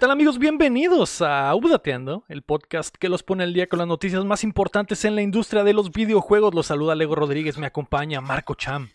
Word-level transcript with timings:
¿Qué 0.00 0.06
tal 0.06 0.12
amigos? 0.12 0.38
Bienvenidos 0.38 1.20
a 1.20 1.54
Updateando, 1.54 2.24
el 2.28 2.40
podcast 2.40 2.96
que 2.96 3.10
los 3.10 3.22
pone 3.22 3.44
al 3.44 3.52
día 3.52 3.66
con 3.66 3.80
las 3.80 3.86
noticias 3.86 4.24
más 4.24 4.44
importantes 4.44 5.04
en 5.04 5.14
la 5.14 5.20
industria 5.20 5.62
de 5.62 5.74
los 5.74 5.92
videojuegos. 5.92 6.54
Los 6.54 6.68
saluda 6.68 6.94
Lego 6.94 7.14
Rodríguez, 7.16 7.58
me 7.58 7.66
acompaña 7.66 8.22
Marco 8.22 8.54
Cham. 8.54 8.88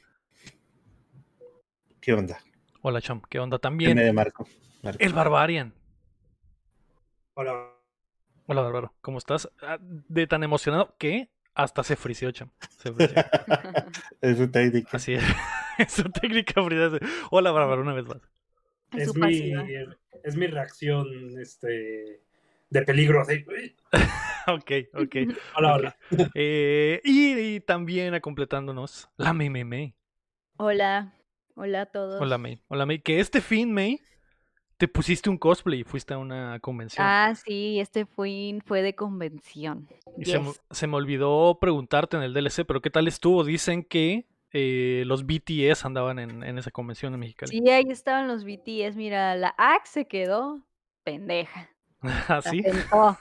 ¿Qué 2.02 2.11
onda? 2.11 2.39
Hola 2.81 3.02
Cham, 3.02 3.21
¿qué 3.29 3.38
onda 3.38 3.59
también? 3.59 3.95
de 3.97 4.11
Marco. 4.13 4.47
El 4.97 5.13
Barbarian. 5.13 5.75
Hola. 7.35 7.53
Hola 8.47 8.61
Bárbaro, 8.63 8.95
¿cómo 9.02 9.19
estás? 9.19 9.47
Ah, 9.61 9.77
De 9.80 10.25
tan 10.25 10.41
emocionado 10.41 10.95
que 10.97 11.30
hasta 11.53 11.83
se 11.83 11.97
frició, 11.97 12.31
Cham. 12.31 12.49
Se 12.80 12.91
frició. 12.91 13.23
es 14.22 14.39
su 14.39 14.49
técnica. 14.49 14.89
Así 14.94 15.13
es. 15.13 15.23
es 15.77 15.91
su 15.91 16.09
técnica. 16.09 16.61
Hola 17.30 17.52
Bárbaro, 17.52 17.83
una 17.83 17.94
vez 17.94 18.08
más. 18.08 18.17
Es 18.98 19.12
Su 19.12 19.20
mi, 19.20 19.54
es 20.23 20.35
mi 20.35 20.48
reacción 20.48 21.08
este, 21.40 22.22
de 22.70 22.81
peligro. 22.84 23.22
así. 23.22 23.45
Ok, 24.48 24.72
ok. 24.94 25.16
Hola, 25.58 25.73
hola. 25.73 25.98
Eh, 26.36 27.02
y, 27.03 27.34
y 27.34 27.59
también 27.62 28.13
a 28.13 28.20
completándonos, 28.20 29.09
la 29.17 29.34
May 29.34 29.50
May 29.50 29.63
May. 29.63 29.95
Hola, 30.58 31.16
hola 31.55 31.81
a 31.81 31.86
todos. 31.88 32.22
Hola 32.22 32.38
May. 32.38 32.62
Hola 32.67 32.86
May. 32.86 33.00
Que 33.00 33.20
este 33.20 33.41
fin, 33.41 33.73
May, 33.73 34.02
te 34.77 34.88
pusiste 34.88 35.31
un 35.31 35.39
cosplay 35.39 35.80
y 35.80 35.84
fuiste 35.84 36.14
a 36.14 36.20
una 36.20 36.59
convención. 36.59 37.03
Ah, 37.08 37.34
sí, 37.34 37.80
este 37.80 38.06
fue, 38.06 38.59
fue 38.66 38.84
de 38.84 38.94
convención. 38.94 39.88
y 40.16 40.25
se, 40.25 40.39
se 40.69 40.86
me 40.86 40.95
olvidó 40.95 41.58
preguntarte 41.59 42.16
en 42.17 42.22
el 42.22 42.36
DLC, 42.36 42.66
pero 42.67 42.81
¿qué 42.81 42.91
tal 42.91 43.08
estuvo? 43.08 43.44
Dicen 43.44 43.84
que 43.84 44.28
eh, 44.58 45.03
los 45.06 45.25
BTS 45.25 45.84
andaban 45.84 46.17
en, 46.17 46.42
en 46.42 46.58
esa 46.58 46.72
convención 46.72 47.14
en 47.14 47.20
Mexicali. 47.20 47.52
Sí, 47.52 47.70
ahí 47.70 47.84
estaban 47.89 48.30
los 48.30 48.45
BTS. 48.45 48.95
Mira, 48.95 49.36
la 49.36 49.53
Axe 49.58 49.92
se 49.92 50.08
quedó 50.08 50.62
pendeja. 51.03 51.70
¿Ah, 52.02 52.42
La 52.42 52.42
sí? 52.42 52.62
sentó. 52.64 53.17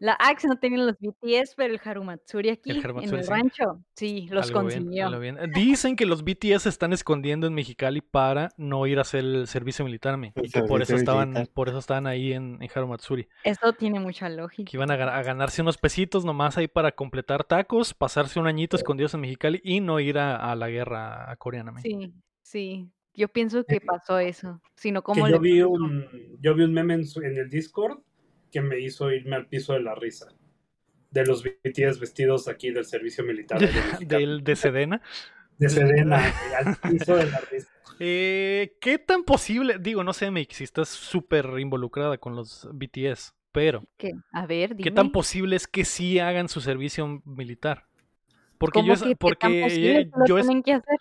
La 0.00 0.14
Axe 0.18 0.48
no 0.48 0.58
tenía 0.58 0.78
los 0.78 0.96
BTS, 0.98 1.54
pero 1.56 1.74
el 1.74 1.80
Harumatsuri 1.84 2.48
aquí, 2.48 2.70
en 2.70 2.78
Harumatsuri, 2.84 3.18
el 3.18 3.24
sí. 3.24 3.30
rancho, 3.30 3.84
sí, 3.94 4.28
los 4.30 4.46
Algo 4.48 4.62
consiguió. 4.62 5.20
bien. 5.20 5.36
Dicen 5.54 5.94
que 5.94 6.06
los 6.06 6.24
BTS 6.24 6.62
se 6.62 6.68
están 6.70 6.94
escondiendo 6.94 7.46
en 7.46 7.52
Mexicali 7.52 8.00
para 8.00 8.48
no 8.56 8.86
ir 8.86 8.96
a 8.96 9.02
hacer 9.02 9.20
el 9.20 9.46
servicio 9.46 9.84
militar, 9.84 10.14
El 10.14 10.32
y 10.46 10.50
que 10.50 10.62
por 10.62 10.80
eso 10.80 10.96
estaban, 10.96 11.32
militar. 11.32 11.52
por 11.54 11.68
eso 11.68 11.78
estaban 11.78 12.06
ahí 12.06 12.32
en, 12.32 12.56
en 12.62 12.70
Harumatsuri. 12.74 13.28
Eso 13.44 13.74
tiene 13.74 14.00
mucha 14.00 14.28
lógica. 14.30 14.70
que 14.70 14.76
iban 14.78 14.90
a, 14.90 14.96
ga- 14.96 15.12
a 15.12 15.22
ganarse 15.22 15.60
unos 15.60 15.76
pesitos 15.76 16.24
nomás 16.24 16.56
ahí 16.56 16.66
para 16.66 16.92
completar 16.92 17.44
tacos, 17.44 17.92
pasarse 17.92 18.40
un 18.40 18.46
añito 18.46 18.76
escondidos 18.78 19.12
en 19.12 19.20
Mexicali 19.20 19.60
y 19.62 19.80
no 19.80 20.00
ir 20.00 20.16
a, 20.18 20.36
a 20.50 20.56
la 20.56 20.70
guerra 20.70 21.36
coreana. 21.38 21.72
man. 21.72 21.82
Sí, 21.82 22.10
sí. 22.40 22.88
Yo 23.12 23.28
pienso 23.28 23.64
que 23.64 23.80
pasó 23.82 24.18
eso. 24.18 24.62
Sino 24.76 25.02
como 25.02 25.24
Que 25.24 25.30
le 25.30 25.36
yo, 25.36 25.40
vi 25.42 25.60
un, 25.60 26.06
yo 26.40 26.54
vi 26.54 26.62
un 26.62 26.72
meme 26.72 26.94
en, 26.94 27.04
su- 27.04 27.20
en 27.20 27.36
el 27.36 27.50
Discord 27.50 27.98
que 28.50 28.60
me 28.60 28.78
hizo 28.80 29.10
irme 29.12 29.36
al 29.36 29.46
piso 29.46 29.72
de 29.74 29.80
la 29.80 29.94
risa. 29.94 30.28
De 31.10 31.24
los 31.26 31.42
BTS 31.42 31.98
vestidos 31.98 32.46
aquí 32.48 32.70
del 32.70 32.84
servicio 32.84 33.24
militar. 33.24 33.58
Del, 34.00 34.44
de 34.44 34.56
Sedena. 34.56 35.02
De 35.58 35.68
Sedena, 35.68 36.32
al 36.58 36.76
piso 36.90 37.16
de 37.16 37.26
la 37.30 37.40
risa. 37.50 37.68
Eh, 38.02 38.78
¿Qué 38.80 38.98
tan 38.98 39.24
posible? 39.24 39.76
Digo, 39.78 40.02
no 40.02 40.14
sé, 40.14 40.30
Mike, 40.30 40.54
si 40.54 40.64
estás 40.64 40.88
súper 40.88 41.44
involucrada 41.58 42.16
con 42.16 42.34
los 42.34 42.66
BTS, 42.72 43.34
pero 43.52 43.84
¿Qué? 43.98 44.12
A 44.32 44.46
ver, 44.46 44.74
¿qué 44.76 44.90
tan 44.90 45.12
posible 45.12 45.54
es 45.56 45.66
que 45.66 45.84
sí 45.84 46.18
hagan 46.18 46.48
su 46.48 46.62
servicio 46.62 47.20
militar? 47.26 47.84
Porque 48.56 48.78
¿Cómo 48.78 48.86
yo, 48.88 48.92
es- 48.94 49.02
que 49.02 49.08
qué 49.08 49.14
tan 49.14 49.18
porque 49.20 50.08
lo 50.16 50.26
yo, 50.26 50.38
es- 50.38 50.46
tienen 50.46 50.62
que 50.62 50.72
hacer? 50.72 50.96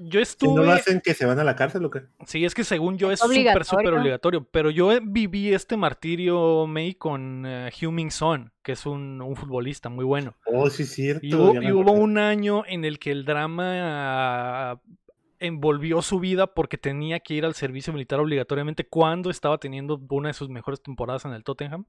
Yo 0.00 0.24
Si 0.24 0.46
no 0.46 0.56
lo 0.56 0.62
estuve... 0.62 0.72
hacen, 0.72 1.00
que 1.00 1.14
se 1.14 1.26
van 1.26 1.38
a 1.40 1.44
la 1.44 1.56
cárcel 1.56 1.84
o 1.84 1.90
qué? 1.90 2.02
Sí, 2.24 2.44
es 2.44 2.54
que 2.54 2.62
según 2.62 2.98
yo 2.98 3.10
es 3.10 3.20
Es 3.20 3.26
súper, 3.26 3.64
súper 3.64 3.94
obligatorio. 3.94 4.46
Pero 4.50 4.70
yo 4.70 4.90
viví 5.02 5.52
este 5.52 5.76
martirio, 5.76 6.66
May, 6.66 6.94
con 6.94 7.44
eh, 7.44 7.70
Heung-Min 7.70 8.10
Son, 8.10 8.52
que 8.62 8.72
es 8.72 8.86
un, 8.86 9.20
un 9.20 9.34
futbolista 9.34 9.88
muy 9.88 10.04
bueno. 10.04 10.36
Oh, 10.46 10.70
sí, 10.70 10.84
es 10.84 10.92
cierto. 10.92 11.26
Y 11.26 11.34
hubo, 11.34 11.60
y 11.60 11.70
un 11.72 12.18
año 12.18 12.62
en 12.66 12.84
el 12.84 12.98
que 12.98 13.10
el 13.10 13.24
drama 13.24 14.70
ah, 14.72 14.80
envolvió 15.40 16.02
su 16.02 16.20
vida 16.20 16.46
porque 16.48 16.78
tenía 16.78 17.20
que 17.20 17.34
ir 17.34 17.44
al 17.44 17.54
servicio 17.54 17.92
militar 17.92 18.20
obligatoriamente 18.20 18.86
cuando 18.86 19.30
estaba 19.30 19.58
teniendo 19.58 20.00
una 20.10 20.28
de 20.28 20.34
sus 20.34 20.48
mejores 20.48 20.82
temporadas 20.82 21.24
en 21.24 21.32
el 21.32 21.44
Tottenham. 21.44 21.86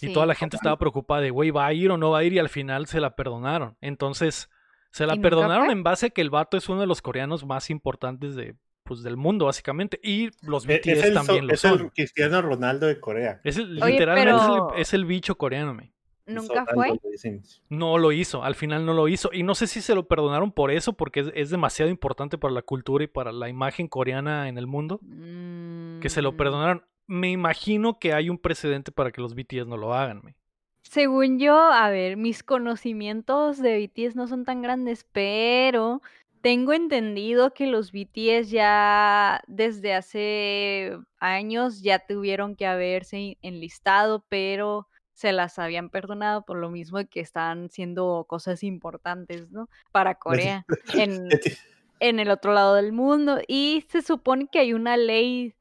Y 0.00 0.06
Sí, 0.08 0.12
toda 0.12 0.26
la 0.26 0.34
gente 0.34 0.56
estaba 0.56 0.78
preocupada 0.78 1.20
de, 1.20 1.30
güey, 1.30 1.50
¿va 1.50 1.66
a 1.66 1.72
ir 1.72 1.90
o 1.90 1.98
no 1.98 2.10
va 2.10 2.18
a 2.18 2.24
ir? 2.24 2.32
Y 2.32 2.38
al 2.38 2.48
final 2.48 2.86
se 2.86 3.00
la 3.00 3.14
perdonaron. 3.14 3.76
Entonces, 3.80 4.50
se 4.92 5.06
la 5.06 5.14
¿Y 5.14 5.16
nunca 5.16 5.30
perdonaron 5.30 5.70
en 5.70 5.82
base 5.82 6.06
a 6.06 6.10
que 6.10 6.20
el 6.20 6.30
vato 6.30 6.56
es 6.56 6.68
uno 6.68 6.80
de 6.80 6.86
los 6.86 7.02
coreanos 7.02 7.44
más 7.44 7.70
importantes 7.70 8.36
de, 8.36 8.54
pues, 8.84 9.02
del 9.02 9.16
mundo, 9.16 9.46
básicamente. 9.46 9.98
Y 10.02 10.30
los 10.42 10.66
BTS 10.66 10.88
Es 10.92 11.02
el, 11.04 11.14
so- 11.14 11.20
también 11.24 11.46
lo 11.48 11.54
es 11.54 11.64
el 11.64 11.78
son. 11.78 11.88
Cristiano 11.90 12.42
Ronaldo 12.42 12.86
de 12.86 13.00
Corea. 13.00 13.40
Es 13.42 13.56
el- 13.56 13.82
Oye, 13.82 13.92
literalmente 13.92 14.30
es 14.36 14.48
el- 14.48 14.80
es, 14.80 14.94
el, 14.94 15.04
bicho 15.06 15.36
coreano, 15.36 15.74
me. 15.74 15.92
¿Nunca 16.24 16.64
fue? 16.72 16.88
No 17.68 17.98
lo 17.98 18.12
hizo, 18.12 18.44
al 18.44 18.54
final 18.54 18.86
no 18.86 18.92
lo 18.94 19.08
hizo. 19.08 19.30
Y 19.32 19.42
no 19.42 19.54
sé 19.56 19.66
si 19.66 19.80
se 19.80 19.94
lo 19.94 20.06
perdonaron 20.06 20.52
por 20.52 20.70
eso, 20.70 20.92
porque 20.92 21.20
es, 21.20 21.32
es 21.34 21.50
demasiado 21.50 21.90
importante 21.90 22.38
para 22.38 22.54
la 22.54 22.62
cultura 22.62 23.02
y 23.02 23.08
para 23.08 23.32
la 23.32 23.48
imagen 23.48 23.88
coreana 23.88 24.48
en 24.48 24.56
el 24.56 24.66
mundo, 24.68 25.00
que 26.00 26.08
se 26.08 26.22
lo 26.22 26.32
Mm, 26.32 26.36
perdonaron. 26.36 26.84
Me 27.08 27.30
imagino 27.30 27.98
que 27.98 28.12
hay 28.12 28.30
un 28.30 28.38
precedente 28.38 28.92
para 28.92 29.10
que 29.10 29.20
los 29.20 29.34
BTS 29.34 29.66
no 29.66 29.76
lo 29.76 29.94
hagan. 29.94 30.20
me. 30.22 30.36
Según 30.92 31.38
yo, 31.38 31.56
a 31.56 31.88
ver, 31.88 32.18
mis 32.18 32.42
conocimientos 32.42 33.56
de 33.56 33.78
BTS 33.78 34.14
no 34.14 34.26
son 34.26 34.44
tan 34.44 34.60
grandes, 34.60 35.06
pero 35.10 36.02
tengo 36.42 36.74
entendido 36.74 37.54
que 37.54 37.66
los 37.66 37.92
BTS 37.92 38.50
ya 38.50 39.42
desde 39.46 39.94
hace 39.94 40.98
años 41.18 41.80
ya 41.80 41.98
tuvieron 42.00 42.56
que 42.56 42.66
haberse 42.66 43.38
enlistado, 43.40 44.26
pero 44.28 44.86
se 45.14 45.32
las 45.32 45.58
habían 45.58 45.88
perdonado 45.88 46.44
por 46.44 46.58
lo 46.58 46.68
mismo 46.68 46.98
de 46.98 47.06
que 47.06 47.20
estaban 47.20 47.68
haciendo 47.68 48.26
cosas 48.28 48.62
importantes, 48.62 49.50
¿no? 49.50 49.70
Para 49.92 50.14
Corea, 50.18 50.66
en, 50.92 51.30
en 52.00 52.20
el 52.20 52.28
otro 52.28 52.52
lado 52.52 52.74
del 52.74 52.92
mundo. 52.92 53.40
Y 53.48 53.86
se 53.88 54.02
supone 54.02 54.46
que 54.52 54.58
hay 54.58 54.74
una 54.74 54.98
ley 54.98 55.54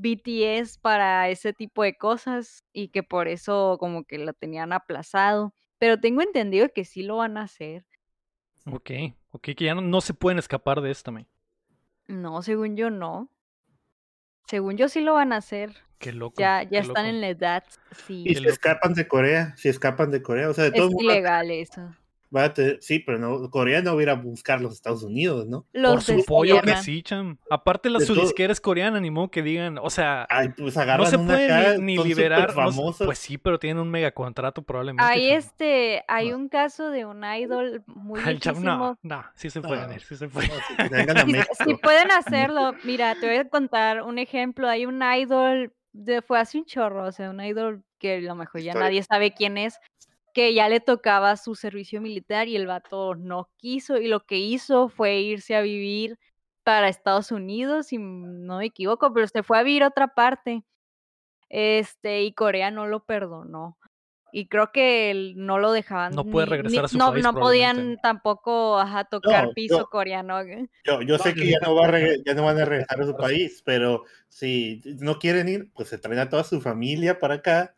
BTS 0.00 0.78
para 0.78 1.28
ese 1.28 1.52
tipo 1.52 1.82
de 1.82 1.96
cosas 1.96 2.64
y 2.72 2.88
que 2.88 3.02
por 3.02 3.28
eso 3.28 3.76
como 3.78 4.04
que 4.04 4.18
lo 4.18 4.32
tenían 4.34 4.72
aplazado. 4.72 5.54
Pero 5.78 6.00
tengo 6.00 6.22
entendido 6.22 6.68
que 6.74 6.84
sí 6.84 7.02
lo 7.02 7.18
van 7.18 7.36
a 7.36 7.42
hacer. 7.42 7.84
Ok, 8.66 8.90
ok, 9.32 9.42
que 9.56 9.64
ya 9.64 9.74
no, 9.74 9.80
no 9.82 10.00
se 10.00 10.14
pueden 10.14 10.38
escapar 10.38 10.80
de 10.80 10.90
esta, 10.90 11.10
me. 11.10 11.26
No, 12.08 12.42
según 12.42 12.76
yo 12.76 12.90
no. 12.90 13.30
Según 14.46 14.76
yo 14.76 14.88
sí 14.88 15.00
lo 15.00 15.14
van 15.14 15.32
a 15.32 15.36
hacer. 15.38 15.74
Qué 15.98 16.12
loco. 16.12 16.34
Ya, 16.38 16.66
qué 16.68 16.76
ya 16.76 16.80
están 16.80 17.06
loco. 17.06 17.14
en 17.14 17.20
la 17.20 17.28
edad. 17.28 17.64
Y 18.24 18.34
Sí. 18.34 18.34
Se 18.34 18.40
loco. 18.40 18.52
escapan 18.52 18.94
de 18.94 19.06
Corea, 19.08 19.54
si 19.56 19.68
escapan 19.68 20.10
de 20.10 20.22
Corea, 20.22 20.50
o 20.50 20.54
sea, 20.54 20.64
de 20.64 20.70
Es 20.70 20.76
todos 20.76 20.92
modos, 20.92 21.04
ilegal 21.04 21.50
eso. 21.50 21.94
Va 22.34 22.44
a 22.44 22.54
tener- 22.54 22.78
sí, 22.80 23.00
pero 23.00 23.18
no, 23.18 23.50
Corea 23.50 23.82
no 23.82 23.94
va 23.94 24.00
a 24.00 24.02
ir 24.02 24.10
a 24.10 24.14
buscar 24.14 24.60
los 24.60 24.74
Estados 24.74 25.02
Unidos, 25.02 25.46
¿no? 25.46 25.62
Por 25.72 25.80
Los 25.80 26.04
su 26.04 26.24
pollo 26.24 26.60
que 26.62 26.76
sí, 26.76 27.02
cham. 27.02 27.38
Aparte, 27.50 27.90
la 27.90 28.00
su 28.00 28.14
disquera 28.14 28.52
es 28.52 28.60
coreana, 28.60 29.00
ni 29.00 29.10
modo 29.10 29.30
que 29.30 29.42
digan, 29.42 29.78
o 29.78 29.90
sea, 29.90 30.26
Ay, 30.30 30.48
pues 30.56 30.76
no 30.76 31.06
se 31.06 31.16
una 31.16 31.26
puede 31.26 31.52
acá, 31.52 31.78
ni, 31.78 31.96
liberar. 31.98 32.54
no 32.56 32.92
pues 33.04 33.18
sí, 33.18 33.38
pero 33.38 33.58
tienen 33.58 33.82
un 33.82 33.90
mega 33.90 34.12
contrato 34.12 34.62
probablemente. 34.62 35.12
Hay 35.12 35.28
cham. 35.28 35.38
este, 35.38 36.04
hay 36.08 36.30
No. 36.30 36.36
un 36.36 36.48
caso 36.48 36.90
de 36.90 37.04
un 37.04 37.24
idol 37.24 37.82
muy 37.86 38.20
Ay, 38.24 38.38
cham, 38.38 38.62
no, 38.62 38.98
no, 39.02 39.24
sí 39.34 39.50
se 39.50 39.60
pueden 39.60 39.88
No. 39.88 39.94
ir, 39.94 40.02
sí 40.02 40.16
se 40.16 40.28
pueden. 40.28 40.50
Sí 41.64 41.74
pueden 41.82 42.10
hacerlo. 42.12 42.74
Mira, 42.84 43.14
te 43.16 43.26
voy 43.26 43.36
a 43.36 43.48
contar 43.48 44.02
un 44.02 44.18
ejemplo. 44.18 44.68
Hay 44.68 44.86
un 44.86 45.02
idol, 45.02 45.72
de, 45.92 46.22
fue 46.22 46.38
hace 46.38 46.58
un 46.58 46.64
chorro, 46.64 47.04
o 47.06 47.12
sea, 47.12 47.30
un 47.30 47.40
idol 47.40 47.82
que 47.98 48.16
a 48.16 48.20
lo 48.20 48.34
mejor 48.34 48.60
ya 48.60 48.74
nadie 48.74 49.02
sabe 49.02 49.32
quién 49.34 49.58
es, 49.58 49.78
que 50.32 50.54
ya 50.54 50.68
le 50.68 50.80
tocaba 50.80 51.36
su 51.36 51.54
servicio 51.54 52.00
militar 52.00 52.48
y 52.48 52.56
el 52.56 52.66
vato 52.66 53.14
no 53.14 53.48
quiso 53.56 53.96
y 53.98 54.08
lo 54.08 54.20
que 54.26 54.36
hizo 54.38 54.88
fue 54.88 55.20
irse 55.20 55.56
a 55.56 55.62
vivir 55.62 56.18
para 56.64 56.88
Estados 56.88 57.32
Unidos, 57.32 57.86
si 57.88 57.98
no 57.98 58.58
me 58.58 58.66
equivoco, 58.66 59.12
pero 59.12 59.26
se 59.28 59.42
fue 59.42 59.58
a 59.58 59.62
vivir 59.62 59.82
a 59.82 59.88
otra 59.88 60.08
parte. 60.08 60.62
Este, 61.48 62.22
y 62.22 62.32
Corea 62.32 62.70
no 62.70 62.86
lo 62.86 63.04
perdonó. 63.04 63.76
Y 64.32 64.46
creo 64.46 64.70
que 64.72 65.10
el- 65.10 65.34
no 65.36 65.58
lo 65.58 65.72
dejaban. 65.72 66.14
No 66.14 66.24
puede 66.24 66.46
regresar 66.46 66.80
ni- 66.82 66.84
a 66.84 66.88
su 66.88 66.98
no, 66.98 67.10
país, 67.10 67.24
no 67.24 67.32
podían 67.34 67.98
tampoco 68.00 68.78
ajá, 68.78 69.04
tocar 69.04 69.46
No, 69.46 69.52
piso 69.54 69.78
yo- 69.78 69.90
coreano. 69.90 70.40
¿eh? 70.40 70.68
Yo, 70.84 71.02
yo 71.02 71.18
sé 71.18 71.34
que 71.34 71.50
ya 71.50 71.58
no, 71.60 71.74
va 71.74 71.86
a 71.88 72.00
ya 72.24 72.34
no 72.34 72.44
van 72.44 72.58
a 72.58 72.64
regresar 72.64 73.00
a 73.00 73.06
su 73.06 73.16
país, 73.16 73.62
pero 73.64 74.04
si 74.28 74.80
no 75.00 75.18
quieren 75.18 75.48
ir, 75.48 75.70
pues 75.74 75.88
se 75.88 75.98
traen 75.98 76.20
a 76.20 76.28
toda 76.28 76.44
su 76.44 76.60
familia 76.60 77.18
para 77.18 77.34
acá 77.34 77.74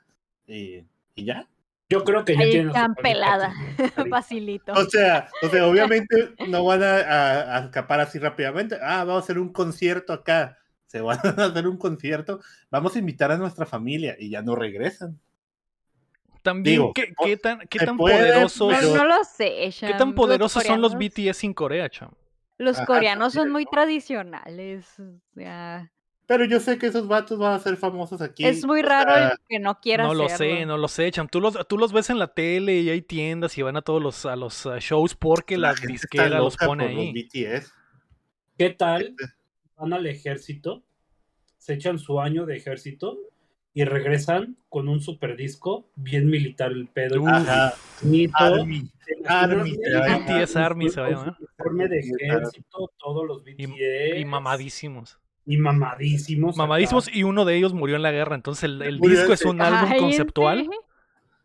y, 0.47 0.85
y 1.15 1.25
ya. 1.25 1.49
Yo 1.93 2.05
creo 2.05 2.25
que 2.25 2.35
ya 2.35 2.41
Ahí 2.43 2.51
tienen 2.51 2.73
familia 2.73 3.03
pelada, 3.03 3.55
facilito. 4.11 4.73
O 4.73 4.85
sea, 4.87 5.29
o 5.43 5.49
sea, 5.49 5.67
obviamente 5.67 6.35
no 6.49 6.65
van 6.65 6.83
a, 6.83 6.95
a- 6.97 7.57
a 7.59 7.65
escapar 7.65 8.01
así 8.01 8.19
rápidamente. 8.19 8.77
Ah, 8.83 9.05
vamos 9.05 9.23
a 9.23 9.25
hacer 9.25 9.39
un 9.39 9.53
concierto 9.53 10.13
acá. 10.13 10.59
Se 10.87 11.01
van 11.01 11.19
a 11.39 11.45
hacer 11.47 11.67
un 11.69 11.77
concierto. 11.77 12.41
Vamos 12.71 12.97
a 12.97 12.99
invitar 12.99 13.31
a 13.31 13.37
nuestra 13.37 13.67
familia 13.67 14.17
y 14.19 14.31
ya 14.31 14.43
no 14.43 14.55
regresan. 14.57 15.19
También, 16.43 16.75
Digo, 16.75 16.93
¿qué, 16.93 17.37
tan, 17.37 17.61
qué 17.69 17.79
tan 17.79 17.97
puede, 17.97 18.17
poderosos, 18.19 18.73
No, 18.73 18.79
pero- 18.81 18.95
no 18.97 19.05
lo 19.05 19.23
sé, 19.25 19.71
qué 19.79 19.95
tan 19.95 20.09
los 20.09 20.17
poderosos 20.17 20.63
son 20.65 20.81
los 20.81 20.97
BTS 20.97 21.45
en 21.45 21.55
Corea, 21.55 21.89
cham? 21.89 22.11
Los 22.59 22.77
Ajá, 22.79 22.87
coreanos 22.87 23.33
son 23.33 23.51
muy 23.51 23.65
tradicionales. 23.67 24.99
O 24.99 25.21
sea, 25.35 25.91
Pero 26.27 26.45
yo 26.45 26.61
sé 26.61 26.79
que 26.79 26.87
esos 26.87 27.09
vatos 27.09 27.39
van 27.39 27.53
a 27.55 27.59
ser 27.59 27.77
famosos 27.77 28.23
aquí. 28.23 28.45
Es 28.45 28.65
muy 28.65 28.81
raro 28.83 29.15
el 29.33 29.39
que 29.49 29.59
no 29.59 29.79
quiera 29.81 30.05
No 30.05 30.15
lo 30.15 30.29
sé, 30.29 30.35
hacerlo. 30.35 30.67
no 30.67 30.79
lo 30.79 30.89
sé, 30.89 31.11
Cham. 31.11 31.29
Tú 31.29 31.41
los, 31.41 31.59
tú 31.69 31.77
los 31.77 31.93
ves 31.93 32.11
en 32.11 32.19
la 32.19 32.29
tele 32.29 32.77
y 32.81 32.89
hay 32.91 33.03
tiendas 33.03 33.59
y 33.59 33.63
van 33.63 33.77
a 33.77 33.83
todos 33.83 34.01
los, 34.03 34.25
a 34.25 34.37
los 34.37 34.67
shows 34.81 35.15
porque 35.15 35.59
la, 35.59 35.73
está 35.73 35.87
disquera 35.87 36.39
los 36.39 36.57
pone 36.57 36.85
por 36.85 36.93
los 36.95 37.01
ahí. 37.03 37.13
BTS. 37.59 37.73
¿Qué 38.57 38.71
tal? 38.71 39.15
Van 39.77 39.93
al 39.93 40.07
ejército, 40.07 40.85
se 41.59 41.75
echan 41.75 41.99
su 41.99 42.21
año 42.21 42.47
de 42.47 42.57
ejército 42.57 43.19
y 43.75 43.85
regresan 43.85 44.57
con 44.69 44.89
un 44.89 45.01
super 45.01 45.37
disco, 45.37 45.91
bien 45.97 46.29
militar 46.31 46.71
el 46.73 46.87
pedo. 46.89 47.27
Ajá. 47.27 47.75
bonito. 48.01 48.33
Army. 48.39 48.89
¿Te 49.05 49.19
imaginas, 49.19 49.77
Army. 50.07 50.41
BTS 50.45 50.57
Army 50.57 50.89
se 50.91 51.01
va 51.01 51.07
a 51.09 51.11
Con 51.11 51.19
su 51.19 51.25
llamar. 51.25 51.39
uniforme 51.41 51.89
de 51.89 51.99
ejército, 51.99 52.91
todos 52.99 53.27
los 53.27 53.43
Y, 53.47 53.67
BTS. 53.67 54.19
y 54.21 54.25
mamadísimos. 54.25 55.19
Y 55.47 55.57
mamadísimos. 55.57 56.55
acá. 56.57 56.63
Mamadísimos 56.63 57.09
y 57.15 57.25
uno 57.25 57.45
de 57.45 57.57
ellos 57.57 57.73
murió 57.75 57.97
en 57.97 58.03
la 58.03 58.13
guerra. 58.13 58.35
Entonces 58.37 58.65
el, 58.65 58.83
el 58.83 58.99
disco 59.01 59.33
es 59.33 59.45
un 59.45 59.61
álbum 59.61 59.99
conceptual 59.99 60.69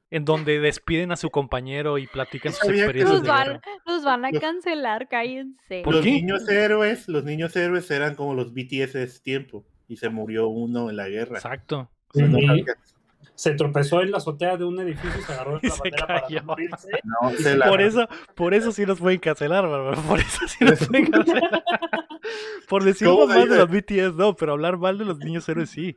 en 0.09 0.23
donde 0.23 0.59
despiden 0.59 1.11
a 1.11 1.15
su 1.17 1.29
compañero 1.29 1.97
y 1.97 2.07
platican 2.07 2.53
sus 2.53 2.69
experiencias 2.69 3.09
Los 3.09 3.23
de 3.23 3.27
van, 3.29 3.47
guerra. 3.47 3.61
los 3.85 4.03
van 4.05 4.25
a 4.25 4.31
Los- 4.31 4.41
cancelar, 4.41 5.07
cállense. 5.09 5.81
¿Por 5.83 5.95
los 5.95 6.03
qué? 6.05 6.11
niños 6.11 6.47
héroes, 6.47 7.07
los 7.09 7.23
niños 7.25 7.55
héroes 7.55 7.89
eran 7.91 8.15
como 8.15 8.33
los 8.33 8.53
BTS 8.53 8.93
de 8.93 9.03
ese 9.03 9.19
tiempo. 9.21 9.65
Y 9.89 9.97
se 9.97 10.09
murió 10.09 10.47
uno 10.47 10.89
en 10.89 10.95
la 10.97 11.07
guerra. 11.09 11.37
Exacto. 11.37 11.89
Sí. 12.13 12.21
Se 13.37 13.53
tropezó 13.53 14.01
en 14.01 14.09
la 14.09 14.17
azotea 14.17 14.57
de 14.57 14.65
un 14.65 14.79
edificio 14.79 15.19
y 15.19 15.21
se 15.21 15.31
agarró 15.31 15.59
de 15.59 15.67
Y 15.67 15.69
la 15.69 15.75
se 15.75 15.81
bandera 15.81 16.07
para 16.07 16.29
no 16.29 16.43
morirse. 16.43 16.89
No, 17.03 17.29
se 17.37 17.55
la- 17.55 17.67
Por 17.69 17.81
eso, 17.81 18.07
por 18.35 18.53
eso 18.55 18.71
sí 18.71 18.83
nos 18.85 18.99
pueden 18.99 19.19
cancelar, 19.19 19.67
bárbaro. 19.67 20.01
Por 20.01 20.19
eso 20.19 20.47
sí 20.47 20.65
nos 20.65 20.79
pueden 20.87 21.11
cancelar. 21.11 21.63
Por 22.67 22.83
decir 22.83 23.07
¿Cómo 23.07 23.27
mal 23.27 23.47
de 23.47 23.57
los 23.57 23.69
BTS, 23.69 24.15
no, 24.15 24.35
pero 24.35 24.53
hablar 24.53 24.77
mal 24.77 24.97
de 24.97 25.05
los 25.05 25.19
niños 25.19 25.47
héroes 25.47 25.69
sí. 25.69 25.95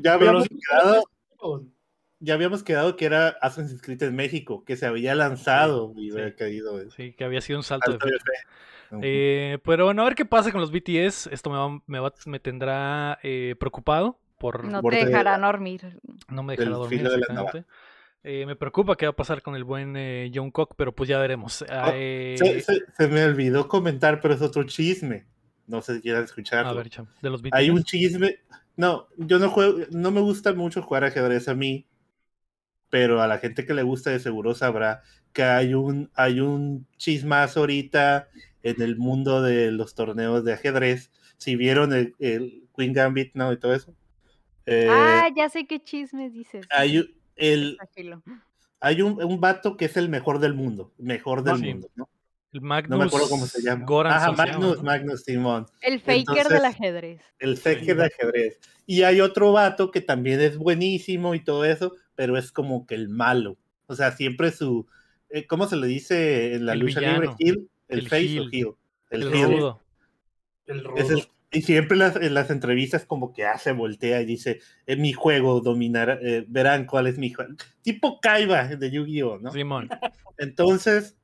ya 0.00 0.12
habíamos 0.14 0.46
quedado, 0.48 1.04
ya 2.20 2.34
habíamos 2.34 2.62
quedado 2.62 2.94
que 2.96 3.06
era 3.06 3.28
Assassin's 3.40 3.80
Creed 3.82 4.02
en 4.04 4.14
México, 4.14 4.62
que 4.64 4.76
se 4.76 4.86
había 4.86 5.14
lanzado 5.14 5.92
y 5.96 6.10
Sí. 6.10 6.18
había 6.18 6.36
caído. 6.36 6.78
en 6.80 6.90
Sí, 6.90 7.14
que 7.14 7.24
había 7.24 7.40
sido 7.40 7.58
un 7.58 7.64
salto 7.64 7.90
de 7.90 7.98
salto 7.98 8.06
de 8.06 8.18
fe. 8.18 8.20
fe. 8.20 8.98
Eh, 9.02 9.58
pero 9.64 9.86
bueno, 9.86 10.02
a 10.02 10.04
ver 10.04 10.14
qué 10.14 10.26
pasa 10.26 10.52
con 10.52 10.60
los 10.60 10.70
BTS. 10.70 11.26
Esto 11.32 11.48
me, 11.50 11.56
va- 11.56 11.80
me, 11.86 11.98
va- 11.98 12.12
me 12.26 12.38
tendrá 12.38 13.18
eh, 13.22 13.56
preocupado 13.58 14.18
por 14.42 14.64
No 14.66 14.82
te 14.82 14.96
de- 14.96 15.06
dejarán 15.06 15.40
dormir. 15.40 15.98
no 16.28 16.42
me 16.42 16.56
dejará 16.56 16.76
dormir. 16.76 17.00
exactamente. 17.06 17.64
Eh, 18.24 18.44
me 18.46 18.54
preocupa 18.56 18.94
qué 18.96 19.06
va 19.06 19.10
a 19.10 19.16
pasar 19.16 19.40
con 19.42 19.56
el 19.56 19.64
buen 19.64 19.96
eh, 19.96 20.30
John 20.34 20.50
Cook, 20.50 20.74
pero 20.76 20.94
pues 20.94 21.08
ya 21.08 21.18
veremos. 21.18 21.64
Ah, 21.70 21.90
Eh, 21.94 22.36
Se, 22.38 22.60
se- 22.60 22.82
se 22.96 23.08
me 23.08 23.24
olvidó 23.24 23.66
comentar, 23.66 24.20
pero 24.20 24.34
es 24.34 24.42
otro 24.42 24.62
chisme. 24.64 25.26
No 25.66 25.80
sé 25.82 25.96
si 25.96 26.02
quieran 26.02 26.24
escucharlo. 26.24 26.70
a 26.70 26.74
ver, 26.74 26.90
cham, 26.90 27.06
de 27.22 27.30
los. 27.30 27.42
Hay 27.52 27.70
un 27.70 27.82
chisme. 27.82 28.40
No, 28.76 29.08
yo 29.16 29.38
no 29.38 29.48
juego, 29.50 29.78
no 29.90 30.10
me 30.10 30.20
gusta 30.20 30.52
mucho 30.54 30.82
jugar 30.82 31.04
ajedrez 31.04 31.48
a 31.48 31.54
mí, 31.54 31.86
pero 32.90 33.22
a 33.22 33.26
la 33.26 33.38
gente 33.38 33.64
que 33.66 33.74
le 33.74 33.82
gusta 33.82 34.10
de 34.10 34.18
seguro 34.20 34.54
sabrá 34.54 35.02
que 35.32 35.42
hay 35.44 35.74
un, 35.74 36.10
hay 36.14 36.40
un 36.40 36.86
chismazo 36.98 37.60
ahorita 37.60 38.28
en 38.62 38.82
el 38.82 38.96
mundo 38.96 39.40
de 39.42 39.72
los 39.72 39.94
torneos 39.94 40.44
de 40.44 40.52
ajedrez. 40.52 41.10
Si 41.38 41.56
vieron 41.56 41.92
el, 41.92 42.14
el 42.18 42.64
Queen 42.76 42.92
Gambit, 42.92 43.34
¿no? 43.34 43.52
Y 43.52 43.56
todo 43.58 43.74
eso. 43.74 43.94
Eh, 44.66 44.86
ah, 44.90 45.28
ya 45.36 45.48
sé 45.48 45.66
qué 45.66 45.82
chismes 45.82 46.32
dices. 46.32 46.66
hay 46.70 46.98
un- 46.98 47.10
el, 47.36 47.78
hay 48.80 49.02
un, 49.02 49.22
un 49.22 49.40
vato 49.40 49.76
que 49.76 49.86
es 49.86 49.96
el 49.96 50.08
mejor 50.08 50.38
del 50.38 50.54
mundo, 50.54 50.92
mejor 50.98 51.42
del 51.42 51.56
sí. 51.58 51.64
mundo, 51.66 51.88
¿no? 51.94 52.08
El 52.52 52.60
Magnus 52.60 52.90
No 52.90 52.98
me 52.98 53.04
acuerdo 53.06 53.28
cómo 53.30 53.46
se 53.46 53.62
llama. 53.62 53.86
Goran 53.86 54.12
Ajá, 54.12 54.24
se 54.26 54.30
llama, 54.32 54.44
Magnus, 54.44 54.76
¿no? 54.76 54.82
Magnus 54.82 55.22
Simón. 55.24 55.66
El 55.80 56.00
faker 56.00 56.18
Entonces- 56.18 56.48
del 56.50 56.64
ajedrez. 56.66 57.20
El 57.38 57.56
seque 57.56 57.94
de 57.94 58.04
ajedrez. 58.04 58.60
Y 58.84 59.02
hay 59.04 59.22
otro 59.22 59.52
vato 59.52 59.90
que 59.90 60.02
también 60.02 60.38
es 60.40 60.58
buenísimo 60.58 61.34
y 61.34 61.40
todo 61.42 61.64
eso, 61.64 61.94
pero 62.14 62.36
es 62.36 62.52
como 62.52 62.86
que 62.86 62.94
el 62.94 63.08
malo. 63.08 63.56
O 63.86 63.94
sea, 63.94 64.12
siempre 64.12 64.52
su. 64.52 64.86
eh, 65.30 65.46
¿Cómo 65.46 65.66
se 65.66 65.76
le 65.76 65.86
dice 65.86 66.54
en 66.54 66.66
la 66.66 66.74
El 66.74 66.80
lucha 66.80 67.00
villano. 67.00 67.20
libre? 67.22 67.36
Heel, 67.38 67.68
el, 67.88 67.98
El 68.00 68.08
face 68.08 68.26
heel. 68.26 68.40
o 68.40 68.48
heel. 68.52 68.68
El, 69.10 69.22
El 69.22 69.32
heel. 69.34 69.44
rudo. 69.56 69.80
El 70.66 70.76
Es 70.78 70.84
rudo. 70.84 70.96
el- 71.18 71.28
y 71.52 71.62
siempre 71.62 71.96
las, 71.96 72.16
en 72.16 72.34
las 72.34 72.50
entrevistas 72.50 73.04
como 73.04 73.32
que 73.32 73.44
hace, 73.44 73.72
voltea 73.72 74.22
y 74.22 74.24
dice, 74.24 74.60
en 74.86 75.02
mi 75.02 75.12
juego 75.12 75.60
dominar, 75.60 76.18
eh, 76.22 76.44
verán 76.48 76.86
cuál 76.86 77.06
es 77.06 77.18
mi 77.18 77.30
juego. 77.30 77.54
Tipo 77.82 78.20
Kaiba 78.20 78.64
de 78.68 78.90
Yu-Gi-Oh, 78.90 79.38
¿no? 79.38 79.52
Simón. 79.52 79.88
Entonces, 80.38 81.16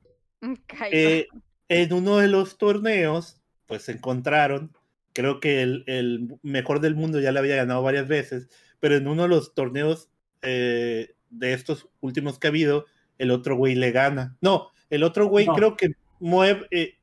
eh, 0.91 1.27
en 1.67 1.93
uno 1.93 2.17
de 2.17 2.27
los 2.27 2.57
torneos, 2.57 3.41
pues 3.65 3.83
se 3.83 3.93
encontraron, 3.93 4.71
creo 5.13 5.39
que 5.39 5.61
el, 5.61 5.83
el 5.87 6.37
mejor 6.43 6.79
del 6.79 6.95
mundo 6.95 7.19
ya 7.19 7.31
le 7.31 7.39
había 7.39 7.55
ganado 7.55 7.81
varias 7.81 8.07
veces, 8.07 8.49
pero 8.79 8.95
en 8.95 9.07
uno 9.07 9.23
de 9.23 9.29
los 9.29 9.53
torneos 9.53 10.09
eh, 10.41 11.15
de 11.29 11.53
estos 11.53 11.89
últimos 12.01 12.39
que 12.39 12.47
ha 12.47 12.49
habido, 12.49 12.85
el 13.17 13.31
otro 13.31 13.55
güey 13.55 13.75
le 13.75 13.91
gana. 13.91 14.37
No, 14.41 14.69
el 14.89 15.03
otro 15.03 15.25
güey 15.27 15.45
No. 15.47 15.55
creo 15.55 15.75
que 15.75 15.89
mueve 16.19 16.67
eh, 16.71 16.95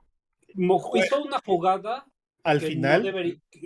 Hizo 0.49 1.23
una 1.23 1.39
jugada 1.45 2.07
al 2.47 2.61
final. 2.61 3.15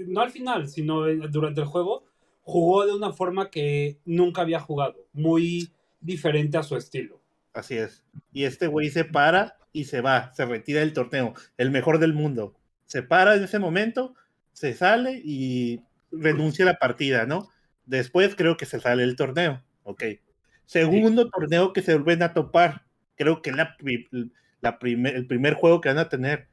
No, 0.08 0.20
al 0.20 0.30
final, 0.30 0.68
sino 0.68 1.06
en- 1.08 1.30
durante 1.30 1.60
el 1.60 1.66
juego, 1.66 2.04
jugó 2.42 2.86
de 2.86 2.94
una 2.94 3.12
forma 3.12 3.50
que 3.50 3.98
nunca 4.04 4.42
había 4.42 4.60
jugado, 4.60 4.96
muy 5.12 5.70
diferente 6.00 6.56
a 6.58 6.62
su 6.62 6.76
estilo. 6.76 7.20
Así 7.52 7.76
es. 7.76 8.04
Y 8.32 8.44
este 8.44 8.66
güey 8.66 8.90
se 8.90 9.04
para 9.04 9.56
y 9.72 9.84
se 9.84 10.00
va, 10.00 10.32
se 10.34 10.44
retira 10.46 10.80
del 10.80 10.92
torneo, 10.92 11.34
el 11.58 11.70
mejor 11.70 11.98
del 11.98 12.12
mundo. 12.14 12.54
Se 12.86 13.02
para 13.02 13.36
en 13.36 13.44
ese 13.44 13.58
momento, 13.58 14.14
se 14.52 14.74
sale 14.74 15.20
y 15.24 15.80
renuncia 16.10 16.64
a 16.64 16.72
la 16.72 16.78
partida, 16.78 17.26
¿no? 17.26 17.48
Después 17.86 18.34
creo 18.34 18.56
que 18.56 18.66
se 18.66 18.80
sale 18.80 19.02
del 19.02 19.16
torneo. 19.16 19.62
Ok. 19.84 20.04
Segundo 20.66 21.28
torneo 21.28 21.72
que 21.72 21.82
se 21.82 21.94
vuelven 21.94 22.22
a 22.22 22.32
topar. 22.34 22.84
Creo 23.16 23.42
que 23.42 23.52
la, 23.52 23.76
la 24.60 24.78
primer, 24.78 25.16
el 25.16 25.26
primer 25.26 25.54
juego 25.54 25.80
que 25.80 25.88
van 25.88 25.98
a 25.98 26.08
tener. 26.08 26.48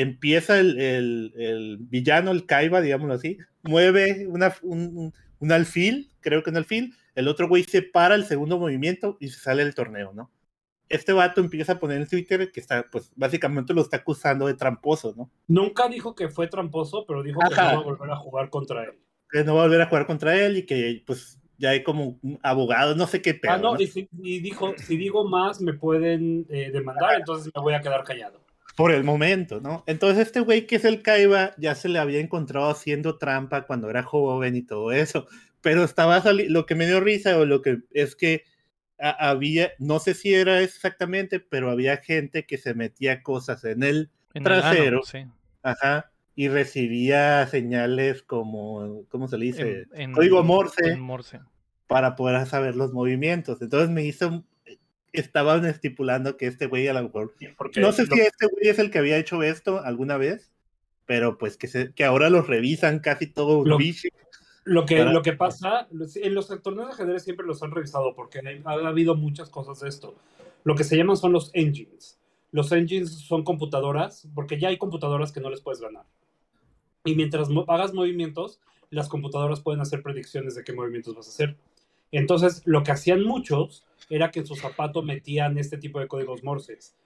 Empieza 0.00 0.58
el, 0.58 0.78
el- 0.80 1.32
el 1.36 1.76
villano, 1.78 2.30
el 2.30 2.46
Kaiba, 2.46 2.80
digámoslo 2.80 3.14
así, 3.14 3.36
mueve 3.62 4.26
una, 4.26 4.54
un, 4.62 5.12
un- 5.38 5.52
alfil, 5.52 6.10
creo 6.20 6.42
que 6.42 6.50
un 6.50 6.56
alfil, 6.56 6.94
el 7.14 7.28
otro 7.28 7.48
güey 7.48 7.64
se 7.64 7.82
para 7.82 8.14
el 8.14 8.24
segundo 8.24 8.58
movimiento 8.58 9.16
y 9.20 9.28
se 9.28 9.40
sale 9.40 9.64
del 9.64 9.74
torneo, 9.74 10.12
¿no? 10.14 10.30
Este 10.88 11.12
vato 11.12 11.40
empieza 11.40 11.72
a 11.74 11.78
poner 11.78 11.98
en 12.00 12.08
Twitter 12.08 12.50
que 12.50 12.60
está, 12.60 12.84
pues 12.90 13.12
básicamente 13.14 13.74
lo 13.74 13.82
está 13.82 13.98
acusando 13.98 14.46
de 14.46 14.54
tramposo, 14.54 15.14
¿no? 15.16 15.30
Nunca 15.46 15.88
dijo 15.88 16.14
que 16.14 16.28
fue 16.28 16.48
tramposo, 16.48 17.04
pero 17.06 17.22
dijo 17.22 17.40
que 17.48 17.54
no 17.54 17.62
va 17.62 17.70
a 17.72 17.82
volver 17.82 18.10
a 18.10 18.16
jugar 18.16 18.50
contra 18.50 18.84
él. 18.84 18.90
Que 19.30 19.44
no 19.44 19.54
va 19.54 19.60
a 19.62 19.66
volver 19.66 19.82
a 19.82 19.86
jugar 19.86 20.06
contra 20.06 20.34
él 20.36 20.56
y 20.56 20.66
que 20.66 21.02
pues 21.06 21.38
ya 21.58 21.70
hay 21.70 21.82
como 21.84 22.18
un 22.22 22.38
abogado, 22.42 22.96
no 22.96 23.06
sé 23.06 23.20
qué 23.22 23.34
pedo, 23.34 23.52
ah, 23.52 23.58
no, 23.58 23.74
¿no? 23.74 23.80
y, 23.80 23.86
si- 23.86 24.08
y 24.22 24.40
dijo, 24.40 24.74
si 24.78 24.96
digo 24.96 25.28
más 25.28 25.60
me 25.60 25.74
pueden 25.74 26.46
eh, 26.48 26.70
demandar, 26.72 27.16
entonces 27.20 27.52
me 27.54 27.60
voy 27.60 27.74
a 27.74 27.80
quedar 27.82 28.02
callado. 28.02 28.40
Por 28.80 28.92
el 28.92 29.04
momento, 29.04 29.60
¿no? 29.60 29.84
Entonces 29.86 30.26
este 30.26 30.40
güey 30.40 30.66
que 30.66 30.76
es 30.76 30.84
el 30.84 31.02
Kaiba 31.02 31.52
ya 31.58 31.74
se 31.74 31.88
le 31.88 31.98
había 31.98 32.18
encontrado 32.20 32.70
haciendo 32.70 33.18
trampa 33.18 33.66
cuando 33.66 33.90
era 33.90 34.02
joven 34.02 34.56
y 34.56 34.62
todo 34.62 34.90
eso, 34.92 35.26
pero 35.60 35.84
estaba 35.84 36.22
lo 36.32 36.66
que 36.66 36.74
me 36.74 36.86
dio 36.86 37.00
risa 37.00 37.38
o 37.38 37.44
lo 37.44 37.62
que 37.62 37.80
es 37.92 38.16
que 38.16 38.44
había, 38.98 39.70
no 39.78 39.98
sé 39.98 40.14
si 40.14 40.34
era 40.34 40.60
exactamente, 40.62 41.40
pero 41.40 41.70
había 41.70 41.96
gente 41.98 42.44
que 42.44 42.58
se 42.58 42.74
metía 42.74 43.22
cosas 43.22 43.64
en 43.64 43.82
él, 43.82 44.10
En 44.34 44.46
el 44.46 44.52
ano, 44.52 44.60
Trasero. 44.62 45.02
sí. 45.04 45.24
ajá, 45.62 46.10
y 46.34 46.48
recibía 46.48 47.46
señales 47.46 48.22
como, 48.22 49.04
¿cómo 49.08 49.26
se 49.28 49.38
le 49.38 49.46
dice? 49.46 49.86
En- 49.92 50.00
en- 50.02 50.12
Código 50.12 50.42
Morse. 50.42 50.92
en 50.92 51.00
Morse. 51.00 51.40
para 51.86 52.14
poder 52.14 52.46
saber 52.46 52.76
los 52.76 52.92
movimientos. 52.92 53.60
Entonces 53.62 53.90
me 53.90 54.04
hizo, 54.04 54.44
estaban 55.12 55.64
estipulando 55.66 56.36
que 56.36 56.46
este 56.46 56.66
güey 56.66 56.86
a 56.88 56.92
lo 56.94 57.02
mejor, 57.04 57.34
Porque 57.56 57.80
no 57.80 57.92
sé 57.92 58.06
lo- 58.06 58.14
si 58.14 58.20
este 58.22 58.46
güey 58.46 58.68
es 58.68 58.78
el 58.78 58.90
que 58.90 58.98
había 58.98 59.16
hecho 59.18 59.42
esto 59.42 59.82
alguna 59.82 60.16
vez, 60.16 60.50
pero 61.06 61.38
pues 61.38 61.56
que, 61.56 61.66
se, 61.66 61.92
que 61.92 62.04
ahora 62.04 62.30
los 62.30 62.46
revisan 62.46 63.00
casi 63.00 63.26
todo 63.26 63.64
Lo-. 63.64 63.78
Lo 64.64 64.84
que, 64.86 64.98
Para- 64.98 65.12
lo 65.12 65.22
que 65.22 65.32
pasa, 65.32 65.88
en 65.90 66.34
los 66.34 66.48
torneos 66.62 66.88
de 66.88 66.92
ajedrez 66.94 67.24
siempre 67.24 67.46
los 67.46 67.62
han 67.62 67.70
revisado 67.72 68.14
porque 68.14 68.40
hay- 68.46 68.62
ha 68.64 68.72
habido 68.88 69.14
muchas 69.16 69.48
cosas 69.48 69.80
de 69.80 69.88
esto. 69.88 70.14
Lo 70.64 70.74
que 70.74 70.84
se 70.84 70.96
llaman 70.96 71.16
son 71.16 71.32
los 71.32 71.50
engines. 71.54 72.18
Los 72.52 72.70
engines 72.72 73.10
son 73.10 73.42
computadoras, 73.42 74.28
porque 74.34 74.58
ya 74.60 74.68
hay 74.68 74.76
computadoras 74.76 75.32
que 75.32 75.40
no 75.40 75.48
les 75.50 75.60
puedes 75.60 75.80
ganar. 75.80 76.04
Y 77.04 77.14
mientras 77.14 77.48
mo- 77.48 77.64
hagas 77.68 77.94
movimientos, 77.94 78.60
las 78.90 79.08
computadoras 79.08 79.60
pueden 79.60 79.80
hacer 79.80 80.02
predicciones 80.02 80.54
de 80.54 80.62
qué 80.64 80.72
movimientos 80.74 81.14
vas 81.14 81.26
a 81.26 81.30
hacer. 81.30 81.56
Entonces, 82.12 82.62
lo 82.64 82.82
que 82.82 82.92
hacían 82.92 83.22
muchos 83.22 83.86
era 84.08 84.30
que 84.30 84.40
en 84.40 84.46
su 84.46 84.56
zapato 84.56 85.02
metían 85.02 85.58
este 85.58 85.78
tipo 85.78 86.00
de 86.00 86.08
códigos 86.08 86.42
Morses. 86.42 86.96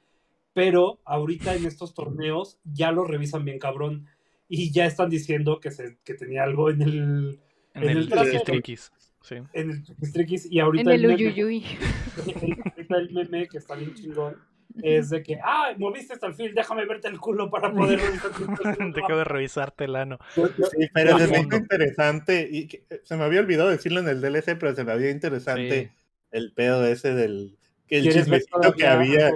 Pero 0.55 1.01
ahorita 1.05 1.55
en 1.55 1.67
estos 1.67 1.95
torneos 1.95 2.59
ya 2.65 2.93
los 2.93 3.09
revisan 3.09 3.45
bien 3.45 3.59
cabrón 3.59 4.07
y 4.49 4.71
ya 4.73 4.87
están 4.87 5.11
diciendo 5.11 5.61
que, 5.61 5.71
se, 5.71 5.99
que 6.05 6.15
tenía 6.15 6.45
algo 6.45 6.71
en 6.71 6.83
el, 6.83 7.41
En 7.75 7.83
En 7.83 7.91
el 7.91 8.13
el. 8.13 8.43
Triquis. 8.45 8.93
Sí. 9.21 9.37
en 9.55 9.71
el 9.71 10.13
Triquis 10.13 10.47
y 10.51 10.59
En 10.59 10.65
ahorita 10.65 10.95
el 10.95 11.03
meme, 11.03 11.15
Uyuyuy. 11.15 11.65
ahorita 12.77 12.97
el 12.97 13.13
meme 13.13 13.49
que 13.49 13.59
está 13.59 13.75
bien 13.75 13.95
chingón 13.95 14.37
es 14.83 15.11
de 15.11 15.23
que, 15.23 15.39
ah, 15.43 15.73
moviste 15.79 16.15
hasta 16.15 16.27
el 16.27 16.35
fin, 16.35 16.53
déjame 16.55 16.85
verte 16.87 17.09
el 17.09 17.19
culo 17.21 17.51
para 17.51 17.73
poder 17.73 18.01
Dejo 18.95 19.17
de 19.17 19.25
revisarte 19.25 19.85
el 19.85 19.97
ano. 19.97 20.19
Sí, 20.35 20.89
pero 20.93 21.19
se 21.19 21.29
me 21.29 21.41
hizo 21.41 21.57
interesante. 21.57 22.49
Y 22.51 22.67
que- 22.67 22.85
eh, 22.91 23.01
se 23.05 23.17
me 23.17 23.25
había 23.25 23.41
olvidado 23.41 23.69
decirlo 23.71 24.01
en 24.01 24.09
el 24.09 24.21
DLC, 24.21 24.57
pero 24.59 24.75
se 24.75 24.85
me 24.85 24.93
había 24.93 25.11
interesante 25.11 25.91
Sí. 25.95 26.03
el 26.33 26.53
pedo 26.53 26.85
ese 26.87 27.15
del. 27.15 27.57
Que 27.87 27.99
el 27.99 28.03
¿Quieres 28.05 28.29
ver 28.29 28.41
chismecito 28.41 28.73
que 28.75 28.87
había. 28.87 29.31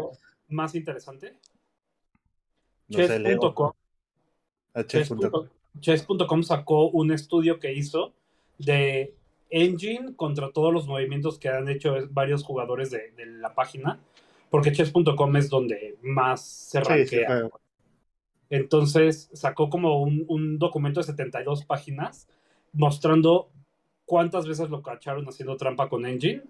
más 0.48 0.74
interesante? 0.74 1.34
No. 2.88 2.96
Chess.com 2.98 3.72
a 4.74 4.84
chess.com. 4.84 5.20
Chess- 5.80 6.06
Chess.com 6.06 6.42
sacó 6.42 6.88
un 6.88 7.12
estudio 7.12 7.58
que 7.60 7.72
hizo 7.74 8.14
de 8.58 9.14
Engine 9.50 10.14
contra 10.16 10.50
todos 10.52 10.72
los 10.72 10.86
movimientos 10.86 11.38
que 11.38 11.48
han 11.48 11.68
hecho 11.68 11.94
varios 12.10 12.42
jugadores 12.44 12.90
de, 12.90 13.12
de 13.16 13.26
la 13.26 13.54
página, 13.54 14.00
porque 14.50 14.72
Chess.com 14.72 15.36
es 15.36 15.48
donde 15.48 15.96
más 16.02 16.46
se 16.46 16.78
Sí, 16.84 17.06
sí, 17.06 17.18
rankea. 17.24 17.48
Entonces 18.50 19.30
sacó 19.32 19.68
como 19.68 20.02
un, 20.02 20.24
un 20.28 20.58
documento 20.58 21.00
de 21.00 21.04
72 21.04 21.64
páginas 21.64 22.28
mostrando 22.72 23.50
cuántas 24.06 24.46
veces 24.46 24.70
lo 24.70 24.82
cacharon 24.82 25.26
haciendo 25.28 25.56
trampa 25.56 25.88
con 25.88 26.06
Engine 26.06 26.42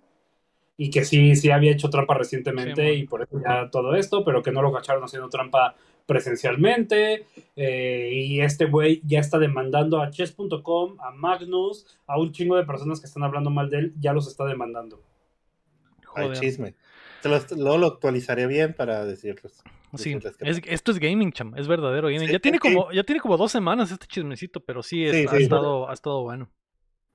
y 0.81 0.91
que 0.91 1.05
sí, 1.05 1.35
sí 1.35 1.51
había 1.51 1.73
hecho 1.73 1.91
trampa 1.91 2.15
recientemente 2.15 2.89
Sí, 2.89 3.01
y 3.01 3.07
por 3.07 3.23
eso 3.23 3.41
ya 3.45 3.69
todo 3.69 3.97
esto, 3.97 4.25
pero 4.25 4.43
que 4.43 4.53
no 4.53 4.63
lo 4.63 4.73
cacharon 4.73 5.03
haciendo 5.03 5.29
trampa 5.29 5.75
presencialmente 6.07 7.27
eh, 7.57 8.11
y 8.15 8.41
este 8.41 8.67
güey 8.67 9.03
ya 9.05 9.19
está 9.19 9.41
demandando 9.41 10.01
a 10.01 10.11
chess.com, 10.11 11.01
a 11.01 11.11
Magnus, 11.11 11.99
a 12.07 12.19
un 12.19 12.31
chingo 12.31 12.57
de 12.57 12.65
personas 12.65 13.01
que 13.01 13.07
están 13.07 13.25
hablando 13.25 13.51
mal 13.51 13.69
de 13.69 13.79
él, 13.79 13.95
ya 13.99 14.13
los 14.13 14.29
está 14.29 14.45
demandando. 14.45 15.03
Ay, 16.15 16.29
Joder. 16.29 16.39
chisme. 16.39 16.75
Te 17.23 17.29
lo- 17.29 17.41
luego 17.57 17.79
lo 17.79 17.87
actualizaré 17.89 18.47
bien 18.47 18.75
para 18.75 19.05
decirles. 19.05 19.63
Sí, 19.97 20.13
es- 20.41 20.61
esto 20.67 20.93
es 20.93 20.99
gaming, 20.99 21.33
cham. 21.33 21.55
Es 21.57 21.67
verdadero 21.67 22.09
gaming. 22.09 22.27
Sí, 22.27 22.33
ya, 22.33 22.39
tiene 22.39 22.59
como, 22.59 22.93
ya 22.93 23.03
tiene 23.05 23.21
como 23.21 23.37
dos 23.37 23.51
semanas 23.51 23.91
este 23.91 24.07
chismecito, 24.07 24.61
pero 24.61 24.83
sí, 24.83 25.05
es- 25.05 25.17
Sí, 25.17 25.27
ha. 25.27 25.37
Estado, 25.43 25.89
ha 25.91 25.93
estado 25.95 26.23
bueno. 26.23 26.51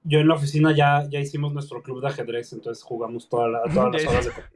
Yo 0.05 0.19
en 0.19 0.27
la 0.27 0.35
oficina 0.35 0.73
ya, 0.75 1.07
ya 1.09 1.19
hicimos 1.19 1.53
nuestro 1.53 1.81
club 1.81 2.01
de 2.01 2.07
ajedrez, 2.09 2.51
entonces 2.51 2.83
jugamos 2.83 3.29
toda 3.29 3.47
la- 3.47 3.61
todas 3.73 3.93
las 3.93 4.05
horas 4.07 4.25
de 4.25 4.31
comida. 4.31 4.49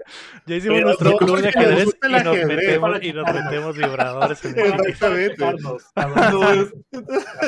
Ya 0.46 0.56
hicimos 0.56 0.76
Pero 0.76 0.88
nuestro 0.88 1.18
club 1.18 1.42
de 1.42 1.48
ajedrez 1.50 1.88
y 2.04 2.12
nos, 2.12 2.22
ajedrez, 2.26 2.48
metemos, 2.58 3.04
y 3.04 3.14
nos 3.14 3.34
metemos 3.34 3.78
vibradores 3.78 4.46
en 4.46 4.60
el 4.60 4.66
Exactamente. 4.88 5.46
No 5.64 6.52
es, 6.52 6.74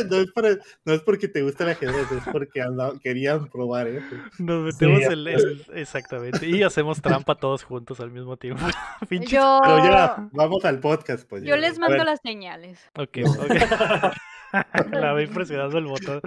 no, 0.10 0.18
es 0.18 0.32
por- 0.32 0.60
no 0.86 0.94
es 0.94 1.02
porque 1.02 1.28
te 1.28 1.42
gusta 1.42 1.64
el 1.66 1.70
ajedrez, 1.72 2.12
es 2.12 2.24
porque 2.32 2.62
anda- 2.62 2.94
querían 3.04 3.50
probar 3.50 3.88
eso. 3.88 4.16
Nos 4.40 4.64
metemos 4.64 5.00
Sí, 5.00 5.04
el, 5.10 5.28
el- 5.28 5.66
Exactamente. 5.76 6.48
Y 6.48 6.64
hacemos 6.64 7.02
trampa 7.02 7.36
todos 7.36 7.64
juntos 7.64 8.00
al 8.00 8.12
mismo 8.12 8.38
tiempo. 8.38 8.64
Yo, 9.10 9.60
Pero 9.64 9.78
ya, 9.86 10.30
vamos 10.32 10.64
al 10.66 10.80
podcast, 10.80 11.28
pues. 11.28 11.44
yo 11.44 11.56
ya. 11.56 11.58
les 11.58 11.78
mando 11.80 12.04
las 12.04 12.20
señales. 12.22 12.80
Ok, 12.96 13.18
ok. 13.28 13.50
La 14.92 15.14
ve 15.14 15.28
presionando 15.34 15.78
el 15.78 15.86
botón. 15.86 16.22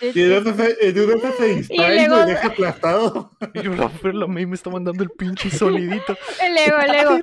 Y 0.00 0.20
eso 0.20 0.54
se, 0.54 0.92
se 1.32 1.46
distrae 1.54 2.02
y, 2.02 2.06
luego- 2.06 2.24
me 2.24 2.30
deja 2.32 2.48
aplastado. 2.48 3.30
Y 3.54 3.62
yo 3.62 3.74
la 3.74 3.90
la 4.12 4.26
May 4.26 4.46
me 4.46 4.54
está 4.54 4.70
mandando 4.70 5.02
el 5.04 5.10
pinche 5.10 5.50
sonidito. 5.50 6.16
El 6.40 6.58
ego, 6.58 7.20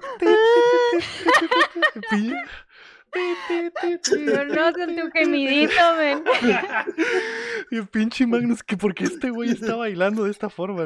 el 3.14 3.66
ego. 3.66 3.72
Pi- 3.82 4.32
Yo 4.32 4.46
no 4.46 4.74
con 4.74 4.96
tu 4.96 5.12
gemidito, 5.12 5.74
men. 5.98 6.24
Y 7.72 7.82
pinche 7.84 8.26
Magnus, 8.26 8.64
que 8.64 8.78
porque 8.78 9.04
este 9.04 9.30
güey 9.30 9.52
está 9.52 9.76
bailando 9.76 10.24
de 10.24 10.32
esta 10.32 10.50
forma. 10.50 10.86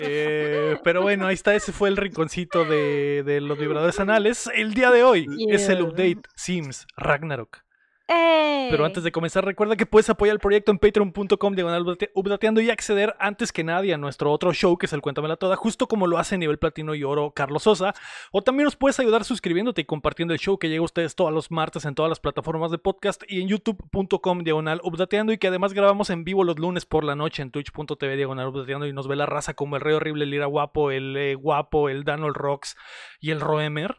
Eh, 0.00 0.78
pero 0.82 1.02
bueno, 1.02 1.26
ahí 1.26 1.34
está, 1.34 1.54
ese 1.54 1.72
fue 1.72 1.88
el 1.90 1.96
rinconcito 1.96 2.64
de, 2.64 3.22
de 3.24 3.40
los 3.40 3.58
vibradores 3.58 4.00
anales. 4.00 4.48
El 4.54 4.72
día 4.74 4.90
de 4.90 5.02
hoy 5.02 5.26
es 5.50 5.68
el 5.68 5.78
Yeah. 5.78 5.84
update 5.86 6.22
Sims 6.34 6.86
Ragnarok. 6.96 7.58
¡Ey! 8.08 8.68
Pero 8.70 8.84
antes 8.84 9.02
de 9.02 9.10
comenzar, 9.10 9.44
recuerda 9.44 9.74
que 9.76 9.84
puedes 9.84 10.08
apoyar 10.08 10.34
el 10.34 10.38
proyecto 10.38 10.70
en 10.70 10.78
patreon.com 10.78 11.54
diagonal 11.54 11.84
update- 11.84 12.12
updateando 12.14 12.60
y 12.60 12.70
acceder 12.70 13.16
antes 13.18 13.50
que 13.52 13.64
nadie 13.64 13.92
a 13.94 13.98
nuestro 13.98 14.30
otro 14.30 14.52
show, 14.52 14.78
que 14.78 14.86
es 14.86 14.92
el 14.92 15.00
Cuéntamela 15.00 15.36
Toda, 15.36 15.56
justo 15.56 15.88
como 15.88 16.06
lo 16.06 16.16
hace 16.18 16.36
a 16.36 16.38
nivel 16.38 16.58
platino 16.58 16.94
y 16.94 17.02
oro 17.02 17.32
Carlos 17.32 17.64
Sosa. 17.64 17.94
O 18.30 18.42
también 18.42 18.66
nos 18.66 18.76
puedes 18.76 19.00
ayudar 19.00 19.24
suscribiéndote 19.24 19.80
y 19.80 19.84
compartiendo 19.86 20.34
el 20.34 20.38
show 20.38 20.56
que 20.56 20.68
llega 20.68 20.82
a 20.82 20.84
ustedes 20.84 21.16
todos 21.16 21.32
los 21.32 21.50
martes 21.50 21.84
en 21.84 21.96
todas 21.96 22.08
las 22.08 22.20
plataformas 22.20 22.70
de 22.70 22.78
podcast 22.78 23.24
y 23.26 23.42
en 23.42 23.48
youtube.com 23.48 24.44
diagonal 24.44 24.80
updateando 24.84 25.32
y 25.32 25.38
que 25.38 25.48
además 25.48 25.72
grabamos 25.72 26.08
en 26.10 26.22
vivo 26.22 26.44
los 26.44 26.60
lunes 26.60 26.86
por 26.86 27.02
la 27.02 27.16
noche 27.16 27.42
en 27.42 27.50
twitch.tv 27.50 28.16
diagonal 28.16 28.46
updateando 28.48 28.86
y 28.86 28.92
nos 28.92 29.08
ve 29.08 29.16
la 29.16 29.26
raza 29.26 29.54
como 29.54 29.74
el 29.74 29.82
Rey 29.82 29.94
Horrible, 29.94 30.24
el 30.24 30.34
Ira 30.34 30.46
Guapo, 30.46 30.92
el 30.92 31.16
eh, 31.16 31.34
Guapo, 31.34 31.88
el 31.88 32.04
Dano, 32.04 32.28
el 32.28 32.34
Rocks 32.34 32.76
y 33.18 33.32
el 33.32 33.40
Roemer. 33.40 33.96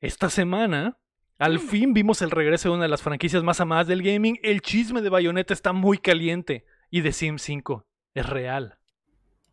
Esta 0.00 0.28
semana 0.28 0.98
al 1.38 1.60
fin 1.60 1.94
vimos 1.94 2.20
el 2.20 2.32
regreso 2.32 2.68
de 2.68 2.74
una 2.74 2.84
de 2.84 2.88
las 2.88 3.02
franquicias 3.02 3.44
más 3.44 3.60
amadas 3.60 3.86
del 3.86 4.02
gaming. 4.02 4.38
El 4.42 4.60
chisme 4.60 5.02
de 5.02 5.08
Bayonetta 5.08 5.54
está 5.54 5.72
muy 5.72 5.98
caliente 5.98 6.64
y 6.90 7.00
de 7.00 7.12
Sims 7.12 7.42
5 7.42 7.86
es 8.14 8.26
real. 8.26 8.78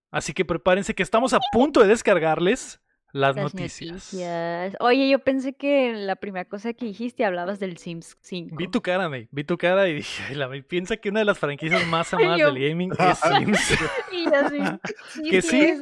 Así 0.09 0.33
que 0.33 0.45
prepárense 0.45 0.95
que 0.95 1.03
estamos 1.03 1.33
a 1.33 1.39
punto 1.51 1.81
de 1.81 1.87
descargarles 1.87 2.81
las, 3.15 3.33
Las 3.35 3.53
noticias. 3.53 3.91
noticias. 3.91 4.75
Oye, 4.81 5.07
yo 5.09 5.19
pensé 5.19 5.53
que 5.53 5.93
la 5.93 6.17
primera 6.17 6.43
cosa 6.43 6.73
que 6.73 6.85
dijiste 6.85 7.23
hablabas 7.23 7.59
del 7.59 7.77
Sims 7.77 8.17
5. 8.19 8.57
Vi 8.57 8.67
tu 8.67 8.81
cara, 8.81 9.07
May. 9.07 9.29
Vi 9.31 9.45
tu 9.45 9.57
cara 9.57 9.87
y 9.87 9.93
dije, 9.95 10.23
"Ay, 10.27 10.35
la 10.35 10.49
May 10.49 10.61
piensa 10.61 10.97
que 10.97 11.07
una 11.09 11.19
de 11.19 11.25
las 11.25 11.39
franquicias 11.39 11.87
más 11.87 12.13
amadas 12.13 12.39
yo- 12.39 12.51
del 12.53 12.69
gaming 12.69 12.91
es 12.99 13.17
Sims. 13.19 13.79
Y 14.11 14.25
yo 14.25 14.49
sí. 14.49 15.29
Que 15.29 15.41
sí. 15.41 15.73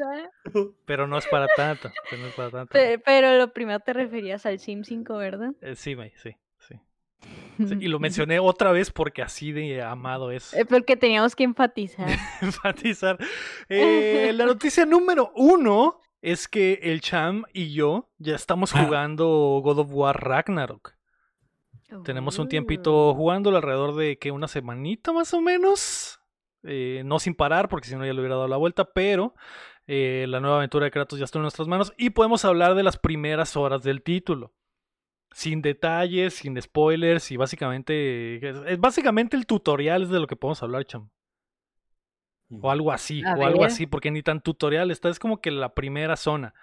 pero 0.85 1.07
no 1.07 1.17
es 1.17 1.25
para 1.27 1.47
tanto. 1.55 1.91
Pero, 2.09 2.21
no 2.21 2.27
es 2.27 2.33
para 2.35 2.49
tanto. 2.51 2.71
Pe- 2.73 2.99
Pero 2.99 3.35
lo 3.37 3.51
primero 3.51 3.79
te 3.79 3.93
referías 3.93 4.45
al 4.45 4.59
Sims 4.59 4.87
5, 4.87 5.15
¿verdad? 5.17 5.53
Eh, 5.61 5.75
sí, 5.75 5.95
May, 5.95 6.11
sí, 6.21 6.35
sí. 6.59 6.75
Sí, 7.57 7.75
Y 7.79 7.87
lo 7.87 7.99
mencioné 7.99 8.39
otra 8.39 8.71
vez 8.71 8.91
porque 8.91 9.21
así 9.23 9.51
de 9.51 9.81
amado 9.81 10.29
es. 10.31 10.53
Eh, 10.53 10.65
Porque 10.65 10.97
teníamos 10.97 11.35
que 11.35 11.43
enfatizar. 11.45 12.07
enfatizar. 12.41 13.17
Eh, 13.69 14.31
la 14.35 14.45
noticia 14.45 14.85
número 14.85 15.31
uno 15.35 15.99
es 16.23 16.47
que 16.47 16.79
el 16.81 17.01
Cham 17.01 17.43
y 17.53 17.71
yo 17.73 18.09
ya 18.17 18.33
estamos 18.35 18.73
Ah. 18.73 18.83
jugando 18.83 19.27
God 19.63 19.77
of 19.79 19.89
War 19.91 20.19
Ragnarok. 20.19 20.95
Tenemos 22.03 22.39
un 22.39 22.47
tiempito 22.49 23.13
jugándolo 23.13 23.57
alrededor 23.57 23.93
de 23.95 24.17
que 24.17 24.31
una 24.31 24.47
semanita 24.47 25.13
más 25.13 25.31
o 25.35 25.41
menos. 25.41 26.19
Eh, 26.63 27.03
no 27.05 27.19
sin 27.19 27.35
parar, 27.35 27.69
porque 27.69 27.87
si 27.87 27.95
no 27.95 28.03
ya 28.05 28.13
le 28.13 28.19
hubiera 28.19 28.35
dado 28.35 28.47
la 28.47 28.57
vuelta, 28.57 28.85
pero 28.93 29.35
eh, 29.85 30.25
la 30.29 30.39
nueva 30.39 30.57
aventura 30.57 30.85
de 30.85 30.91
Kratos 30.91 31.19
ya 31.19 31.25
está 31.25 31.37
en 31.37 31.43
nuestras 31.43 31.67
manos 31.67 31.93
y 31.97 32.09
podemos 32.11 32.45
hablar 32.45 32.73
de 32.73 32.83
las 32.83 32.97
primeras 32.97 33.55
horas 33.57 33.83
del 33.83 34.01
título. 34.01 34.53
Sin 35.33 35.61
detalles, 35.61 36.35
sin 36.35 36.59
spoilers 36.61 37.29
y 37.31 37.37
básicamente... 37.37 38.37
es- 38.49 38.61
es 38.65 38.79
básicamente 38.79 39.35
el 39.35 39.45
tutorial 39.45 40.03
es 40.03 40.09
de 40.09 40.19
lo 40.19 40.25
que 40.27 40.35
podemos 40.37 40.63
hablar, 40.63 40.85
Cham. 40.85 41.09
O 42.61 42.71
algo 42.71 42.91
así, 42.91 43.23
A 43.25 43.35
o 43.35 43.45
algo 43.45 43.63
así, 43.63 43.85
porque 43.87 44.11
ni 44.11 44.21
tan 44.23 44.41
tutorial 44.41 44.91
está, 44.91 45.09
es 45.09 45.19
como 45.19 45.41
que 45.41 45.51
la 45.51 45.73
primera 45.73 46.15
zona. 46.15 46.53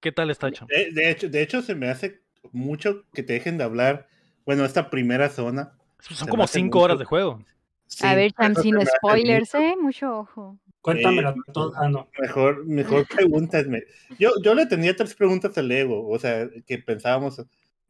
¿Qué 0.00 0.12
tal 0.12 0.30
está, 0.30 0.50
Cham? 0.52 0.68
De, 0.68 0.90
de 0.92 1.10
hecho, 1.10 1.28
de 1.28 1.42
hecho, 1.42 1.62
se 1.62 1.74
me 1.74 1.88
hace 1.88 2.22
mucho 2.52 3.04
que 3.12 3.22
te 3.22 3.32
dejen 3.32 3.58
de 3.58 3.64
hablar. 3.64 4.08
Bueno, 4.44 4.64
esta 4.64 4.90
primera 4.90 5.28
zona. 5.28 5.72
Son 6.00 6.16
se 6.16 6.24
me 6.24 6.30
como 6.30 6.46
cinco 6.46 6.78
mucho- 6.78 6.84
horas 6.84 6.98
de 6.98 7.04
juego. 7.04 7.42
Sí, 7.86 8.06
A 8.06 8.14
ver, 8.14 8.32
Cham, 8.32 8.54
sin 8.56 8.76
spoilers, 8.84 9.54
¿eh? 9.54 9.74
Mucho 9.80 10.18
ojo. 10.18 10.58
Cuéntamela 10.80 11.30
Eh, 11.30 11.52
toda. 11.52 11.78
Ah, 11.80 11.88
no. 11.88 12.08
Mejor, 12.18 12.64
mejor 12.66 13.06
pregúntame. 13.30 13.82
Yo, 14.18 14.30
yo 14.42 14.54
le 14.54 14.66
tenía 14.66 14.94
tres 14.94 15.14
preguntas 15.14 15.56
al 15.58 15.70
Ego, 15.70 16.08
o 16.08 16.18
sea, 16.18 16.48
que 16.66 16.78
pensábamos 16.78 17.42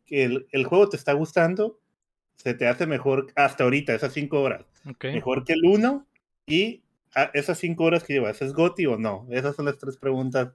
que 0.07 0.25
el, 0.25 0.47
el 0.52 0.64
juego 0.66 0.88
te 0.88 0.97
está 0.97 1.12
gustando, 1.14 1.78
se 2.37 2.55
te 2.55 2.66
hace 2.69 2.87
mejor 2.87 3.26
hasta 3.35 3.64
ahorita, 3.64 3.95
esas 3.95 4.12
cinco 4.12 4.40
horas, 4.43 4.64
mejor 5.02 5.45
que 5.45 5.55
el 5.55 5.64
uno, 5.64 6.07
y 6.46 6.82
a- 7.14 7.30
esas 7.34 7.58
cinco 7.58 7.84
horas 7.84 8.04
que 8.04 8.14
llevas, 8.14 8.40
¿es 8.42 8.52
Goti 8.52 8.86
o 8.86 8.96
no? 8.96 9.26
Esas 9.30 9.56
son 9.56 9.64
las 9.66 9.78
tres 9.78 9.96
preguntas. 9.96 10.52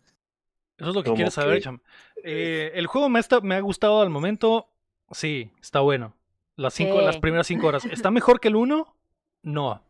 Eso 0.77 0.89
es 0.89 0.95
lo 0.95 1.03
que 1.03 1.13
quieres 1.13 1.33
saber, 1.33 1.55
que- 1.57 1.62
Cham. 1.63 1.79
Eh, 2.24 2.71
el 2.75 2.88
juego 2.88 3.10
me, 3.10 3.19
está- 3.19 3.41
me 3.41 3.55
ha 3.55 3.60
gustado 3.62 4.01
al 4.01 4.10
momento. 4.10 4.67
Sí, 5.12 5.51
está 5.62 5.79
bueno. 5.81 6.15
Las, 6.55 6.74
cinco, 6.74 7.00
Sí. 7.00 7.05
las 7.05 7.17
primeras 7.17 7.48
cinco 7.48 7.67
horas. 7.67 7.86
¿Está 7.86 8.12
mejor 8.12 8.39
que 8.39 8.48
el 8.48 8.55
uno? 8.55 8.95
No. 9.43 9.83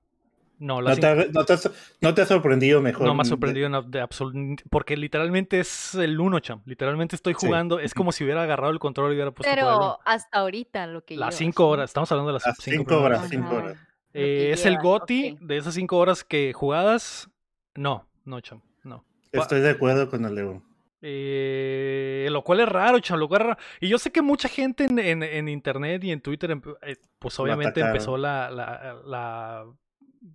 No, 0.60 0.79
¿No 0.79 0.96
te, 0.96 1.08
ha- 1.08 1.15
no 1.15 1.43
te 1.43 1.53
has- 1.53 1.72
no 2.01 2.13
te 2.13 2.22
ha 2.22 2.25
sorprendido 2.27 2.81
mejor? 2.81 3.08
no 3.08 3.15
me 3.15 3.22
ha 3.24 3.25
sorprendido 3.25 3.65
en 3.65 3.74
ab- 3.74 3.88
de 3.88 4.00
absolut- 4.03 4.62
Porque 4.70 4.96
literalmente 4.96 5.60
es 5.60 5.96
el 5.96 6.20
uno, 6.20 6.39
Cham. 6.39 6.62
Literalmente 6.65 7.15
estoy 7.15 7.34
Sí. 7.34 7.48
jugando. 7.48 7.79
Es 7.79 7.96
como 7.96 8.12
si 8.12 8.24
hubiera 8.24 8.43
agarrado 8.43 8.72
el 8.72 8.77
control 8.77 9.12
y 9.12 9.15
hubiera 9.15 9.31
puesto. 9.31 9.51
Pero 9.53 10.00
hasta 10.05 10.38
ahorita 10.38 10.86
lo 10.86 11.03
que 11.03 11.17
Las 11.17 11.34
cinco 11.36 11.67
horas. 11.67 11.89
Estamos 11.89 12.12
hablando 12.12 12.29
de 12.29 12.34
las, 12.34 12.46
Las 12.46 12.58
cinco, 12.60 12.77
cinco 12.77 13.01
horas, 13.01 13.20
horas. 13.22 13.29
cinco 13.31 13.55
horas. 13.55 13.77
Eh, 14.13 14.51
es 14.53 14.65
el 14.65 14.77
GOTI 14.77 15.38
de 15.41 15.58
esas 15.58 15.74
cinco 15.74 15.98
horas 15.98 16.24
que 16.24 16.53
jugadas. 16.53 17.30
No, 17.75 18.08
no, 18.25 18.41
Cham. 18.41 18.62
No. 18.84 19.06
Estoy 19.32 19.62
de 19.62 19.70
acuerdo 19.70 20.10
con 20.10 20.25
el 20.25 20.38
Ego. 20.38 20.62
Eh, 21.03 22.27
lo 22.32 22.44
cual 22.44 22.60
es 22.60 22.70
raro, 22.70 23.00
chavo, 23.00 23.20
lo 23.22 23.27
cual 23.27 23.41
es 23.41 23.48
raro. 23.48 23.60
Y 23.80 23.88
yo 23.89 23.98
sé 23.98 24.12
que 24.12 24.22
mucha 24.22 24.48
gente 24.50 24.86
en, 24.86 25.00
en- 25.00 25.24
en 25.24 25.48
internet 25.50 26.03
y 26.03 26.12
en 26.12 26.22
Twitter, 26.22 26.50
empe- 26.51 26.77
eh, 26.82 26.98
pues 27.20 27.39
obviamente 27.39 27.80
empezó 27.88 28.18
la, 28.18 28.50
la, 28.51 29.01
la- 29.06 29.65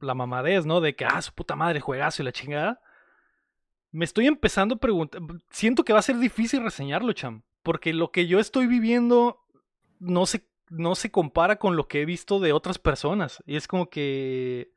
la 0.01 0.15
mamadez, 0.15 0.67
¿no? 0.67 0.81
De 0.81 0.97
que, 0.97 1.05
ah, 1.05 1.21
su 1.23 1.33
puta 1.33 1.55
madre, 1.55 1.81
juegazo 1.81 2.23
y 2.23 2.25
la 2.25 2.33
chingada. 2.33 2.81
Me 3.93 4.05
estoy 4.05 4.27
empezando 4.27 4.75
a 4.75 4.79
preguntar. 4.79 5.21
Siento 5.51 5.85
que 5.85 5.93
va 5.93 6.01
a 6.01 6.03
ser 6.03 6.19
difícil 6.19 6.63
reseñarlo, 6.63 7.13
cham. 7.13 7.43
Porque 7.63 7.93
lo 7.93 8.11
que 8.11 8.27
yo 8.27 8.39
estoy 8.41 8.67
viviendo 8.67 9.39
no 9.99 10.27
se, 10.27 10.47
no 10.71 10.95
se 10.95 11.11
compara 11.11 11.57
con 11.57 11.77
lo 11.77 11.89
que 11.89 12.03
he 12.03 12.05
visto 12.05 12.41
de 12.41 12.53
otras 12.53 12.79
personas. 12.79 13.43
Y 13.47 13.57
es 13.57 13.69
como 13.69 13.89
que. 13.91 14.71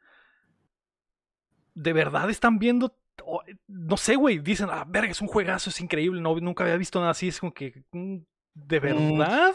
De 1.74 1.94
verdad 1.94 2.30
están 2.30 2.60
viendo. 2.60 2.96
No 3.68 3.98
sé, 3.98 4.16
güey. 4.16 4.40
Dicen, 4.40 4.68
ah, 4.72 4.86
verga, 4.88 5.12
es 5.12 5.22
un 5.22 5.28
juegazo, 5.28 5.70
es 5.70 5.80
increíble. 5.82 6.22
No, 6.22 6.36
nunca 6.40 6.64
había 6.64 6.78
visto 6.78 7.00
nada 7.00 7.12
así. 7.12 7.28
Es 7.30 7.40
como 7.40 7.54
que. 7.54 7.84
mm, 7.92 8.18
¿De 8.54 8.80
Mm. 8.80 8.84
verdad? 8.84 9.54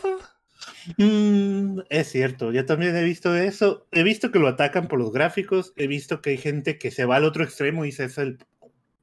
Mm, 0.96 1.80
es 1.90 2.08
cierto, 2.10 2.52
yo 2.52 2.64
también 2.64 2.96
he 2.96 3.02
visto 3.02 3.34
eso. 3.34 3.86
He 3.90 4.02
visto 4.02 4.30
que 4.30 4.38
lo 4.38 4.48
atacan 4.48 4.88
por 4.88 4.98
los 4.98 5.12
gráficos. 5.12 5.72
He 5.76 5.86
visto 5.86 6.22
que 6.22 6.30
hay 6.30 6.38
gente 6.38 6.78
que 6.78 6.90
se 6.90 7.04
va 7.04 7.16
al 7.16 7.24
otro 7.24 7.44
extremo 7.44 7.84
y 7.84 7.88
dice 7.88 8.04
es 8.04 8.18
el 8.18 8.38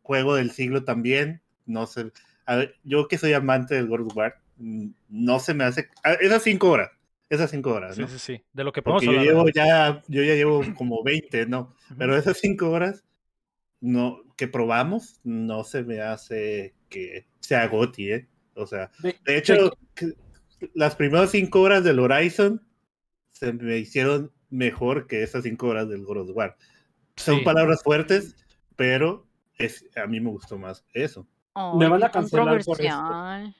juego 0.01 0.35
del 0.35 0.51
siglo 0.51 0.83
también. 0.83 1.41
No 1.65 1.85
sé. 1.87 2.11
A 2.45 2.55
ver, 2.55 2.75
yo 2.83 3.07
que 3.07 3.17
soy 3.17 3.33
amante 3.33 3.75
del 3.75 3.91
of 3.91 4.15
War, 4.15 4.41
no 4.57 5.39
se 5.39 5.53
me 5.53 5.63
hace. 5.63 5.89
ah, 6.03 6.13
Esas 6.13 6.43
cinco 6.43 6.69
horas. 6.69 6.89
Esas 7.31 7.49
cinco 7.49 7.73
horas, 7.73 7.95
Sí, 7.95 8.01
¿no? 8.01 8.07
sí, 8.09 8.19
sí. 8.19 8.43
De 8.51 8.63
lo 8.65 8.73
que 8.73 8.81
podemos 8.81 9.03
Porque 9.05 9.13
yo 9.15 9.19
hablar. 9.21 9.35
llevo 9.35 9.49
ya, 9.49 10.03
yo 10.09 10.21
ya 10.21 10.35
llevo 10.35 10.63
como 10.75 11.01
20, 11.03 11.45
¿no? 11.45 11.73
Pero 11.97 12.17
esas 12.17 12.37
cinco 12.37 12.69
horas 12.69 13.05
no, 13.79 14.21
que 14.35 14.49
probamos 14.49 15.21
no 15.23 15.63
se 15.63 15.83
me 15.83 16.01
hace 16.01 16.75
que 16.89 17.25
sea 17.39 17.67
Goti, 17.69 18.11
¿eh? 18.11 18.27
O 18.55 18.67
sea, 18.67 18.91
De- 19.01 19.15
de 19.23 19.37
hecho, 19.37 19.71
las 20.73 20.95
primeras 20.97 21.31
cinco 21.31 21.61
horas 21.61 21.85
del 21.85 21.99
Horizon 21.99 22.61
se 23.31 23.53
me 23.53 23.77
hicieron 23.77 24.31
mejor 24.49 25.07
que 25.07 25.23
esas 25.23 25.43
cinco 25.43 25.67
horas 25.67 25.87
del 25.87 26.03
God 26.03 26.17
of 26.29 26.35
War. 26.35 26.57
Son 27.15 27.39
Sí. 27.39 27.45
palabras 27.45 27.81
fuertes, 27.81 28.35
pero 28.75 29.25
es, 29.57 29.85
a 29.95 30.05
mí 30.05 30.19
me 30.19 30.31
gustó 30.31 30.57
más 30.57 30.83
eso. 30.93 31.25
Me 31.77 31.87
van 31.87 32.03
a 32.03 32.09
cancelar 32.11 32.63
por 32.63 32.81
esto. 32.81 32.95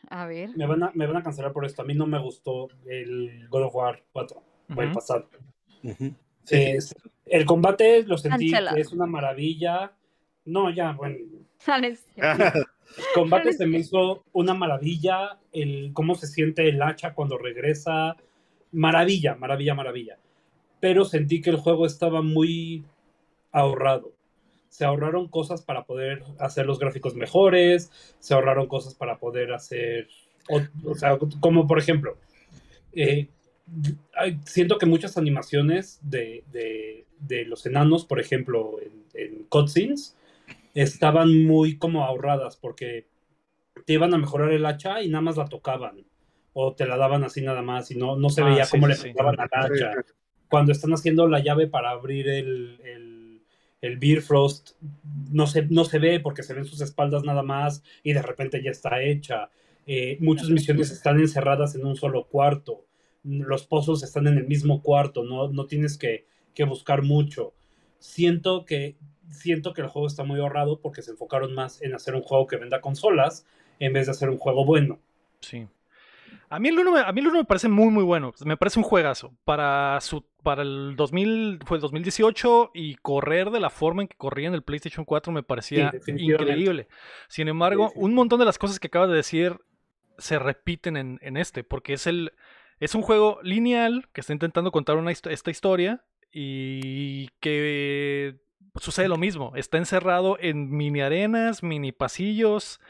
A 0.10 0.26
ver. 0.28 0.50
Me 0.56 0.66
van, 0.66 0.84
a, 0.84 0.92
me 0.94 1.06
van 1.08 1.18
a 1.18 1.24
cancelar 1.24 1.52
por 1.52 1.66
esto. 1.66 1.82
A 1.82 1.86
mí 1.86 1.94
no 1.94 2.06
me 2.08 2.20
gustó 2.20 2.70
el 2.86 3.48
God 3.50 3.64
of 3.64 3.76
War 3.76 4.02
4, 4.14 4.38
o 4.76 4.82
el 4.82 4.88
Ujú. 4.88 4.96
pasado. 4.96 5.28
Sí, 5.84 6.56
Es- 6.56 6.96
el 7.26 7.46
combate 7.46 8.04
lo 8.04 8.18
sentí 8.18 8.52
es 8.76 8.92
una 8.92 9.06
maravilla. 9.06 9.92
No, 10.46 10.70
ya, 10.70 10.92
bueno. 10.94 11.18
Sales- 11.60 12.06
El 12.18 13.06
combate 13.14 13.54
se 13.54 13.66
me 13.66 13.80
hizo 13.80 14.24
una 14.34 14.54
maravilla. 14.54 15.38
El 15.52 15.92
cómo 15.94 16.16
se 16.16 16.28
siente 16.28 16.68
el 16.70 16.82
hacha 16.82 17.14
cuando 17.14 17.38
regresa. 17.38 18.16
Maravilla, 18.72 19.36
maravilla, 19.36 19.76
maravilla. 19.76 20.18
Pero 20.80 21.06
sentí 21.06 21.42
que 21.42 21.50
el 21.52 21.58
juego 21.58 21.86
estaba 21.86 22.22
muy 22.22 22.84
ahorrado. 23.52 24.12
Se 24.72 24.86
ahorraron 24.86 25.30
cosas 25.30 25.62
para 25.64 25.86
poder 25.86 26.24
hacer 26.40 26.66
los 26.66 26.80
gráficos 26.80 27.16
mejores, 27.16 27.92
se 28.20 28.34
ahorraron 28.36 28.68
cosas 28.68 28.96
para 28.96 29.20
poder 29.20 29.54
hacer, 29.54 30.10
o, 30.50 30.62
o 30.86 30.96
sea, 30.96 31.20
como 31.42 31.68
por 31.68 31.80
ejemplo, 31.80 32.18
eh, 32.94 33.30
siento 34.46 34.78
que 34.78 34.86
muchas 34.86 35.18
animaciones 35.18 36.00
de, 36.04 36.44
de- 36.52 37.06
de 37.20 37.46
los 37.46 37.66
enanos, 37.68 38.06
por 38.06 38.20
ejemplo, 38.20 38.78
en, 38.82 39.04
en 39.14 39.44
cutscenes, 39.46 40.16
estaban 40.76 41.46
muy 41.46 41.78
como 41.78 42.06
ahorradas 42.06 42.58
porque 42.58 43.08
te 43.86 43.94
iban 43.94 44.14
a 44.14 44.18
mejorar 44.18 44.52
el 44.52 44.66
hacha 44.66 45.02
y 45.02 45.10
nada 45.10 45.22
más 45.22 45.38
la 45.38 45.48
tocaban. 45.50 46.06
O 46.54 46.74
te 46.76 46.86
la 46.86 46.98
daban 46.98 47.24
así 47.24 47.42
nada 47.42 47.62
más 47.62 47.92
y 47.92 47.98
no, 47.98 48.18
no 48.18 48.30
se 48.30 48.44
Ah, 48.44 48.46
veía 48.50 48.66
sí, 48.66 48.72
cómo 48.72 48.88
sí, 48.88 48.94
le 48.94 48.96
sí. 48.96 49.10
pegaban 49.14 49.40
al 49.40 49.50
hacha 49.54 49.92
cuando 50.50 50.72
están 50.74 50.92
haciendo 50.94 51.28
la 51.28 51.40
llave 51.40 51.68
para 51.68 51.92
abrir 51.92 52.28
el, 52.30 52.80
el, 52.84 53.11
el 53.82 53.98
Bifrost, 53.98 54.72
no 55.32 55.48
se, 55.48 55.64
no 55.64 55.86
se 55.86 56.00
ve 56.00 56.20
porque 56.20 56.44
se 56.44 56.54
ven 56.54 56.66
sus 56.66 56.82
espaldas 56.82 57.24
nada 57.24 57.44
más 57.44 57.84
y 58.04 58.14
de 58.14 58.22
repente 58.22 58.62
ya 58.64 58.72
está 58.72 59.02
hecha. 59.02 59.50
Eh, 59.88 60.18
muchas 60.20 60.50
misiones 60.50 60.92
están 60.92 61.20
encerradas 61.20 61.76
en 61.76 61.86
un 61.86 61.96
solo 61.96 62.28
cuarto. 62.28 62.86
Los 63.24 63.66
pozos 63.66 64.04
están 64.04 64.28
en 64.28 64.38
el 64.38 64.48
mismo 64.48 64.82
cuarto, 64.82 65.24
no, 65.24 65.50
no 65.50 65.66
tienes 65.66 65.98
que, 65.98 66.26
que 66.54 66.64
buscar 66.64 67.02
mucho. 67.02 67.54
Siento 68.00 68.66
que, 68.66 68.96
siento 69.30 69.74
que 69.74 69.82
el 69.82 69.88
juego 69.88 70.08
está 70.08 70.24
muy 70.24 70.40
ahorrado 70.40 70.80
porque 70.80 71.02
se 71.02 71.12
enfocaron 71.12 71.54
más 71.54 71.82
en 71.82 71.96
hacer 71.96 72.16
un 72.16 72.22
juego 72.22 72.48
que 72.48 72.58
venda 72.58 72.82
consolas 72.82 73.46
en 73.80 73.94
vez 73.94 74.06
de 74.06 74.12
hacer 74.12 74.30
un 74.30 74.38
juego 74.38 74.64
bueno. 74.64 75.00
Sí. 75.40 75.68
A 76.52 76.60
mí, 76.60 76.68
el 76.68 76.78
uno 76.78 76.92
me, 76.92 77.00
a 77.00 77.12
mí 77.14 77.22
el 77.22 77.28
uno 77.28 77.38
me 77.38 77.46
parece 77.46 77.70
muy, 77.70 77.88
muy 77.90 78.04
bueno. 78.04 78.34
Me 78.44 78.58
parece 78.58 78.78
un 78.78 78.84
juegazo. 78.84 79.34
Para, 79.46 79.98
su, 80.02 80.26
para 80.44 80.64
el 80.64 80.96
2000, 80.98 81.60
fue 81.66 81.78
el 81.78 81.82
2018 81.82 82.72
y 82.74 82.96
correr 82.96 83.52
de 83.52 83.62
la 83.62 83.70
forma 83.70 84.02
en 84.02 84.10
que 84.10 84.18
corría 84.18 84.50
en 84.50 84.54
el 84.54 84.62
PlayStation 84.62 85.06
4 85.06 85.32
me 85.32 85.44
parecía 85.44 85.94
Sí, 86.04 86.12
increíble. 86.18 86.90
Sin 87.30 87.48
embargo, 87.48 87.88
Sí, 87.88 87.94
sí. 87.96 88.00
un 88.04 88.14
montón 88.14 88.40
de 88.40 88.46
las 88.46 88.58
cosas 88.58 88.82
que 88.82 88.88
acabas 88.88 89.10
de 89.10 89.16
decir 89.16 89.62
se 90.18 90.40
repiten 90.40 90.98
en, 90.98 91.20
en 91.22 91.38
este, 91.38 91.64
porque 91.64 91.94
es, 91.94 92.06
el, 92.06 92.34
es 92.82 92.96
un 92.96 93.02
juego 93.02 93.40
lineal 93.44 94.10
que 94.12 94.20
está 94.20 94.34
intentando 94.34 94.74
contar 94.74 94.98
una, 94.98 95.12
esta 95.12 95.52
historia 95.52 96.04
y 96.34 97.30
que 97.40 98.36
sucede 98.76 99.08
lo 99.08 99.18
mismo. 99.18 99.54
Está 99.56 99.78
encerrado 99.78 100.38
en 100.40 100.70
mini 100.70 101.00
arenas, 101.00 101.64
mini 101.64 101.94
pasillos. 101.94 102.82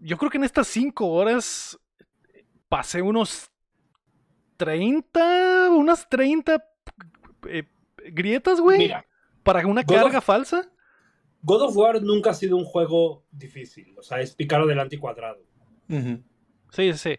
Yo 0.00 0.18
creo 0.18 0.30
que 0.30 0.38
en 0.38 0.44
estas 0.44 0.66
cinco 0.66 1.08
horas 1.10 1.78
pasé 2.72 3.02
unos 3.02 3.50
30, 4.56 5.68
unas 5.72 6.08
30 6.08 6.64
eh, 7.48 7.64
grietas, 8.12 8.60
güey, 8.60 8.78
Mira, 8.78 9.04
para 9.42 9.66
una 9.66 9.82
God 9.82 9.94
of- 9.96 10.02
carga 10.04 10.20
falsa. 10.22 10.70
God 11.42 11.62
of 11.64 11.76
War 11.76 12.00
nunca 12.02 12.30
ha 12.30 12.34
sido 12.34 12.56
un 12.56 12.64
juego 12.64 13.26
difícil, 13.30 13.94
o 13.98 14.02
sea, 14.02 14.20
es 14.20 14.34
picar 14.34 14.62
adelante 14.62 14.96
y 14.96 14.98
cuadrado. 14.98 15.42
Sí, 16.70 16.94
sí. 16.94 17.18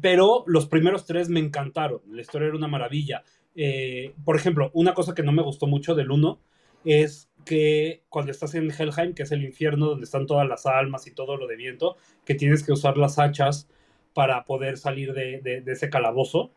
Pero 0.00 0.42
los 0.48 0.66
primeros 0.66 1.06
tres 1.06 1.28
me 1.28 1.38
encantaron. 1.38 2.00
La 2.08 2.22
historia 2.22 2.48
era 2.48 2.56
una 2.56 2.66
maravilla. 2.66 3.22
Eh, 3.54 4.12
por 4.24 4.34
ejemplo, 4.34 4.72
una 4.74 4.92
cosa 4.92 5.14
que 5.14 5.22
no 5.22 5.30
me 5.30 5.42
gustó 5.42 5.68
mucho 5.68 5.94
del 5.94 6.10
1 6.10 6.40
es 6.84 7.30
que 7.44 8.02
cuando 8.08 8.32
estás 8.32 8.56
en 8.56 8.72
Helheim, 8.72 9.14
que 9.14 9.22
es 9.22 9.30
el 9.30 9.44
infierno 9.44 9.86
donde 9.86 10.04
están 10.04 10.26
todas 10.26 10.48
las 10.48 10.66
almas 10.66 11.06
y 11.06 11.14
todo 11.14 11.36
lo 11.36 11.46
de 11.46 11.54
viento, 11.54 11.96
que 12.24 12.34
tienes 12.34 12.64
que 12.64 12.72
usar 12.72 12.96
las 12.96 13.20
hachas 13.20 13.68
para 14.14 14.44
poder 14.44 14.76
salir 14.78 15.12
de, 15.12 15.62
ese 15.66 15.90
calabozo 15.90 16.52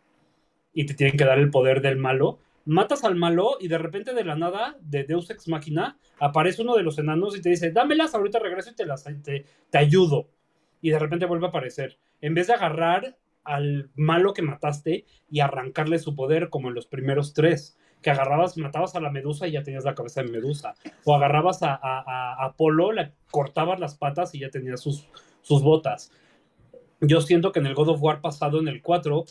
y 0.74 0.86
te 0.86 0.94
tienen 0.94 1.18
que 1.18 1.26
dar 1.26 1.39
el 1.39 1.52
poder 1.52 1.82
del 1.82 1.98
malo. 1.98 2.39
Matas 2.65 3.04
al 3.04 3.15
malo 3.15 3.58
y 3.60 3.68
de 3.68 3.78
repente 3.78 4.13
de 4.13 4.24
la 4.24 4.36
nada, 4.36 4.78
de 4.82 5.04
Deus 5.04 5.30
Ex 5.30 5.48
Machina, 5.48 5.98
aparece 6.20 6.63
uno 6.63 6.76
de 6.76 6.84
los 6.84 6.98
enanos 6.98 7.38
y 7.38 7.41
te 7.41 7.50
dice, 7.50 7.72
dámelas, 7.72 8.15
ahorita 8.15 8.39
regreso 8.39 8.72
y 8.72 8.76
te 8.76 8.86
las 8.86 9.04
te, 9.04 9.46
te 9.70 9.78
ayudo. 9.78 10.30
Y 10.82 10.89
de 10.89 11.00
repente 11.00 11.26
vuelve 11.26 11.46
a 11.46 11.50
aparecer. 11.50 11.98
En 12.22 12.34
vez 12.34 12.48
de 12.48 12.54
agarrar 12.54 13.18
al 13.44 13.91
malo 13.96 14.34
que 14.34 14.41
mataste 14.41 15.06
y 15.30 15.39
arrancarle 15.39 16.00
su 16.00 16.15
poder 16.15 16.50
como 16.50 16.70
en 16.70 16.76
los 16.76 16.88
primeros 16.88 17.34
tres, 17.34 17.78
que 18.02 18.12
agarrabas, 18.12 18.58
matabas 18.58 18.96
a 18.96 19.00
la 19.00 19.10
medusa 19.10 19.48
y 19.48 19.54
ya 19.54 19.63
tenías 19.63 19.84
la 19.84 19.96
cabeza 19.96 20.22
de 20.22 20.30
medusa, 20.30 20.76
o 21.06 21.15
agarrabas 21.15 21.63
a, 21.63 21.74
a, 21.74 22.04
a 22.06 22.46
Apolo, 22.46 22.91
le 22.91 23.13
cortabas 23.32 23.80
las 23.80 23.96
patas 23.96 24.36
y 24.36 24.39
ya 24.39 24.50
tenías 24.50 24.82
sus, 24.82 25.08
sus 25.41 25.63
botas. 25.63 26.12
Yo 27.01 27.21
siento 27.21 27.51
que 27.51 27.60
en 27.60 27.65
el 27.67 27.75
God 27.75 27.89
of 27.89 28.01
War 28.01 28.21
pasado, 28.21 28.60
en 28.60 28.67
el 28.67 28.81
4, 28.81 29.25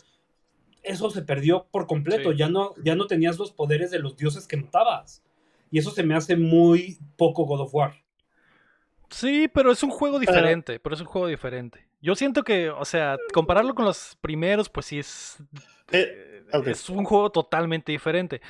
eso 0.83 1.09
se 1.09 1.21
perdió 1.23 1.65
por 1.71 1.87
completo, 1.87 2.31
Sí. 2.31 2.37
ya, 2.37 2.47
no, 2.49 2.75
ya 2.83 2.95
no 2.95 3.07
tenías 3.07 3.39
los 3.39 3.51
poderes 3.51 3.91
de 3.91 3.99
los 3.99 4.15
dioses 4.17 4.47
que 4.47 4.57
matabas. 4.57 5.23
Y 5.71 5.79
eso 5.79 5.91
se 5.91 6.03
me 6.03 6.15
hace 6.15 6.35
muy 6.37 6.97
poco 7.17 7.45
God 7.45 7.61
of 7.61 7.73
War. 7.73 7.93
Sí, 9.09 9.47
pero 9.53 9.71
es 9.71 9.81
un 9.83 9.91
juego 9.91 10.19
diferente, 10.19 10.79
pero 10.79 10.95
es 10.95 11.01
un 11.01 11.07
juego 11.07 11.27
diferente. 11.27 11.87
Yo 12.01 12.15
siento 12.15 12.43
que, 12.43 12.69
o 12.69 12.85
sea, 12.85 13.17
compararlo 13.33 13.73
con 13.75 13.85
los 13.85 14.17
primeros, 14.21 14.69
pues 14.69 14.87
sí 14.87 14.99
es, 14.99 15.37
Eh, 15.91 16.43
ok. 16.53 16.67
es 16.67 16.89
un 16.89 17.03
juego 17.05 17.31
totalmente 17.31 17.91
diferente. 17.91 18.41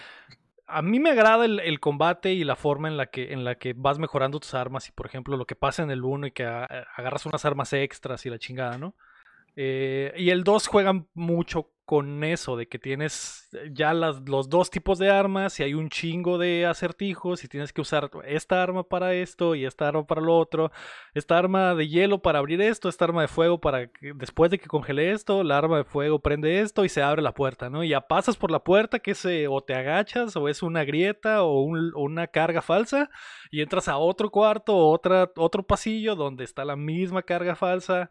A 0.68 0.82
mí 0.82 1.00
me 1.00 1.12
agrada 1.12 1.46
el, 1.46 1.60
el 1.60 1.80
combate 1.80 2.34
y 2.34 2.44
la 2.44 2.56
forma 2.56 2.88
en 2.88 2.98
la, 2.98 3.08
que, 3.08 3.34
en 3.34 3.44
la 3.44 3.56
que 3.56 3.74
vas 3.76 4.00
mejorando 4.00 4.40
tus 4.40 4.54
armas 4.54 4.88
y, 4.90 4.92
por 4.92 5.06
ejemplo, 5.06 5.38
lo 5.38 5.46
que 5.46 5.56
pasa 5.56 5.84
en 5.84 5.92
el 5.92 6.04
1 6.04 6.28
y 6.28 6.32
que 6.32 6.46
a- 6.46 6.66
agarras 6.96 7.26
unas 7.26 7.46
armas 7.46 7.72
extras 7.74 8.26
y 8.26 8.30
la 8.30 8.40
chingada, 8.40 8.78
¿no? 8.78 8.96
Eh, 9.56 10.14
y 10.18 10.30
el 10.32 10.44
2 10.44 10.68
juegan 10.68 11.08
mucho 11.14 11.72
con 11.86 12.24
eso, 12.24 12.58
de 12.58 12.68
que 12.68 12.80
tienes 12.80 13.48
ya 13.72 13.94
las, 13.94 14.28
los 14.28 14.50
dos 14.50 14.72
tipos 14.72 14.98
de 14.98 15.12
armas 15.12 15.60
y 15.60 15.64
hay 15.64 15.76
un 15.76 15.90
chingo 15.90 16.40
de 16.40 16.66
acertijos 16.66 17.44
y 17.44 17.48
tienes 17.48 17.74
que 17.74 17.82
usar 17.82 18.10
esta 18.26 18.64
arma 18.64 18.84
para 18.84 19.14
esto 19.14 19.54
y 19.54 19.66
esta 19.66 19.88
arma 19.90 20.08
para 20.08 20.20
lo 20.22 20.36
otro, 20.36 20.72
esta 21.14 21.38
arma 21.38 21.76
de 21.76 21.88
hielo 21.88 22.24
para 22.24 22.40
abrir 22.40 22.60
esto, 22.60 22.90
esta 22.90 23.06
arma 23.06 23.22
de 23.22 23.28
fuego 23.28 23.60
para 23.62 23.86
que 23.88 24.14
después 24.16 24.50
de 24.50 24.58
que 24.58 24.66
congele 24.68 25.12
esto, 25.12 25.44
la 25.44 25.60
arma 25.60 25.78
de 25.78 25.84
fuego 25.84 26.18
prende 26.20 26.60
esto 26.62 26.86
y 26.86 26.90
se 26.90 27.04
abre 27.04 27.22
la 27.22 27.34
puerta, 27.36 27.70
¿no? 27.70 27.84
Y 27.84 27.90
ya 27.90 28.02
pasas 28.02 28.36
por 28.38 28.50
la 28.50 28.64
puerta 28.64 28.98
que 28.98 29.12
es 29.12 29.24
eh, 29.26 29.48
o 29.48 29.62
te 29.62 29.76
agachas 29.76 30.36
o 30.36 30.50
es 30.50 30.64
una 30.64 30.84
grieta 30.86 31.44
o, 31.44 31.62
un- 31.62 31.92
o 31.96 32.02
una 32.02 32.26
carga 32.28 32.64
falsa 32.64 33.12
y 33.52 33.62
entras 33.62 33.88
a 33.88 33.98
otro 33.98 34.32
cuarto 34.32 34.76
o 34.76 34.92
otra, 34.92 35.32
otro 35.36 35.62
pasillo 35.64 36.16
donde 36.16 36.44
está 36.46 36.66
la 36.66 36.76
misma 36.76 37.22
carga 37.22 37.56
falsa. 37.56 38.10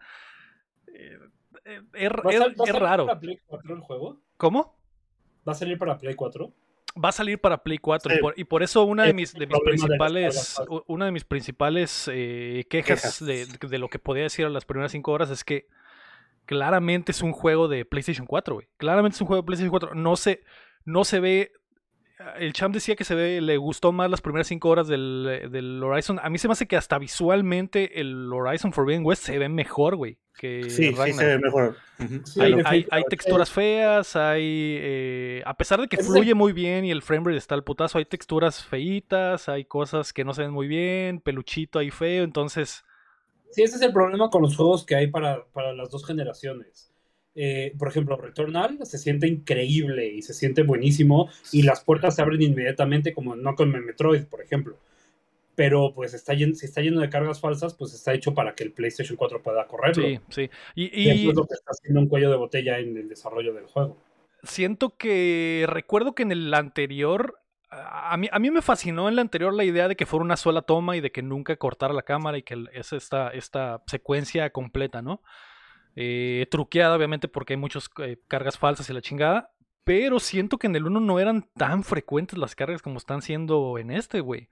Es, 1.64 1.80
¿Va 2.10 2.30
a 2.30 2.32
es- 2.32 2.38
sal- 2.38 2.54
va 2.60 2.64
a 2.64 2.64
es 2.64 2.70
salir 2.70 2.82
raro. 2.82 3.06
para 3.06 3.20
Play 3.20 3.38
4 3.46 3.74
el 3.74 3.80
juego? 3.80 4.20
¿Cómo? 4.36 4.76
¿Va 5.46 5.52
a 5.52 5.54
salir 5.54 5.78
para 5.78 5.98
Play 5.98 6.14
4? 6.14 6.52
va 7.02 7.08
a 7.08 7.12
salir 7.12 7.40
para 7.40 7.60
Play 7.64 7.78
4 7.78 8.14
y, 8.14 8.18
por, 8.20 8.34
y 8.38 8.44
por 8.44 8.62
eso 8.62 8.84
una 8.84 9.02
de 9.02 9.12
mis, 9.14 9.32
de 9.34 9.46
de 9.46 9.58
principales 9.64 10.54
cargas 10.54 10.68
u- 10.70 10.84
una 10.86 11.06
de 11.06 11.10
mis 11.10 11.24
principales 11.24 12.08
eh, 12.12 12.64
quejas, 12.70 13.18
Quejas. 13.18 13.24
De, 13.24 13.46
de 13.68 13.78
lo 13.78 13.88
que 13.88 13.98
podía 13.98 14.22
decir 14.22 14.46
a 14.46 14.48
las 14.48 14.64
primeras 14.64 14.92
5 14.92 15.10
horas 15.10 15.28
es 15.30 15.42
que 15.42 15.66
claramente 16.46 17.10
es 17.12 17.20
un 17.22 17.32
juego 17.32 17.66
de 17.66 17.84
PlayStation 17.84 18.26
4, 18.26 18.54
güey. 18.54 18.68
Claramente 18.76 19.16
es 19.16 19.20
un 19.20 19.26
juego 19.26 19.42
de 19.42 19.46
PlayStation 19.46 19.70
4. 19.70 19.94
No 19.94 20.14
se, 20.16 20.44
no 20.84 21.04
se 21.04 21.18
ve. 21.20 21.52
El 22.38 22.52
champ 22.52 22.74
decía 22.74 22.96
que 22.96 23.04
se 23.04 23.14
ve, 23.14 23.40
le 23.40 23.56
gustó 23.56 23.92
más 23.92 24.10
las 24.10 24.20
primeras 24.20 24.46
5 24.48 24.68
horas 24.68 24.88
del, 24.88 25.48
del 25.50 25.82
Horizon. 25.82 26.18
A 26.22 26.30
mí 26.30 26.38
se 26.38 26.48
me 26.48 26.52
hace 26.52 26.66
que 26.66 26.76
hasta 26.76 26.98
visualmente 26.98 28.00
el 28.00 28.32
Horizon 28.32 28.72
Forbidden 28.72 29.04
West 29.04 29.24
se 29.24 29.38
ve 29.38 29.48
mejor, 29.48 29.96
güey. 29.96 30.18
Que 30.38 30.68
Sí, 30.68 30.92
sí 30.94 31.12
se 31.12 31.26
ve 31.26 31.38
mejor. 31.38 31.76
Sí, 32.24 32.40
Hay, 32.40 32.46
hay- 32.46 32.52
hay 32.52 32.54
definitivamente. 32.56 33.08
texturas 33.10 33.50
feas, 33.50 34.16
hay... 34.16 34.42
eh, 34.80 35.42
a 35.46 35.56
pesar 35.56 35.80
de 35.80 35.86
que 35.88 35.96
es 35.96 36.06
fluye 36.06 36.34
muy 36.34 36.52
bien 36.52 36.84
y 36.84 36.90
el 36.90 37.02
framerate 37.02 37.38
está 37.38 37.54
al 37.54 37.62
putazo, 37.64 37.98
hay 37.98 38.04
texturas 38.04 38.64
feitas, 38.64 39.48
hay 39.48 39.64
cosas 39.64 40.12
que 40.12 40.24
no 40.24 40.34
se 40.34 40.42
ven 40.42 40.50
muy 40.50 40.66
bien, 40.66 41.20
peluchito 41.20 41.78
ahí 41.78 41.90
feo, 41.90 42.24
entonces... 42.24 42.84
Sí, 43.50 43.62
ese 43.62 43.76
es 43.76 43.82
el 43.82 43.92
problema 43.92 44.30
con 44.30 44.42
los 44.42 44.56
juegos 44.56 44.84
que 44.84 44.96
hay 44.96 45.06
para, 45.06 45.44
para 45.52 45.72
las 45.72 45.88
dos 45.90 46.04
generaciones. 46.04 46.92
Eh, 47.36 47.74
por 47.76 47.88
ejemplo, 47.88 48.16
Returnal 48.16 48.78
se 48.84 48.98
siente 48.98 49.26
increíble 49.26 50.06
y 50.06 50.22
se 50.22 50.34
siente 50.34 50.62
buenísimo 50.62 51.28
y 51.52 51.62
las 51.62 51.82
puertas 51.82 52.14
se 52.14 52.22
abren 52.22 52.42
inmediatamente, 52.42 53.12
como 53.12 53.34
no 53.34 53.54
con 53.56 53.70
Metroid, 53.70 54.24
por 54.26 54.40
ejemplo. 54.40 54.76
Pero 55.56 55.92
pues 55.94 56.14
está 56.14 56.34
lleno, 56.34 56.54
si 56.54 56.66
está 56.66 56.80
lleno 56.80 57.00
de 57.00 57.08
cargas 57.08 57.40
falsas, 57.40 57.74
pues 57.74 57.92
está 57.94 58.12
hecho 58.12 58.34
para 58.34 58.54
que 58.54 58.64
el 58.64 58.72
PlayStation 58.72 59.16
4 59.16 59.42
pueda 59.42 59.66
correrlo. 59.66 60.04
Sí, 60.04 60.20
sí. 60.28 60.50
Y, 60.74 61.02
Y 61.02 61.10
eso 61.10 61.22
y 61.22 61.28
es 61.28 61.34
lo 61.34 61.46
que 61.46 61.54
está 61.54 61.70
haciendo 61.70 62.00
un 62.00 62.08
cuello 62.08 62.30
de 62.30 62.36
botella 62.36 62.78
en 62.78 62.96
el 62.96 63.08
desarrollo 63.08 63.52
del 63.52 63.66
juego. 63.66 63.96
siento 64.42 64.96
que... 64.96 65.64
Recuerdo 65.68 66.14
que 66.14 66.22
en 66.22 66.32
el 66.32 66.52
anterior... 66.54 67.38
A 67.70 68.16
mí, 68.16 68.28
a 68.30 68.38
mí 68.38 68.52
me 68.52 68.62
fascinó 68.62 69.08
en 69.08 69.16
la 69.16 69.22
anterior 69.22 69.52
la 69.52 69.64
idea 69.64 69.88
de 69.88 69.96
que 69.96 70.06
fuera 70.06 70.24
una 70.24 70.36
sola 70.36 70.62
toma 70.62 70.96
y 70.96 71.00
de 71.00 71.10
que 71.10 71.22
nunca 71.22 71.56
cortara 71.56 71.92
la 71.92 72.02
cámara 72.02 72.38
y 72.38 72.42
que 72.42 72.66
es 72.72 72.92
esta, 72.92 73.30
esta 73.30 73.82
secuencia 73.88 74.50
completa, 74.50 75.02
¿no? 75.02 75.22
Eh, 75.96 76.46
truqueada, 76.50 76.96
obviamente, 76.96 77.28
porque 77.28 77.54
hay 77.54 77.56
muchas 77.56 77.88
cargas 78.28 78.58
falsas 78.58 78.88
y 78.90 78.92
la 78.92 79.02
chingada. 79.02 79.50
Pero 79.84 80.18
siento 80.18 80.58
que 80.58 80.66
en 80.66 80.76
el 80.76 80.86
1 80.86 81.00
no 81.00 81.20
eran 81.20 81.48
tan 81.56 81.84
frecuentes 81.84 82.38
las 82.38 82.54
cargas 82.54 82.80
como 82.82 82.98
están 82.98 83.22
siendo 83.22 83.78
en 83.78 83.90
este, 83.90 84.20
güey. 84.20 84.48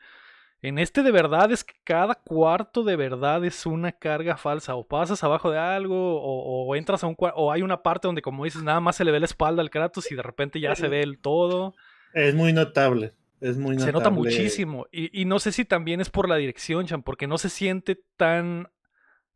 En 0.60 0.78
este 0.78 1.02
de 1.02 1.10
verdad 1.10 1.50
es 1.50 1.64
que 1.64 1.74
cada 1.82 2.14
cuarto 2.14 2.84
de 2.84 2.94
verdad 2.94 3.44
es 3.44 3.66
una 3.66 3.90
carga 3.90 4.36
falsa. 4.36 4.76
O 4.76 4.86
pasas 4.86 5.24
abajo 5.24 5.50
de 5.50 5.58
algo, 5.58 6.22
o, 6.22 6.66
o 6.66 6.76
entras 6.76 7.02
a 7.02 7.08
un 7.08 7.16
cuarto, 7.16 7.38
o 7.40 7.50
hay 7.50 7.62
una 7.62 7.82
parte 7.82 8.06
donde, 8.06 8.22
como 8.22 8.44
dices, 8.44 8.62
nada 8.62 8.78
más 8.78 8.96
se 8.96 9.04
le 9.04 9.10
ve 9.10 9.18
la 9.18 9.26
espalda 9.26 9.60
al 9.60 9.70
Kratos 9.70 10.12
y 10.12 10.14
de 10.14 10.22
repente 10.22 10.60
ya 10.60 10.76
se 10.76 10.88
ve 10.88 11.02
el 11.02 11.18
todo. 11.18 11.74
Es 12.14 12.34
muy 12.34 12.52
notable. 12.52 13.14
Es 13.40 13.58
muy 13.58 13.74
notable. 13.74 13.86
Se 13.86 13.92
nota 13.92 14.10
muchísimo. 14.10 14.86
Y, 14.92 15.20
y 15.20 15.24
no 15.24 15.40
sé 15.40 15.50
si 15.50 15.64
también 15.64 16.00
es 16.00 16.10
por 16.10 16.28
la 16.28 16.36
dirección, 16.36 16.86
Chan, 16.86 17.02
porque 17.02 17.26
no 17.26 17.38
se 17.38 17.48
siente 17.48 18.00
tan. 18.16 18.68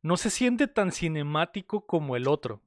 No 0.06 0.16
se 0.16 0.30
siente 0.30 0.68
tan 0.68 0.92
cinemático 0.92 1.84
como 1.84 2.14
el 2.14 2.28
otro. 2.28 2.62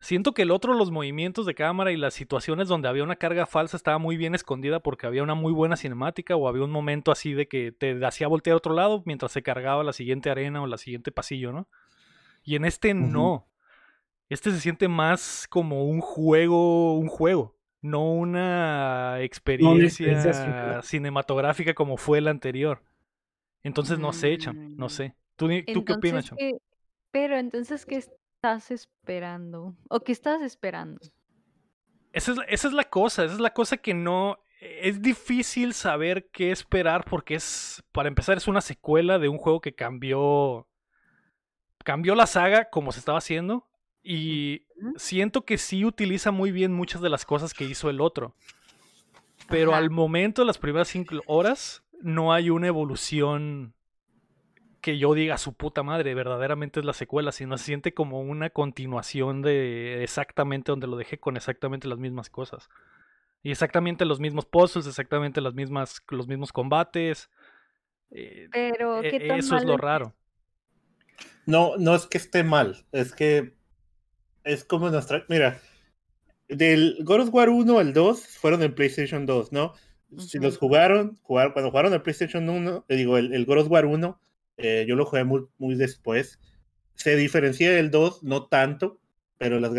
Siento 0.00 0.34
que 0.34 0.42
el 0.42 0.50
otro, 0.50 0.74
los 0.74 0.90
movimientos 0.90 1.46
de 1.46 1.54
cámara 1.54 1.92
y 1.92 1.96
las 1.96 2.12
situaciones 2.12 2.66
donde 2.66 2.88
había 2.88 3.04
una 3.04 3.14
carga 3.14 3.46
falsa 3.46 3.76
estaba 3.76 3.98
muy 3.98 4.16
bien 4.16 4.34
escondida 4.34 4.80
porque 4.80 5.06
había 5.06 5.22
una 5.22 5.36
muy 5.36 5.52
buena 5.52 5.76
cinemática 5.76 6.34
o 6.34 6.48
había 6.48 6.64
un 6.64 6.72
momento 6.72 7.12
así 7.12 7.34
de 7.34 7.46
que 7.46 7.70
te 7.70 8.04
hacía 8.04 8.26
voltear 8.26 8.54
a 8.54 8.56
otro 8.56 8.74
lado 8.74 9.04
mientras 9.06 9.30
se 9.30 9.44
cargaba 9.44 9.84
la 9.84 9.92
siguiente 9.92 10.28
arena 10.28 10.60
o 10.60 10.66
la 10.66 10.76
siguiente 10.76 11.12
pasillo, 11.12 11.52
¿no? 11.52 11.68
Y 12.42 12.56
en 12.56 12.64
este 12.64 12.94
no. 12.94 13.46
Este 14.28 14.50
se 14.50 14.58
siente 14.58 14.88
más 14.88 15.46
como 15.48 15.84
un 15.84 16.00
juego, 16.00 16.98
un 16.98 17.06
juego, 17.06 17.56
no 17.80 18.12
una 18.12 19.20
experiencia, 19.20 19.84
experiencia 20.32 20.82
cinematográfica 20.82 21.74
como 21.74 21.96
fue 21.96 22.18
el 22.18 22.26
anterior. 22.26 22.82
Entonces 23.62 24.00
no 24.00 24.12
sé, 24.12 24.36
Cham, 24.36 24.74
no 24.76 24.86
Mm. 24.86 24.90
sé. 24.90 25.14
¿Tú, 25.36 25.48
ni- 25.48 25.62
¿tú 25.62 25.84
qué 25.84 25.92
opinas, 25.94 26.30
Pero 27.10 27.36
entonces, 27.36 27.86
¿qué 27.86 27.96
estás 27.96 28.70
esperando? 28.70 29.76
¿O 29.88 30.00
qué 30.00 30.12
estás 30.12 30.42
esperando? 30.42 31.00
Esa 32.12 32.32
es, 32.32 32.38
la- 32.38 32.44
esa 32.44 32.68
es 32.68 32.74
la 32.74 32.84
cosa, 32.84 33.24
esa 33.24 33.34
es 33.34 33.40
la 33.40 33.52
cosa 33.52 33.76
que 33.76 33.94
no... 33.94 34.38
Es 34.58 35.02
difícil 35.02 35.74
saber 35.74 36.28
qué 36.30 36.50
esperar 36.50 37.04
porque 37.04 37.34
es, 37.34 37.84
para 37.92 38.08
empezar, 38.08 38.38
es 38.38 38.48
una 38.48 38.62
secuela 38.62 39.18
de 39.18 39.28
un 39.28 39.38
juego 39.38 39.60
que 39.60 39.74
cambió... 39.74 40.66
Cambió 41.84 42.14
la 42.14 42.26
saga 42.26 42.70
como 42.70 42.90
se 42.90 42.98
estaba 42.98 43.18
haciendo 43.18 43.68
y 44.02 44.66
siento 44.96 45.44
que 45.44 45.56
sí 45.58 45.84
utiliza 45.84 46.32
muy 46.32 46.50
bien 46.50 46.72
muchas 46.72 47.00
de 47.00 47.10
las 47.10 47.24
cosas 47.24 47.54
que 47.54 47.64
hizo 47.64 47.90
el 47.90 48.00
otro. 48.00 48.34
Pero 49.48 49.70
Ajá. 49.70 49.78
al 49.78 49.90
momento 49.90 50.44
las 50.44 50.58
primeras 50.58 50.88
cinco 50.88 51.20
horas 51.26 51.84
no 52.00 52.32
hay 52.32 52.50
una 52.50 52.66
evolución 52.66 53.75
que 54.86 54.98
yo 54.98 55.14
diga 55.14 55.36
su 55.36 55.52
puta 55.52 55.82
madre, 55.82 56.14
verdaderamente 56.14 56.78
es 56.78 56.86
la 56.86 56.92
secuela, 56.92 57.32
sino 57.32 57.58
se 57.58 57.64
siente 57.64 57.92
como 57.92 58.20
una 58.20 58.50
continuación 58.50 59.42
de 59.42 60.04
exactamente 60.04 60.70
donde 60.70 60.86
lo 60.86 60.96
dejé 60.96 61.18
con 61.18 61.36
exactamente 61.36 61.88
las 61.88 61.98
mismas 61.98 62.30
cosas. 62.30 62.68
Y 63.42 63.50
exactamente 63.50 64.04
los 64.04 64.20
mismos 64.20 64.46
puzzles, 64.46 64.86
exactamente 64.86 65.40
las 65.40 65.54
mismas, 65.54 66.00
los 66.08 66.28
mismos 66.28 66.52
combates. 66.52 67.30
Eh, 68.12 68.48
Pero, 68.52 69.02
e- 69.02 69.10
¿qué 69.10 69.26
tan 69.26 69.40
eso 69.40 69.56
es 69.56 69.64
lo 69.64 69.76
raro. 69.76 70.14
No, 71.46 71.76
no 71.78 71.96
es 71.96 72.06
que 72.06 72.18
esté 72.18 72.44
mal, 72.44 72.86
es 72.92 73.12
que 73.12 73.54
es 74.44 74.62
como 74.62 74.88
nuestra. 74.88 75.24
Mira, 75.28 75.60
del 76.48 76.98
God 77.00 77.22
of 77.22 77.34
War 77.34 77.48
1 77.48 77.80
al 77.80 77.92
2 77.92 78.24
fueron 78.38 78.62
en 78.62 78.72
PlayStation 78.72 79.26
2, 79.26 79.50
¿no? 79.50 79.74
Si 80.16 80.38
los 80.38 80.58
jugaron, 80.58 81.18
jugaron 81.22 81.54
cuando 81.54 81.72
jugaron 81.72 81.92
el 81.92 82.02
PlayStation 82.02 82.48
1, 82.48 82.84
eh, 82.88 82.94
digo, 82.94 83.18
el, 83.18 83.34
el 83.34 83.46
God 83.46 83.62
of 83.62 83.68
War 83.68 83.86
1, 83.86 84.20
eh, 84.56 84.84
yo 84.88 84.96
lo 84.96 85.04
jugué 85.06 85.24
muy, 85.24 85.46
muy 85.58 85.74
después. 85.74 86.38
Se 86.94 87.16
diferencia 87.16 87.70
del 87.72 87.90
2, 87.90 88.22
no 88.22 88.46
tanto, 88.46 89.00
pero 89.38 89.60
las 89.60 89.72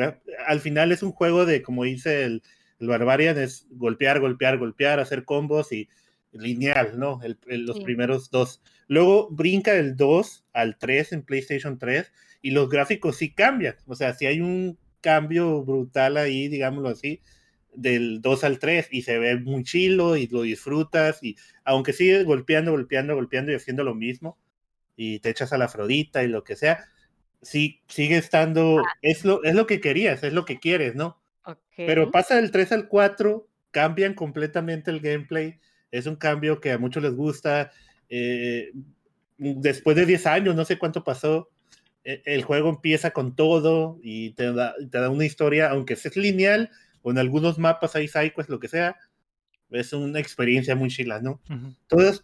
al 0.45 0.59
final 0.59 0.91
es 0.91 1.01
un 1.03 1.11
juego 1.11 1.45
de, 1.45 1.61
como 1.61 1.83
dice 1.83 2.23
el, 2.23 2.43
el 2.79 2.87
Barbarian, 2.87 3.37
es 3.37 3.65
golpear, 3.71 4.19
golpear, 4.19 4.57
golpear, 4.59 4.99
hacer 4.99 5.25
combos 5.25 5.71
y 5.71 5.89
lineal, 6.31 6.99
¿no? 6.99 7.19
El- 7.23 7.37
el- 7.47 7.65
los 7.65 7.77
Sí. 7.77 7.83
primeros 7.83 8.29
dos. 8.29 8.61
Luego 8.87 9.29
brinca 9.31 9.73
del 9.73 9.95
2 9.95 10.45
al 10.53 10.77
3 10.77 11.11
en 11.11 11.23
PlayStation 11.23 11.79
3 11.79 12.11
y 12.41 12.51
los 12.51 12.69
gráficos 12.69 13.17
sí 13.17 13.31
cambian. 13.33 13.75
O 13.87 13.95
sea, 13.95 14.13
si 14.13 14.25
hay 14.27 14.39
un 14.41 14.77
cambio 15.01 15.63
brutal 15.63 16.17
ahí, 16.17 16.47
digámoslo 16.49 16.89
así, 16.89 17.21
del 17.73 18.21
2 18.21 18.43
al 18.43 18.59
3 18.59 18.87
y 18.91 19.01
se 19.03 19.17
ve 19.19 19.35
muy 19.37 19.63
chilo 19.63 20.17
y 20.17 20.27
lo 20.27 20.41
disfrutas 20.43 21.23
y 21.23 21.35
aunque 21.63 21.93
sigues 21.93 22.25
golpeando, 22.25 22.71
golpeando, 22.71 23.15
golpeando 23.15 23.51
y 23.51 23.55
haciendo 23.55 23.83
lo 23.83 23.93
mismo 23.95 24.37
y 24.97 25.19
te 25.19 25.29
echas 25.29 25.53
a 25.53 25.57
la 25.57 25.65
Afrodita 25.65 26.23
y 26.23 26.27
lo 26.27 26.43
que 26.43 26.57
sea, 26.57 26.89
sí 27.41 27.79
sigue 27.87 28.17
estando, 28.17 28.83
es 29.01 29.23
lo, 29.23 29.43
es 29.43 29.55
lo 29.55 29.67
que 29.67 29.79
querías, 29.79 30.23
es 30.23 30.33
lo 30.33 30.43
que 30.43 30.59
quieres, 30.59 30.95
¿no? 30.95 31.21
Ok. 31.45 31.59
Pero 31.77 32.11
pasa 32.11 32.35
del 32.35 32.51
3 32.51 32.71
al 32.73 32.87
4, 32.89 33.47
cambian 33.71 34.15
completamente 34.15 34.91
el 34.91 34.99
gameplay. 34.99 35.59
Es 35.91 36.07
un 36.07 36.15
cambio 36.17 36.59
que 36.59 36.71
a 36.71 36.77
muchos 36.77 37.01
les 37.03 37.13
gusta. 37.13 37.71
eh, 38.09 38.71
después 39.37 39.95
de 39.95 40.05
10 40.05 40.25
años, 40.25 40.55
no 40.55 40.65
sé 40.65 40.77
cuánto 40.79 41.03
pasó, 41.03 41.49
e- 42.03 42.21
el 42.25 42.43
juego 42.43 42.69
empieza 42.69 43.11
con 43.11 43.35
todo 43.35 43.99
y 44.01 44.31
te 44.31 44.51
da, 44.51 44.73
te 44.89 44.97
da 44.99 45.09
una 45.09 45.25
historia, 45.25 45.69
aunque 45.69 45.93
es 45.93 46.15
lineal, 46.15 46.71
con 47.01 47.17
algunos 47.17 47.59
mapas 47.59 47.95
ahí, 47.95 48.07
psychos, 48.07 48.49
lo 48.49 48.59
que 48.59 48.67
sea. 48.67 48.95
Es 49.69 49.93
una 49.93 50.19
experiencia 50.19 50.75
muy 50.75 50.89
chila, 50.89 51.21
¿no? 51.21 51.41
Ujú. 51.49 51.75
Entonces, 51.81 52.23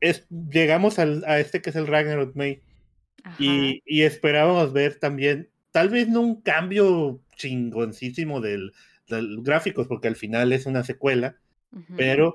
es, 0.00 0.26
llegamos 0.30 0.98
al- 0.98 1.24
a 1.26 1.40
este 1.40 1.60
que 1.62 1.70
es 1.70 1.76
el 1.76 1.86
Ragnarok 1.86 2.34
May. 2.36 2.60
Y, 3.38 3.82
y 3.84 4.02
esperábamos 4.02 4.72
ver 4.72 4.98
también, 4.98 5.48
tal 5.70 5.90
vez 5.90 6.08
no 6.08 6.20
un 6.20 6.40
cambio 6.40 7.20
chingoncísimo 7.36 8.40
del, 8.40 8.72
del 9.08 9.42
gráficos, 9.42 9.86
porque 9.86 10.08
al 10.08 10.16
final 10.16 10.52
es 10.52 10.66
una 10.66 10.82
secuela, 10.84 11.36
pero 11.96 12.34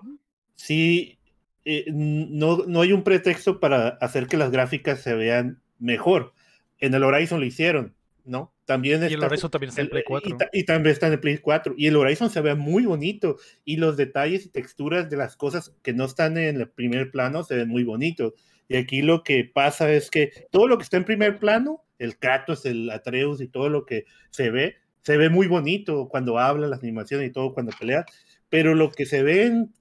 sí, 0.56 1.18
eh, 1.66 1.86
no, 1.92 2.66
no 2.68 2.82
hay 2.82 2.94
un 2.94 3.04
pretexto 3.04 3.60
para 3.60 3.88
hacer 3.90 4.28
que 4.28 4.38
las 4.38 4.52
gráficas 4.52 5.02
se 5.02 5.16
vean 5.16 5.62
mejor. 5.80 6.34
En 6.80 6.94
el 6.94 7.04
Horizon 7.04 7.40
lo 7.40 7.46
hicieron, 7.46 7.96
¿no? 8.26 8.54
También 8.66 9.02
Y 9.02 9.06
el 9.08 9.14
está- 9.14 9.26
Horizon 9.28 9.52
también 9.52 9.70
está 9.70 9.82
en 9.82 9.86
el- 9.86 9.90
Play 9.92 10.02
y 10.04 10.06
4. 10.08 10.38
ta- 10.38 10.50
Y, 10.54 10.64
también 10.64 10.94
está 10.94 11.08
en 11.08 11.14
el 11.14 11.20
Play 11.20 11.38
4. 11.40 11.74
Y 11.78 11.88
el 11.88 11.96
Horizon 11.96 12.30
se 12.30 12.42
ve 12.42 12.56
muy 12.56 12.86
bonito. 12.86 13.38
Y 13.66 13.78
los 13.78 13.98
detalles 13.98 14.46
y 14.46 14.50
texturas 14.50 15.10
de 15.10 15.18
las 15.18 15.36
cosas 15.36 15.76
que 15.82 15.94
no 15.94 16.06
están 16.06 16.38
en 16.38 16.58
el 16.62 16.70
primer 16.70 17.12
plano 17.12 17.44
se 17.44 17.56
ven 17.56 17.70
muy 17.70 17.84
bonitos. 17.84 18.34
Y 18.70 18.78
aquí 18.78 19.02
lo 19.02 19.24
que 19.24 19.44
pasa 19.44 19.92
es 19.92 20.10
que 20.10 20.32
todo 20.52 20.68
lo 20.68 20.78
que 20.78 20.84
está 20.84 20.98
en 20.98 21.04
primer 21.06 21.38
plano, 21.40 21.84
el 22.00 22.18
Kratos, 22.18 22.66
el 22.66 22.90
Atreus 22.90 23.42
y 23.42 23.48
todo 23.48 23.70
lo 23.70 23.86
que 23.86 24.06
se 24.32 24.50
ve, 24.50 24.78
se 25.02 25.18
ve 25.18 25.30
muy 25.30 25.48
bonito 25.48 26.08
cuando 26.08 26.40
habla, 26.40 26.68
las 26.68 26.82
animaciones 26.82 27.28
y 27.30 27.32
todo 27.34 27.54
cuando 27.54 27.74
pelea. 27.78 28.06
Pero 28.50 28.74
lo 28.74 28.90
que 28.92 29.06
se 29.06 29.22
ve 29.22 29.48
en, 29.48 29.74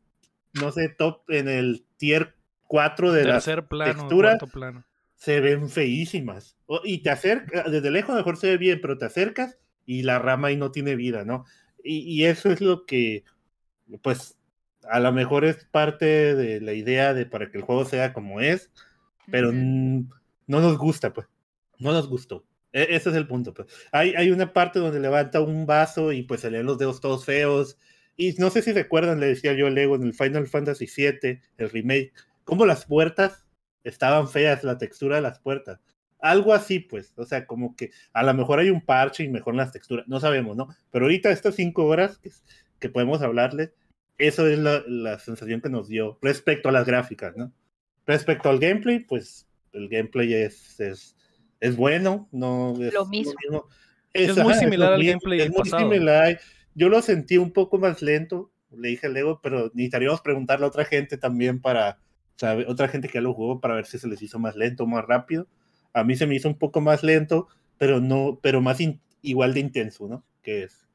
no 0.60 0.72
sé, 0.72 0.88
top 0.88 1.22
en 1.30 1.48
el 1.48 1.84
tier 1.96 2.34
4 2.66 3.12
de 3.12 3.22
texturas, 3.92 4.38
cuarto 4.38 4.46
plano. 4.48 4.84
Se 5.22 5.40
ven 5.40 5.68
feísimas. 5.68 6.56
Y 6.82 7.04
te 7.04 7.10
acercas, 7.10 7.70
desde 7.70 7.92
lejos 7.92 8.16
mejor 8.16 8.36
se 8.36 8.48
ve 8.48 8.56
bien, 8.56 8.80
pero 8.82 8.98
te 8.98 9.04
acercas 9.04 9.56
y 9.86 10.02
la 10.02 10.18
rama 10.18 10.48
ahí 10.48 10.56
no 10.56 10.72
tiene 10.72 10.96
vida, 10.96 11.24
¿no? 11.24 11.44
Y, 11.84 11.98
y 11.98 12.24
eso 12.24 12.50
es 12.50 12.60
lo 12.60 12.86
que, 12.86 13.22
pues, 14.02 14.36
a 14.82 14.98
lo 14.98 15.12
mejor 15.12 15.44
es 15.44 15.64
parte 15.66 16.34
de 16.34 16.60
la 16.60 16.72
idea 16.72 17.14
de 17.14 17.24
para 17.26 17.52
que 17.52 17.58
el 17.58 17.64
juego 17.64 17.84
sea 17.84 18.12
como 18.12 18.40
es, 18.40 18.72
pero 19.30 19.52
no 19.52 20.10
nos 20.48 20.76
gusta, 20.76 21.12
pues. 21.12 21.28
No 21.78 21.92
nos 21.92 22.08
gustó. 22.08 22.44
E- 22.72 22.88
ese 22.90 23.10
es 23.10 23.14
el 23.14 23.28
punto, 23.28 23.54
pues. 23.54 23.68
Hay, 23.92 24.14
hay 24.16 24.32
una 24.32 24.52
parte 24.52 24.80
donde 24.80 24.98
levanta 24.98 25.40
un 25.40 25.66
vaso 25.66 26.10
y 26.10 26.24
pues 26.24 26.40
se 26.40 26.50
le 26.50 26.58
ven 26.58 26.66
los 26.66 26.78
dedos 26.78 27.00
todos 27.00 27.24
feos. 27.24 27.78
Y 28.16 28.32
no 28.38 28.50
sé 28.50 28.60
si 28.60 28.72
recuerdan, 28.72 29.20
le 29.20 29.26
decía 29.26 29.52
yo 29.52 29.68
a 29.68 29.70
Lego 29.70 29.94
en 29.94 30.02
el 30.02 30.14
Final 30.14 30.48
Fantasy 30.48 30.88
VII, 30.88 31.40
el 31.58 31.70
remake, 31.70 32.12
cómo 32.42 32.66
las 32.66 32.86
puertas 32.86 33.41
estaban 33.84 34.28
feas, 34.28 34.64
la 34.64 34.78
textura 34.78 35.16
de 35.16 35.22
las 35.22 35.38
puertas. 35.40 35.80
Algo 36.20 36.54
así, 36.54 36.78
pues. 36.78 37.12
O 37.16 37.24
sea, 37.24 37.46
como 37.46 37.74
que 37.74 37.90
a 38.12 38.22
lo 38.22 38.32
mejor 38.34 38.60
hay 38.60 38.70
un 38.70 38.80
parche 38.80 39.24
y 39.24 39.28
mejor 39.28 39.54
las 39.54 39.72
texturas. 39.72 40.06
No 40.08 40.20
sabemos, 40.20 40.56
¿no? 40.56 40.68
Pero 40.90 41.06
ahorita 41.06 41.30
estas 41.30 41.56
cinco 41.56 41.86
horas 41.86 42.18
que, 42.18 42.30
que 42.78 42.88
podemos 42.88 43.22
hablarles, 43.22 43.72
eso 44.18 44.46
es 44.46 44.58
la, 44.58 44.84
la 44.86 45.18
sensación 45.18 45.60
que 45.60 45.68
nos 45.68 45.88
dio 45.88 46.18
respecto 46.22 46.68
a 46.68 46.72
las 46.72 46.86
gráficas, 46.86 47.36
¿no? 47.36 47.52
Respecto 48.06 48.50
al 48.50 48.58
gameplay, 48.58 49.00
pues 49.00 49.48
el 49.72 49.88
gameplay 49.88 50.32
es, 50.34 50.78
es, 50.80 51.16
es 51.60 51.76
bueno, 51.76 52.28
no 52.30 52.74
es 52.80 52.92
Lo 52.92 53.06
mismo. 53.06 53.34
Es 54.12 54.36
muy 54.36 54.54
similar 54.54 54.90
lo 54.90 54.94
al 54.94 55.00
mismo, 55.00 55.20
gameplay 55.20 55.40
Es 55.40 55.50
muy 55.50 55.58
pasado. 55.58 55.82
similar. 55.82 56.40
Yo 56.74 56.88
lo 56.88 57.02
sentí 57.02 57.38
un 57.38 57.52
poco 57.52 57.78
más 57.78 58.02
lento, 58.02 58.52
le 58.70 58.88
dije 58.88 59.06
a 59.06 59.10
Lego, 59.10 59.40
pero 59.42 59.70
necesitaríamos 59.74 60.20
preguntarle 60.20 60.66
a 60.66 60.68
otra 60.68 60.84
gente 60.84 61.16
también 61.16 61.60
para, 61.60 61.98
saber, 62.36 62.66
otra 62.68 62.88
gente 62.88 63.08
que 63.08 63.14
ya 63.14 63.20
lo 63.22 63.34
jugó 63.34 63.60
para 63.60 63.74
ver 63.74 63.86
si 63.86 63.98
se 63.98 64.08
les 64.08 64.22
hizo 64.22 64.38
más 64.38 64.56
lento 64.56 64.84
o 64.84 64.86
más 64.86 65.04
rápido. 65.06 65.46
A 65.92 66.04
mí 66.04 66.16
se 66.16 66.26
me 66.26 66.34
hizo 66.36 66.48
un 66.48 66.58
poco 66.58 66.80
más 66.80 67.02
lento, 67.02 67.48
pero 67.78 68.00
no, 68.00 68.38
pero 68.42 68.60
más 68.60 68.80
in- 68.80 69.00
igual 69.22 69.54
de 69.54 69.60
intenso, 69.60 70.08
¿no? 70.08 70.24
Que 70.42 70.64
es. 70.64 70.86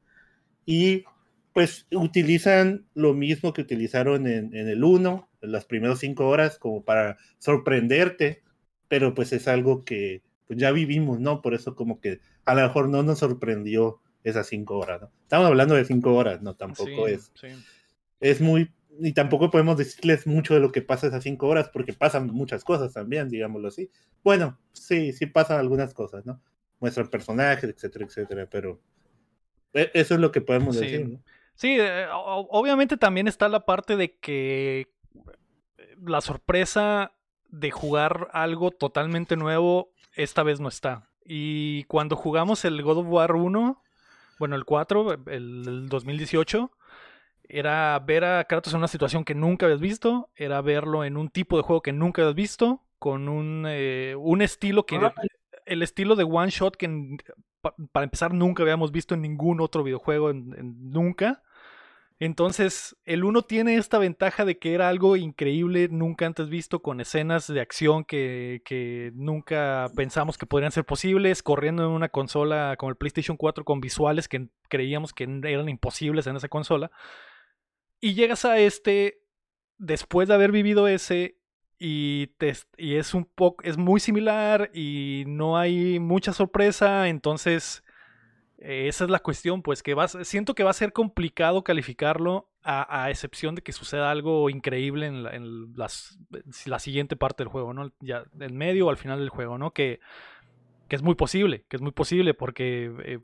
Y 0.66 1.04
pues 1.52 1.86
utilizan 1.92 2.86
lo 2.94 3.14
mismo 3.14 3.52
que 3.52 3.62
utilizaron 3.62 4.26
en, 4.26 4.54
en 4.54 4.68
el 4.68 4.84
1, 4.84 5.28
en 5.40 5.52
las 5.52 5.64
primeras 5.64 5.98
cinco 6.00 6.28
horas, 6.28 6.58
como 6.58 6.84
para 6.84 7.16
sorprenderte, 7.38 8.42
pero 8.88 9.14
pues 9.14 9.32
es 9.32 9.48
algo 9.48 9.84
que 9.84 10.22
pues, 10.46 10.58
ya 10.58 10.70
vivimos, 10.72 11.20
¿no? 11.20 11.42
Por 11.42 11.54
eso 11.54 11.74
como 11.74 12.00
que 12.00 12.20
a 12.44 12.54
lo 12.54 12.62
mejor 12.62 12.88
no 12.88 13.02
nos 13.02 13.18
sorprendió 13.20 14.00
esas 14.24 14.46
cinco 14.46 14.78
horas, 14.78 15.00
¿no? 15.00 15.10
Estamos 15.22 15.46
hablando 15.46 15.74
de 15.74 15.84
cinco 15.84 16.14
horas, 16.14 16.42
no, 16.42 16.54
tampoco 16.54 17.08
Sí, 17.08 17.14
es, 17.14 17.32
sí. 17.34 17.48
es 18.20 18.40
muy, 18.40 18.70
y 19.00 19.12
tampoco 19.12 19.50
podemos 19.50 19.76
decirles 19.76 20.26
mucho 20.26 20.54
de 20.54 20.60
lo 20.60 20.72
que 20.72 20.82
pasa 20.82 21.06
esas 21.06 21.22
cinco 21.22 21.46
horas, 21.48 21.68
porque 21.72 21.92
pasan 21.92 22.26
muchas 22.28 22.64
cosas 22.64 22.92
también, 22.92 23.28
digámoslo 23.28 23.68
así. 23.68 23.90
Bueno, 24.24 24.58
sí, 24.72 25.12
sí 25.12 25.26
pasan 25.26 25.58
algunas 25.58 25.94
cosas, 25.94 26.26
¿no? 26.26 26.40
Muestran 26.80 27.08
personajes, 27.08 27.70
etcétera, 27.70 28.04
etcétera, 28.06 28.48
pero 28.50 28.80
e- 29.72 29.90
eso 29.94 30.14
es 30.14 30.20
lo 30.20 30.30
que 30.32 30.40
podemos 30.40 30.76
Sí. 30.76 30.82
decir, 30.82 31.08
¿no? 31.08 31.20
Sí, 31.54 31.76
eh, 31.78 32.06
obviamente 32.12 32.96
también 32.96 33.26
está 33.26 33.48
la 33.48 33.64
parte 33.66 33.96
de 33.96 34.16
que 34.18 34.86
la 36.06 36.20
sorpresa 36.20 37.12
de 37.48 37.70
jugar 37.70 38.28
algo 38.32 38.70
totalmente 38.70 39.36
nuevo 39.36 39.90
esta 40.14 40.42
vez 40.42 40.60
no 40.60 40.68
está. 40.68 41.08
Y 41.24 41.84
cuando 41.84 42.14
jugamos 42.16 42.64
el 42.64 42.80
God 42.82 42.98
of 42.98 43.06
War 43.08 43.32
1, 43.34 43.82
bueno, 44.38 44.54
el 44.54 44.64
4, 44.64 45.12
el, 45.14 45.22
el 45.66 45.88
2018, 45.88 46.70
era 47.48 47.98
ver 48.00 48.24
a 48.24 48.44
Kratos 48.44 48.72
en 48.72 48.78
una 48.78 48.88
situación 48.88 49.24
que 49.24 49.34
nunca 49.34 49.66
habías 49.66 49.80
visto, 49.80 50.30
era 50.36 50.60
verlo 50.60 51.04
en 51.04 51.16
un 51.16 51.28
tipo 51.30 51.56
de 51.56 51.62
juego 51.62 51.82
que 51.82 51.92
nunca 51.92 52.22
habías 52.22 52.34
visto, 52.34 52.82
con 52.98 53.28
un, 53.28 53.64
eh, 53.68 54.14
un 54.18 54.42
estilo 54.42 54.84
que... 54.86 54.96
Ah. 54.96 55.14
El 55.66 55.82
estilo 55.82 56.16
de 56.16 56.24
one 56.24 56.50
shot 56.50 56.76
que 56.76 57.18
para 57.92 58.04
empezar 58.04 58.32
nunca 58.32 58.62
habíamos 58.62 58.90
visto 58.90 59.14
en 59.14 59.20
ningún 59.20 59.60
otro 59.60 59.82
videojuego, 59.82 60.30
en- 60.30 60.54
en- 60.58 60.90
nunca. 60.90 61.42
Entonces, 62.20 62.96
el 63.04 63.22
1 63.22 63.42
tiene 63.42 63.76
esta 63.76 63.98
ventaja 63.98 64.44
de 64.44 64.58
que 64.58 64.74
era 64.74 64.88
algo 64.88 65.14
increíble, 65.16 65.88
nunca 65.90 66.26
antes 66.26 66.48
visto, 66.48 66.80
con 66.82 67.00
escenas 67.00 67.46
de 67.46 67.60
acción 67.60 68.04
que, 68.04 68.60
que 68.64 69.12
nunca 69.14 69.88
pensamos 69.94 70.36
que 70.36 70.46
podrían 70.46 70.72
ser 70.72 70.84
posibles, 70.84 71.44
corriendo 71.44 71.84
en 71.84 71.90
una 71.90 72.08
consola 72.08 72.74
como 72.76 72.90
el 72.90 72.96
PlayStation 72.96 73.36
4 73.36 73.64
con 73.64 73.80
visuales 73.80 74.26
que 74.26 74.48
creíamos 74.68 75.12
que 75.12 75.24
eran 75.44 75.68
imposibles 75.68 76.26
en 76.26 76.34
esa 76.36 76.48
consola. 76.48 76.90
Y 78.00 78.14
llegas 78.14 78.44
a 78.44 78.58
este 78.58 79.20
después 79.78 80.28
de 80.28 80.34
haber 80.34 80.52
vivido 80.52 80.88
ese 80.88 81.38
y, 81.78 82.30
es 82.76 83.14
un 83.14 83.24
poco 83.24 83.62
es 83.64 83.76
muy 83.76 84.00
similar 84.00 84.70
y 84.74 85.24
no 85.26 85.56
hay 85.56 86.00
mucha 86.00 86.32
sorpresa, 86.32 87.08
entonces 87.08 87.84
eh, 88.58 88.88
esa 88.88 89.04
es 89.04 89.10
la 89.10 89.20
cuestión, 89.20 89.62
pues 89.62 89.84
que 89.84 89.94
vas, 89.94 90.16
siento 90.22 90.54
que 90.54 90.64
va 90.64 90.70
a 90.70 90.74
ser 90.74 90.92
complicado 90.92 91.62
calificarlo 91.62 92.50
a, 92.70 93.08
excepción 93.08 93.54
de 93.54 93.62
que 93.62 93.72
suceda 93.72 94.10
algo 94.10 94.50
increíble 94.50 95.06
en, 95.06 95.22
la, 95.22 95.32
las, 95.74 96.18
la 96.66 96.78
siguiente 96.78 97.16
parte 97.16 97.42
del 97.42 97.48
juego, 97.48 97.72
¿no? 97.72 97.90
Ya 98.00 98.24
en 98.38 98.56
medio 98.58 98.88
o 98.88 98.90
al 98.90 98.98
final 98.98 99.20
del 99.20 99.30
juego, 99.30 99.56
¿no? 99.56 99.70
Que, 99.70 100.00
que 100.88 100.96
es 100.96 101.02
muy 101.02 101.14
posible, 101.14 101.64
que 101.68 101.76
es 101.76 101.82
muy 101.82 101.92
posible 101.92 102.34
porque 102.34 102.92
eh, 103.04 103.20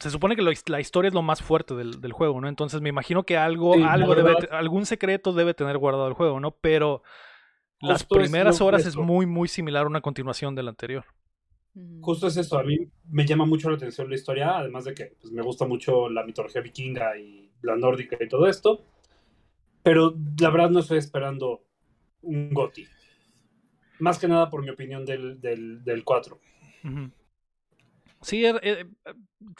se 0.00 0.10
supone 0.10 0.36
que 0.36 0.42
lo- 0.42 0.50
la 0.66 0.80
historia 0.80 1.08
es 1.08 1.14
lo 1.14 1.22
más 1.22 1.42
fuerte 1.42 1.74
del, 1.74 2.00
del 2.00 2.12
juego, 2.12 2.40
¿no? 2.40 2.48
Entonces 2.48 2.80
me 2.80 2.88
imagino 2.88 3.24
que 3.24 3.36
algo, 3.36 3.74
Sí, 3.74 3.82
algo 3.82 4.14
debe, 4.14 4.34
algún 4.50 4.86
secreto 4.86 5.32
debe 5.32 5.54
tener 5.54 5.78
guardado 5.78 6.08
el 6.08 6.14
juego, 6.14 6.40
¿no? 6.40 6.50
Pero 6.52 7.02
las 7.80 8.02
Justo 8.02 8.16
primeras 8.16 8.60
horas 8.60 8.86
es 8.86 8.96
muy, 8.96 9.26
muy 9.26 9.48
similar 9.48 9.84
a 9.84 9.88
una 9.88 10.00
continuación 10.00 10.54
de 10.54 10.62
la 10.62 10.70
anterior. 10.70 11.04
Justo 12.00 12.26
es 12.26 12.36
eso, 12.36 12.58
a 12.58 12.62
mí 12.62 12.78
me 13.08 13.24
llama 13.24 13.46
mucho 13.46 13.70
la 13.70 13.76
atención 13.76 14.08
la 14.08 14.14
historia, 14.14 14.58
además 14.58 14.84
de 14.84 14.94
que 14.94 15.16
pues, 15.20 15.32
me 15.32 15.42
gusta 15.42 15.66
mucho 15.66 16.10
la 16.10 16.22
mitología 16.22 16.60
vikinga 16.60 17.16
y 17.18 17.50
la 17.62 17.76
nórdica 17.76 18.16
y 18.20 18.28
todo 18.28 18.46
esto, 18.46 18.84
pero 19.82 20.14
la 20.38 20.50
verdad 20.50 20.70
no 20.70 20.80
estoy 20.80 20.98
esperando 20.98 21.64
un 22.20 22.52
GOTY. 22.52 22.86
Más 24.00 24.18
que 24.18 24.28
nada 24.28 24.50
por 24.50 24.62
mi 24.62 24.68
opinión 24.70 25.04
del, 25.06 25.40
del, 25.40 25.82
del 25.82 26.04
4. 26.04 26.38
Ujú. 26.84 27.10
Sí, 28.22 28.44
er- 28.44 28.60
er- 28.62 28.88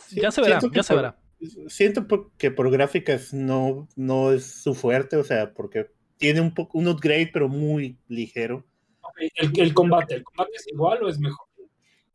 Sí, 0.06 0.20
ya 0.20 0.30
se 0.30 0.40
verá, 0.40 0.60
siento 0.60 0.72
que 0.72 0.76
ya 0.78 0.82
se 0.82 0.94
por- 0.94 1.02
verá. 1.02 1.18
Siento 1.68 2.06
por- 2.06 2.30
que 2.38 2.50
por 2.52 2.70
gráficas 2.70 3.34
no, 3.34 3.88
no 3.96 4.32
es 4.32 4.44
su 4.62 4.74
fuerte, 4.74 5.16
o 5.16 5.24
sea, 5.24 5.52
porque 5.54 5.90
tiene 6.16 6.40
un 6.40 6.54
poco 6.54 6.78
un 6.78 6.86
upgrade, 6.88 7.30
pero 7.32 7.48
muy 7.48 7.98
ligero. 8.08 8.64
El, 9.36 9.50
el 9.60 9.74
combate, 9.74 10.14
¿el 10.14 10.22
combate 10.22 10.52
es 10.54 10.66
igual 10.68 11.02
o 11.02 11.08
es 11.08 11.18
mejor? 11.18 11.46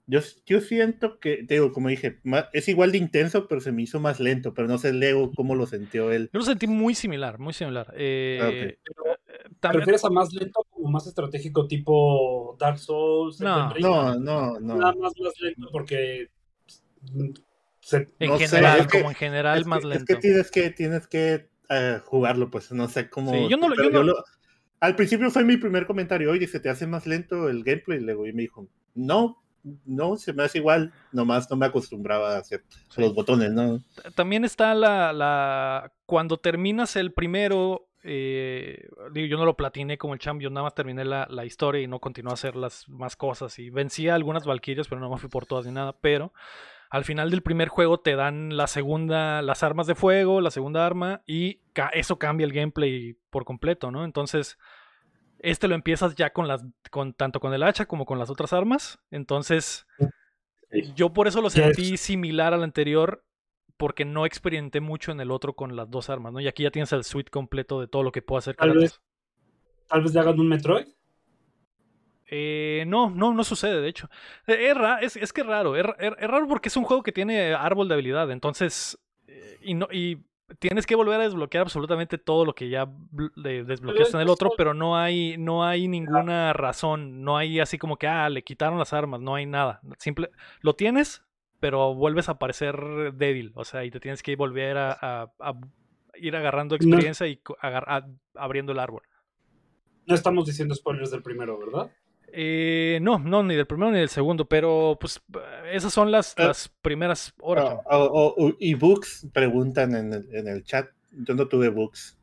Yo, 0.09 0.21
yo 0.45 0.61
siento 0.61 1.19
que, 1.19 1.43
te 1.43 1.55
digo, 1.55 1.73
como 1.73 1.89
dije, 1.89 2.19
ma- 2.23 2.47
es 2.53 2.69
igual 2.69 2.93
de 2.93 2.97
intenso, 2.99 3.45
pero 3.49 3.59
se 3.59 3.73
me 3.73 3.81
hizo 3.81 3.99
más 3.99 4.21
lento, 4.21 4.53
pero 4.53 4.69
no 4.69 4.77
sé 4.77 4.93
Lego 4.93 5.31
cómo 5.35 5.53
lo 5.53 5.65
sintió 5.67 6.13
él. 6.13 6.29
Yo 6.31 6.39
lo 6.39 6.45
sentí 6.45 6.65
muy 6.65 6.95
similar, 6.95 7.37
muy 7.39 7.51
similar. 7.53 7.93
Eh, 7.97 8.39
Ah, 8.41 8.47
ok. 8.47 8.79
Pero, 8.85 9.03
¿Te 9.25 9.55
también- 9.59 9.79
refieres 9.81 10.05
a 10.05 10.09
más 10.09 10.31
lento 10.31 10.65
como 10.69 10.89
más 10.89 11.05
estratégico 11.07 11.67
tipo 11.67 12.55
Dark 12.57 12.79
Souls? 12.79 13.41
No. 13.41 13.73
Ring? 13.73 13.85
No, 13.85 14.15
no, 14.17 14.59
Nada 14.61 14.93
no. 14.93 14.99
más 15.01 15.13
más 15.19 15.33
lento 15.41 15.67
porque 15.73 16.29
se- 17.79 18.09
en 18.19 18.29
no 18.29 18.37
sé, 18.37 18.47
general, 18.47 18.79
es 18.81 18.87
que- 18.87 18.97
como 18.99 19.09
en 19.11 19.15
general, 19.15 19.65
más 19.65 19.79
que, 19.79 19.87
es 19.87 19.89
lento. 19.95 20.05
que 20.05 20.15
tienes 20.19 20.51
que, 20.51 20.69
tienes 20.71 21.07
que 21.07 21.49
eh, 21.69 21.99
jugarlo, 22.05 22.49
pues 22.49 22.71
no 22.71 22.87
sé 22.87 23.09
cómo. 23.09 23.31
Sí, 23.33 23.47
yo 23.49 23.57
no 23.57 23.67
lo- 23.69 23.75
pero 23.75 23.89
yo 23.91 23.99
no- 23.99 24.03
lo- 24.03 24.23
al 24.79 24.95
principio 24.95 25.29
fue 25.31 25.43
mi 25.43 25.57
primer 25.57 25.85
comentario, 25.85 26.31
oye, 26.31 26.47
¿se 26.47 26.59
te 26.59 26.69
hace 26.69 26.87
más 26.87 27.05
lento 27.07 27.49
el 27.49 27.63
gameplay? 27.63 27.99
Luego 27.99 28.25
y 28.27 28.33
me 28.33 28.43
dijo, 28.43 28.67
no, 28.95 29.43
no, 29.85 30.15
se 30.15 30.31
me 30.33 30.43
hace 30.43 30.59
igual, 30.59 30.93
nomás 31.11 31.49
no 31.49 31.57
me 31.57 31.65
acostumbraba 31.65 32.35
a 32.35 32.39
hacer 32.39 32.63
Sí. 32.89 33.01
los 33.01 33.13
botones, 33.13 33.51
¿no? 33.51 33.83
También 34.15 34.45
está 34.45 34.73
la, 34.75 35.11
la- 35.13 35.91
Cuando 36.05 36.37
terminas 36.37 36.95
el 36.95 37.11
primero. 37.13 37.83
eh, 38.09 38.87
yo 39.13 39.37
no 39.37 39.43
lo 39.43 39.57
platiné 39.57 39.97
como 39.97 40.13
el 40.13 40.19
champ, 40.21 40.39
yo 40.39 40.49
nada 40.49 40.63
más 40.63 40.75
terminé 40.75 41.03
la, 41.03 41.27
la 41.29 41.43
historia 41.43 41.81
y 41.81 41.87
no 41.87 41.99
continué 41.99 42.31
a 42.31 42.35
hacer 42.35 42.55
las 42.55 42.87
más 42.87 43.17
cosas. 43.17 43.59
Y 43.59 43.69
vencí 43.69 44.07
a 44.07 44.15
algunas 44.15 44.45
valquirias, 44.45 44.87
pero 44.87 45.01
no 45.01 45.09
me 45.09 45.17
fui 45.17 45.27
por 45.27 45.45
todas 45.45 45.65
ni 45.65 45.73
nada. 45.73 45.93
Pero 45.99 46.31
al 46.89 47.03
final 47.03 47.29
del 47.29 47.41
primer 47.43 47.67
juego 47.69 47.99
te 47.99 48.15
dan 48.15 48.55
la 48.55 48.67
segunda, 48.67 49.41
las 49.41 49.63
armas 49.63 49.87
de 49.87 49.95
fuego, 49.95 50.41
la 50.41 50.51
segunda 50.51 50.85
arma, 50.85 51.21
y 51.25 51.55
ca- 51.73 51.89
eso 51.93 52.17
cambia 52.17 52.45
el 52.45 52.53
gameplay 52.53 53.17
por 53.29 53.43
completo, 53.45 53.91
¿no? 53.91 54.05
Entonces, 54.05 54.57
este 55.39 55.67
lo 55.67 55.75
empiezas 55.75 56.15
ya 56.15 56.31
con 56.31 56.47
las, 56.47 56.65
con 56.91 57.13
tanto 57.13 57.39
con 57.39 57.53
el 57.53 57.63
hacha 57.63 57.85
como 57.85 58.05
con 58.05 58.19
las 58.19 58.29
otras 58.29 58.53
armas. 58.53 58.99
Entonces, 59.11 59.85
Sí. 60.71 60.93
yo 60.95 61.13
por 61.13 61.27
eso 61.27 61.41
lo 61.41 61.49
sentí 61.49 61.97
similar 61.97 62.53
al 62.53 62.63
anterior, 62.63 63.23
porque 63.77 64.05
no 64.05 64.25
experimenté 64.25 64.81
mucho 64.81 65.11
en 65.11 65.19
el 65.19 65.29
otro 65.31 65.53
con 65.53 65.75
las 65.75 65.89
dos 65.89 66.09
armas, 66.09 66.33
¿no? 66.33 66.39
Y 66.39 66.47
aquí 66.47 66.63
ya 66.63 66.71
tienes 66.71 66.91
el 66.93 67.03
suite 67.03 67.29
completo 67.29 67.79
de 67.79 67.87
todo 67.87 68.01
lo 68.03 68.11
que 68.11 68.21
puede 68.21 68.39
hacer 68.39 68.55
Tal 68.55 68.73
vez. 68.73 68.99
Tal 69.87 70.01
vez 70.03 70.13
le 70.13 70.19
hagan 70.19 70.39
un 70.39 70.49
Metroid. 70.49 70.87
Eh, 72.29 72.83
no, 72.87 73.09
no, 73.09 73.33
no 73.33 73.43
sucede, 73.43 73.79
de 73.81 73.87
hecho. 73.87 74.09
Eh, 74.47 74.73
Es, 75.01 75.15
es, 75.15 75.23
es 75.23 75.33
que 75.33 75.41
es 75.41 75.47
raro, 75.47 75.75
es, 75.75 75.83
ra- 75.85 75.95
es- 75.99 76.13
es 76.19 76.27
raro 76.29 76.47
porque 76.47 76.69
es 76.69 76.77
un 76.77 76.83
juego 76.83 77.03
que 77.03 77.11
tiene 77.11 77.53
árbol 77.53 77.87
de 77.87 77.93
habilidad, 77.93 78.29
entonces, 78.31 78.97
eh, 79.27 79.57
y, 79.61 79.73
no, 79.75 79.87
y 79.91 80.17
tienes 80.59 80.85
que 80.85 80.95
volver 80.95 81.19
a 81.19 81.23
desbloquear 81.23 81.61
absolutamente 81.63 82.17
todo 82.17 82.45
lo 82.45 82.53
que 82.55 82.69
ya 82.69 82.85
bl- 82.85 83.33
de- 83.35 83.63
desbloqueaste 83.63 84.17
en 84.17 84.21
el 84.21 84.29
otro, 84.29 84.49
pero 84.57 84.73
no 84.73 84.97
hay, 84.97 85.37
no 85.37 85.63
hay 85.65 85.87
ninguna 85.87 86.51
razón, 86.53 87.23
no 87.23 87.37
hay 87.37 87.59
así 87.59 87.77
como 87.77 87.97
que, 87.97 88.07
ah, 88.07 88.29
le 88.29 88.43
quitaron 88.43 88.77
las 88.79 88.93
armas, 88.93 89.19
no 89.21 89.35
hay 89.35 89.45
nada. 89.45 89.79
Simple, 89.97 90.29
lo 90.61 90.75
tienes, 90.75 91.23
pero 91.59 91.93
vuelves 91.95 92.29
a 92.29 92.37
parecer 92.39 93.13
débil, 93.13 93.51
o 93.55 93.63
sea, 93.65 93.83
y 93.85 93.91
te 93.91 93.99
tienes 93.99 94.21
que 94.21 94.35
volver 94.35 94.77
a, 94.77 94.91
a- 94.91 95.31
a 95.39 95.53
ir 96.15 96.35
agarrando 96.35 96.75
experiencia 96.75 97.25
y 97.27 97.37
co- 97.37 97.57
agar- 97.61 97.85
a- 97.87 98.07
abriendo 98.35 98.71
el 98.73 98.79
árbol. 98.79 99.03
No 100.05 100.15
estamos 100.15 100.45
diciendo 100.45 100.73
spoilers 100.75 101.11
del 101.11 101.21
primero, 101.23 101.57
¿verdad? 101.59 101.91
Eh, 102.33 102.99
no, 103.01 103.19
no, 103.19 103.41
ni 103.43 103.55
del 103.55 103.65
primero 103.67 103.91
ni 103.91 103.99
del 103.99 104.09
segundo, 104.09 104.45
pero 104.45 104.97
pues 104.99 105.21
esas 105.71 105.93
son 105.93 106.11
las, 106.11 106.33
Ah. 106.37 106.47
las 106.47 106.69
primeras 106.81 107.33
horas. 107.39 107.77
O- 107.89 108.33
o- 108.37 108.55
y 108.59 108.73
books 108.75 109.27
preguntan 109.33 109.95
en 109.95 110.13
el, 110.13 110.35
en 110.35 110.47
el 110.47 110.63
chat. 110.63 110.89
Yo 111.11 111.33
no 111.35 111.47
tuve 111.47 111.69
books. 111.69 112.17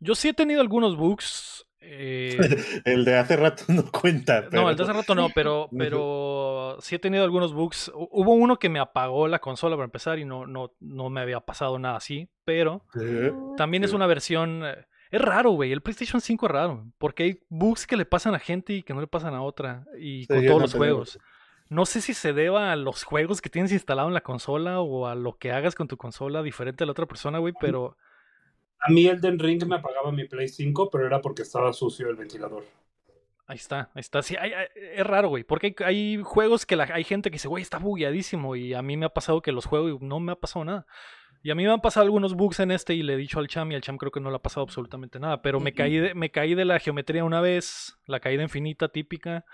Yo 0.00 0.14
sí 0.14 0.28
he 0.28 0.34
tenido 0.34 0.60
algunos 0.60 0.96
bugs. 0.96 1.64
eh, 1.80 2.36
El 2.84 3.04
de 3.04 3.16
hace 3.16 3.36
rato 3.36 3.64
no 3.68 3.90
cuenta. 3.90 4.46
no, 4.52 4.68
el 4.68 4.76
de 4.76 4.82
hace 4.82 4.92
rato 4.92 5.14
no, 5.14 5.28
pero, 5.34 5.68
pero 5.78 6.76
sí 6.80 6.96
he 6.96 6.98
tenido 6.98 7.24
algunos 7.24 7.54
bugs. 7.54 7.90
Hu- 7.94 8.08
Hubo 8.10 8.34
uno 8.34 8.58
que 8.58 8.68
me 8.68 8.78
apagó 8.78 9.26
la 9.26 9.38
consola 9.38 9.74
para 9.76 9.86
empezar 9.86 10.18
y 10.18 10.24
no, 10.26 10.46
no, 10.46 10.72
no 10.80 11.08
me 11.08 11.20
había 11.22 11.40
pasado 11.40 11.78
nada 11.78 11.96
así, 11.96 12.28
pero 12.44 12.84
Eh, 13.00 13.32
también 13.56 13.84
es 13.84 13.92
una 13.94 14.06
versión... 14.06 14.62
Es 15.10 15.20
raro, 15.20 15.50
güey. 15.52 15.72
El 15.72 15.80
PlayStation 15.80 16.20
5 16.20 16.46
es 16.46 16.52
raro. 16.52 16.84
Porque 16.98 17.22
hay 17.22 17.40
bugs 17.48 17.86
que 17.86 17.96
le 17.96 18.04
pasan 18.04 18.34
a 18.34 18.38
gente 18.38 18.72
y 18.74 18.82
que 18.82 18.92
no 18.94 19.00
le 19.00 19.06
pasan 19.06 19.34
a 19.34 19.42
otra. 19.42 19.84
Y 19.98 20.22
Sí, 20.22 20.26
con 20.28 20.36
todos 20.46 20.56
no 20.56 20.58
los 20.60 20.74
juegos. 20.74 21.18
No 21.70 21.84
sé 21.86 22.00
si 22.00 22.14
se 22.14 22.32
deba 22.32 22.72
a 22.72 22.76
los 22.76 23.04
juegos 23.04 23.40
que 23.42 23.50
tienes 23.50 23.72
instalado 23.72 24.08
en 24.08 24.14
la 24.14 24.22
consola 24.22 24.80
o 24.80 25.06
a 25.06 25.14
lo 25.14 25.36
que 25.36 25.52
hagas 25.52 25.74
con 25.74 25.86
tu 25.88 25.96
consola 25.98 26.42
diferente 26.42 26.84
a 26.84 26.86
la 26.86 26.92
otra 26.92 27.06
persona, 27.06 27.38
güey. 27.38 27.52
Pero 27.60 27.96
A 28.80 28.90
mí 28.90 29.06
Elden 29.06 29.38
Ring 29.38 29.64
me 29.66 29.76
apagaba 29.76 30.12
mi 30.12 30.24
Play 30.26 30.48
5, 30.48 30.88
pero 30.90 31.04
era 31.06 31.20
porque 31.20 31.42
estaba 31.42 31.72
sucio 31.72 32.08
el 32.08 32.16
ventilador. 32.16 32.64
ahí 33.50 33.56
está, 33.56 33.90
ahí 33.94 34.00
está. 34.00 34.22
Sí, 34.22 34.36
hay- 34.38 34.52
hay- 34.52 34.66
es 34.94 35.06
raro, 35.06 35.28
güey. 35.30 35.42
Porque 35.42 35.74
hay, 35.78 35.84
hay 36.16 36.22
juegos 36.22 36.64
que 36.66 36.76
la- 36.76 36.84
hay 36.92 37.02
gente 37.02 37.30
que 37.30 37.36
dice, 37.36 37.48
güey, 37.48 37.62
está 37.62 37.78
bugueadísimo. 37.78 38.54
Y 38.56 38.74
a 38.74 38.82
mí 38.82 38.96
me 38.98 39.06
ha 39.06 39.08
pasado 39.08 39.40
que 39.42 39.52
los 39.52 39.64
juego 39.66 39.88
y 39.88 39.98
no 40.00 40.20
me 40.20 40.32
ha 40.32 40.36
pasado 40.36 40.64
nada. 40.66 40.86
Y 41.42 41.50
a 41.50 41.54
mí 41.54 41.64
me 41.64 41.70
han 41.72 41.80
pasado 41.80 42.04
algunos 42.04 42.34
bugs 42.34 42.60
en 42.60 42.70
este 42.70 42.94
y 42.94 43.02
le 43.02 43.14
he 43.14 43.16
dicho 43.16 43.38
al 43.38 43.48
Cham 43.48 43.70
y 43.72 43.74
al 43.74 43.80
Cham 43.80 43.96
creo 43.96 44.10
que 44.10 44.20
no 44.20 44.30
le 44.30 44.36
ha 44.36 44.42
pasado 44.42 44.64
absolutamente 44.64 45.20
nada. 45.20 45.40
Pero 45.42 45.60
me 45.60 45.72
caí 45.72 45.96
de, 45.98 46.14
me 46.14 46.30
caí 46.30 46.54
de 46.54 46.64
la 46.64 46.78
geometría 46.80 47.24
una 47.24 47.40
vez, 47.40 47.98
la 48.06 48.20
caída 48.20 48.42
infinita 48.42 48.88
típica, 48.88 49.44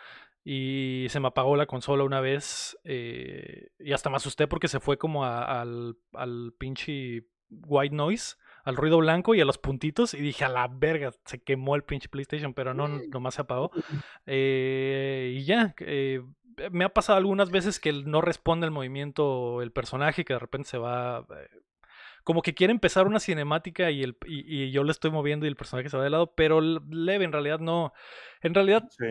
y 0.43 1.07
se 1.11 1.21
me 1.21 1.29
apagó 1.29 1.57
la 1.57 1.67
consola 1.67 2.05
una 2.05 2.21
vez. 2.21 2.77
eh, 2.85 3.69
y 3.79 3.93
hasta 3.93 4.11
me 4.11 4.17
asusté 4.17 4.47
porque 4.47 4.69
se 4.69 4.81
fue 4.81 4.97
como 4.99 5.25
a- 5.25 5.61
al, 5.61 5.97
al 6.15 6.53
pinche 6.59 7.27
white 7.51 7.95
noise, 7.95 8.37
al 8.65 8.77
ruido 8.77 8.99
blanco 8.99 9.35
y 9.35 9.41
a 9.41 9.45
los 9.45 9.59
puntitos. 9.59 10.15
Y 10.15 10.21
dije, 10.21 10.45
a 10.45 10.49
la 10.49 10.67
verga, 10.69 11.13
se 11.27 11.43
quemó 11.43 11.77
el 11.77 11.85
pinche 11.85 12.09
PlayStation, 12.09 12.55
pero 12.55 12.73
no, 12.75 12.89
nomás 13.11 13.35
se 13.35 13.43
apagó. 13.43 13.71
Eh, 14.27 15.35
y 15.39 15.45
ya, 15.45 15.75
eh, 15.81 16.23
me 16.71 16.85
ha 16.85 16.89
pasado 16.89 17.19
algunas 17.19 17.51
veces 17.51 17.79
que 17.81 17.93
no 17.93 18.21
responde 18.21 18.65
el 18.67 18.71
movimiento 18.71 19.61
el 19.63 19.71
personaje, 19.73 20.25
que 20.25 20.33
de 20.35 20.39
repente 20.39 20.69
se 20.71 20.79
va... 20.79 21.27
como 22.25 22.43
que 22.43 22.55
quiere 22.55 22.73
empezar 22.73 23.07
una 23.07 23.21
cinemática 23.21 23.91
y, 23.91 24.03
el, 24.03 24.17
y, 24.27 24.65
y 24.65 24.71
yo 24.73 24.85
le 24.85 24.93
estoy 24.93 25.11
moviendo 25.11 25.47
y 25.47 25.49
el 25.49 25.57
personaje 25.57 25.89
se 25.89 25.97
va 25.97 26.05
de 26.05 26.11
lado, 26.11 26.35
pero 26.35 26.61
leve, 26.61 27.25
en 27.25 27.33
realidad 27.33 27.61
no. 27.61 27.93
En 28.43 28.55
realidad, 28.55 28.85
sí. 28.89 29.07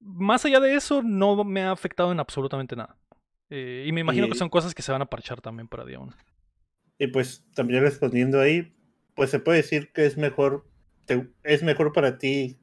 más 0.00 0.44
allá 0.44 0.60
de 0.60 0.74
eso, 0.74 1.02
no 1.02 1.44
me 1.44 1.62
ha 1.62 1.70
afectado 1.70 2.12
en 2.12 2.20
absolutamente 2.20 2.76
nada. 2.76 2.96
Eh, 3.50 3.84
y 3.86 3.92
me 3.92 4.00
imagino 4.00 4.28
que 4.28 4.34
son 4.34 4.48
cosas 4.48 4.74
que 4.74 4.82
se 4.82 4.92
van 4.92 5.02
a 5.02 5.06
parchar 5.10 5.40
también 5.40 5.68
para 5.68 5.84
día 5.84 6.00
uno. 6.00 6.12
Y 6.98 7.08
pues 7.08 7.44
también 7.54 7.82
respondiendo 7.82 8.40
ahí, 8.40 8.72
pues 9.14 9.30
se 9.30 9.40
puede 9.40 9.58
decir 9.58 9.92
que 9.92 10.06
es 10.06 10.16
mejor, 10.16 10.66
te- 11.06 11.28
es 11.42 11.62
mejor 11.62 11.92
para 11.92 12.18
ti, 12.18 12.58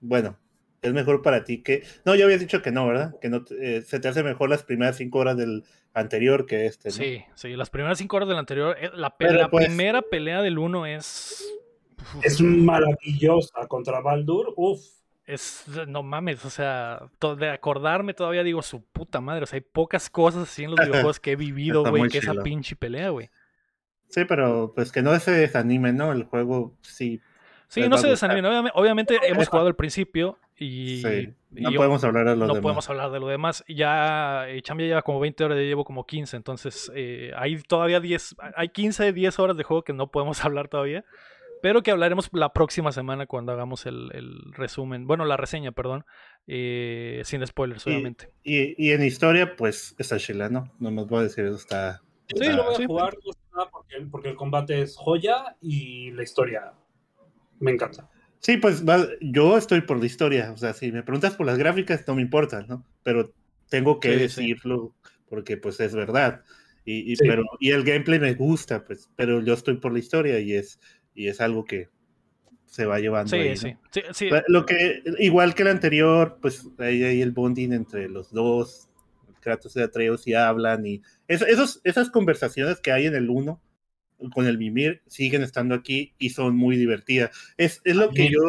bueno, 0.00 0.38
es 0.82 0.92
mejor 0.92 1.22
para 1.22 1.44
ti 1.44 1.62
que, 1.62 1.84
no, 2.04 2.14
ya 2.14 2.24
habías 2.24 2.40
dicho 2.40 2.60
que 2.62 2.70
no, 2.72 2.86
¿verdad? 2.86 3.14
Que 3.20 3.28
no 3.28 3.44
te- 3.44 3.78
eh, 3.78 3.82
se 3.82 4.00
te 4.00 4.08
hace 4.08 4.22
mejor 4.22 4.50
las 4.50 4.62
primeras 4.64 4.96
cinco 4.96 5.18
horas 5.20 5.36
del 5.36 5.64
anterior 5.94 6.44
que 6.46 6.66
este, 6.66 6.88
¿no? 6.88 6.94
Sí, 6.94 7.24
sí, 7.34 7.56
las 7.56 7.70
primeras 7.70 7.98
cinco 7.98 8.16
horas 8.16 8.28
del 8.28 8.38
anterior, 8.38 8.76
eh, 8.80 8.90
la, 8.94 9.16
pe- 9.16 9.32
la 9.32 9.48
pues- 9.48 9.66
primera 9.66 10.02
pelea 10.02 10.42
del 10.42 10.58
uno 10.58 10.86
es... 10.86 11.44
Es 12.24 12.40
maravillosa 12.40 13.66
contra 13.68 14.00
Baldur. 14.00 14.52
Uf. 14.56 14.80
Es, 15.24 15.64
no 15.86 16.02
mames, 16.02 16.44
o 16.44 16.50
sea, 16.50 17.08
de 17.38 17.48
acordarme 17.50 18.12
todavía 18.12 18.42
digo 18.42 18.60
su 18.60 18.82
puta 18.84 19.20
madre, 19.20 19.44
o 19.44 19.46
sea, 19.46 19.56
hay 19.56 19.60
pocas 19.60 20.10
cosas 20.10 20.42
así 20.48 20.64
en 20.64 20.72
los 20.72 20.80
videojuegos 20.84 21.20
que 21.20 21.32
he 21.32 21.36
vivido, 21.36 21.84
güey, 21.88 22.08
que 22.10 22.18
esa 22.18 22.34
pinche 22.42 22.74
pelea, 22.74 23.10
güey. 23.10 23.30
Sí, 24.08 24.24
pero 24.26 24.72
pues 24.74 24.90
que 24.90 25.00
no 25.00 25.16
se 25.20 25.30
desanime, 25.30 25.92
¿no? 25.92 26.12
El 26.12 26.24
juego 26.24 26.74
sí. 26.82 27.20
Sí, 27.68 27.80
no 27.88 27.96
se 27.96 28.08
gustar. 28.08 28.30
desanimen, 28.30 28.44
obviamente, 28.46 28.72
obviamente 28.74 29.14
hemos 29.28 29.48
jugado 29.48 29.68
al 29.68 29.76
principio 29.76 30.38
y, 30.62 31.02
sí. 31.02 31.34
No 31.50 31.70
y 31.70 31.76
podemos 31.76 32.02
hablar 32.04 32.24
de 32.24 32.36
los 32.36 32.48
no 32.48 32.54
demás. 32.54 32.62
podemos 32.62 32.90
hablar 32.90 33.10
de 33.10 33.20
lo 33.20 33.26
demás. 33.26 33.64
Ya, 33.68 34.48
eh, 34.48 34.62
Cham 34.62 34.78
ya 34.78 34.86
lleva 34.86 35.02
como 35.02 35.20
20 35.20 35.44
horas, 35.44 35.58
yo 35.58 35.64
llevo 35.64 35.84
como 35.84 36.06
15, 36.06 36.36
entonces 36.36 36.90
eh, 36.94 37.32
hay 37.36 37.56
todavía 37.62 38.00
10, 38.00 38.36
hay 38.56 38.68
15, 38.70 39.12
10 39.12 39.38
horas 39.38 39.56
de 39.56 39.64
juego 39.64 39.82
que 39.82 39.92
no 39.92 40.10
podemos 40.10 40.42
hablar 40.44 40.68
todavía, 40.68 41.04
pero 41.60 41.82
que 41.82 41.90
hablaremos 41.90 42.30
la 42.32 42.52
próxima 42.52 42.92
semana 42.92 43.26
cuando 43.26 43.52
hagamos 43.52 43.86
el, 43.86 44.10
el 44.14 44.52
resumen, 44.52 45.06
bueno, 45.06 45.24
la 45.24 45.36
reseña, 45.36 45.72
perdón, 45.72 46.04
eh, 46.46 47.22
sin 47.24 47.46
spoilers, 47.46 47.86
obviamente. 47.86 48.30
Y, 48.42 48.74
y 48.82 48.92
en 48.92 49.04
historia, 49.04 49.54
pues 49.56 49.94
está 49.98 50.18
chila, 50.18 50.48
¿no? 50.48 50.72
No 50.78 50.90
nos 50.90 51.06
voy 51.08 51.20
a 51.20 51.22
decir 51.24 51.44
eso, 51.44 51.56
está. 51.56 52.02
Sí, 52.34 52.48
lo 52.48 52.64
voy 52.64 52.74
a 52.74 52.76
sí. 52.76 52.86
jugar 52.86 53.16
más 53.52 53.68
porque 54.10 54.30
el 54.30 54.36
combate 54.36 54.80
es 54.80 54.96
joya 54.96 55.56
y 55.60 56.10
la 56.12 56.22
historia 56.22 56.72
me 57.60 57.70
encanta. 57.72 58.08
Sí, 58.42 58.56
pues 58.56 58.82
yo 59.20 59.56
estoy 59.56 59.82
por 59.82 59.98
la 60.00 60.06
historia. 60.06 60.50
O 60.52 60.56
sea, 60.56 60.74
si 60.74 60.90
me 60.92 61.02
preguntas 61.02 61.36
por 61.36 61.46
las 61.46 61.58
gráficas, 61.58 62.04
no 62.06 62.16
me 62.16 62.22
importa, 62.22 62.62
¿no? 62.68 62.84
Pero 63.04 63.32
tengo 63.68 64.00
que 64.00 64.08
Sí, 64.08 64.28
sí. 64.28 64.40
decirlo 64.48 64.94
porque 65.28 65.56
pues 65.56 65.78
es 65.80 65.94
verdad. 65.94 66.42
Y, 66.84 67.12
y- 67.12 67.16
Sí. 67.16 67.24
pero, 67.26 67.44
y 67.60 67.70
el 67.70 67.84
gameplay 67.84 68.18
me 68.18 68.34
gusta, 68.34 68.84
pues, 68.84 69.08
pero 69.16 69.40
yo 69.40 69.54
estoy 69.54 69.76
por 69.76 69.92
la 69.92 70.00
historia 70.00 70.40
y 70.40 70.54
es, 70.54 70.80
y 71.14 71.28
es 71.28 71.40
algo 71.40 71.64
que 71.64 71.88
se 72.66 72.84
va 72.84 72.98
llevando. 72.98 73.30
Sí, 73.30 73.36
ahí, 73.36 73.48
¿no? 73.50 73.54
sí, 73.56 73.76
sí, 73.92 74.00
sí. 74.12 74.28
Lo 74.48 74.66
que, 74.66 75.02
igual 75.20 75.54
que 75.54 75.62
el 75.62 75.68
anterior, 75.68 76.38
pues 76.42 76.66
ahí 76.78 77.04
hay 77.04 77.22
el 77.22 77.30
bonding 77.30 77.72
entre 77.72 78.08
los 78.08 78.32
dos. 78.32 78.88
Kratos 79.40 79.74
y 79.74 79.80
Atreus 79.80 80.26
y 80.28 80.34
hablan 80.34 80.86
y 80.86 81.02
es- 81.26 81.42
esos, 81.42 81.80
esas 81.82 82.10
conversaciones 82.10 82.80
que 82.80 82.92
hay 82.92 83.06
en 83.06 83.16
el 83.16 83.28
1 83.28 83.60
con 84.30 84.46
el 84.46 84.58
Mimir 84.58 85.02
siguen 85.06 85.42
estando 85.42 85.74
aquí 85.74 86.14
y 86.18 86.30
son 86.30 86.56
muy 86.56 86.76
divertidas. 86.76 87.30
Es, 87.56 87.80
es 87.84 87.96
lo 87.96 88.10
que 88.10 88.30
yo 88.30 88.40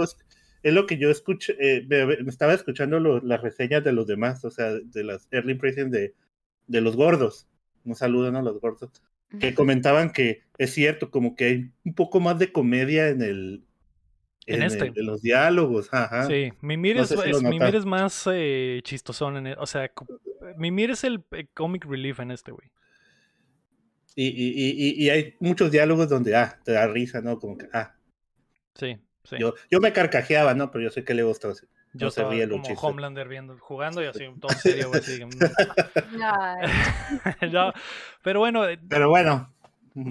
es 0.63 0.73
lo 0.73 0.85
que 0.85 0.97
yo 0.97 1.09
escuché, 1.09 1.55
eh, 1.59 1.85
me, 1.89 2.05
me 2.05 2.29
estaba 2.29 2.53
escuchando 2.53 2.97
lo- 2.99 3.19
las 3.21 3.41
reseñas 3.41 3.83
de 3.83 3.91
los 3.91 4.07
demás, 4.07 4.45
o 4.45 4.49
sea, 4.49 4.71
de 4.71 5.03
las 5.03 5.27
early 5.31 5.51
impressions 5.53 5.91
de, 5.91 6.13
de 6.67 6.79
los 6.81 6.95
gordos. 6.95 7.47
Un 7.83 7.95
saludo 7.95 8.31
¿no? 8.31 8.39
a 8.39 8.41
los 8.43 8.61
gordos. 8.61 8.89
Que 9.39 9.53
comentaban 9.55 10.11
que 10.11 10.43
es 10.57 10.71
cierto, 10.73 11.09
como 11.11 11.35
que 11.35 11.45
hay 11.45 11.71
un 11.83 11.95
poco 11.95 12.19
más 12.21 12.39
de 12.39 12.51
comedia 12.53 13.09
en 13.09 13.21
el 13.23 13.63
En 14.45 14.61
este. 14.63 14.85
el- 14.85 14.93
en 14.97 15.05
los 15.05 15.21
diálogos, 15.21 15.89
ajá. 15.91 16.27
Sí, 16.27 16.53
Mimir, 16.61 16.95
No 16.97 17.01
es, 17.03 17.09
si 17.09 17.43
Mimir 17.45 17.75
es 17.75 17.85
más 17.85 18.23
eh, 18.31 18.79
chistosón, 18.83 19.37
en 19.37 19.47
e- 19.47 19.55
o 19.57 19.65
sea, 19.65 19.91
Mimir 20.57 20.91
es 20.91 21.03
el 21.03 21.23
eh, 21.31 21.47
comic 21.53 21.83
relief 21.85 22.19
en 22.19 22.31
este, 22.31 22.51
güey. 22.51 22.69
Y, 24.15 24.27
y, 24.27 24.71
y, 24.99 25.05
y- 25.05 25.09
hay 25.09 25.35
muchos 25.39 25.71
diálogos 25.71 26.07
donde, 26.09 26.35
ah, 26.35 26.59
te 26.63 26.73
da 26.73 26.85
risa, 26.87 27.21
¿no? 27.21 27.39
Como 27.39 27.57
que, 27.57 27.67
ah, 27.73 27.95
Sí, 28.75 28.97
sí. 29.23 29.35
yo, 29.39 29.53
yo 29.71 29.79
me 29.79 29.91
carcajeaba, 29.93 30.53
¿no? 30.53 30.69
Pero 30.71 30.83
yo 30.85 30.89
sé 30.91 31.03
que 31.03 31.13
le 31.13 31.23
gustó. 31.23 31.49
así. 31.49 31.65
Yo 31.95 32.07
no 32.07 32.11
se 32.11 32.23
ríe 32.23 32.49
como 32.49 32.63
chistes. 32.63 32.83
Homelander 32.83 33.27
viendo, 33.27 33.55
jugando 33.59 34.01
y 34.01 34.07
así, 34.07 34.25
todo 34.39 34.51
serio, 34.53 34.89
güey. 34.89 34.99
así, 34.99 35.21
Ay, 36.21 36.67
mm. 37.47 37.51
No, 37.53 37.71
pero 38.23 38.39
bueno, 38.39 38.67
eh, 38.67 38.79
Pero 38.89 39.09
bueno. 39.09 39.53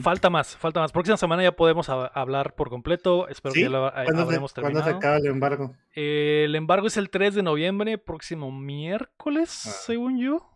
falta 0.00 0.30
más, 0.30 0.56
falta 0.56 0.78
más. 0.80 0.92
Próxima 0.92 1.16
semana 1.16 1.42
ya 1.42 1.52
podemos 1.52 1.88
hab- 1.88 2.10
hablar 2.14 2.54
por 2.54 2.70
completo. 2.70 3.26
Espero 3.28 3.52
¿Sí? 3.52 3.60
que 3.60 3.64
ya 3.64 3.70
lo 3.70 3.88
eh, 3.88 3.92
¿Cuándo, 4.04 4.22
habremos 4.22 4.52
se, 4.52 4.60
¿Cuándo 4.60 4.78
se 4.80 4.84
terminado. 4.84 4.98
acaba 4.98 5.16
el 5.16 5.26
embargo? 5.26 5.76
Eh, 5.96 6.42
el 6.46 6.54
embargo 6.54 6.86
es 6.86 6.96
el 6.96 7.10
3 7.10 7.34
de 7.34 7.42
noviembre, 7.42 7.98
próximo 7.98 8.52
miércoles, 8.52 9.50
Ah. 9.66 9.70
según 9.70 10.20
yo. 10.20 10.48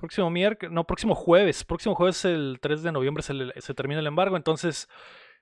Próximo 0.00 0.30
miércoles, 0.30 0.72
no, 0.72 0.84
próximo 0.86 1.14
jueves. 1.14 1.62
Próximo 1.64 1.94
jueves, 1.94 2.24
el 2.24 2.58
3 2.60 2.82
de 2.82 2.90
noviembre, 2.90 3.22
se, 3.22 3.34
le- 3.34 3.60
se 3.60 3.74
termina 3.74 4.00
el 4.00 4.06
embargo. 4.06 4.36
Entonces, 4.36 4.88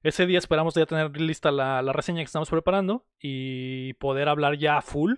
ese 0.03 0.27
día 0.27 0.39
esperamos 0.39 0.75
ya 0.75 0.85
tener 0.85 1.17
lista 1.21 1.51
la, 1.53 1.81
la 1.81 1.93
reseña 1.93 2.19
que 2.19 2.25
estamos 2.25 2.51
preparando 2.51 3.07
y 3.21 3.93
poder 3.95 4.29
hablar 4.29 4.57
ya 4.59 4.79
a 4.79 4.83
full 4.83 5.15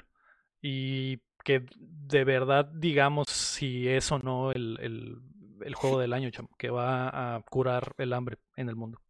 y 0.60 1.18
que 1.42 1.64
de 1.80 2.24
verdad 2.24 2.66
digamos 2.74 3.28
si 3.30 3.88
es 3.88 4.12
o 4.12 4.18
no 4.18 4.52
el, 4.52 4.78
el- 4.80 5.16
el 5.64 5.74
juego 5.74 5.98
del 5.98 6.12
año, 6.12 6.30
chamo, 6.30 6.48
que 6.58 6.68
va 6.70 7.36
a 7.36 7.40
curar 7.42 7.94
el 7.98 8.12
hambre 8.14 8.38
en 8.56 8.68
el 8.68 8.76
mundo. 8.76 9.00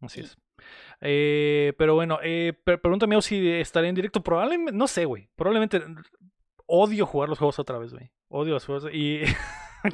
Así 0.00 0.20
es. 0.20 0.36
Eh, 1.00 1.72
pero 1.78 1.94
bueno, 1.94 2.18
eh, 2.22 2.52
pre- 2.64 2.78
pregúntame 2.78 3.20
si 3.22 3.48
estaré 3.50 3.88
en 3.88 3.94
directo. 3.94 4.22
Probablemente, 4.22 4.72
no 4.72 4.86
sé, 4.88 5.04
güey. 5.04 5.28
Probablemente 5.36 5.82
odio 6.66 7.04
jugar 7.06 7.28
los 7.28 7.38
juegos 7.38 7.58
otra 7.58 7.78
vez, 7.78 7.92
güey. 7.92 8.10
Odio 8.28 8.54
los 8.54 8.64
juegos. 8.66 8.88
Y 8.92 9.22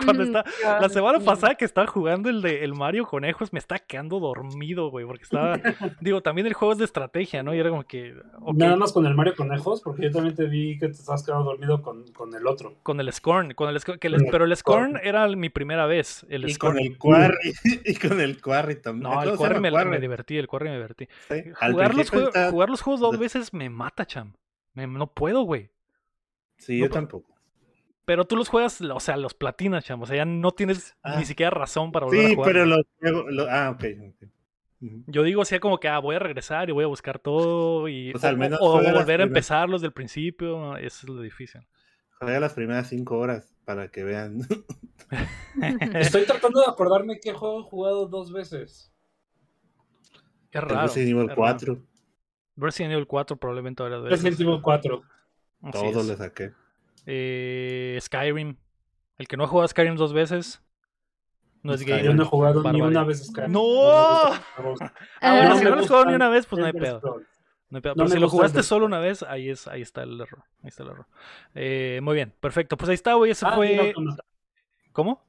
Cuando 0.03 0.22
Ujú, 0.22 0.39
está, 0.39 0.45
la 0.80 0.89
semana 0.89 1.20
pasada 1.20 1.57
que 1.57 1.66
estaba 1.66 1.87
jugando 1.87 2.30
el 2.30 2.41
de 2.41 2.64
el 2.64 2.72
Mario 2.74 3.05
Conejos, 3.05 3.53
me 3.53 3.59
estaba 3.59 3.78
quedando 3.80 4.18
dormido, 4.18 4.89
güey, 4.89 5.05
porque 5.05 5.24
estaba, 5.24 5.61
digo, 6.01 6.22
también 6.22 6.47
el 6.47 6.55
juego 6.55 6.72
es 6.72 6.78
de 6.78 6.87
estrategia, 6.87 7.43
¿no? 7.43 7.55
Y 7.55 7.59
era 7.59 7.68
como 7.68 7.85
que, 7.85 8.14
Nada 8.55 8.76
más 8.76 8.95
con 8.95 9.05
el 9.05 9.14
Mario 9.14 9.35
Conejos, 9.37 9.82
porque 9.82 10.05
yo 10.05 10.11
también 10.11 10.35
te 10.35 10.47
vi 10.47 10.78
que 10.78 10.87
te 10.87 10.93
estabas 10.95 11.22
quedando 11.22 11.45
dormido 11.45 11.82
con, 11.82 12.11
con 12.12 12.35
el 12.35 12.47
otro. 12.47 12.78
con 12.82 12.99
el 12.99 13.12
Scorn, 13.12 13.53
con 13.53 13.68
el 13.68 13.78
Scorn, 13.78 13.99
que 13.99 14.07
el- 14.07 14.14
Con 14.14 14.24
el 14.24 14.30
pero 14.30 14.45
el 14.47 14.57
Scorn 14.57 14.91
Scorn. 14.93 15.07
era 15.07 15.28
mi 15.28 15.51
primera 15.51 15.85
vez, 15.85 16.24
el 16.30 16.49
Y 16.49 16.55
Scorn. 16.55 16.76
con 16.76 16.82
el 16.82 16.97
Quarry. 16.99 17.53
y 17.85 17.95
con 17.97 18.20
el 18.22 18.41
Quarry 18.41 18.76
también. 18.80 19.03
No, 19.03 19.11
¿Cómo 19.18 19.30
el 19.32 19.37
Quarry 19.37 19.61
me, 19.61 19.70
Quarry? 19.70 19.91
me 19.91 20.01
divertí, 20.01 20.39
el 20.39 20.47
Quarry 20.49 20.70
me 20.70 20.76
divertí. 20.76 21.09
Sí, 21.28 21.43
al 21.61 21.72
Jugar 21.72 21.95
los, 21.95 22.11
está- 22.11 22.51
jugar 22.51 22.70
los 22.70 22.80
juegos 22.80 23.01
dos 23.03 23.18
veces 23.18 23.53
me 23.53 23.68
mata, 23.68 24.07
cham. 24.07 24.32
Me- 24.72 24.87
no 24.87 25.09
puedo, 25.12 25.43
güey. 25.43 25.68
Sí, 26.57 26.78
no 26.80 26.87
yo 26.87 26.91
tampoco. 26.91 27.34
Pero 28.05 28.25
tú 28.27 28.37
los 28.37 28.49
juegas, 28.49 28.81
o 28.83 29.01
sea, 29.01 29.17
los 29.17 29.35
platinas, 29.35 29.85
cham. 29.85 30.03
O 30.03 30.07
sea, 30.07 30.17
ya 30.17 30.25
no 30.25 30.51
tienes 30.53 30.95
Ah. 31.03 31.19
ni 31.19 31.25
siquiera 31.25 31.51
razón 31.51 31.91
para 31.93 32.07
volver 32.07 32.27
a 32.27 32.29
Sí, 32.29 32.35
jugar. 32.35 32.53
pero 32.53 32.67
los 32.67 32.83
juego- 33.01 33.31
lo- 33.31 33.49
Ah, 33.51 33.71
ok. 33.71 33.85
ok. 34.09 34.29
Ujú. 34.83 35.05
Yo 35.07 35.23
digo, 35.23 35.41
así 35.43 35.59
como 35.61 35.79
que 35.81 35.89
ah, 35.89 35.99
voy 35.99 36.17
a 36.17 36.19
regresar 36.19 36.69
y 36.69 36.73
voy 36.73 36.85
a 36.85 36.89
buscar 36.89 37.19
todo 37.19 37.89
y 37.89 38.13
Pues 38.13 38.23
al 38.25 38.35
o- 38.35 38.39
menos 38.39 38.59
o, 38.61 38.73
volver 38.73 38.89
a 38.97 39.05
primeras. 39.05 39.27
empezarlos 39.29 39.81
del 39.81 39.93
principio, 39.93 40.77
eso 40.77 41.07
es 41.07 41.09
lo 41.09 41.23
difícil. 41.23 41.63
Juega 42.21 42.39
las 42.41 42.53
primeras 42.53 42.89
cinco 42.89 43.19
horas 43.19 43.55
para 43.65 43.89
que 43.89 44.05
vean. 44.05 44.41
Estoy 45.95 46.25
tratando 46.27 46.61
de 46.61 46.67
acordarme 46.69 47.19
qué 47.21 47.33
juego 47.33 47.61
he 47.61 47.63
jugado 47.65 48.07
dos 48.07 48.33
veces. 48.33 48.93
Es 50.13 50.21
El 50.53 50.63
raro. 50.63 50.83
Resident 50.83 51.11
Evil 51.13 51.29
raro. 51.29 51.37
4. 51.37 51.79
Resident 52.57 52.93
Evil 52.93 53.07
4 53.07 53.37
probablemente 53.37 53.83
ahora 53.83 54.01
de 54.01 54.11
Resident 54.11 54.41
Evil 54.41 54.61
4. 54.63 55.03
Así 55.63 55.73
Todo 55.73 56.01
es. 56.01 56.07
le 56.09 56.17
saqué. 56.17 56.53
Eh, 57.07 57.99
Skyrim. 58.01 58.57
El 59.19 59.29
que 59.29 59.37
no 59.37 59.45
ha 59.45 59.47
jugado 59.47 59.65
a 59.65 59.69
Skyrim 59.69 59.97
dos 59.97 60.13
veces 60.13 60.61
no 61.63 61.73
es 61.75 61.83
gay. 61.83 62.03
Yo 62.05 62.13
no 62.15 62.25
he 62.25 62.27
jugado 62.27 62.63
ni 62.73 62.81
una 62.83 63.05
vez 63.05 63.27
Skyrim. 63.27 63.53
¡No! 63.53 63.61
juegos. 64.57 64.81
Ah, 65.21 65.33
bueno, 65.37 65.49
No 65.51 65.57
si 65.59 65.65
no 65.65 65.71
lo 65.71 65.81
has 65.81 65.87
jugado 65.87 66.05
ni 66.07 66.15
una 66.15 66.29
vez, 66.29 66.47
pues 66.47 66.61
no 66.61 66.67
hay 66.67 66.73
pedo. 66.73 67.01
No 67.71 67.77
hay 67.79 67.81
pedo. 67.83 67.95
No 67.95 68.05
Pero 68.05 68.09
me 68.09 68.15
si 68.15 68.21
lo 68.21 68.29
jugaste 68.29 68.59
el 68.59 68.65
solo 68.65 68.87
una 68.87 68.99
vez, 68.99 69.23
ahí, 69.23 69.49
es, 69.51 69.67
ahí 69.69 69.83
está 69.83 70.03
el 70.03 70.21
error. 70.21 70.43
Ahí 70.63 70.69
está 70.69 70.83
el 70.83 70.91
error. 70.91 71.07
Eh, 71.55 72.01
muy 72.03 72.15
bien, 72.15 72.35
perfecto. 72.41 72.77
Pues 72.77 72.89
ahí 72.91 72.95
está, 72.95 73.15
güey. 73.15 73.31
Ese 73.31 73.47
Ah, 73.47 73.53
fue. 73.55 73.95
¿Cómo? 74.93 75.25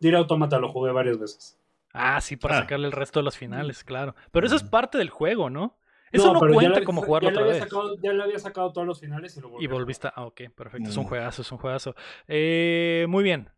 Nier 0.00 0.16
Automata 0.16 0.58
lo 0.58 0.68
jugué 0.70 0.92
varias 0.92 1.18
veces. 1.18 1.58
Ah, 1.92 2.20
sí, 2.20 2.36
para 2.36 2.56
Ah. 2.58 2.60
sacarle 2.62 2.86
el 2.86 2.92
resto 2.92 3.20
de 3.20 3.24
los 3.24 3.36
finales, 3.36 3.84
claro. 3.84 4.14
Pero 4.30 4.46
eso 4.46 4.56
es 4.56 4.62
parte 4.62 4.96
del 4.96 5.10
juego, 5.10 5.50
¿no? 5.50 5.76
Eso 6.12 6.32
No, 6.32 6.40
ya 6.48 6.52
cuenta 6.54 6.84
como 6.84 7.00
ya 7.02 7.06
jugarlo 7.06 7.30
le 7.30 7.36
otra 7.36 7.46
vez. 7.48 7.58
Sacado, 7.58 7.96
ya 8.02 8.12
le 8.12 8.22
había 8.22 8.38
sacado 8.38 8.72
todos 8.72 8.86
los 8.86 8.98
finales 9.00 9.36
y 9.36 9.40
lo 9.40 9.48
volví 9.50 9.64
Y 9.64 9.68
a 9.68 9.70
volviste. 9.72 10.08
Ah, 10.14 10.24
ok, 10.24 10.40
perfecto. 10.54 10.88
Es 10.90 10.96
un 10.96 11.04
Mm. 11.04 11.08
juegazo, 11.08 11.42
es 11.42 11.52
un 11.52 11.58
juegazo. 11.58 11.94
Eh, 12.26 13.06
muy 13.08 13.22
bien. 13.22 13.48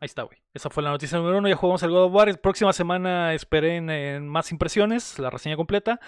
Ahí 0.00 0.06
está, 0.06 0.22
güey. 0.22 0.38
Esa 0.54 0.70
fue 0.70 0.82
la 0.82 0.90
noticia 0.90 1.18
número 1.18 1.38
uno. 1.38 1.48
Ya 1.48 1.56
jugamos 1.56 1.82
el 1.82 1.90
God 1.90 2.04
of 2.04 2.14
War. 2.14 2.40
Próxima 2.40 2.72
semana 2.72 3.34
esperen 3.34 3.90
eh, 3.90 4.20
más 4.20 4.52
impresiones, 4.52 5.18
la 5.18 5.28
reseña 5.30 5.56
completa. 5.56 5.98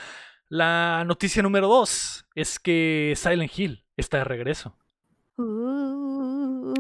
La 0.48 1.04
noticia 1.06 1.42
número 1.42 1.68
dos 1.68 2.24
es 2.34 2.58
que 2.58 3.12
Silent 3.16 3.50
Hill 3.58 3.84
está 3.96 4.18
de 4.18 4.24
regreso. 4.24 4.76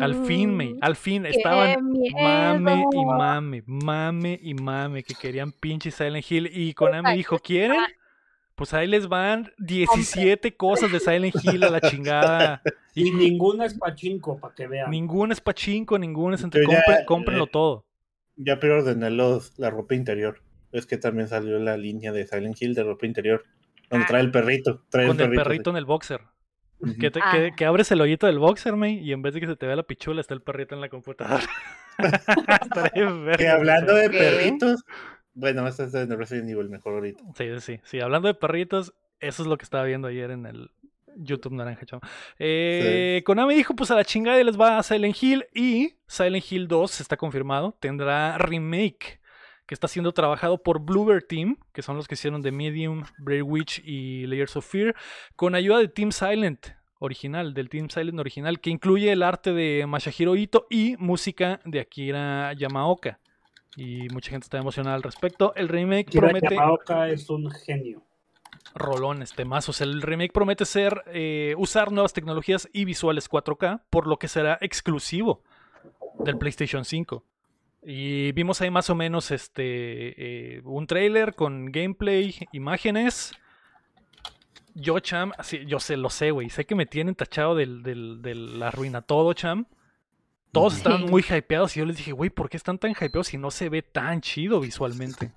Al 0.00 0.14
fin, 0.26 0.54
me, 0.56 0.74
al 0.80 0.96
fin 0.96 1.22
¡Qué 1.24 1.30
estaban 1.30 1.82
mame 1.82 2.72
y 2.72 2.86
miedo! 2.96 3.04
mame, 3.16 3.62
mame 3.66 4.38
y 4.42 4.54
mame 4.54 5.02
que 5.02 5.14
querían 5.14 5.52
pinche 5.52 5.90
Silent 5.90 6.24
Hill 6.30 6.50
y 6.52 6.74
Konami 6.74 7.14
dijo, 7.16 7.38
¿quieren? 7.38 7.78
Pues 8.54 8.74
ahí 8.74 8.86
les 8.86 9.08
van 9.08 9.50
17 9.58 10.54
cosas 10.56 10.92
de 10.92 11.00
Silent 11.00 11.34
Hill 11.42 11.64
a 11.64 11.70
la 11.70 11.80
chingada. 11.80 12.62
Y 12.92 13.12
ninguna 13.12 13.66
es 13.66 13.74
pachinko, 13.78 14.38
para 14.40 14.52
que 14.52 14.66
vean. 14.66 14.90
Ningún 14.90 15.30
es 15.30 15.40
pachinko, 15.40 15.96
ningún 15.96 16.34
es 16.34 16.42
entre 16.42 16.64
compre- 16.64 17.04
cómprenlo 17.04 17.44
eh, 17.44 17.50
todo. 17.52 17.84
Ya 18.36 18.58
preordené 18.58 19.10
los, 19.10 19.56
la 19.60 19.70
ropa 19.70 19.94
interior. 19.94 20.42
Es 20.72 20.86
que 20.86 20.96
también 20.98 21.28
salió 21.28 21.58
la 21.60 21.76
línea 21.76 22.10
de 22.10 22.26
Silent 22.26 22.60
Hill 22.60 22.74
de 22.74 22.82
ropa 22.82 23.06
interior. 23.06 23.44
Donde 23.88 24.04
Ah. 24.04 24.08
trae 24.08 24.20
el 24.22 24.32
perrito. 24.32 24.82
Trae 24.88 25.06
Con 25.06 25.20
el 25.20 25.26
perrito, 25.28 25.42
perrito 25.44 25.70
en 25.70 25.76
el 25.76 25.84
boxer. 25.84 26.20
Sí. 26.84 26.98
Que, 26.98 27.10
te- 27.10 27.20
Ah. 27.22 27.32
que- 27.32 27.52
que 27.56 27.64
abres 27.66 27.90
el 27.92 28.00
hoyito 28.00 28.26
del 28.26 28.38
boxer, 28.38 28.76
me, 28.76 28.92
y 28.92 29.12
en 29.12 29.22
vez 29.22 29.34
de 29.34 29.40
que 29.40 29.46
se 29.46 29.56
te 29.56 29.66
vea 29.66 29.76
la 29.76 29.82
pichula, 29.82 30.20
está 30.20 30.34
el 30.34 30.42
perrito 30.42 30.74
en 30.74 30.80
la 30.80 30.88
computadora. 30.88 31.42
Que 33.38 33.48
hablando 33.48 33.94
de 33.94 34.10
perritos. 34.10 34.84
Bueno, 35.34 35.66
este 35.66 35.84
es 35.84 35.92
de 35.92 36.06
Resident 36.16 36.48
Evil 36.50 36.68
mejor 36.68 36.94
ahorita. 36.94 37.22
Sí, 37.36 37.46
sí, 37.60 37.80
sí. 37.84 38.00
Hablando 38.00 38.28
de 38.28 38.34
perritos, 38.34 38.92
eso 39.20 39.42
es 39.42 39.48
lo 39.48 39.56
que 39.58 39.64
estaba 39.64 39.84
viendo 39.84 40.08
ayer 40.08 40.30
en 40.30 40.46
el 40.46 40.70
YouTube 41.16 41.52
Naranja 41.52 41.84
Chavo. 41.86 42.02
Eh, 42.38 43.22
Konami 43.24 43.54
dijo, 43.54 43.74
pues 43.74 43.90
a 43.90 43.94
la 43.94 44.04
chingada 44.04 44.40
y 44.40 44.44
les 44.44 44.58
va 44.58 44.78
a 44.78 44.82
Silent 44.82 45.16
Hill 45.22 45.46
y 45.54 45.94
Silent 46.06 46.44
Hill 46.50 46.68
2 46.68 47.00
está 47.00 47.16
confirmado. 47.16 47.76
Tendrá 47.80 48.38
remake 48.38 49.19
que 49.70 49.74
está 49.74 49.86
siendo 49.86 50.10
trabajado 50.10 50.58
por 50.58 50.80
Bluebird 50.80 51.28
Team, 51.28 51.56
que 51.72 51.82
son 51.82 51.94
los 51.94 52.08
que 52.08 52.14
hicieron 52.14 52.42
The 52.42 52.50
Medium, 52.50 53.04
Blair 53.18 53.44
Witch 53.44 53.80
y 53.84 54.26
Layers 54.26 54.56
of 54.56 54.68
Fear, 54.68 54.96
con 55.36 55.54
ayuda 55.54 55.78
de 55.78 55.86
Team 55.86 56.10
Silent 56.10 56.70
original, 56.98 57.54
del 57.54 57.68
Team 57.68 57.88
Silent 57.88 58.18
original, 58.18 58.58
que 58.58 58.70
incluye 58.70 59.12
el 59.12 59.22
arte 59.22 59.52
de 59.52 59.86
Masahiro 59.86 60.34
Ito 60.34 60.66
y 60.70 60.96
música 60.98 61.60
de 61.64 61.78
Akira 61.78 62.52
Yamaoka. 62.54 63.20
Y 63.76 64.08
mucha 64.08 64.30
gente 64.30 64.46
está 64.46 64.58
emocionada 64.58 64.96
al 64.96 65.04
respecto. 65.04 65.54
El 65.54 65.68
remake 65.68 66.06
Kira 66.10 66.30
promete 66.30 66.52
Yamaoka 66.52 67.08
es 67.08 67.30
un 67.30 67.48
genio. 67.52 68.02
rolones, 68.74 69.34
temazos. 69.34 69.80
El 69.80 70.02
remake 70.02 70.32
promete 70.32 70.64
ser 70.64 71.04
eh, 71.06 71.54
usar 71.58 71.92
nuevas 71.92 72.12
tecnologías 72.12 72.68
y 72.72 72.84
visuales 72.86 73.30
4K, 73.30 73.82
por 73.88 74.08
lo 74.08 74.18
que 74.18 74.26
será 74.26 74.58
exclusivo 74.60 75.44
del 76.24 76.38
PlayStation 76.38 76.84
5. 76.84 77.22
Y 77.82 78.32
vimos 78.32 78.60
ahí 78.60 78.70
más 78.70 78.90
o 78.90 78.94
menos 78.94 79.30
este 79.30 80.56
eh, 80.56 80.60
un 80.64 80.86
trailer 80.86 81.34
con 81.34 81.72
gameplay, 81.72 82.34
imágenes. 82.52 83.32
Yo, 84.74 85.00
Cham, 85.00 85.32
así, 85.38 85.64
yo 85.66 85.80
sé, 85.80 85.96
lo 85.96 86.10
sé, 86.10 86.30
güey. 86.30 86.50
Sé 86.50 86.64
que 86.64 86.74
me 86.74 86.86
tienen 86.86 87.14
tachado 87.14 87.54
del, 87.54 87.82
del, 87.82 88.22
del 88.22 88.62
arruina 88.62 89.02
todo, 89.02 89.32
Cham. 89.32 89.66
Todos 90.52 90.76
estaban 90.76 91.04
muy 91.06 91.22
hypeados 91.22 91.76
y 91.76 91.80
yo 91.80 91.86
les 91.86 91.96
dije, 91.96 92.12
güey, 92.12 92.28
¿por 92.30 92.48
qué 92.50 92.56
están 92.56 92.78
tan 92.78 92.90
hypeados 92.90 93.28
si 93.28 93.38
no 93.38 93.50
se 93.50 93.68
ve 93.68 93.82
tan 93.82 94.20
chido 94.20 94.60
visualmente? 94.60 95.32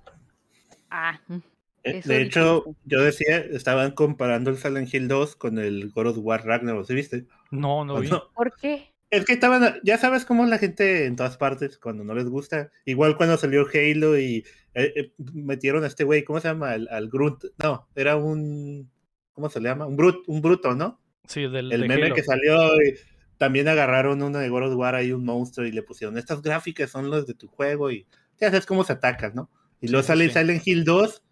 Ah, 0.90 1.20
mm. 1.28 1.36
Eh, 1.84 1.98
Eso 1.98 2.08
de 2.08 2.22
hecho, 2.22 2.64
yo 2.84 3.02
decía, 3.02 3.38
estaban 3.38 3.90
comparando 3.92 4.50
el 4.50 4.56
Silent 4.56 4.92
Hill 4.92 5.06
2 5.06 5.36
con 5.36 5.58
el 5.58 5.90
God 5.90 6.08
of 6.08 6.18
War 6.20 6.44
Ragnarok, 6.44 6.86
¿sí 6.86 6.94
viste? 6.94 7.26
No, 7.50 7.84
no 7.84 7.94
¿O 7.94 8.00
vi. 8.00 8.08
no? 8.08 8.30
¿por 8.34 8.56
qué? 8.56 8.93
Es 9.10 9.24
que 9.24 9.34
estaban, 9.34 9.76
ya 9.84 9.96
sabes 9.98 10.24
cómo 10.24 10.44
es 10.44 10.50
la 10.50 10.58
gente 10.58 11.06
en 11.06 11.14
todas 11.16 11.36
partes 11.36 11.78
cuando 11.78 12.02
no 12.04 12.14
les 12.14 12.28
gusta. 12.28 12.70
Igual 12.84 13.16
cuando 13.16 13.36
salió 13.36 13.64
Halo 13.72 14.18
y 14.18 14.44
eh, 14.74 14.92
eh, 14.96 15.12
metieron 15.32 15.84
a 15.84 15.86
este 15.86 16.02
güey, 16.04 16.24
¿cómo 16.24 16.40
se 16.40 16.48
llama? 16.48 16.72
Al, 16.72 16.88
al 16.90 17.08
Grunt. 17.08 17.44
No, 17.62 17.86
era 17.94 18.16
un, 18.16 18.90
¿cómo 19.32 19.48
se 19.50 19.60
le 19.60 19.68
llama? 19.68 19.86
Un, 19.86 19.96
brut, 19.96 20.24
un 20.26 20.40
bruto, 20.42 20.74
¿no? 20.74 21.00
Sí, 21.26 21.42
del 21.42 21.70
El 21.72 21.82
de 21.82 21.88
meme 21.88 22.06
Halo. 22.06 22.14
que 22.14 22.22
salió. 22.24 22.74
y 22.82 22.94
también 23.38 23.68
agarraron 23.68 24.22
uno 24.22 24.38
de 24.38 24.48
God 24.48 24.72
of 24.72 24.76
War 24.76 24.94
ahí, 24.94 25.12
un 25.12 25.24
monstruo, 25.24 25.66
y 25.66 25.72
le 25.72 25.82
pusieron, 25.82 26.16
estas 26.18 26.40
gráficas 26.42 26.90
son 26.90 27.10
las 27.10 27.26
de 27.26 27.34
tu 27.34 27.46
juego 27.48 27.90
y 27.90 28.06
ya 28.40 28.48
sabes 28.50 28.66
cómo 28.66 28.84
se 28.84 28.94
atacan, 28.94 29.32
¿no? 29.34 29.50
Y 29.80 29.88
luego 29.88 30.02
Sí, 30.02 30.06
sale 30.08 30.28
sí. 30.28 30.32
Silent 30.38 30.66
Hill 30.66 30.84
2 30.84 31.22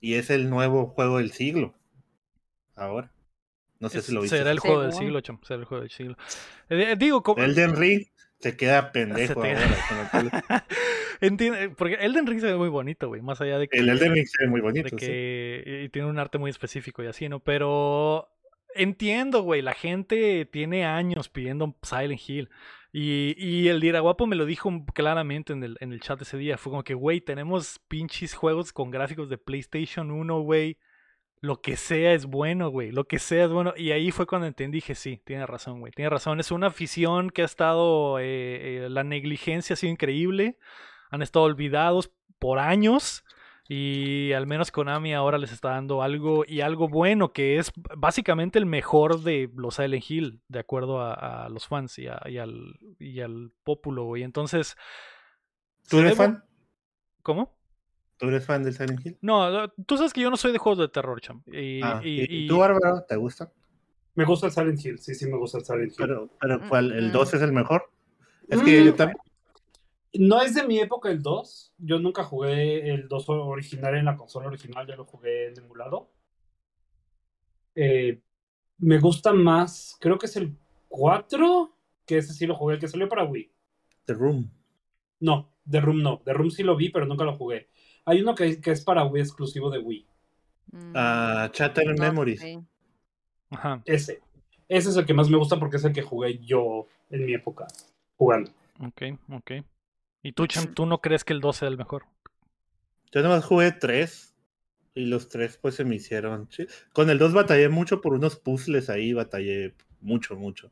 y 0.00 0.14
es 0.14 0.30
el 0.30 0.50
nuevo 0.50 0.86
juego 0.88 1.18
del 1.18 1.32
siglo. 1.32 1.74
Ahora. 2.76 3.12
No 3.80 3.88
sé 3.88 3.98
Es- 3.98 4.06
si 4.06 4.12
lo 4.12 4.22
viste. 4.22 4.38
será 4.38 4.50
el 4.50 4.58
juego 4.60 4.82
del 4.82 4.92
siglo, 4.92 5.20
cham, 5.20 5.38
será 5.42 5.60
el 5.60 5.66
juego 5.66 5.82
del 5.82 5.90
siglo. 5.90 6.16
Eh, 6.68 6.92
eh, 6.92 6.96
digo, 6.96 7.22
como- 7.22 7.42
Elden 7.42 7.76
Ring 7.76 8.06
se 8.38 8.56
queda 8.56 8.92
pendejo 8.92 9.40
te- 9.42 9.54
ahora. 9.54 9.76
con 10.12 10.20
el- 10.26 10.30
entiende- 11.20 11.70
porque 11.70 11.94
Elden 11.94 12.26
Ring 12.26 12.40
se 12.40 12.46
ve 12.46 12.56
muy 12.56 12.68
bonito, 12.68 13.08
güey, 13.08 13.20
más 13.22 13.40
allá 13.40 13.58
de 13.58 13.68
que, 13.68 13.78
El 13.78 13.88
Elden 13.88 14.14
Ring 14.14 14.26
se 14.26 14.44
ve 14.44 14.50
muy 14.50 14.60
de 14.60 14.64
bonito. 14.64 14.98
sí. 14.98 15.06
y 15.84 15.88
tiene 15.90 16.08
un 16.08 16.18
arte 16.18 16.38
muy 16.38 16.50
específico 16.50 17.02
y 17.02 17.06
así, 17.06 17.28
¿no? 17.28 17.40
Pero 17.40 18.28
entiendo, 18.74 19.42
güey, 19.42 19.62
la 19.62 19.74
gente 19.74 20.46
tiene 20.46 20.84
años 20.84 21.28
pidiendo 21.28 21.74
Silent 21.82 22.20
Hill. 22.28 22.50
Y, 22.96 23.34
y 23.38 23.66
el 23.68 24.00
Guapo 24.00 24.26
me 24.28 24.36
lo 24.36 24.46
dijo 24.46 24.70
claramente 24.94 25.52
en 25.52 25.64
el, 25.64 25.76
en 25.80 25.92
el 25.92 26.00
chat 26.00 26.22
ese 26.22 26.36
día. 26.36 26.56
Fue 26.56 26.70
como 26.70 26.84
que, 26.84 26.94
güey, 26.94 27.20
tenemos 27.20 27.80
pinches 27.88 28.34
juegos 28.34 28.72
con 28.72 28.92
gráficos 28.92 29.28
de 29.28 29.36
PlayStation 29.36 30.12
1, 30.12 30.40
güey. 30.42 30.78
Lo 31.44 31.60
que 31.60 31.76
sea 31.76 32.14
es 32.14 32.24
bueno, 32.24 32.70
güey. 32.70 32.90
Lo 32.90 33.04
que 33.04 33.18
sea 33.18 33.44
es 33.44 33.50
bueno. 33.50 33.74
Y 33.76 33.90
ahí 33.90 34.10
fue 34.10 34.26
cuando 34.26 34.46
entendí, 34.46 34.78
dije, 34.78 34.94
sí, 34.94 35.20
tiene 35.24 35.44
razón, 35.46 35.80
güey. 35.80 35.92
Tiene 35.92 36.08
razón. 36.08 36.40
Es 36.40 36.50
una 36.50 36.68
afición 36.68 37.28
que 37.28 37.42
ha 37.42 37.44
estado... 37.44 38.18
eh, 38.18 38.84
eh, 38.84 38.88
la 38.88 39.04
negligencia 39.04 39.74
ha 39.74 39.76
sido 39.76 39.92
increíble. 39.92 40.56
Han 41.10 41.20
estado 41.20 41.44
olvidados 41.44 42.10
por 42.38 42.58
años. 42.58 43.24
Y 43.68 44.32
al 44.32 44.46
menos 44.46 44.70
Konami 44.70 45.12
ahora 45.12 45.36
les 45.38 45.52
está 45.52 45.70
dando 45.70 46.02
algo 46.02 46.44
y 46.46 46.60
algo 46.62 46.88
bueno, 46.88 47.32
que 47.32 47.58
es 47.58 47.72
básicamente 47.96 48.58
el 48.58 48.66
mejor 48.66 49.20
de 49.22 49.50
los 49.54 49.74
Silent 49.76 50.04
Hill, 50.10 50.40
de 50.48 50.58
acuerdo 50.60 51.00
a, 51.00 51.44
a 51.44 51.48
los 51.48 51.66
fans 51.66 51.98
y, 51.98 52.06
a- 52.08 52.22
y 52.26 52.38
al, 52.38 52.78
y 52.98 53.20
al 53.20 53.52
pópulo, 53.64 54.04
güey. 54.04 54.22
Entonces... 54.22 54.76
¿Tú 55.88 55.98
eres 56.00 56.14
fan? 56.16 56.42
¿Cómo? 57.22 57.54
¿Tú 58.16 58.28
eres 58.28 58.44
fan 58.46 58.62
del 58.62 58.74
Silent 58.74 59.04
Hill? 59.04 59.18
No, 59.20 59.68
tú 59.86 59.96
sabes 59.96 60.12
que 60.12 60.20
yo 60.20 60.30
no 60.30 60.36
soy 60.36 60.52
de 60.52 60.58
juegos 60.58 60.78
de 60.78 60.88
terror, 60.88 61.20
cham. 61.20 61.42
Y, 61.46 61.82
Ah, 61.82 62.00
y- 62.02 62.20
¿Y, 62.22 62.44
y- 62.44 62.48
tú, 62.48 62.58
Bárbara, 62.58 63.04
te 63.06 63.16
gusta? 63.16 63.52
Me 64.14 64.24
gusta 64.24 64.46
el 64.46 64.52
Silent 64.52 64.84
Hill, 64.84 64.98
sí, 65.00 65.14
sí 65.14 65.26
me 65.26 65.36
gusta 65.36 65.58
el 65.58 65.64
Silent 65.64 65.90
Hill. 65.90 65.96
Pero, 65.98 66.28
pero 66.40 66.68
¿cuál? 66.68 66.92
¿El 66.92 67.10
2 67.10 67.34
es 67.34 67.42
el 67.42 67.52
mejor? 67.52 67.90
Es 68.48 68.62
que 68.62 68.80
Mm. 68.82 68.84
yo 68.86 68.94
también. 68.94 69.18
No 70.16 70.40
es 70.40 70.54
de 70.54 70.64
mi 70.64 70.78
época 70.78 71.10
el 71.10 71.20
2. 71.22 71.72
Yo 71.78 71.98
nunca 71.98 72.22
jugué 72.22 72.88
el 72.94 73.08
2 73.08 73.28
original 73.28 73.96
en 73.96 74.04
la 74.04 74.16
consola 74.16 74.46
original, 74.46 74.86
ya 74.86 74.94
lo 74.94 75.04
jugué 75.04 75.48
en 75.48 75.58
emulado. 75.58 76.12
Eh, 77.74 78.20
me 78.78 79.00
gusta 79.00 79.32
más, 79.32 79.96
creo 80.00 80.16
que 80.18 80.26
es 80.26 80.36
el 80.36 80.56
4, 80.88 81.76
que 82.06 82.18
ese 82.18 82.32
sí 82.32 82.46
lo 82.46 82.54
jugué, 82.54 82.74
el 82.74 82.80
que 82.80 82.86
salió 82.86 83.08
para 83.08 83.24
Wii. 83.24 83.50
The 84.04 84.14
Room. 84.14 84.48
No, 85.20 85.50
The 85.68 85.80
Room 85.80 86.02
no. 86.02 86.20
The 86.24 86.32
Room 86.32 86.50
sí 86.50 86.62
lo 86.62 86.76
vi, 86.76 86.90
pero 86.90 87.06
nunca 87.06 87.24
lo 87.24 87.34
jugué. 87.36 87.68
Hay 88.04 88.20
uno 88.20 88.34
que, 88.34 88.60
que 88.60 88.70
es 88.70 88.82
para 88.82 89.04
Wii 89.04 89.22
exclusivo 89.22 89.70
de 89.70 89.78
Wii. 89.78 90.06
Ah, 90.94 91.48
Chatter 91.52 91.86
no 91.86 91.94
Memories. 91.94 92.44
Ajá. 93.50 93.82
Ese. 93.84 94.20
Ese 94.68 94.90
es 94.90 94.96
el 94.96 95.06
que 95.06 95.14
más 95.14 95.28
me 95.28 95.36
gusta 95.36 95.58
porque 95.58 95.76
es 95.76 95.84
el 95.84 95.92
que 95.92 96.02
jugué 96.02 96.38
yo 96.38 96.86
en 97.10 97.26
mi 97.26 97.34
época 97.34 97.66
jugando. 98.16 98.50
Ok, 98.80 99.02
ok. 99.30 99.52
¿Y 100.22 100.32
tú, 100.32 100.46
Cham, 100.46 100.72
tú 100.74 100.86
no 100.86 100.98
crees 100.98 101.22
que 101.22 101.34
el 101.34 101.40
2 101.40 101.56
sea 101.56 101.68
el 101.68 101.76
mejor? 101.76 102.06
Yo 103.12 103.22
nomás 103.22 103.44
jugué 103.44 103.72
tres. 103.72 104.34
Y 104.96 105.06
los 105.06 105.28
tres 105.28 105.58
pues 105.60 105.74
se 105.74 105.84
me 105.84 105.96
hicieron. 105.96 106.48
Con 106.92 107.10
el 107.10 107.18
2 107.18 107.32
batallé 107.32 107.68
mucho 107.68 108.00
por 108.00 108.14
unos 108.14 108.36
puzzles 108.36 108.88
ahí, 108.88 109.12
batallé 109.12 109.74
mucho, 110.04 110.36
mucho. 110.36 110.70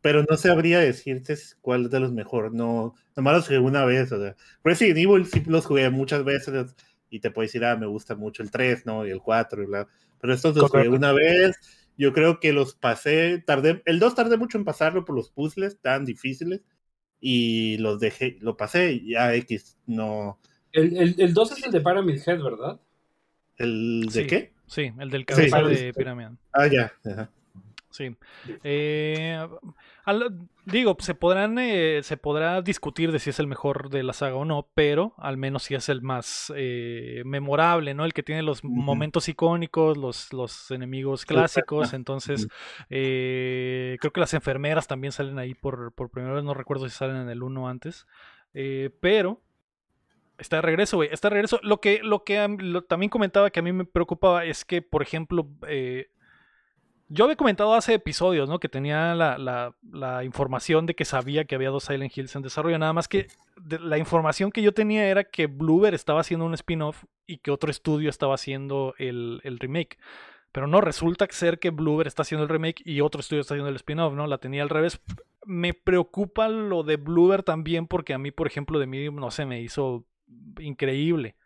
Pero 0.00 0.24
no 0.28 0.36
sabría 0.36 0.78
decirte 0.78 1.34
cuál 1.60 1.86
es 1.86 1.90
de 1.90 2.00
los 2.00 2.12
mejores. 2.12 2.52
No, 2.52 2.94
nomás 3.16 3.34
los 3.36 3.46
jugué 3.46 3.58
una 3.58 3.84
vez. 3.84 4.12
O 4.12 4.20
sea, 4.20 4.36
Resident 4.62 4.98
Evil 4.98 5.26
sí 5.26 5.42
los 5.46 5.66
jugué 5.66 5.88
muchas 5.90 6.24
veces. 6.24 6.76
Y 7.10 7.20
te 7.20 7.30
puedo 7.30 7.46
decir, 7.46 7.64
ah, 7.64 7.76
me 7.76 7.86
gusta 7.86 8.14
mucho 8.14 8.42
el 8.42 8.50
3, 8.50 8.84
¿no? 8.86 9.06
Y 9.06 9.10
el 9.10 9.20
4 9.20 9.62
y 9.62 9.66
bla. 9.66 9.88
Pero 10.20 10.34
estos 10.34 10.54
los 10.56 10.70
jugué 10.70 10.88
una 10.88 11.12
vez. 11.12 11.56
Yo 11.96 12.12
creo 12.12 12.38
que 12.38 12.52
los 12.52 12.74
pasé. 12.74 13.42
Tardé, 13.44 13.82
el 13.86 13.98
2 13.98 14.14
tardé 14.14 14.36
mucho 14.36 14.58
en 14.58 14.64
pasarlo 14.64 15.04
por 15.04 15.16
los 15.16 15.30
puzzles 15.30 15.80
tan 15.80 16.04
difíciles. 16.04 16.60
Y 17.20 17.78
los 17.78 17.98
dejé, 17.98 18.36
lo 18.40 18.56
pasé 18.56 18.92
y 18.92 19.10
ya 19.12 19.34
X. 19.34 19.76
No. 19.86 20.38
El, 20.72 20.96
el, 20.96 21.14
el 21.18 21.34
2 21.34 21.52
es 21.52 21.64
el 21.66 21.72
de 21.72 21.80
Pyramid 21.80 22.20
Head, 22.24 22.42
¿verdad? 22.42 22.78
¿El 23.56 24.02
de 24.02 24.10
Sí. 24.22 24.26
qué? 24.26 24.52
Sí, 24.66 24.92
el 25.00 25.10
del 25.10 25.24
cabeza 25.24 25.58
Sí. 25.66 25.74
de 25.74 25.92
Pyramid. 25.94 26.26
Ah, 26.52 26.66
ya. 26.68 26.92
ajá. 27.10 27.30
Sí. 27.98 28.16
Eh, 28.62 29.36
al- 30.04 30.38
digo, 30.66 30.96
se 31.00 31.14
podrán 31.16 31.58
eh, 31.58 32.00
se 32.04 32.16
podrá 32.16 32.62
discutir 32.62 33.10
de 33.10 33.18
si 33.18 33.30
es 33.30 33.40
el 33.40 33.48
mejor 33.48 33.90
de 33.90 34.04
la 34.04 34.12
saga 34.12 34.36
o 34.36 34.44
no, 34.44 34.68
pero 34.74 35.14
al 35.18 35.36
menos 35.36 35.64
sí 35.64 35.74
es 35.74 35.88
el 35.88 36.00
más 36.00 36.52
eh, 36.56 37.22
memorable, 37.24 37.94
¿no? 37.94 38.04
El 38.04 38.12
que 38.14 38.22
tiene 38.22 38.42
los 38.42 38.62
momentos 38.62 39.28
icónicos, 39.28 39.96
los, 39.98 40.32
los 40.32 40.70
enemigos 40.70 41.24
clásicos. 41.26 41.92
Entonces, 41.92 42.46
eh, 42.90 43.96
creo 44.00 44.12
que 44.12 44.20
las 44.20 44.34
enfermeras 44.34 44.86
también 44.86 45.12
salen 45.12 45.38
ahí 45.38 45.54
por, 45.54 45.92
por 45.92 46.10
primera 46.10 46.34
vez. 46.34 46.44
No 46.44 46.54
recuerdo 46.54 46.88
si 46.88 46.94
salen 46.94 47.16
en 47.16 47.28
el 47.28 47.42
1 47.42 47.68
antes. 47.68 48.06
Eh, 48.54 48.90
pero 49.00 49.42
Está 50.40 50.54
de 50.56 50.62
regreso, 50.62 50.98
güey. 50.98 51.08
Está 51.12 51.28
de 51.30 51.34
regreso. 51.34 51.58
Lo 51.64 51.80
que, 51.80 52.00
lo 52.00 52.22
que 52.22 52.46
lo- 52.60 52.84
también 52.84 53.10
comentaba 53.10 53.50
que 53.50 53.58
a 53.58 53.62
mí 53.64 53.72
me 53.72 53.84
preocupaba 53.84 54.44
es 54.44 54.64
que, 54.64 54.82
por 54.82 55.02
ejemplo, 55.02 55.48
eh, 55.66 56.10
yo 57.08 57.24
había 57.24 57.36
comentado 57.36 57.74
hace 57.74 57.94
episodios, 57.94 58.48
¿no? 58.48 58.58
Que 58.58 58.68
tenía 58.68 59.14
la, 59.14 59.38
la- 59.38 60.24
información 60.24 60.86
de 60.86 60.94
que 60.94 61.04
sabía 61.04 61.44
que 61.44 61.54
había 61.54 61.70
dos 61.70 61.84
Silent 61.84 62.16
Hills 62.16 62.36
en 62.36 62.42
desarrollo. 62.42 62.78
Nada 62.78 62.92
más 62.92 63.08
que 63.08 63.28
la 63.80 63.98
información 63.98 64.50
que 64.50 64.62
yo 64.62 64.72
tenía 64.72 65.08
era 65.08 65.24
que 65.24 65.46
Bluebird 65.46 65.94
estaba 65.94 66.20
haciendo 66.20 66.46
un 66.46 66.54
spin-off 66.54 67.04
y 67.26 67.38
que 67.38 67.50
otro 67.50 67.70
estudio 67.70 68.10
estaba 68.10 68.34
haciendo 68.34 68.94
el, 68.98 69.40
el 69.44 69.58
remake. 69.58 69.98
Pero 70.52 70.66
no, 70.66 70.80
resulta 70.80 71.26
ser 71.30 71.58
que 71.58 71.70
Bluebird 71.70 72.06
está 72.08 72.22
haciendo 72.22 72.44
el 72.44 72.48
remake 72.48 72.82
y 72.84 73.00
otro 73.00 73.20
estudio 73.20 73.40
está 73.40 73.54
haciendo 73.54 73.70
el 73.70 73.76
spin-off, 73.76 74.14
¿no? 74.14 74.26
La 74.26 74.38
tenía 74.38 74.62
al 74.62 74.70
revés. 74.70 75.00
Me 75.44 75.74
preocupa 75.74 76.48
lo 76.48 76.82
de 76.82 76.96
Bluebird 76.96 77.42
también 77.44 77.86
porque 77.86 78.14
a 78.14 78.18
mí, 78.18 78.30
por 78.30 78.46
ejemplo, 78.46 78.78
de 78.78 78.86
mí, 78.86 79.10
no 79.10 79.30
sé, 79.30 79.46
me 79.46 79.60
hizo 79.60 80.04
increíble. 80.58 81.36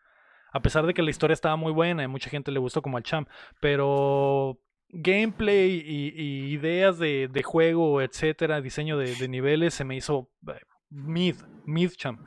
A 0.52 0.60
pesar 0.60 0.86
de 0.86 0.94
que 0.94 1.02
la 1.02 1.10
historia 1.10 1.34
estaba 1.34 1.56
muy 1.56 1.72
buena 1.72 2.02
y 2.02 2.08
mucha 2.08 2.30
gente 2.30 2.50
le 2.50 2.58
gustó 2.58 2.82
como 2.82 2.96
al 2.96 3.02
champ, 3.04 3.28
pero 3.60 4.58
gameplay 4.92 5.82
y, 5.84 6.12
y 6.14 6.52
ideas 6.52 6.98
de, 6.98 7.28
de 7.28 7.42
juego, 7.42 8.00
etcétera, 8.02 8.60
diseño 8.60 8.96
de, 8.98 9.14
de 9.16 9.28
niveles, 9.28 9.74
se 9.74 9.84
me 9.84 9.96
hizo 9.96 10.30
eh, 10.48 10.52
mid, 10.90 11.36
mid 11.64 11.90
champ. 11.96 12.20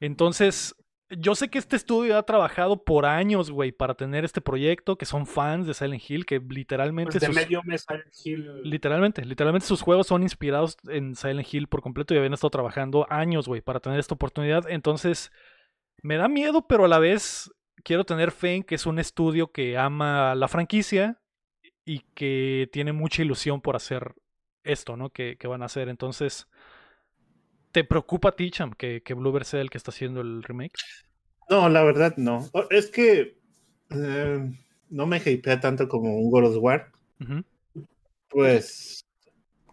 Entonces, 0.00 0.74
yo 1.10 1.34
sé 1.34 1.48
que 1.48 1.58
este 1.58 1.76
estudio 1.76 2.16
ha 2.16 2.22
trabajado 2.22 2.84
por 2.84 3.04
años, 3.04 3.50
güey, 3.50 3.72
para 3.72 3.94
tener 3.94 4.24
este 4.24 4.40
proyecto, 4.40 4.96
que 4.96 5.04
son 5.06 5.26
fans 5.26 5.66
de 5.66 5.74
Silent 5.74 6.02
Hill, 6.08 6.24
que 6.24 6.38
literalmente 6.40 7.12
Pues 7.12 7.20
de 7.20 7.26
sus- 7.26 7.36
medio 7.36 7.62
mes 7.64 7.84
Silent 7.86 8.06
Hill. 8.24 8.62
Literalmente, 8.62 9.24
literalmente 9.24 9.66
sus 9.66 9.82
juegos 9.82 10.06
son 10.06 10.22
inspirados 10.22 10.76
en 10.88 11.14
Silent 11.16 11.52
Hill 11.52 11.66
por 11.66 11.82
completo 11.82 12.14
y 12.14 12.16
habían 12.16 12.32
estado 12.32 12.50
trabajando 12.50 13.06
años, 13.10 13.46
güey, 13.48 13.60
para 13.60 13.80
tener 13.80 13.98
esta 13.98 14.14
oportunidad. 14.14 14.70
Entonces, 14.70 15.32
me 16.02 16.16
da 16.16 16.28
miedo, 16.28 16.66
pero 16.66 16.84
a 16.84 16.88
la 16.88 16.98
vez 16.98 17.50
quiero 17.84 18.04
tener 18.04 18.30
fe 18.30 18.54
en 18.54 18.62
que 18.62 18.76
es 18.76 18.86
un 18.86 18.98
estudio 18.98 19.50
que 19.52 19.76
ama 19.76 20.34
la 20.34 20.48
franquicia 20.48 21.19
y 21.90 22.04
que 22.14 22.68
tiene 22.70 22.92
mucha 22.92 23.22
ilusión 23.22 23.60
por 23.60 23.74
hacer 23.74 24.14
esto, 24.62 24.96
¿no? 24.96 25.10
Que, 25.10 25.36
que 25.36 25.48
van 25.48 25.62
a 25.62 25.64
hacer. 25.64 25.88
Entonces, 25.88 26.46
¿te 27.72 27.82
preocupa 27.82 28.28
a 28.28 28.36
ti, 28.36 28.52
Cham, 28.52 28.70
que, 28.74 29.02
que 29.02 29.16
sea 29.42 29.60
el 29.60 29.70
que 29.70 29.78
está 29.78 29.90
haciendo 29.90 30.20
el 30.20 30.44
remake? 30.44 30.78
No, 31.48 31.68
la 31.68 31.82
verdad 31.82 32.14
no. 32.16 32.48
Es 32.70 32.92
que 32.92 33.38
eh, 33.90 34.52
no 34.88 35.06
me 35.08 35.18
hypea 35.18 35.58
tanto 35.58 35.88
como 35.88 36.16
un 36.16 36.30
God 36.30 36.44
of 36.56 36.62
War. 36.62 36.92
Pues 38.28 39.04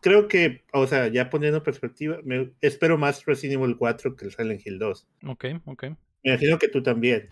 creo 0.02 0.28
que, 0.28 0.64
o 0.74 0.88
sea, 0.88 1.10
ya 1.10 1.30
poniendo 1.30 1.60
en 1.60 1.64
perspectiva, 1.64 2.18
me 2.24 2.52
espero 2.62 2.98
más 2.98 3.26
Resident 3.26 3.62
Evil 3.62 3.78
4 3.78 4.16
que 4.16 4.26
el 4.26 4.32
Silent 4.32 4.66
Hill 4.66 4.80
2. 4.80 5.08
Ok, 5.28 5.46
ok. 5.66 5.84
Me 6.24 6.32
imagino 6.32 6.58
que 6.58 6.68
tú 6.68 6.82
también. 6.82 7.30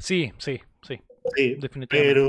Sí, 0.00 0.32
sí, 0.38 0.60
sí, 0.82 1.00
Sí, 1.36 1.54
definitivamente. 1.60 1.88
pero 2.14 2.28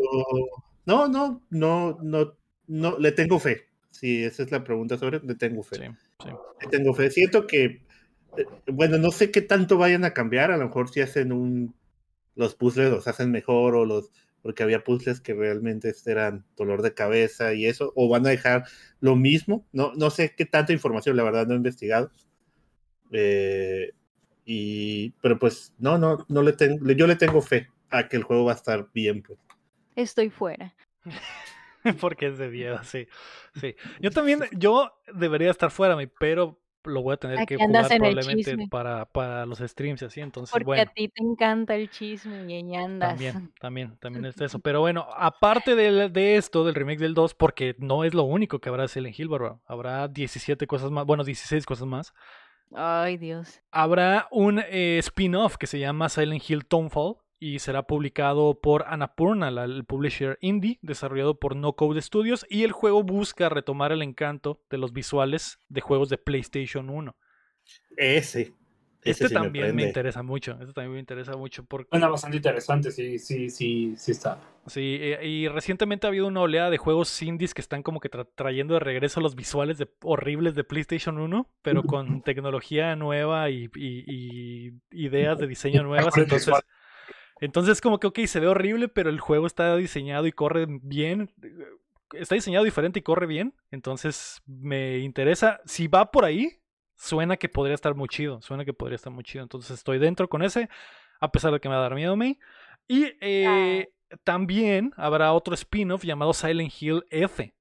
no, 0.88 1.08
no, 1.10 1.44
no, 1.50 1.98
no, 2.02 2.38
no, 2.68 2.98
le 2.98 3.12
tengo 3.12 3.40
fe. 3.40 3.66
Si 3.92 4.24
esa 4.24 4.44
es 4.44 4.52
la 4.52 4.64
pregunta 4.64 4.98
sobre, 4.98 5.20
le 5.20 5.36
tengo 5.36 5.62
fe. 5.62 5.76
Sí, 5.76 5.84
sí. 6.24 6.30
Le 6.62 6.68
tengo 6.70 6.94
fe. 6.94 7.12
Siento 7.12 7.46
que, 7.46 7.84
eh, 8.38 8.46
bueno, 8.72 8.98
no 8.98 9.12
sé 9.12 9.30
qué 9.30 9.42
tanto 9.42 9.78
vayan 9.78 10.06
a 10.06 10.14
cambiar. 10.14 10.50
A 10.50 10.58
lo 10.58 10.66
mejor 10.66 10.90
si 10.90 11.02
hacen 11.02 11.34
un, 11.34 11.76
los 12.36 12.56
puzzles 12.56 12.90
los 12.90 13.06
hacen 13.08 13.32
mejor 13.32 13.76
o 13.76 13.86
los, 13.86 14.12
porque 14.42 14.64
había 14.64 14.86
puzzles 14.86 15.20
que 15.20 15.34
realmente 15.34 15.94
eran 16.06 16.46
dolor 16.56 16.82
de 16.82 16.94
cabeza 16.94 17.54
y 17.54 17.66
eso, 17.66 17.92
o 17.96 18.08
van 18.08 18.26
a 18.26 18.30
dejar 18.30 18.64
lo 19.02 19.18
mismo. 19.18 19.68
No, 19.74 19.92
no 19.96 20.10
sé 20.10 20.36
qué 20.38 20.46
tanta 20.46 20.72
información, 20.72 21.18
la 21.18 21.24
verdad, 21.24 21.48
no 21.48 21.54
he 21.54 21.58
investigado. 21.58 22.12
Eh, 23.12 23.92
y, 24.46 25.10
pero 25.22 25.38
pues, 25.38 25.74
no, 25.80 25.98
no, 25.98 26.26
no 26.30 26.44
le 26.44 26.54
tengo, 26.54 26.90
yo 26.94 27.08
le 27.08 27.18
tengo 27.18 27.42
fe 27.42 27.68
a 27.90 28.08
que 28.08 28.16
el 28.16 28.24
juego 28.24 28.46
va 28.46 28.54
a 28.54 28.56
estar 28.56 28.88
bien, 28.94 29.22
pues. 29.22 29.38
Estoy 29.98 30.30
fuera. 30.30 30.76
Porque 32.00 32.28
es 32.28 32.38
de 32.38 32.50
miedo, 32.50 32.80
sí. 32.84 33.08
sí. 33.60 33.76
Yo 34.00 34.12
también, 34.12 34.42
yo 34.52 34.94
debería 35.12 35.50
estar 35.50 35.72
fuera, 35.72 35.98
pero 36.20 36.62
lo 36.84 37.02
voy 37.02 37.16
a 37.16 37.18
tener 37.18 37.40
Aquí 37.40 37.58
que 37.58 37.66
jugar 37.66 37.88
probablemente 37.88 38.68
para, 38.70 39.06
para 39.06 39.48
los 39.48 39.58
streams 39.58 40.04
y 40.04 40.06
así. 40.06 40.22
Entonces, 40.22 40.52
Porque 40.52 40.66
bueno, 40.66 40.84
a 40.84 40.94
ti 40.94 41.08
te 41.10 41.24
encanta 41.24 41.76
el 41.76 41.90
chisme 41.90 42.44
y 42.46 42.54
ahí 42.54 42.76
andas. 42.76 43.10
también, 43.10 43.52
también, 43.60 43.98
también 43.98 44.26
es 44.26 44.40
eso. 44.40 44.60
Pero 44.64 44.82
bueno, 44.82 45.08
aparte 45.16 45.76
del- 45.76 46.14
de, 46.14 46.38
esto, 46.38 46.64
del 46.64 46.76
remake 46.76 47.00
del 47.00 47.16
2, 47.16 47.34
porque 47.34 47.76
no 47.80 48.04
es 48.04 48.14
lo 48.14 48.24
único 48.24 48.60
que 48.60 48.70
habrá 48.70 48.84
de 48.84 48.90
Silent 48.90 49.18
Hill, 49.18 49.30
bárbaro, 49.30 49.62
Habrá 49.66 50.08
17 50.08 50.68
cosas 50.68 50.92
más, 50.92 51.08
bueno, 51.08 51.24
16 51.24 51.66
cosas 51.66 51.88
más. 51.88 52.14
Ay, 52.72 53.18
Dios. 53.18 53.62
Habrá 53.72 54.28
un 54.30 54.60
eh, 54.60 55.00
spin-off 55.00 55.58
que 55.58 55.66
se 55.66 55.80
llama 55.80 56.08
Silent 56.10 56.48
Hill 56.48 56.66
Townfall 56.68 57.16
y 57.40 57.60
será 57.60 57.84
publicado 57.84 58.60
por 58.60 58.86
Annapurna, 58.88 59.50
el 59.50 59.86
publisher 59.86 60.38
indie, 60.42 60.80
desarrollado 60.82 61.40
por 61.40 61.56
No 61.56 61.74
Code 61.74 62.02
Studios, 62.02 62.46
y 62.50 62.64
el 62.64 62.72
juego 62.72 63.04
busca 63.04 63.50
retomar 63.50 63.92
el 63.92 64.02
encanto 64.02 64.62
de 64.70 64.78
los 64.78 64.94
visuales 64.94 65.60
de 65.70 65.82
juegos 65.82 66.10
de 66.10 66.18
PlayStation 66.18 66.90
1. 66.90 67.16
Ese. 67.98 68.42
ese 68.42 68.54
Este 69.04 69.28
sí 69.28 69.34
también 69.34 69.76
me, 69.76 69.84
interesa 69.84 70.24
mucho, 70.24 70.54
este 70.60 70.74
también 70.74 70.94
me 70.94 71.00
interesa 71.00 71.36
mucho 71.36 71.64
porque 71.66 71.90
Suena 71.90 72.08
bastante 72.10 72.38
interesante, 72.38 72.92
sí, 72.92 73.20
sí, 73.20 73.50
sí, 73.50 73.96
sí 73.98 74.12
está. 74.12 74.38
sí, 74.66 74.98
eh, 75.00 75.26
y 75.26 75.48
recientemente 75.48 76.08
ha 76.08 76.10
habido 76.10 76.28
una 76.28 76.42
oleada 76.42 76.70
de 76.70 76.78
juegos 76.78 77.22
indies 77.22 77.54
que 77.54 77.62
están 77.62 77.84
como 77.84 78.00
que 78.00 78.10
tra- 78.12 78.28
trayendo 78.36 78.74
de 78.74 78.80
regreso 78.82 79.22
los 79.22 79.36
visuales 79.36 79.78
de, 79.78 79.90
horribles 80.02 80.56
de 80.56 80.64
PlayStation 80.64 81.18
1, 81.20 81.50
pero 81.62 81.86
con 81.86 82.22
tecnología 82.24 82.96
nueva 82.96 83.50
y, 83.50 83.70
y- 83.76 84.04
y 84.08 84.82
ideas 84.92 85.40
de 85.40 85.48
diseño 85.48 85.84
nuevas, 85.84 86.18
entonces. 86.18 86.66
Entonces, 87.40 87.82
como 87.82 88.00
que, 88.00 88.08
ok, 88.08 88.20
se 88.26 88.40
ve 88.40 88.48
horrible, 88.48 88.88
pero 88.88 89.10
el 89.10 89.20
juego 89.20 89.48
está 89.48 89.76
diseñado 89.76 90.26
y 90.28 90.32
corre 90.32 90.66
bien. 90.68 91.32
Está 92.14 92.36
diseñado 92.36 92.66
diferente 92.66 93.00
y 93.00 93.04
corre 93.04 93.28
bien. 93.28 93.54
Entonces, 93.72 94.42
me 94.46 95.00
interesa. 95.00 95.60
Si 95.66 95.88
va 95.88 96.12
por 96.12 96.26
ahí, 96.26 96.60
suena 96.96 97.38
que 97.38 97.50
podría 97.50 97.76
estar 97.76 97.96
muy 97.96 98.08
chido. 98.08 98.42
Suena 98.42 98.66
que 98.66 98.74
podría 98.74 98.96
estar 98.96 99.14
muy 99.14 99.24
chido. 99.24 99.44
Entonces, 99.44 99.72
estoy 99.72 100.00
dentro 100.00 100.28
con 100.30 100.42
ese, 100.42 100.70
a 101.20 101.32
pesar 101.32 101.54
de 101.54 101.60
que 101.60 101.70
me 101.70 101.76
va 101.76 101.82
a 101.82 101.84
dar 101.84 101.96
miedo 101.96 102.14
a 102.14 102.18
mí. 102.18 102.40
Y 102.88 103.14
eh, 103.22 103.90
también 104.24 104.94
habrá 104.96 105.34
otro 105.34 105.54
spin-off 105.54 106.04
llamado 106.04 106.34
Silent 106.34 106.74
Hill 106.80 107.04
F. 107.10 107.54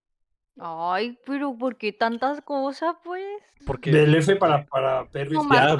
Ay, 0.58 1.18
pero 1.26 1.54
¿por 1.56 1.76
qué 1.76 1.92
tantas 1.92 2.40
cosas, 2.40 2.94
pues? 3.04 3.22
Porque 3.66 3.90
Del 3.90 4.14
F 4.14 4.36
para, 4.36 4.64
para. 4.66 5.06
Nomás 5.30 5.74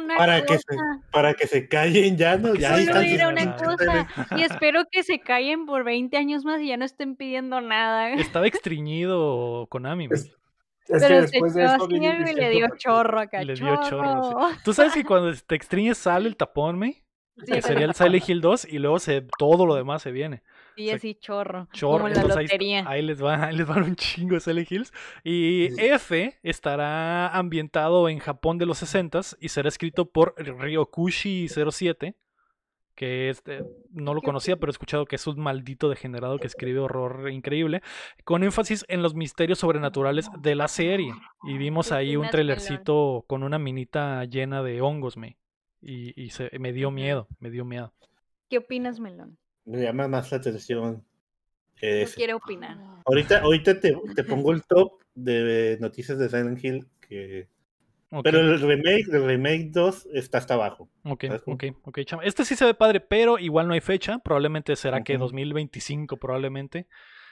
una 0.00 0.16
para 0.16 0.44
que 0.44 0.58
se, 0.58 0.76
para 1.12 1.34
que 1.34 1.46
se 1.46 1.68
callen 1.68 2.16
ya, 2.16 2.36
¿no? 2.36 2.54
Ya 2.54 2.70
Solo 2.78 3.02
sus- 3.02 3.22
una 3.32 3.56
cosa 3.56 4.08
y 4.36 4.42
espero 4.42 4.82
que 4.90 5.02
se 5.04 5.20
callen 5.20 5.66
por 5.66 5.84
20 5.84 6.16
años 6.16 6.44
más 6.44 6.60
y 6.60 6.68
ya 6.68 6.76
no 6.76 6.84
estén 6.84 7.14
pidiendo 7.14 7.60
nada. 7.60 8.12
estaba 8.14 8.46
extriñido 8.46 9.66
Konami. 9.68 10.08
Es- 10.10 10.32
Es 10.88 11.02
Pero 11.02 11.08
que 11.08 11.14
se 11.14 11.20
después 11.32 11.54
de 11.54 11.64
eso 11.64 11.88
y 11.90 12.34
le 12.34 12.50
dio 12.50 12.68
chorro 12.78 13.18
acá, 13.18 13.42
Le 13.42 13.54
dio 13.54 13.74
chorro, 13.82 14.22
sí. 14.22 14.30
chorro. 14.30 14.48
Tú 14.64 14.72
sabes 14.72 14.92
que 14.94 15.04
cuando 15.04 15.34
te 15.34 15.56
extriñes 15.56 15.98
sale 15.98 16.28
el 16.28 16.36
tapón, 16.36 16.78
me. 16.78 17.02
Sí, 17.44 17.52
Que 17.52 17.60
sería 17.60 17.86
el 17.86 17.94
Silent 17.94 18.28
Hill 18.28 18.40
2 18.40 18.64
y 18.66 18.78
luego 18.78 19.00
se, 19.00 19.26
todo 19.36 19.66
lo 19.66 19.74
demás 19.74 20.00
se 20.02 20.12
viene. 20.12 20.42
Sí, 20.76 20.90
así 20.90 21.14
chorro. 21.14 21.68
Chorro, 21.72 22.04
como 22.04 22.08
la 22.08 22.20
entonces 22.20 22.42
lotería. 22.44 22.84
ahí 22.86 23.02
les 23.02 23.22
va, 23.22 23.34
ahí 23.46 23.56
les 23.56 23.66
van 23.66 23.82
un 23.82 23.96
chingo 23.96 24.38
Silent 24.38 24.70
Hills. 24.70 24.92
Y 25.24 25.68
F 25.80 26.38
estará 26.42 27.28
ambientado 27.28 28.08
en 28.08 28.18
Japón 28.18 28.58
de 28.58 28.66
los 28.66 28.82
60s 28.82 29.36
y 29.40 29.48
será 29.48 29.68
escrito 29.68 30.10
por 30.10 30.34
Ryokushi07, 30.36 32.14
que 32.94 33.28
este, 33.28 33.62
no 33.90 34.14
lo 34.14 34.20
¿Qué 34.20 34.26
conocía, 34.26 34.56
pero 34.56 34.70
he 34.70 34.72
escuchado 34.72 35.04
que 35.06 35.16
es 35.16 35.26
un 35.26 35.38
maldito 35.38 35.88
degenerado 35.88 36.38
que 36.38 36.46
escribe 36.46 36.80
horror 36.80 37.30
increíble, 37.30 37.82
con 38.24 38.42
énfasis 38.42 38.84
en 38.88 39.02
los 39.02 39.14
misterios 39.14 39.58
sobrenaturales 39.58 40.28
de 40.40 40.54
la 40.54 40.68
serie. 40.68 41.12
Y 41.44 41.58
vimos 41.58 41.88
¿Qué 41.88 41.94
ahí 41.94 42.16
un 42.16 42.28
trailercito 42.28 43.24
con 43.26 43.42
una 43.42 43.58
minita 43.58 44.24
llena 44.24 44.62
de 44.62 44.80
hongos, 44.80 45.16
me. 45.16 45.38
Y, 45.82 46.20
y 46.20 46.30
se, 46.30 46.50
me 46.58 46.72
dio 46.72 46.90
miedo, 46.90 47.28
me 47.38 47.50
dio 47.50 47.64
miedo. 47.64 47.92
¿Qué 48.48 48.58
opinas, 48.58 48.98
Melón? 48.98 49.38
Me 49.66 49.82
llama 49.82 50.08
más 50.08 50.30
la 50.30 50.38
atención. 50.38 50.94
No 50.94 51.02
ese. 51.80 52.14
quiere 52.14 52.32
opinar. 52.34 52.78
Ahorita, 53.04 53.40
ahorita 53.40 53.78
te, 53.78 53.94
te 54.14 54.24
pongo 54.24 54.52
el 54.52 54.64
top 54.64 54.92
de 55.14 55.76
noticias 55.80 56.18
de 56.18 56.28
Silent 56.28 56.64
Hill, 56.64 56.86
que... 57.00 57.48
Pero 58.22 58.38
el 58.38 58.60
remake, 58.60 59.08
el 59.12 59.26
remake 59.26 59.70
2 59.72 60.08
está 60.14 60.38
hasta 60.38 60.54
abajo. 60.54 60.88
Ok, 61.04 61.24
ok, 61.44 61.64
ok, 61.82 61.98
chama. 62.04 62.22
Este 62.22 62.44
sí 62.44 62.54
se 62.54 62.64
ve 62.64 62.72
padre, 62.72 63.00
pero 63.00 63.38
igual 63.38 63.66
no 63.66 63.74
hay 63.74 63.80
fecha. 63.80 64.20
Probablemente 64.20 64.76
será 64.76 65.02
que 65.02 65.14
Ujú. 65.14 65.24
2025, 65.24 66.16
probablemente. 66.16 66.86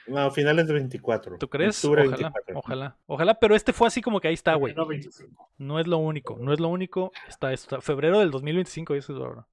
No, 0.05 0.29
finales 0.31 0.67
de 0.67 0.73
24. 0.73 1.37
¿Tú 1.37 1.47
crees? 1.47 1.83
Ojalá, 1.83 2.03
24. 2.03 2.59
ojalá, 2.59 2.97
ojalá. 3.07 3.39
Pero 3.39 3.55
este 3.55 3.73
fue 3.73 3.87
así 3.87 4.01
como 4.01 4.19
que 4.19 4.27
ahí 4.27 4.33
está, 4.33 4.53
güey. 4.55 4.73
25. 4.73 5.49
No 5.57 5.79
es 5.79 5.87
lo 5.87 5.97
único, 5.97 6.37
no 6.39 6.53
es 6.53 6.59
lo 6.59 6.67
único. 6.67 7.11
Está 7.27 7.53
esto. 7.53 7.79
Febrero 7.81 8.19
del 8.19 8.29
2025, 8.29 8.93
dice 8.93 9.13
ahora. 9.13 9.47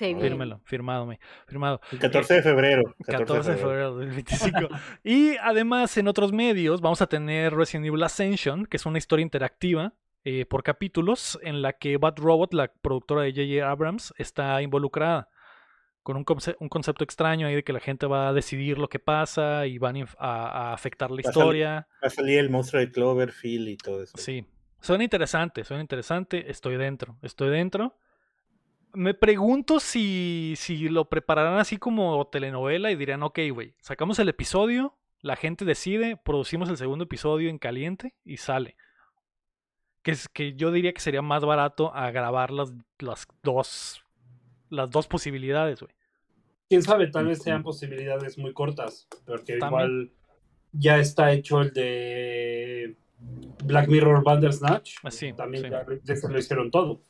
Viene. 0.00 0.20
Fírmelo, 0.20 0.60
firmado, 0.64 1.06
me. 1.06 1.18
Firmado. 1.46 1.80
El 1.92 1.98
14 1.98 2.34
de 2.34 2.42
febrero. 2.42 2.94
14 3.06 3.52
de 3.52 3.56
febrero 3.56 3.96
del 3.96 4.08
2025. 4.14 4.68
y 5.04 5.36
además, 5.38 5.96
en 5.96 6.08
otros 6.08 6.32
medios, 6.32 6.80
vamos 6.80 7.00
a 7.02 7.06
tener 7.06 7.54
Resident 7.54 7.86
Evil 7.86 8.02
Ascension, 8.02 8.66
que 8.66 8.76
es 8.76 8.86
una 8.86 8.98
historia 8.98 9.22
interactiva 9.22 9.94
eh, 10.24 10.44
por 10.46 10.62
capítulos, 10.62 11.38
en 11.42 11.62
la 11.62 11.72
que 11.74 11.96
Bad 11.96 12.18
Robot, 12.18 12.52
la 12.54 12.68
productora 12.82 13.22
de 13.22 13.32
J.J. 13.32 13.70
Abrams, 13.70 14.12
está 14.18 14.60
involucrada. 14.62 15.28
Con 16.02 16.16
un, 16.16 16.24
conce- 16.24 16.56
un 16.58 16.68
concepto 16.70 17.04
extraño 17.04 17.46
ahí 17.46 17.54
de 17.54 17.64
que 17.64 17.72
la 17.74 17.80
gente 17.80 18.06
va 18.06 18.28
a 18.28 18.32
decidir 18.32 18.78
lo 18.78 18.88
que 18.88 18.98
pasa 18.98 19.66
y 19.66 19.76
van 19.78 19.96
a 20.18 20.72
afectar 20.72 21.10
la 21.10 21.16
Va 21.16 21.20
a 21.20 21.32
salir- 21.32 21.38
historia. 21.38 21.88
Va 22.02 22.06
a 22.06 22.10
salir 22.10 22.38
el 22.38 22.48
monstruo 22.50 22.80
de 22.80 22.90
Cloverfield 22.90 23.68
y 23.68 23.76
todo 23.76 24.02
eso. 24.02 24.16
Sí. 24.16 24.46
Suena 24.80 25.04
interesante, 25.04 25.64
suena 25.64 25.80
interesante. 25.82 26.50
Estoy 26.50 26.76
dentro, 26.76 27.16
estoy 27.22 27.50
dentro. 27.50 27.96
Me 28.94 29.14
pregunto 29.14 29.80
si, 29.80 30.54
si 30.56 30.88
lo 30.88 31.08
prepararán 31.08 31.58
así 31.58 31.76
como 31.76 32.26
telenovela 32.28 32.90
y 32.90 32.96
dirán, 32.96 33.22
ok, 33.22 33.38
güey, 33.52 33.74
sacamos 33.80 34.18
el 34.18 34.28
episodio, 34.28 34.96
la 35.20 35.36
gente 35.36 35.64
decide, 35.64 36.16
producimos 36.16 36.68
el 36.68 36.76
segundo 36.76 37.04
episodio 37.04 37.50
en 37.50 37.58
caliente 37.58 38.14
y 38.24 38.38
sale. 38.38 38.76
Que, 40.02 40.12
es, 40.12 40.28
que 40.28 40.54
yo 40.54 40.72
diría 40.72 40.92
que 40.92 41.00
sería 41.00 41.22
más 41.22 41.44
barato 41.44 41.94
a 41.94 42.10
grabar 42.10 42.50
las, 42.50 42.72
las 42.98 43.26
dos 43.42 44.02
las 44.70 44.90
dos 44.90 45.06
posibilidades, 45.06 45.80
güey. 45.80 45.92
Quién 46.68 46.82
sabe, 46.82 47.08
tal 47.08 47.26
vez 47.26 47.42
sean 47.42 47.62
posibilidades 47.62 48.36
muy 48.36 48.52
cortas, 48.52 49.08
porque 49.24 49.56
También. 49.56 49.68
igual 49.68 50.12
ya 50.72 50.98
está 50.98 51.32
hecho 51.32 51.62
el 51.62 51.72
de 51.72 52.96
Black 53.64 53.88
Mirror 53.88 54.22
Bandersnatch. 54.22 54.96
Ah, 55.02 55.10
sí, 55.10 55.32
También 55.32 55.64
sí. 55.64 55.70
ya, 55.70 55.86
ya 56.02 56.16
se 56.16 56.28
lo 56.28 56.38
hicieron 56.38 56.70
todo. 56.70 57.00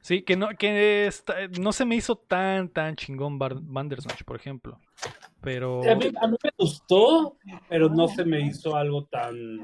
Sí, 0.00 0.22
que 0.22 0.36
no, 0.36 0.48
que 0.50 1.06
está- 1.06 1.48
no 1.60 1.72
se 1.72 1.84
me 1.84 1.96
hizo 1.96 2.16
tan, 2.16 2.68
tan 2.68 2.96
chingón 2.96 3.38
Bandersnatch, 3.38 4.22
por 4.24 4.36
ejemplo. 4.36 4.78
Pero... 5.40 5.82
A 5.90 5.94
mí, 5.94 6.12
a 6.20 6.26
mí 6.26 6.36
me 6.42 6.50
gustó, 6.58 7.36
pero 7.68 7.88
no 7.88 8.08
se 8.08 8.24
me 8.24 8.40
hizo 8.40 8.76
algo 8.76 9.04
tan 9.04 9.60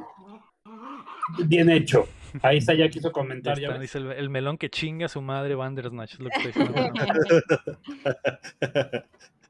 bien 1.47 1.70
hecho. 1.70 2.07
Ahí 2.43 2.59
está, 2.59 2.74
ya 2.74 2.89
quiso 2.89 3.12
comentar. 3.12 3.57
ya 3.59 3.68
está, 3.68 3.72
ves. 3.78 3.82
dice 3.82 3.99
el, 3.99 4.12
el 4.12 4.30
melón 4.30 4.59
que 4.59 4.70
chinga 4.70 5.07
a 5.07 5.09
su 5.09 5.22
madre 5.22 5.55
Bandersnatch, 5.55 6.14
es 6.14 6.20
lo 6.20 6.30
que 6.30 6.49
estoy 6.49 6.64
diciendo. 6.64 6.93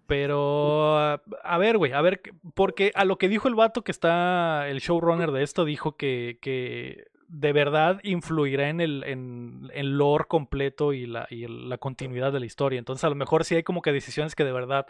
Pero, 0.07 0.99
a- 0.99 1.59
ver, 1.59 1.79
güey, 1.79 1.93
a 1.93 2.01
ver, 2.03 2.21
que- 2.21 2.33
porque 2.55 2.93
a 2.95 3.05
lo 3.07 3.17
que 3.17 3.29
dijo 3.29 3.49
el 3.49 3.55
vato 3.55 3.83
que 3.83 3.91
está, 3.93 4.69
el 4.69 4.81
showrunner 4.81 5.31
de 5.33 5.43
esto, 5.43 5.65
dijo 5.65 5.97
que, 5.97 6.39
que 6.43 7.07
de 7.29 7.53
verdad 7.53 8.01
influirá 8.03 8.69
en 8.69 8.81
el 8.81 9.05
en, 9.05 9.71
en 9.73 9.99
lore 9.99 10.25
completo 10.29 10.93
y, 10.93 11.07
la, 11.07 11.27
y 11.31 11.45
el- 11.45 11.69
la 11.69 11.79
continuidad 11.79 12.33
de 12.33 12.41
la 12.41 12.47
historia. 12.47 12.79
Entonces, 12.79 13.05
a 13.05 13.09
lo 13.09 13.15
mejor 13.15 13.45
sí 13.45 13.55
hay 13.55 13.63
como 13.63 13.83
que 13.83 13.93
decisiones 13.93 14.35
que 14.35 14.45
de 14.45 14.53
verdad 14.53 14.87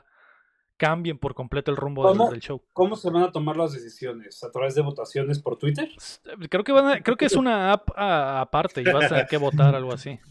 cambien 0.76 1.18
por 1.18 1.35
completo 1.35 1.70
el 1.70 1.76
rumbo 1.76 2.12
del, 2.30 2.41
show. 2.41 2.62
¿Cómo 2.72 2.97
se 2.97 3.11
van 3.11 3.22
a 3.22 3.32
tomar 3.32 3.57
las 3.57 3.72
decisiones? 3.72 4.43
¿A 4.43 4.51
través 4.51 4.74
de 4.74 4.82
votaciones 4.82 5.39
por 5.39 5.57
Twitter? 5.57 5.89
S- 5.97 6.20
Creo 6.51 6.64
que, 6.64 6.72
van 6.72 6.87
a- 6.87 7.01
creo 7.01 7.16
que 7.16 7.26
es 7.26 7.37
una 7.37 7.72
app 7.72 7.91
a- 7.97 8.41
aparte 8.41 8.80
y 8.82 8.85
vas 8.85 9.05
a 9.05 9.09
tener 9.09 9.26
que 9.26 9.37
votar 9.37 9.74
algo 9.74 9.93
así. 9.93 10.18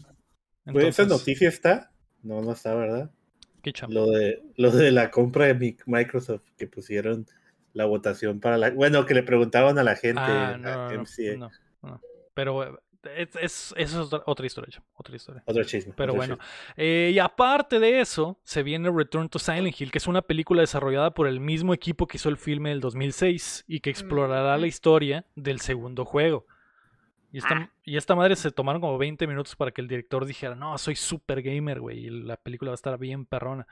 Güey, 0.66 0.86
¿Esa 0.88 1.02
Entonces, 1.02 1.08
noticia 1.08 1.48
está? 1.48 1.90
No, 2.22 2.40
no 2.40 2.52
está, 2.52 2.74
¿verdad? 2.74 3.10
qué. 3.62 3.72
Lo 3.88 4.06
de, 4.06 4.42
lo 4.56 4.70
de 4.70 4.92
la 4.92 5.10
compra 5.10 5.44
de 5.46 5.54
Mi- 5.54 5.76
Microsoft, 5.84 6.42
que 6.56 6.66
pusieron 6.66 7.26
la 7.74 7.84
votación 7.84 8.40
para 8.40 8.56
la... 8.56 8.70
Bueno, 8.70 9.04
que 9.04 9.12
le 9.14 9.22
preguntaban 9.22 9.78
a 9.78 9.82
la 9.82 9.94
gente, 9.94 10.20
Ah, 10.22 10.54
a 10.54 10.56
no, 10.58 10.70
no, 10.70 10.92
no, 10.92 11.02
MCA. 11.02 11.50
No, 11.84 11.90
no. 11.92 12.00
Pero 12.34 12.64
eh, 12.64 12.78
es, 13.16 13.36
es- 13.36 13.74
eso 13.76 14.00
es 14.00 14.06
otra, 14.06 14.22
otra 14.26 14.46
historia, 14.46 14.82
otra 14.94 15.14
historia. 15.16 15.42
Otro 15.46 15.62
chisme. 15.64 15.92
Pero 15.96 16.12
otro 16.12 16.16
bueno, 16.20 16.34
chisme. 16.36 16.48
eh, 16.76 17.10
y 17.14 17.18
aparte 17.18 17.78
de 17.78 18.00
eso, 18.00 18.40
se 18.44 18.62
viene 18.62 18.90
Return 18.90 19.28
to 19.28 19.38
Silent 19.38 19.78
Hill, 19.80 19.90
que 19.90 19.98
es 19.98 20.06
una 20.06 20.22
película 20.22 20.62
desarrollada 20.62 21.12
por 21.12 21.26
el 21.28 21.38
mismo 21.40 21.74
equipo 21.74 22.06
que 22.06 22.16
hizo 22.16 22.28
el 22.28 22.36
filme 22.36 22.70
del 22.70 22.80
2006 22.80 23.64
y 23.68 23.80
que 23.80 23.90
explorará 23.90 24.56
la 24.58 24.66
historia 24.66 25.26
del 25.36 25.60
segundo 25.60 26.04
juego. 26.04 26.46
Y 27.30 27.38
esta, 27.38 27.54
Ah. 27.54 27.70
y 27.82 27.96
esta 27.96 28.14
madre 28.14 28.36
se 28.36 28.52
tomaron 28.52 28.80
como 28.80 28.96
20 28.96 29.26
minutos 29.26 29.56
para 29.56 29.72
que 29.72 29.80
el 29.80 29.88
director 29.88 30.24
dijera, 30.24 30.54
no, 30.54 30.78
soy 30.78 30.94
super 30.94 31.42
gamer, 31.42 31.80
güey, 31.80 32.06
y 32.06 32.10
la 32.10 32.36
película 32.36 32.70
va 32.70 32.74
a 32.74 32.76
estar 32.76 32.96
bien 32.98 33.26
perrona. 33.26 33.66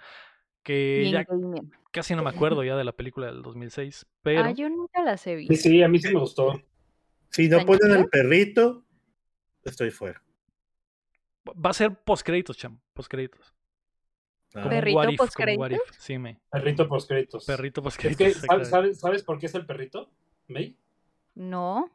Que 0.64 0.98
Bien 1.00 1.12
ya 1.12 1.24
gamer. 1.24 1.62
casi 1.92 2.14
no 2.16 2.22
me 2.22 2.30
acuerdo 2.30 2.62
ya 2.64 2.76
de 2.76 2.84
la 2.84 2.92
película 2.92 3.26
del 3.28 3.42
2006, 3.42 4.04
pero... 4.22 4.42
Ah, 4.44 4.50
yo 4.50 4.68
nunca 4.68 5.02
las 5.02 5.26
he 5.26 5.38
Sí, 5.38 5.48
visto. 5.48 5.68
sí, 5.68 5.82
a 5.82 5.88
mí 5.88 5.98
sí 6.00 6.12
me 6.12 6.20
gustó. 6.20 6.60
Si 7.32 7.48
no 7.48 7.58
¿Está 7.58 7.66
ponen 7.66 7.92
al 7.96 8.08
perrito, 8.08 8.84
estoy 9.64 9.90
fuera. 9.90 10.22
Va 11.48 11.70
a 11.70 11.72
ser 11.72 11.94
postcréditos, 11.94 12.56
chamo, 12.56 12.78
postcréditos. 12.92 13.54
Ah, 14.54 14.68
¿Perrito 14.68 15.00
postcréditos? 15.16 15.80
Sí, 15.98 16.18
me. 16.18 16.38
Perrito. 16.50 16.86
Perrito 16.86 17.80
Es 17.80 17.84
postcréditos. 17.84 18.46
que, 18.48 18.94
¿sabes, 18.94 19.22
por 19.22 19.38
qué 19.38 19.46
es 19.46 19.54
el 19.54 19.64
perrito? 19.64 20.10
May? 20.48 20.76
No. 21.34 21.90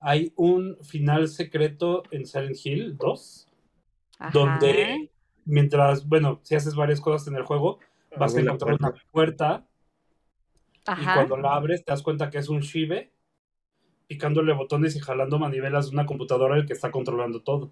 Hay 0.00 0.32
un 0.34 0.76
final 0.82 1.28
secreto 1.28 2.02
en 2.10 2.26
Silent 2.26 2.56
Hill 2.64 2.96
2, 2.98 3.48
Ajá. 4.18 4.30
donde 4.32 5.10
mientras, 5.44 6.06
bueno, 6.08 6.40
si 6.42 6.56
haces 6.56 6.74
varias 6.74 7.00
cosas 7.00 7.28
en 7.28 7.36
el 7.36 7.44
juego, 7.44 7.78
vas 8.18 8.34
a 8.34 8.40
encontrar 8.40 8.76
puerta. 8.76 8.88
una 8.88 9.10
puerta 9.12 9.66
y 10.74 10.90
Ajá. 10.90 11.14
cuando 11.14 11.36
la 11.36 11.54
abres 11.54 11.84
te 11.84 11.92
das 11.92 12.02
cuenta 12.02 12.28
que 12.28 12.38
es 12.38 12.48
un 12.48 12.60
Shive 12.60 13.13
picándole 14.06 14.52
botones 14.52 14.96
y 14.96 15.00
jalando 15.00 15.38
manivelas 15.38 15.86
de 15.90 15.96
una 15.96 16.06
computadora 16.06 16.56
el 16.56 16.66
que 16.66 16.72
está 16.72 16.90
controlando 16.90 17.40
todo. 17.42 17.70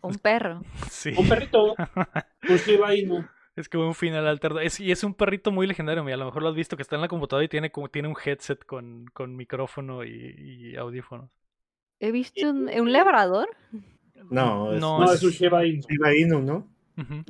Un 0.00 0.16
perro. 0.16 0.62
Sí. 0.90 1.12
Un 1.16 1.28
perrito, 1.28 1.74
un 2.48 2.56
Shiba 2.56 2.94
Inu. 2.96 3.24
Es 3.54 3.68
como 3.68 3.86
un 3.86 3.94
final 3.94 4.26
alterno. 4.26 4.60
Es, 4.60 4.80
y 4.80 4.90
es 4.90 5.04
un 5.04 5.14
perrito 5.14 5.52
muy 5.52 5.66
legendario. 5.66 6.02
mira, 6.02 6.14
A 6.14 6.18
lo 6.18 6.24
mejor 6.26 6.42
lo 6.42 6.48
has 6.48 6.54
visto 6.54 6.76
que 6.76 6.82
está 6.82 6.96
en 6.96 7.02
la 7.02 7.08
computadora 7.08 7.44
y 7.44 7.48
tiene 7.48 7.70
como 7.70 7.88
tiene 7.88 8.08
un 8.08 8.16
headset 8.24 8.64
con, 8.64 9.04
con 9.12 9.36
micrófono 9.36 10.04
y, 10.04 10.34
y 10.72 10.76
audífonos. 10.76 11.30
He 12.00 12.10
visto 12.10 12.48
un, 12.50 12.68
un 12.68 12.92
labrador. 12.92 13.48
No, 14.30 14.72
es, 14.72 14.80
No, 14.80 14.98
No, 14.98 15.04
es- 15.04 15.18
es 15.18 15.22
un 15.24 15.30
Shiba 15.30 15.66
Inu. 15.66 15.82
Shiba 15.88 16.16
Inu, 16.16 16.40
¿no? 16.40 16.66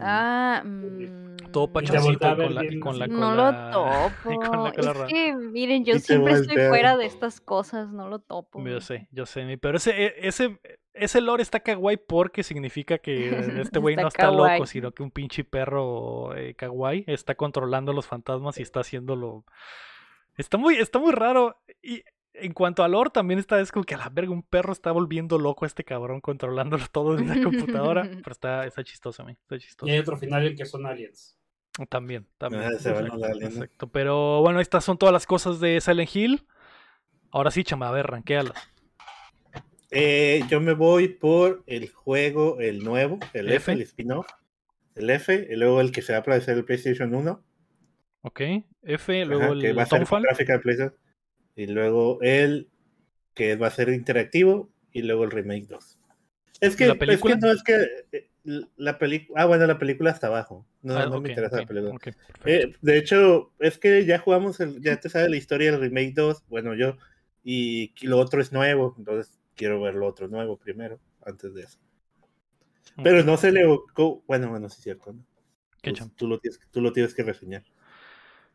Ah, 0.01 0.63
mm, 0.65 1.37
Todo 1.53 1.69
ver 2.35 2.39
con 2.39 2.55
la, 2.55 2.63
con 2.81 2.99
la 2.99 3.05
así. 3.07 3.13
No 3.15 3.31
cola- 3.31 3.71
lo 3.71 3.71
y 4.33 4.39
topo. 4.39 4.41
con 4.51 4.65
la 4.65 4.73
cola 4.73 4.91
es 4.91 4.97
rara. 4.97 5.07
que, 5.07 5.35
miren, 5.37 5.85
yo 5.85 5.99
siempre 5.99 6.33
estoy 6.35 6.57
fuera 6.69 6.97
de 6.97 7.07
estas 7.07 7.41
cosas, 7.41 7.91
no 7.93 8.09
lo 8.09 8.19
topo. 8.19 8.65
Yo 8.65 8.81
sé, 8.81 9.09
yo 9.13 9.27
sé. 9.27 9.59
Pero 9.59 9.77
ese, 9.77 9.91
e- 10.07 10.15
ese, 10.29 10.59
ese 10.95 11.21
lore 11.21 11.43
está 11.43 11.61
kawaii 11.61 11.97
porque 11.97 12.43
significa 12.43 12.99
que 12.99 13.29
este 13.69 13.79
güey 13.79 13.97
no 13.97 14.09
Está 14.09 14.31
loco, 14.31 14.67
sino 14.67 14.91
que 14.93 15.03
un 15.03 15.11
pinche 15.11 15.45
perro 15.45 16.35
eh, 16.37 16.55
kawaii 16.55 17.05
está 17.07 17.35
controlando 17.35 17.93
los 17.93 18.07
fantasmas 18.07 18.59
y 18.59 18.63
está 18.63 18.81
haciéndolo 18.81 19.45
Está 20.37 20.57
muy, 20.57 20.77
está 20.77 20.99
muy 20.99 21.13
raro. 21.13 21.57
Y 21.83 22.03
en 22.35 22.53
cuanto 22.53 22.83
a 22.83 22.89
lore, 22.89 23.11
también 23.11 23.39
está, 23.39 23.61
es 23.61 23.72
como 23.72 23.85
que 23.85 23.95
a 23.95 23.99
la 23.99 24.09
verga, 24.09 24.33
un 24.33 24.43
perro 24.43 24.72
está 24.72 24.91
volviendo 24.93 25.39
loco 25.39 25.64
a 25.64 25.68
este 25.68 25.85
cabrón, 25.85 26.20
controlándolo 26.20 26.85
todo 26.91 27.16
en 27.16 27.24
una 27.24 27.43
computadora. 27.43 28.03
Pero 28.24 28.33
está, 28.33 28.66
está 28.66 28.83
chistoso 28.85 29.22
a 29.22 29.26
mí, 29.26 29.33
está 29.33 29.59
chistoso. 29.59 29.89
Y 29.89 29.95
hay 29.95 29.99
otro 30.01 30.16
final 30.16 30.47
en 30.47 30.57
que 30.57 30.64
son 30.66 30.87
aliens. 30.87 31.39
También, 31.89 32.26
también. 32.39 32.64
Ah, 32.64 32.78
se 32.78 32.93
van 32.93 33.07
Exacto, 33.07 33.24
aliens, 33.24 33.55
¿no? 33.57 33.64
exacto. 33.64 33.89
Pero 33.89 34.41
bueno, 34.43 34.61
estas 34.61 34.85
son 34.85 34.99
todas 34.99 35.12
las 35.12 35.26
cosas 35.26 35.61
de 35.61 35.80
Silent 35.80 36.14
Hill. 36.14 36.47
Ahora 37.30 37.51
sí, 37.51 37.64
chama, 37.64 37.89
a 37.89 37.93
ver, 37.93 38.07
ranquéalas. 38.09 38.59
Eh, 39.91 40.43
yo 40.49 40.61
me 40.61 40.72
voy 40.74 41.09
por 41.09 41.62
el 41.66 41.91
juego, 41.91 42.61
el 42.61 42.83
nuevo, 42.83 43.18
el 43.33 43.51
F, 43.53 43.72
F. 43.72 43.72
el 43.72 43.83
spin-off. 43.83 44.26
El 44.95 45.11
F, 45.11 45.49
y 45.51 45.57
luego 45.57 45.80
el 45.80 45.93
que 45.93 46.03
se 46.03 46.12
va 46.12 46.18
a 46.18 46.20
aparecer 46.20 46.57
el 46.57 46.64
PlayStation 46.64 47.14
1. 47.14 47.45
Ok, 48.22 48.41
F, 48.83 49.24
luego 49.24 49.53
ajá, 49.53 49.59
que 49.59 49.70
el 49.70 49.78
va 49.78 49.83
a 49.83 49.87
ser 49.87 50.07
con 50.07 50.09
Tomfall. 50.09 50.22
gráfica 50.22 50.55
de 50.55 50.59
PlayStation. 50.61 51.02
Y 51.57 51.67
luego 51.67 52.19
el 52.23 52.69
que 53.35 53.57
va 53.57 53.69
a 53.69 53.71
ser 53.71 53.89
interactivo. 53.91 54.71
Y 54.93 55.03
luego 55.03 55.25
el 55.25 55.31
remake 55.31 55.69
2. 55.69 55.99
Es 56.61 56.77
que, 56.77 56.87
¿La 56.87 56.93
es 56.95 57.21
que 57.23 57.37
no 57.37 57.51
es 57.51 57.63
que 57.63 57.87
eh, 58.13 58.29
la 58.77 58.99
película. 58.99 59.43
Ah, 59.43 59.47
bueno, 59.47 59.67
la 59.67 59.79
película 59.79 60.11
está 60.11 60.29
abajo. 60.29 60.67
No, 60.83 60.97
Ah, 60.97 61.07
no 61.07 61.21
me 61.21 61.31
interesa 61.31 61.57
ok, 61.57 61.63
la 61.63 61.67
película. 61.67 61.99
Eh, 62.45 62.73
de 62.81 62.99
hecho, 62.99 63.53
es 63.59 63.79
que 63.79 64.05
ya 64.05 64.19
jugamos, 64.19 64.61
el, 64.61 64.81
ya 64.81 64.99
te 64.99 65.09
sabe 65.09 65.29
la 65.29 65.37
historia 65.37 65.71
del 65.71 65.81
remake 65.81 66.15
2, 66.15 66.45
bueno, 66.49 66.75
yo, 66.75 66.97
y 67.45 67.93
lo 68.03 68.19
otro 68.19 68.41
es 68.41 68.53
nuevo, 68.53 68.95
entonces 68.99 69.39
quiero 69.55 69.81
ver 69.81 69.95
lo 69.95 70.07
otro 70.07 70.29
nuevo 70.29 70.57
primero, 70.57 71.01
antes 71.25 71.55
de 71.55 71.63
eso. 71.63 71.79
Pero 73.03 73.25
no 73.25 73.37
se 73.37 73.53
le... 73.53 73.65
Bueno, 74.27 74.51
bueno, 74.51 74.69
sí 74.69 74.77
es 74.79 74.85
cierto, 74.85 75.13
¿no? 75.13 75.25
Cham. 75.93 76.11
tú 76.15 76.29
lo 76.29 76.39
tienes, 76.39 76.61
tú 76.71 76.81
lo 76.81 76.93
tienes 76.93 77.15
que 77.15 77.25
reseñar. 77.25 77.65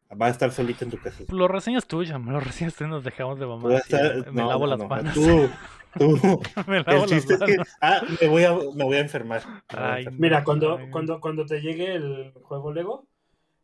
Va 0.09 0.27
a 0.27 0.29
estar 0.29 0.51
solito 0.51 0.85
en 0.85 0.91
tu 0.91 0.97
casa. 0.97 1.23
Lo 1.29 1.47
reseñas 1.47 1.85
tú, 1.85 2.03
chama, 2.05 2.31
lo 2.31 2.39
reseñas 2.39 2.75
tú 2.75 2.85
y 2.85 2.87
nos 2.87 3.03
dejamos 3.03 3.39
de 3.39 3.45
mamá. 3.45 3.75
estar- 3.75 4.31
me 4.31 4.41
no, 4.41 4.47
lavo 4.49 4.65
no, 4.65 4.67
las 4.71 4.79
no, 4.79 4.87
manos. 4.87 5.13
Tú, 5.13 5.49
tú. 5.97 6.41
me 6.67 6.77
lavo 6.79 6.91
El 6.91 6.99
las 7.01 7.09
chiste 7.09 7.33
es 7.33 7.39
que... 7.41 7.57
manos. 7.57 7.67
Ah, 7.81 8.01
me 8.21 8.27
voy 8.29 8.43
a, 8.45 8.53
me 8.53 8.83
voy 8.85 8.95
a 8.97 8.99
enfermar. 9.01 9.41
Ay. 9.69 10.05
Mira, 10.13 10.43
cuando, 10.43 10.77
Ay. 10.77 10.89
cuando, 10.91 11.19
cuando 11.19 11.45
te 11.45 11.59
llegue 11.61 11.93
el 11.95 12.31
juego 12.43 12.71
Lego, 12.71 13.05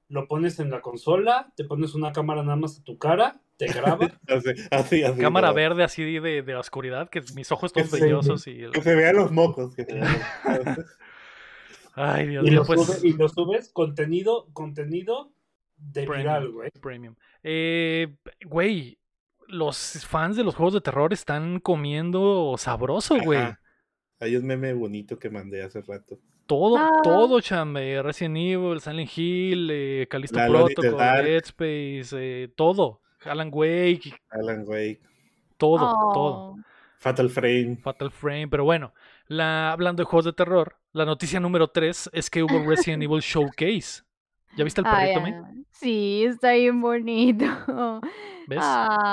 lo 0.10 0.28
pones 0.28 0.60
en 0.60 0.70
la 0.70 0.82
consola, 0.82 1.52
te 1.56 1.64
pones 1.64 1.96
una 1.96 2.12
cámara 2.12 2.44
nada 2.44 2.58
más 2.58 2.78
a 2.80 2.84
tu 2.84 2.98
cara, 2.98 3.40
te 3.58 3.68
graba. 3.68 4.12
Así, 4.28 4.50
así, 4.72 5.04
así, 5.04 5.22
Cámara 5.22 5.48
no. 5.50 5.54
verde 5.54 5.84
así 5.84 6.20
de, 6.20 6.42
de 6.42 6.56
oscuridad, 6.56 7.10
que 7.10 7.22
mis 7.36 7.52
ojos 7.52 7.72
todos 7.72 7.90
brillosos 7.92 8.46
y... 8.48 8.64
el- 8.64 8.72
Que 8.72 8.82
se 8.82 8.96
vean 8.96 9.16
los 9.16 9.32
mocos. 9.32 9.74
Que 9.76 9.86
se 9.86 9.94
vean 9.94 10.18
los- 10.66 10.86
Ay, 11.96 12.28
Dios 12.28 12.46
y, 12.46 12.50
mío, 12.50 12.60
lo 12.62 12.66
pues... 12.66 13.04
y 13.04 13.14
lo 13.14 13.30
subes 13.30 13.70
contenido, 13.72 14.48
contenido 14.54 15.32
de 15.92 16.04
Premium, 16.04 16.18
viral, 16.18 16.52
güey. 16.52 16.70
Premium. 16.82 17.16
Eh, 17.44 18.16
güey, 18.46 18.98
los 19.48 20.06
fans 20.08 20.36
de 20.38 20.44
los 20.44 20.56
juegos 20.56 20.74
de 20.74 20.82
terror 20.82 21.14
están 21.14 21.60
comiendo 21.60 22.56
sabroso, 22.58 23.18
güey. 23.20 23.42
Hay 24.20 24.36
un 24.36 24.46
meme 24.46 24.74
bonito 24.74 25.20
que 25.20 25.30
mandé 25.30 25.64
hace 25.64 25.82
rato. 25.82 26.18
Todo, 26.46 26.78
Ah. 26.78 27.02
todo, 27.04 27.40
chame. 27.42 28.02
Resident 28.02 28.38
Evil, 28.38 28.80
Silent 28.82 29.10
Hill, 29.18 29.70
eh, 29.72 30.08
Callisto 30.10 30.38
La 30.40 30.48
Protocol. 30.48 30.98
Dead 30.98 31.44
Space, 31.44 32.10
eh, 32.14 32.48
todo. 32.56 33.02
Alan 33.26 33.50
Wake, 33.54 34.14
Alan 34.30 34.64
Wake, 34.68 35.00
todo, 35.58 35.80
todo. 36.14 36.14
Oh. 36.14 36.58
Fatal 36.98 37.30
Frame. 37.30 37.78
Fatal 37.82 38.12
Frame, 38.12 38.50
pero 38.50 38.66
bueno, 38.66 38.94
la, 39.28 39.72
hablando 39.72 40.02
de 40.02 40.06
juegos 40.06 40.26
de 40.26 40.34
terror, 40.34 40.76
la 40.92 41.06
noticia 41.06 41.40
número 41.40 41.70
3 41.70 42.10
es 42.12 42.30
que 42.30 42.44
hubo 42.44 42.60
Resident 42.70 43.02
Evil 43.04 43.22
Showcase. 43.22 44.04
¿Ya 44.56 44.64
viste 44.64 44.82
el 44.82 44.88
Ay, 44.88 45.14
perrito, 45.16 45.22
May? 45.22 45.34
ah, 45.34 45.64
Sí, 45.72 46.26
está 46.26 46.54
bien 46.54 46.80
bonito. 46.82 47.46
¿Ves? 48.48 48.64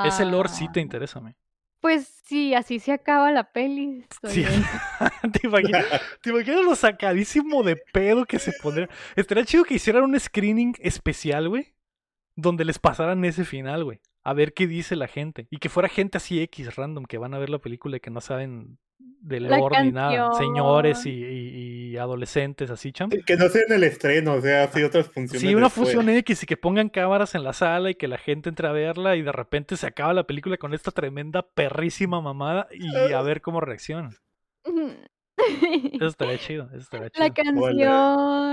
Ese 0.07 0.25
lore 0.25 0.49
sí 0.49 0.67
te 0.73 0.81
Ah, 0.81 0.83
interesa, 0.83 1.21
May. 1.21 1.35
Pues 1.81 2.07
sí, 2.27 2.55
así 2.55 2.79
se 2.79 2.93
acaba 2.93 3.31
la 3.33 3.45
peli. 3.53 4.05
Sí. 4.25 4.45
¿Te 5.33 5.47
imaginas, 5.47 5.87
te 6.21 6.31
imaginas 6.31 6.63
lo 6.65 6.75
sacadísimo 6.77 7.63
de 7.63 7.77
pedo 7.77 8.27
que 8.27 8.39
se 8.39 8.53
pondría? 8.63 8.89
Estaría 9.17 9.45
chido 9.47 9.65
que 9.65 9.75
hicieran 9.75 10.05
un 10.05 10.19
screening 10.21 10.75
especial, 10.81 11.49
güey. 11.49 11.75
Donde 12.37 12.65
les 12.67 12.79
pasaran 12.79 13.25
ese 13.25 13.45
final, 13.47 13.85
güey. 13.85 14.01
A 14.23 14.35
ver 14.35 14.53
qué 14.53 14.67
dice 14.67 14.95
la 14.95 15.09
gente. 15.09 15.47
Y 15.51 15.57
que 15.57 15.71
fuera 15.71 15.89
gente 15.89 16.19
así 16.19 16.41
X 16.43 16.77
random 16.77 17.05
que 17.07 17.17
van 17.19 17.33
a 17.33 17.39
ver 17.39 17.49
la 17.49 17.59
película 17.59 17.97
y 17.97 18.01
que 18.01 18.11
no 18.11 18.21
saben 18.21 18.79
del 19.21 19.49
La 19.49 19.59
lore 19.59 19.85
ni 19.85 19.93
nada. 19.93 20.33
Señores 20.35 20.95
canción. 20.95 21.15
y, 21.15 21.19
y- 21.25 21.71
y 21.91 21.97
adolescentes, 21.97 22.71
así, 22.71 22.93
cham. 22.93 23.11
Que 23.11 23.37
no 23.37 23.49
sea 23.49 23.63
en 23.67 23.73
el 23.75 23.83
estreno, 23.85 24.35
o 24.35 24.41
sea, 24.41 24.63
así 24.65 24.83
otras 24.83 25.07
funciones. 25.09 25.41
Sí, 25.41 25.55
una 25.55 25.67
después. 25.67 25.89
fusión 25.89 26.09
X 26.09 26.45
y 26.45 26.47
que 26.47 26.57
pongan 26.57 26.89
cámaras 26.89 27.35
en 27.35 27.43
la 27.43 27.53
sala 27.53 27.91
y 27.91 27.97
que 27.97 28.07
la 28.09 28.17
gente 28.19 28.49
entre 28.49 28.69
a 28.69 28.73
verla 28.73 29.17
y 29.17 29.23
de 29.23 29.33
repente 29.33 29.77
se 29.77 29.87
acaba 29.89 30.13
la 30.15 30.25
película 30.25 30.57
con 30.57 30.73
esta 30.73 30.93
tremenda 30.93 31.43
perrísima 31.43 32.21
mamada 32.21 32.69
y 32.73 33.13
a 33.13 33.21
ver 33.23 33.41
cómo 33.41 33.61
reaccionan. 33.61 34.13
Eso 35.93 36.07
estaría 36.07 36.39
chido, 36.39 36.67
eso 36.73 36.79
estaría 36.79 37.11
chido. 37.11 37.25
La 37.25 37.27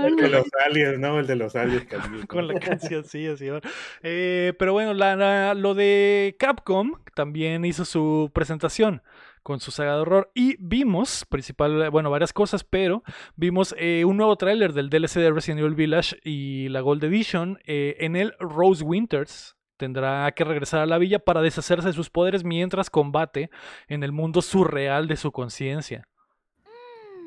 El 0.06 0.16
de 0.16 0.22
canción. 0.22 0.32
los 0.32 0.46
aliens, 0.66 0.98
¿no? 0.98 1.18
El 1.20 1.26
de 1.26 1.36
los 1.36 1.54
aliens 1.56 1.86
también. 1.88 2.26
con 2.26 2.48
la 2.48 2.58
canción, 2.58 3.04
sí, 3.04 3.26
así 3.26 3.48
va. 3.48 3.60
Eh, 4.02 4.52
pero 4.58 4.72
bueno, 4.72 4.94
la- 4.94 5.16
la- 5.16 5.54
lo 5.54 5.74
de 5.74 6.34
Capcom 6.38 6.94
también 7.14 7.64
hizo 7.64 7.84
su 7.84 8.30
presentación 8.34 9.02
con 9.42 9.60
su 9.60 9.70
saga 9.70 9.94
de 9.94 10.00
horror 10.00 10.30
y 10.34 10.56
vimos, 10.58 11.24
principal, 11.28 11.90
bueno, 11.90 12.10
varias 12.10 12.32
cosas, 12.32 12.64
pero 12.64 13.02
vimos 13.36 13.74
eh, 13.78 14.04
un 14.04 14.16
nuevo 14.16 14.36
tráiler 14.36 14.72
del 14.72 14.90
DLC 14.90 15.14
de 15.14 15.30
Resident 15.30 15.60
Evil 15.60 15.74
Village 15.74 16.18
y 16.24 16.68
la 16.68 16.80
Gold 16.80 17.04
Edition. 17.04 17.58
eh, 17.64 17.96
en 18.00 18.16
el 18.16 18.34
Rose 18.38 18.84
Winters 18.84 19.56
tendrá 19.76 20.30
que 20.32 20.44
regresar 20.44 20.80
a 20.80 20.86
la 20.86 20.98
villa 20.98 21.20
para 21.20 21.40
deshacerse 21.40 21.88
de 21.88 21.94
sus 21.94 22.10
poderes 22.10 22.44
mientras 22.44 22.90
combate 22.90 23.50
en 23.86 24.02
el 24.02 24.12
mundo 24.12 24.42
surreal 24.42 25.06
de 25.08 25.16
su 25.16 25.32
conciencia. 25.32 26.08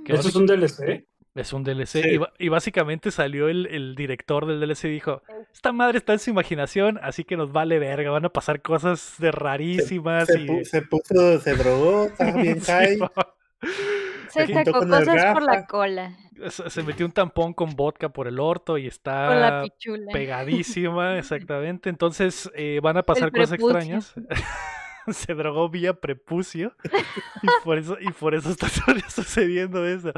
Que 0.05 0.13
¿Eso 0.13 0.29
es 0.29 0.35
un 0.35 0.45
DLC? 0.45 1.05
Es 1.35 1.53
un 1.53 1.63
DLC. 1.63 1.87
Sí. 1.87 2.01
Y, 2.39 2.45
y 2.45 2.49
básicamente 2.49 3.11
salió 3.11 3.47
el, 3.47 3.67
el 3.67 3.95
director 3.95 4.45
del 4.45 4.59
DLC 4.59 4.85
y 4.85 4.89
dijo: 4.89 5.21
Esta 5.53 5.71
madre 5.71 5.97
está 5.97 6.13
en 6.13 6.19
su 6.19 6.29
imaginación, 6.29 6.99
así 7.01 7.23
que 7.23 7.37
nos 7.37 7.51
vale 7.51 7.79
verga. 7.79 8.11
Van 8.11 8.25
a 8.25 8.29
pasar 8.29 8.61
cosas 8.61 9.15
de 9.17 9.31
rarísimas. 9.31 10.27
Se, 10.27 10.39
y... 10.39 10.47
pu- 10.47 10.63
se 10.63 10.81
puso, 10.81 11.39
se 11.39 11.55
drogó, 11.55 12.05
estaba 12.05 12.31
bien 12.41 12.59
high. 12.61 12.97
Se 14.29 14.47
sacó 14.47 14.79
cosas 14.87 15.33
por 15.33 15.43
la 15.43 15.65
cola. 15.65 16.17
se, 16.49 16.83
metió 16.83 17.05
un 17.05 17.11
tampón 17.11 17.53
con 17.53 17.75
vodka 17.75 18.09
por 18.09 18.27
el 18.27 18.39
orto 18.39 18.77
y 18.77 18.87
está 18.87 19.63
pegadísima, 20.11 21.17
exactamente. 21.19 21.89
Entonces 21.89 22.49
eh, 22.55 22.79
van 22.81 22.97
a 22.97 23.03
pasar 23.03 23.31
cosas 23.31 23.53
extrañas. 23.53 24.13
se 25.11 25.33
drogó 25.33 25.69
vía 25.69 25.93
prepucio 25.93 26.73
y 27.41 27.47
por 27.63 27.77
eso 27.77 27.97
y 27.99 28.11
por 28.11 28.35
eso 28.35 28.49
está 28.49 28.67
sucediendo 29.09 29.85
eso. 29.87 30.11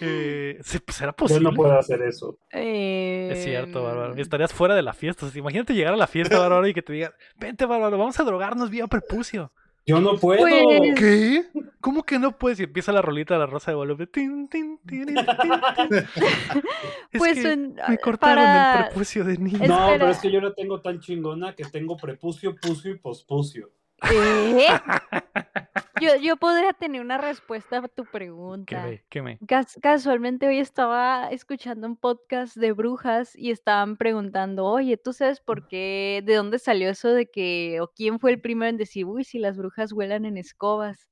Eh, 0.00 0.58
¿se- 0.62 0.82
¿Será 0.88 1.12
Yo 1.12 1.16
posible? 1.16 1.42
no 1.50 1.54
puedo 1.54 1.78
hacer 1.78 2.02
eso. 2.02 2.38
Es 2.50 3.44
cierto, 3.44 3.82
Bárbaro. 3.84 4.12
Em, 4.14 4.18
Estarías 4.18 4.52
fuera 4.52 4.74
de 4.74 4.82
la 4.82 4.92
fiesta. 4.92 5.26
O 5.26 5.28
sea, 5.30 5.38
imagínate 5.38 5.74
llegar 5.74 5.94
a 5.94 5.96
la 5.96 6.06
fiesta, 6.06 6.38
Bárbaro, 6.38 6.66
y 6.66 6.74
que 6.74 6.82
te 6.82 6.92
digan, 6.92 7.12
vente, 7.36 7.66
Bárbaro, 7.66 7.98
vamos 7.98 8.18
a 8.18 8.24
drogarnos 8.24 8.70
vía 8.70 8.86
prepucio. 8.86 9.52
Yo 9.86 9.98
no 10.00 10.16
puedo. 10.18 10.40
Pues- 10.42 10.94
¿Qué? 10.98 11.44
¿Cómo 11.80 12.02
que 12.04 12.18
no 12.18 12.36
puedes? 12.36 12.60
Y 12.60 12.64
empieza 12.64 12.92
la 12.92 13.00
rolita 13.02 13.34
de 13.34 13.40
la 13.40 13.46
Rosa 13.46 13.70
de 13.70 13.76
Guadalupe. 13.76 14.06
Tin, 14.06 14.46
tin, 14.48 14.78
tin, 14.86 15.06
tin. 15.06 15.16
Es 17.12 17.18
Pues 17.18 17.34
que 17.42 17.52
en- 17.52 17.74
me 17.88 17.98
cortaron 17.98 18.44
para- 18.44 18.78
el 18.80 18.84
prepucio 18.86 19.24
de 19.24 19.38
niño. 19.38 19.58
No, 19.58 19.64
Espera. 19.64 19.98
pero 19.98 20.08
es 20.10 20.18
que 20.18 20.30
yo 20.30 20.40
la 20.40 20.54
tengo 20.54 20.80
tan 20.80 21.00
chingona 21.00 21.54
que 21.54 21.64
tengo 21.64 21.96
prepucio, 21.96 22.54
pucio 22.56 22.92
y 22.92 22.98
pospucio. 22.98 23.70
Yo, 26.00 26.16
yo 26.16 26.36
podría 26.38 26.72
tener 26.72 27.02
una 27.02 27.18
respuesta 27.18 27.78
a 27.78 27.88
tu 27.88 28.04
¿Qué 28.04 28.10
pregunta. 28.10 28.86
¿Qué 29.10 29.20
me? 29.20 29.38
Cas- 29.46 29.78
casualmente 29.82 30.48
hoy 30.48 30.58
estaba 30.58 31.28
escuchando 31.30 31.86
un 31.86 31.96
podcast 31.96 32.56
de 32.56 32.72
brujas 32.72 33.36
y 33.36 33.50
estaban 33.50 33.98
preguntando, 33.98 34.64
oye, 34.64 34.96
¿tú 34.96 35.12
sabes 35.12 35.40
por 35.40 35.68
qué, 35.68 36.22
de 36.24 36.36
dónde 36.36 36.58
salió 36.58 36.88
eso 36.88 37.10
de 37.10 37.30
que, 37.30 37.80
o 37.82 37.88
quién 37.94 38.18
fue 38.18 38.30
el 38.30 38.40
primero 38.40 38.70
en 38.70 38.78
decir, 38.78 39.04
uy, 39.04 39.24
si 39.24 39.38
las 39.38 39.58
brujas 39.58 39.92
vuelan 39.92 40.24
en 40.24 40.38
escobas? 40.38 41.06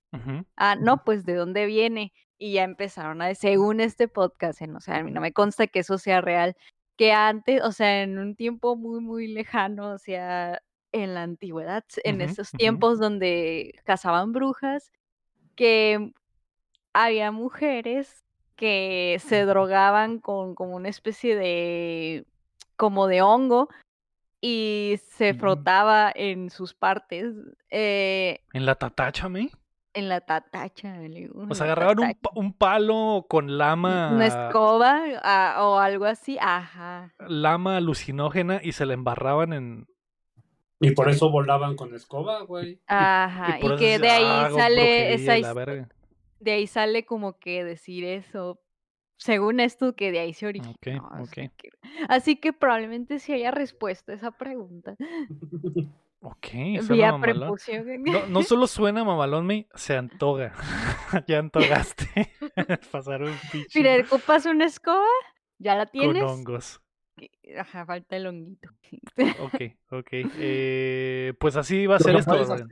Ah, 0.57 0.75
no, 0.75 1.05
pues 1.05 1.27
de 1.27 1.35
dónde 1.35 1.67
viene. 1.67 2.15
Y 2.39 2.55
ya 2.55 2.65
empezaron 2.65 3.21
a, 3.21 3.35
según 3.35 3.81
este 3.81 4.09
podcast, 4.09 4.63
en- 4.63 4.75
o 4.77 4.81
sea, 4.81 4.97
a 4.97 5.03
mí 5.03 5.11
no 5.11 5.21
me 5.21 5.33
consta 5.35 5.67
que 5.67 5.81
eso 5.81 5.99
sea 5.99 6.23
real, 6.23 6.57
que 6.97 7.13
antes, 7.13 7.61
o 7.63 7.73
sea, 7.73 8.03
en 8.03 8.19
un 8.19 8.35
tiempo 8.37 8.75
muy, 8.75 9.01
muy 9.01 9.29
lejano, 9.29 9.91
o 9.93 9.99
sea, 9.99 10.63
en 10.93 11.15
la 11.15 11.23
antigüedad, 11.23 11.85
en 12.05 12.21
esos 12.21 12.51
tiempos 12.53 12.99
donde 12.99 13.75
cazaban 13.85 14.33
brujas, 14.33 14.91
que 15.55 16.13
había 16.93 17.31
mujeres 17.33 18.25
que 18.57 19.19
se 19.21 19.45
drogaban 19.45 20.19
con 20.19 20.55
como 20.55 20.75
una 20.77 20.89
especie 20.89 21.37
de, 21.37 22.25
como 22.77 23.07
de 23.07 23.23
hongo, 23.23 23.69
y 24.41 24.99
se 25.11 25.33
Mm. 25.35 25.39
frotaba 25.39 26.13
en 26.15 26.51
sus 26.51 26.75
partes. 26.75 27.35
eh, 27.71 28.41
¿En 28.53 28.67
la 28.67 28.75
tatacha, 28.77 29.29
me? 29.29 29.51
en 29.95 30.09
la 30.09 30.21
tatacha. 30.21 30.97
O 31.49 31.55
sea, 31.57 31.65
agarraban 31.67 31.97
tatacha. 31.97 32.31
un 32.37 32.53
palo 32.53 33.27
con 33.29 33.59
lama, 33.59 34.13
Una 34.15 34.27
escoba 34.27 35.01
ah, 35.25 35.57
o 35.67 35.79
algo 35.79 36.05
así, 36.05 36.39
ajá. 36.41 37.13
lama 37.27 37.77
alucinógena 37.79 38.61
y 38.63 38.73
se 38.73 38.87
la 38.87 38.95
embarraban 38.95 39.53
en, 39.53 39.87
Y 40.81 40.93
por 40.93 41.09
eso 41.11 41.31
volaban 41.31 41.75
con 41.77 41.95
escoba, 41.95 42.43
güey. 42.43 42.81
Ajá, 42.87 43.59
y, 43.61 43.77
que 43.77 43.99
de 43.99 44.11
ahí 44.11 44.25
"Ah, 44.27 44.51
sale 44.55 45.15
esa 45.15 45.37
y 45.39 45.43
la 45.43 45.49
his- 45.51 45.55
verga". 45.55 45.89
de 46.41 46.51
ahí 46.53 46.67
sale 46.67 47.05
como 47.05 47.39
que 47.39 47.65
decir 47.65 48.05
eso. 48.05 48.61
Según 49.17 49.59
esto, 49.59 49.97
que 49.97 50.13
de 50.13 50.21
ahí 50.21 50.33
se 50.33 50.47
originó. 50.47 50.71
Ok, 50.71 50.87
así 51.11 51.23
ok. 51.47 51.53
que- 51.57 51.71
Así 52.09 52.37
que 52.37 52.53
probablemente 52.53 53.19
sí 53.19 53.33
haya 53.33 53.51
respuesta 53.51 54.13
a 54.13 54.15
esa 54.15 54.31
pregunta. 54.31 54.95
Ok, 56.21 56.47
suena 56.83 56.95
Vía 56.95 57.13
mamalón. 57.13 57.57
No, 58.01 58.27
no 58.27 58.43
solo 58.43 58.67
suena 58.67 59.05
mamalón, 59.05 59.47
me 59.47 59.69
se 59.77 59.97
antoja. 59.97 60.53
ya 61.29 61.39
antojaste. 61.39 62.33
Pasar 62.91 63.23
un 63.23 63.35
pinche 63.53 63.79
Mira, 63.79 64.05
ocupas 64.05 64.45
una 64.47 64.65
escoba, 64.65 65.07
ya 65.59 65.77
la 65.77 65.87
con 65.87 65.93
tienes. 65.93 66.23
hongos. 66.25 66.81
Ajá, 67.59 67.87
falta 67.87 68.17
el 68.17 68.27
honguito. 68.27 68.69
Ok, 69.43 69.55
ok. 69.91 70.09
Eh, 70.13 71.35
pues 71.39 71.57
así 71.57 71.87
va 71.87 71.97
a 71.97 71.99
Lo 71.99 72.05
ser 72.05 72.17
esto. 72.17 72.33
hacer, 72.33 72.67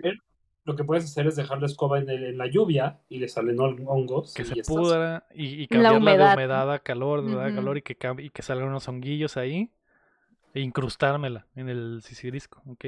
lo 0.64 0.74
que 0.76 0.84
puedes 0.84 1.04
hacer 1.04 1.26
es 1.26 1.36
dejar 1.36 1.60
la 1.60 1.66
escoba 1.66 1.98
en, 1.98 2.08
el- 2.10 2.24
en 2.24 2.38
la 2.38 2.46
lluvia 2.48 2.98
y 3.08 3.18
le 3.18 3.28
salen 3.28 3.56
hon- 3.58 3.84
hongos. 3.86 4.34
Que 4.34 4.42
y 4.42 4.44
se 4.46 4.54
ya 4.56 4.60
estás. 4.62 4.76
pudra 4.76 5.26
y, 5.34 5.46
y 5.62 5.66
La 5.70 5.90
cambiarla 5.90 6.28
de 6.30 6.34
humedad. 6.34 6.72
a 6.72 6.78
calor, 6.80 7.20
de 7.22 7.28
humedad 7.28 7.46
a 7.46 7.54
calor 7.54 7.78
y 7.78 7.82
que, 7.82 7.96
y 8.18 8.30
que 8.30 8.42
salgan 8.42 8.68
unos 8.68 8.88
honguillos 8.88 9.36
ahí. 9.36 9.70
E 10.54 10.60
incrustármela 10.60 11.46
en 11.54 11.68
el 11.68 12.00
sisirisco, 12.02 12.62
ok. 12.66 12.86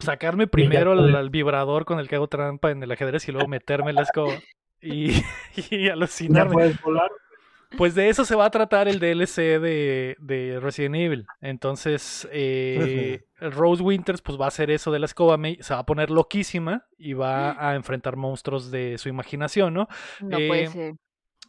Sacarme 0.00 0.46
primero 0.48 0.92
al 0.92 1.30
vibrador 1.30 1.84
con 1.84 1.98
el 2.00 2.08
que 2.08 2.16
hago 2.16 2.28
trampa 2.28 2.70
en 2.70 2.82
el 2.82 2.90
ajedrez 2.90 3.28
y 3.28 3.32
luego 3.32 3.46
meterme 3.48 3.92
la 3.92 4.02
escoba. 4.02 4.34
Y, 4.80 5.10
y 5.70 5.86
Ya 5.86 5.92
alucinarme. 5.94 6.52
puedes 6.52 6.80
volar. 6.82 7.10
Pues 7.76 7.94
de 7.94 8.08
eso 8.08 8.24
se 8.24 8.34
va 8.34 8.46
a 8.46 8.50
tratar 8.50 8.88
el 8.88 8.98
DLC 8.98 9.60
de, 9.60 10.16
de 10.20 10.58
Resident 10.60 10.94
Evil. 10.96 11.26
Entonces, 11.40 12.26
eh, 12.32 13.24
Rose 13.40 13.82
Winters 13.82 14.22
pues 14.22 14.40
va 14.40 14.46
a 14.46 14.48
hacer 14.48 14.70
eso 14.70 14.90
de 14.90 14.98
la 14.98 15.06
escoba, 15.06 15.38
se 15.60 15.74
va 15.74 15.80
a 15.80 15.86
poner 15.86 16.10
loquísima 16.10 16.86
y 16.96 17.12
va 17.12 17.68
a 17.68 17.74
enfrentar 17.74 18.16
monstruos 18.16 18.70
de 18.70 18.96
su 18.98 19.08
imaginación, 19.08 19.74
¿no? 19.74 19.88
No 20.20 20.38
Eh, 20.38 20.48
puede 20.48 20.66
ser. 20.68 20.94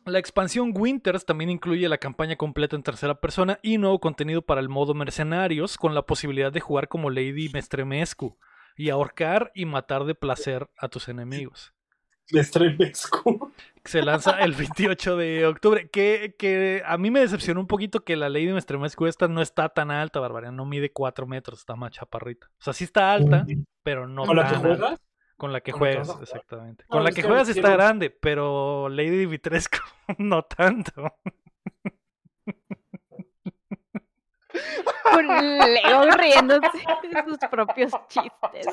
La 0.05 0.20
expansión 0.20 0.74
Winters 0.76 1.26
también 1.26 1.49
incluye 1.49 1.88
la 1.88 1.97
campaña 1.97 2.36
completa 2.36 2.76
en 2.76 2.84
tercera 2.84 3.20
persona 3.20 3.59
y 3.61 3.78
nuevo 3.78 3.99
contenido 3.99 4.41
para 4.41 4.61
el 4.61 4.70
modo 4.70 4.93
mercenarios, 4.93 5.78
con 5.78 5.93
la 5.93 6.03
posibilidad 6.03 6.51
de 6.51 6.61
jugar 6.61 6.88
como 6.88 7.09
Lady 7.09 7.49
Mestremescu 7.53 8.38
y 8.76 8.89
ahorcar 8.89 9.51
y 9.53 9.65
matar 9.65 10.05
de 10.05 10.15
placer 10.15 10.70
a 10.78 10.88
tus 10.88 11.09
enemigos. 11.09 11.74
Me 12.32 12.39
estremezco. 12.41 13.49
Se 13.84 14.01
lanza 14.01 14.39
el 14.39 14.53
28 14.53 15.18
de 15.18 15.45
octubre. 15.45 15.89
Que, 15.89 16.36
que 16.38 16.84
a 16.86 16.97
mí 16.97 17.12
me 17.12 17.22
decepcionó 17.22 17.60
un 17.60 17.68
poquito 17.68 18.03
que 18.03 18.16
la 18.16 18.30
Lady 18.30 18.51
Mestremescu 18.51 19.07
esta 19.07 19.28
no 19.28 19.41
está 19.41 19.70
tan 19.70 19.91
alta, 19.91 20.20
Barbaria. 20.20 20.51
No 20.51 20.66
mide 20.66 20.91
4 20.91 21.26
metros, 21.28 21.60
está 21.60 21.76
más 21.76 21.91
chaparrita. 21.91 22.47
O 22.60 22.64
sea, 22.64 22.74
sí 22.74 22.84
está 22.84 23.14
alta, 23.14 23.45
pero 23.84 24.07
no 24.07 24.26
¿Con 24.26 24.36
la 24.36 24.43
que 24.47 24.55
alta. 24.55 24.68
juegas? 24.68 25.01
Con 25.38 25.53
la 25.53 25.62
que 25.62 25.72
¿Con 25.72 25.82
la 25.82 25.89
que 25.89 25.95
juegas, 26.03 26.22
exactamente. 26.22 26.84
No, 26.89 26.97
Con 26.97 27.03
la 27.03 27.12
que 27.12 27.24
juegas 27.24 27.49
está 27.49 27.70
grande, 27.72 28.10
pero 28.10 28.89
Lady 28.89 29.18
Dimitrescu 29.20 29.78
no 30.18 30.43
tanto. 30.43 31.16
Con 35.03 35.28
Leo 35.28 36.12
riéndose 36.12 36.68
de 36.78 37.24
sus 37.26 37.38
propios 37.49 37.91
chistes. 38.10 38.68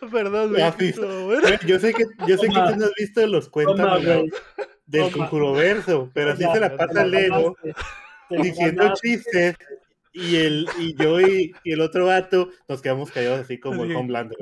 Perdón, 0.12 0.52
güey. 0.52 0.92
Bueno. 1.26 1.48
Yo 1.66 1.78
sé 1.78 1.92
que, 1.92 2.04
yo 2.26 2.36
sé 2.36 2.48
que 2.48 2.54
tú 2.54 2.76
no 2.76 2.84
has 2.84 2.94
visto 2.96 3.26
los 3.26 3.48
cuentos 3.48 4.02
del 4.02 4.30
toma. 4.90 5.12
conjuro 5.12 5.52
verso, 5.52 6.10
pero 6.14 6.32
así 6.32 6.42
Toma, 6.42 6.54
se 6.54 6.60
la 6.60 6.76
pasa 6.76 7.04
Lego 7.04 7.56
diciendo 8.30 8.94
chistes 8.94 9.56
y 10.18 10.36
el 10.36 10.68
y 10.78 10.94
yo 10.96 11.20
y, 11.20 11.54
y 11.62 11.72
el 11.72 11.80
otro 11.80 12.06
vato 12.06 12.50
nos 12.68 12.82
quedamos 12.82 13.10
callados 13.10 13.40
así 13.40 13.58
como 13.58 13.84
el. 13.84 13.94
Homelander. 13.94 14.36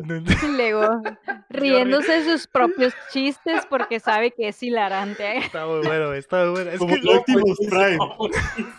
Lego 0.57 1.03
riéndose 1.51 2.13
de 2.13 2.25
sus 2.25 2.47
propios 2.47 2.95
chistes 3.13 3.65
porque 3.69 4.01
sabe 4.01 4.31
que 4.33 4.49
es 4.49 4.63
hilarante. 4.63 5.39
Está 5.39 5.67
muy 5.67 5.87
bueno, 5.87 6.13
está 6.15 6.45
muy 6.45 6.51
bueno. 6.51 6.71
Es 6.71 6.79
Como 6.79 6.95
que 6.95 7.01
el 7.01 7.09
Optimus 7.09 7.59
Buenísimo, 7.59 8.29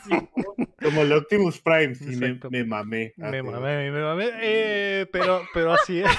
Prime, 0.07 0.29
como 0.81 1.01
el 1.01 1.13
Optimus 1.13 1.59
Prime, 1.59 1.95
sí, 1.95 2.15
me, 2.15 2.39
me 2.49 2.63
mamé. 2.63 3.13
Me 3.17 3.43
mamé, 3.43 3.91
me 3.91 4.01
mamé. 4.01 4.29
Eh, 4.41 5.05
pero, 5.11 5.43
pero 5.53 5.73
así 5.73 5.99
es. 5.99 6.09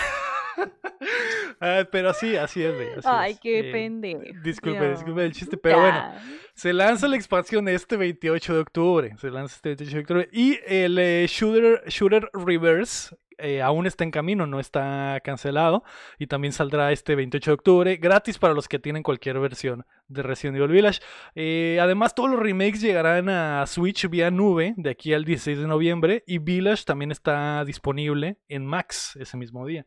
Ah, 1.61 1.85
pero 1.91 2.11
así, 2.11 2.37
así 2.37 2.63
es, 2.63 2.75
güey, 2.75 2.89
Ay, 3.05 3.33
es. 3.33 3.41
qué 3.41 3.59
Eh, 3.61 3.73
pendejo. 3.73 4.23
Disculpe, 4.45 4.81
Ya. 4.81 4.91
disculpe 4.91 5.25
el 5.25 5.33
chiste, 5.33 5.57
pero 5.57 5.81
bueno. 5.81 5.97
Ya. 5.97 6.23
Se 6.55 6.73
lanza 6.73 7.09
la 7.09 7.17
expansión 7.17 7.69
este 7.69 7.97
28 7.97 8.55
de 8.55 8.61
octubre. 8.61 9.15
Se 9.19 9.31
lanza 9.31 9.57
este 9.57 9.71
28 9.71 9.95
de 9.97 10.01
octubre. 10.01 10.29
Y 10.33 10.59
el 10.67 10.99
eh, 10.99 11.27
Shooter, 11.29 11.83
Shooter 11.89 12.31
Reverse 12.33 13.17
eh, 13.39 13.63
aún 13.63 13.87
está 13.87 14.03
en 14.05 14.11
camino, 14.11 14.47
no 14.47 14.59
está 14.61 15.21
cancelado. 15.25 15.83
Y 16.19 16.27
también 16.27 16.53
saldrá 16.53 16.91
este 16.93 17.15
28 17.15 17.51
de 17.51 17.55
octubre, 17.55 17.97
gratis 17.97 18.39
para 18.39 18.55
los 18.55 18.69
que 18.69 18.79
tienen 18.81 19.03
cualquier 19.05 19.39
versión 19.41 19.85
de 20.09 20.23
Resident 20.23 20.57
Evil 20.59 20.71
Village. 20.73 21.01
Eh, 21.37 21.79
además, 21.81 22.15
todos 22.15 22.31
los 22.31 22.41
remakes 22.41 22.81
llegarán 22.81 23.29
a 23.29 23.65
Switch 23.67 24.09
vía 24.09 24.31
nube 24.31 24.75
de 24.77 24.91
aquí 24.91 25.13
al 25.13 25.25
16 25.25 25.59
de 25.59 25.67
noviembre. 25.67 26.25
Y 26.27 26.39
Village 26.39 26.85
también 26.85 27.11
está 27.13 27.65
disponible 27.65 28.39
en 28.49 28.65
Max 28.67 29.17
ese 29.21 29.37
mismo 29.37 29.65
día. 29.67 29.87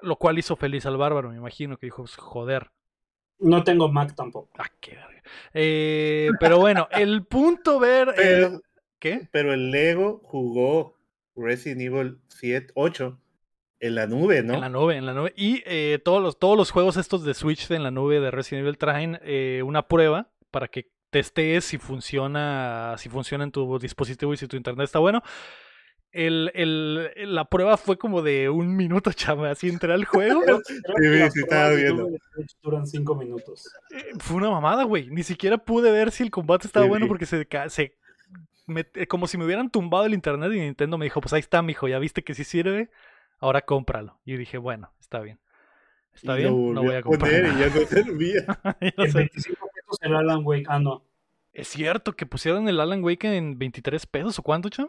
Lo 0.00 0.16
cual 0.16 0.38
hizo 0.38 0.56
feliz 0.56 0.86
al 0.86 0.96
bárbaro, 0.96 1.30
me 1.30 1.36
imagino, 1.36 1.76
que 1.76 1.86
dijo, 1.86 2.04
joder, 2.16 2.70
No 3.38 3.64
tengo 3.64 3.88
Mac 3.88 4.14
tampoco. 4.14 4.50
Ah, 4.58 4.70
qué 4.80 4.92
verga. 4.92 5.22
Eh, 5.54 6.30
pero 6.40 6.58
bueno, 6.58 6.88
el 6.90 7.24
punto 7.24 7.78
ver. 7.78 8.12
Pero, 8.16 8.60
¿Qué? 8.98 9.28
pero 9.30 9.52
el 9.52 9.70
Lego 9.70 10.20
jugó 10.24 10.96
Resident 11.36 11.82
Evil 11.82 12.18
7, 12.28 12.72
8 12.74 13.18
en 13.80 13.94
la 13.94 14.06
nube, 14.06 14.42
¿no? 14.42 14.54
En 14.54 14.60
la 14.60 14.68
nube, 14.68 14.96
en 14.96 15.06
la 15.06 15.14
nube. 15.14 15.32
Y 15.36 15.62
eh, 15.66 16.00
todos, 16.04 16.22
los, 16.22 16.38
todos 16.38 16.56
los 16.56 16.70
juegos 16.70 16.96
estos 16.96 17.24
de 17.24 17.34
Switch 17.34 17.70
en 17.70 17.82
la 17.82 17.90
nube 17.90 18.20
de 18.20 18.30
Resident 18.30 18.64
Evil 18.64 18.78
traen 18.78 19.20
eh, 19.22 19.62
una 19.64 19.86
prueba 19.86 20.30
para 20.50 20.68
que 20.68 20.90
testees 21.10 21.64
si 21.64 21.78
funciona, 21.78 22.96
si 22.98 23.08
funciona 23.08 23.44
en 23.44 23.52
tu 23.52 23.78
dispositivo 23.78 24.32
y 24.34 24.36
si 24.36 24.48
tu 24.48 24.56
internet 24.56 24.84
está 24.84 24.98
bueno. 24.98 25.22
El, 26.10 26.50
el- 26.54 27.34
la 27.34 27.44
prueba 27.44 27.76
fue 27.76 27.98
como 27.98 28.22
de 28.22 28.48
un 28.48 28.74
minuto, 28.76 29.12
chama. 29.14 29.50
Así 29.50 29.68
entré 29.68 29.92
al 29.92 30.04
juego. 30.04 30.42
Sí, 30.66 31.30
sí, 31.32 31.40
estaba 31.40 31.70
viendo. 31.70 32.08
Duran 32.62 32.86
cinco 32.86 33.14
minutos. 33.14 33.70
Eh, 33.90 34.12
Fue 34.18 34.36
una 34.36 34.50
mamada, 34.50 34.84
güey. 34.84 35.08
Ni 35.10 35.22
siquiera 35.22 35.58
pude 35.58 35.90
ver 35.92 36.10
si 36.10 36.22
el 36.22 36.30
combate 36.30 36.66
estaba 36.66 36.84
Sí, 36.86 36.88
bueno 36.90 37.06
porque 37.08 37.26
se, 37.26 37.46
se 37.68 37.94
me- 38.66 38.86
eh, 38.94 39.06
como 39.06 39.26
si 39.26 39.36
me 39.38 39.44
hubieran 39.44 39.70
tumbado 39.70 40.06
el 40.06 40.14
internet 40.14 40.50
y 40.54 40.60
Nintendo 40.60 40.96
me 40.98 41.04
dijo, 41.06 41.20
pues 41.20 41.32
ahí 41.32 41.40
está, 41.40 41.62
mijo, 41.62 41.88
ya 41.88 41.98
viste 41.98 42.22
que 42.24 42.34
sí 42.34 42.44
sirve, 42.44 42.90
ahora 43.38 43.62
cómpralo. 43.62 44.18
Y 44.24 44.32
yo 44.32 44.38
dije, 44.38 44.58
bueno, 44.58 44.92
está 45.00 45.20
bien. 45.20 45.38
Está 46.14 46.34
Y 46.36 46.42
bien, 46.42 46.74
no 46.74 46.82
voy 46.82 46.96
a 46.96 47.02
poner 47.02 47.02
comprar. 47.02 47.32
y 47.32 47.58
ya 47.60 47.68
no 47.68 47.86
servía. 47.86 48.40
Ya 48.80 49.04
En 49.04 49.12
sé. 49.12 49.18
25 49.18 49.68
pesos 49.74 49.98
el 50.02 50.16
Alan 50.16 50.40
Wake. 50.44 50.64
Ah, 50.68 50.78
no. 50.80 51.04
Es 51.52 51.68
cierto 51.68 52.14
que 52.16 52.26
pusieron 52.26 52.68
el 52.68 52.80
Alan 52.80 53.02
Wake 53.04 53.36
en 53.36 53.58
23 53.58 54.06
pesos 54.06 54.38
o 54.38 54.42
cuánto, 54.42 54.68
cham? 54.68 54.88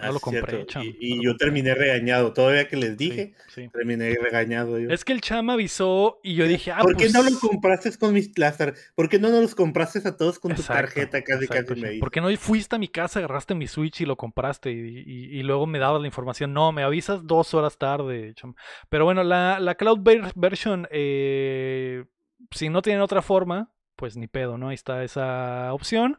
No 0.00 0.06
Ah, 0.06 0.12
lo 0.12 0.20
compré, 0.20 0.64
chamo, 0.66 0.84
Y, 1.00 1.16
no 1.16 1.22
yo 1.24 1.30
compré. 1.30 1.46
terminé 1.46 1.74
regañado. 1.74 2.32
Todavía 2.32 2.68
que 2.68 2.76
les 2.76 2.96
dije, 2.96 3.34
Sí, 3.48 3.62
sí. 3.62 3.68
terminé 3.72 4.14
regañado 4.22 4.78
yo. 4.78 4.90
Es 4.90 5.04
que 5.04 5.12
el 5.12 5.20
cham 5.20 5.50
avisó 5.50 6.20
y 6.22 6.36
yo 6.36 6.46
dije, 6.46 6.70
ah, 6.70 6.78
¿Por 6.82 6.92
qué 6.96 7.06
pues... 7.06 7.14
no 7.14 7.24
los 7.24 7.38
compraste 7.40 7.90
con 7.98 8.14
mis 8.14 8.30
las 8.38 8.56
tar- 8.58 8.74
¿Por 8.94 9.08
qué 9.08 9.18
no 9.18 9.28
nos 9.30 9.40
los 9.42 9.54
compraste 9.56 10.06
a 10.06 10.16
todos 10.16 10.38
con 10.38 10.54
tu 10.54 10.62
tarjeta? 10.62 11.20
Casi 11.24 11.46
exacto, 11.46 11.70
casi 11.70 11.80
me 11.80 11.88
dice. 11.88 12.00
¿Por 12.00 12.12
qué 12.12 12.20
no 12.20 12.28
fuiste 12.36 12.76
a 12.76 12.78
mi 12.78 12.86
casa, 12.86 13.18
agarraste 13.18 13.56
mi 13.56 13.66
Switch 13.66 14.00
y 14.00 14.06
lo 14.06 14.16
compraste 14.16 14.70
y, 14.70 14.98
y- 15.04 15.38
y 15.38 15.42
luego 15.42 15.66
me 15.66 15.80
dabas 15.80 16.00
la 16.00 16.06
información? 16.06 16.52
No, 16.52 16.70
me 16.70 16.84
avisas 16.84 17.26
dos 17.26 17.52
horas 17.54 17.76
tarde. 17.76 18.34
cham. 18.36 18.54
Pero 18.88 19.04
bueno, 19.04 19.24
la, 19.24 19.58
la 19.58 19.74
Cloud 19.74 19.98
ver- 20.00 20.30
Version, 20.36 20.86
eh, 20.92 22.04
si 22.52 22.68
no 22.68 22.82
tienen 22.82 23.02
otra 23.02 23.20
forma, 23.20 23.72
pues 23.96 24.16
ni 24.16 24.28
pedo, 24.28 24.58
¿no? 24.58 24.68
Ahí 24.68 24.76
está 24.76 25.02
esa 25.02 25.72
opción. 25.74 26.18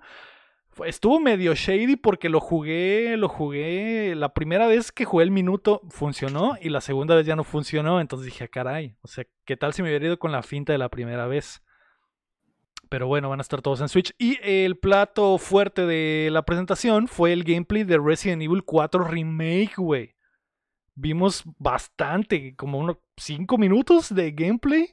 Estuvo 0.85 1.19
medio 1.19 1.53
shady 1.55 1.95
porque 1.95 2.29
lo 2.29 2.39
jugué, 2.39 3.17
lo 3.17 3.29
jugué. 3.29 4.15
La 4.15 4.33
primera 4.33 4.67
vez 4.67 4.91
que 4.91 5.05
jugué 5.05 5.23
el 5.23 5.31
minuto 5.31 5.81
funcionó 5.89 6.55
y 6.61 6.69
la 6.69 6.81
segunda 6.81 7.15
vez 7.15 7.25
ya 7.25 7.35
no 7.35 7.43
funcionó. 7.43 7.99
Entonces 8.01 8.25
dije, 8.25 8.45
"Ah, 8.45 8.47
caray, 8.47 8.95
o 9.01 9.07
sea, 9.07 9.25
¿qué 9.45 9.57
tal 9.57 9.73
si 9.73 9.81
me 9.81 9.89
hubiera 9.89 10.05
ido 10.05 10.19
con 10.19 10.31
la 10.31 10.43
finta 10.43 10.73
de 10.73 10.79
la 10.79 10.89
primera 10.89 11.27
vez? 11.27 11.61
Pero 12.89 13.07
bueno, 13.07 13.29
van 13.29 13.39
a 13.39 13.41
estar 13.41 13.61
todos 13.61 13.81
en 13.81 13.89
Switch. 13.89 14.13
Y 14.17 14.39
el 14.41 14.77
plato 14.77 15.37
fuerte 15.37 15.85
de 15.85 16.29
la 16.31 16.43
presentación 16.43 17.07
fue 17.07 17.33
el 17.33 17.43
gameplay 17.43 17.83
de 17.83 17.99
Resident 17.99 18.41
Evil 18.41 18.63
4 18.63 19.03
Remake, 19.03 19.73
güey. 19.77 20.15
Vimos 20.95 21.43
bastante, 21.59 22.55
como 22.55 22.79
unos 22.79 22.97
5 23.17 23.57
minutos 23.57 24.13
de 24.13 24.31
gameplay. 24.31 24.89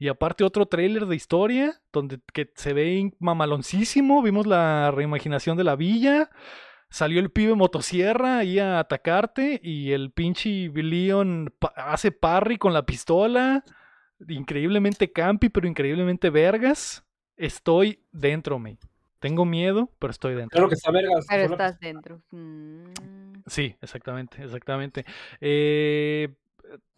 Y 0.00 0.08
aparte 0.08 0.44
otro 0.44 0.64
tráiler 0.66 1.04
de 1.06 1.14
historia, 1.14 1.80
donde 1.92 2.18
que 2.32 2.50
se 2.56 2.72
ve 2.72 3.12
mamaloncísimo. 3.18 4.22
Vimos 4.22 4.46
la 4.46 4.90
reimaginación 4.90 5.58
de 5.58 5.64
la 5.64 5.76
villa. 5.76 6.30
Salió 6.88 7.20
el 7.20 7.30
pibe 7.30 7.54
motosierra 7.54 8.38
ahí 8.38 8.58
a 8.58 8.78
atacarte. 8.78 9.60
Y 9.62 9.92
el 9.92 10.10
pinche 10.10 10.70
Leon 10.74 11.52
pa- 11.58 11.74
hace 11.76 12.12
parry 12.12 12.56
con 12.56 12.72
la 12.72 12.86
pistola. 12.86 13.62
Increíblemente 14.26 15.12
campi, 15.12 15.50
pero 15.50 15.68
increíblemente 15.68 16.30
vergas. 16.30 17.04
Estoy 17.36 18.02
dentro, 18.10 18.58
me. 18.58 18.78
Tengo 19.18 19.44
miedo, 19.44 19.90
pero 19.98 20.12
estoy 20.12 20.34
dentro. 20.34 20.56
Claro 20.56 20.68
que 20.70 20.76
está 20.76 20.90
vergas. 20.90 21.26
Pero 21.28 21.42
estás 21.52 21.78
dentro. 21.78 22.22
Mm. 22.30 22.84
Sí, 23.46 23.76
exactamente, 23.82 24.42
exactamente. 24.42 25.04
Eh, 25.42 26.34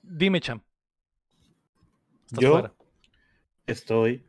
dime, 0.03 0.41
Cham. 0.41 0.61
Estás 2.27 2.39
Yo 2.41 2.53
fuera. 2.53 2.73
Estoy. 3.73 4.25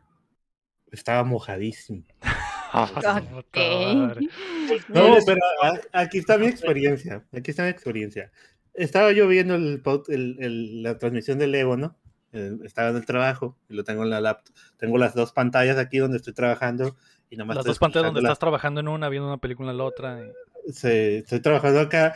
Estaba 0.91 1.23
mojadísimo. 1.23 2.03
Madre. 2.73 4.27
No, 4.89 5.07
Eres- 5.07 5.25
pero 5.25 5.39
aquí 5.91 6.17
está 6.19 6.37
mi 6.37 6.47
experiencia. 6.47 7.23
Aquí 7.31 7.51
está 7.51 7.63
mi 7.63 7.69
experiencia. 7.69 8.31
Estaba 8.73 9.11
yo 9.11 9.27
viendo 9.27 9.55
el, 9.55 9.81
el- 10.07 10.37
el- 10.39 10.83
la 10.83 10.97
transmisión 10.97 11.37
del 11.39 11.51
Lego, 11.51 11.77
¿no? 11.77 11.95
Eh, 12.31 12.57
Estaba 12.63 12.89
en 12.89 12.95
el 12.95 13.05
trabajo 13.05 13.57
y 13.69 13.75
lo 13.75 13.83
tengo 13.83 14.03
en 14.03 14.09
la 14.09 14.21
laptop. 14.21 14.55
Tengo 14.77 14.97
las 14.97 15.13
dos 15.13 15.31
pantallas 15.33 15.77
aquí 15.77 15.99
donde 15.99 16.17
estoy 16.17 16.33
trabajando 16.33 16.95
y 17.29 17.37
nomás 17.37 17.55
Las 17.57 17.61
estoy 17.63 17.71
dos 17.71 17.79
pantallas 17.79 18.05
donde 18.07 18.21
la- 18.21 18.29
estás 18.29 18.39
trabajando 18.39 18.79
en 18.79 18.87
una, 18.87 19.09
viendo 19.09 19.27
una 19.27 19.37
película 19.37 19.71
en 19.71 19.77
la 19.77 19.83
otra. 19.83 20.19
y- 20.65 20.71
se- 20.73 21.17
estoy 21.19 21.39
trabajando 21.41 21.79
acá 21.81 22.15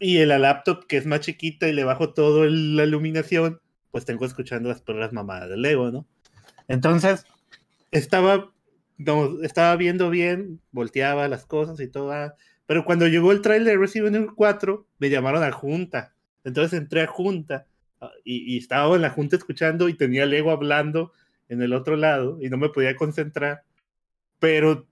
y 0.00 0.18
en 0.18 0.28
la 0.28 0.38
laptop 0.40 0.86
que 0.88 0.96
es 0.96 1.06
más 1.06 1.20
chiquita 1.20 1.68
y 1.68 1.72
le 1.72 1.84
bajo 1.84 2.12
todo 2.14 2.44
el- 2.44 2.74
la 2.76 2.84
iluminación, 2.84 3.60
pues 3.92 4.04
tengo 4.04 4.24
escuchando 4.24 4.68
las 4.70 4.80
perras 4.82 5.12
mamadas 5.12 5.48
del 5.50 5.62
Lego, 5.62 5.90
¿no? 5.92 6.06
Entonces, 6.68 7.26
estaba, 7.90 8.52
estaba 9.42 9.76
viendo 9.76 10.10
bien, 10.10 10.60
volteaba 10.70 11.28
las 11.28 11.46
cosas 11.46 11.80
y 11.80 11.88
todo, 11.88 12.12
ah, 12.12 12.34
pero 12.66 12.84
cuando 12.84 13.08
llegó 13.08 13.32
el 13.32 13.40
trailer 13.40 13.72
de 13.72 13.78
Resident 13.78 14.14
Evil 14.14 14.34
4, 14.34 14.86
me 14.98 15.10
llamaron 15.10 15.42
a 15.42 15.52
junta. 15.52 16.14
Entonces 16.44 16.78
entré 16.78 17.02
a 17.02 17.06
junta 17.06 17.66
ah, 18.00 18.10
y, 18.24 18.58
estaba 18.58 18.94
en 18.94 19.02
la 19.02 19.10
junta 19.10 19.36
escuchando 19.36 19.88
y 19.88 19.94
tenía 19.94 20.26
Lego 20.26 20.50
hablando 20.50 21.12
en 21.48 21.62
el 21.62 21.72
otro 21.72 21.96
lado 21.96 22.38
y 22.42 22.50
no 22.50 22.58
me 22.58 22.68
podía 22.68 22.94
concentrar, 22.94 23.62
pero 24.38 24.86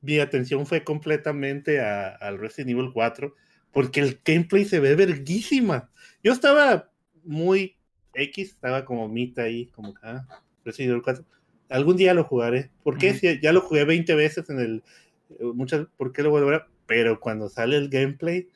mi 0.00 0.18
atención 0.18 0.66
fue 0.66 0.82
completamente 0.82 1.80
al 1.80 2.38
Resident 2.38 2.70
Evil 2.70 2.90
4 2.92 3.34
porque 3.70 4.00
el 4.00 4.20
gameplay 4.24 4.64
se 4.64 4.80
ve 4.80 4.96
verguísima. 4.96 5.90
Yo 6.22 6.32
estaba 6.32 6.90
muy 7.22 7.76
X, 8.14 8.50
estaba 8.50 8.84
como 8.84 9.08
mitad 9.08 9.44
ahí, 9.44 9.66
como 9.66 9.94
que, 9.94 10.00
ah, 10.02 10.26
Resident 10.66 10.90
Evil 10.90 11.02
4. 11.02 11.24
Algún 11.70 11.96
día 11.96 12.14
lo 12.14 12.24
jugaré. 12.24 12.70
¿Por 12.84 12.98
qué? 12.98 13.14
Si 13.14 13.40
ya 13.40 13.52
lo 13.52 13.62
jugué 13.62 13.84
20 13.84 14.14
veces 14.14 14.50
en 14.50 14.60
el. 14.60 14.84
eh, 15.30 15.44
Muchas, 15.54 15.86
¿Por 15.96 16.12
qué 16.12 16.22
lo 16.22 16.32
ver? 16.32 16.66
Pero 16.86 17.20
cuando 17.20 17.48
sale 17.48 17.76
el 17.78 17.88
gameplay, 17.88 18.48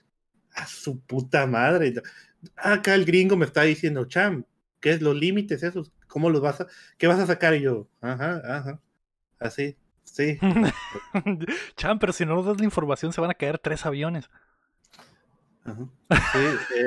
a 0.54 0.66
su 0.66 1.00
puta 1.00 1.46
madre. 1.46 1.94
Acá 2.56 2.94
el 2.94 3.04
gringo 3.06 3.36
me 3.36 3.46
está 3.46 3.62
diciendo, 3.62 4.04
Cham, 4.06 4.44
¿qué 4.80 4.90
es 4.92 5.02
los 5.02 5.16
límites 5.16 5.62
esos? 5.62 5.92
¿Cómo 6.08 6.30
los 6.30 6.40
vas 6.42 6.60
a.? 6.60 6.66
¿Qué 6.98 7.06
vas 7.06 7.20
a 7.20 7.26
sacar? 7.26 7.54
Y 7.54 7.62
yo, 7.62 7.88
ajá, 8.00 8.42
ajá. 8.44 8.80
Así, 9.38 9.76
sí. 10.04 10.38
Cham, 11.76 11.98
pero 11.98 12.12
si 12.12 12.24
no 12.26 12.34
nos 12.36 12.46
das 12.46 12.58
la 12.58 12.64
información, 12.64 13.12
se 13.12 13.20
van 13.20 13.30
a 13.30 13.34
caer 13.34 13.58
tres 13.58 13.86
aviones. 13.86 14.30
Ajá. 15.64 15.84
Sí, 16.32 16.38
eh, 16.78 16.86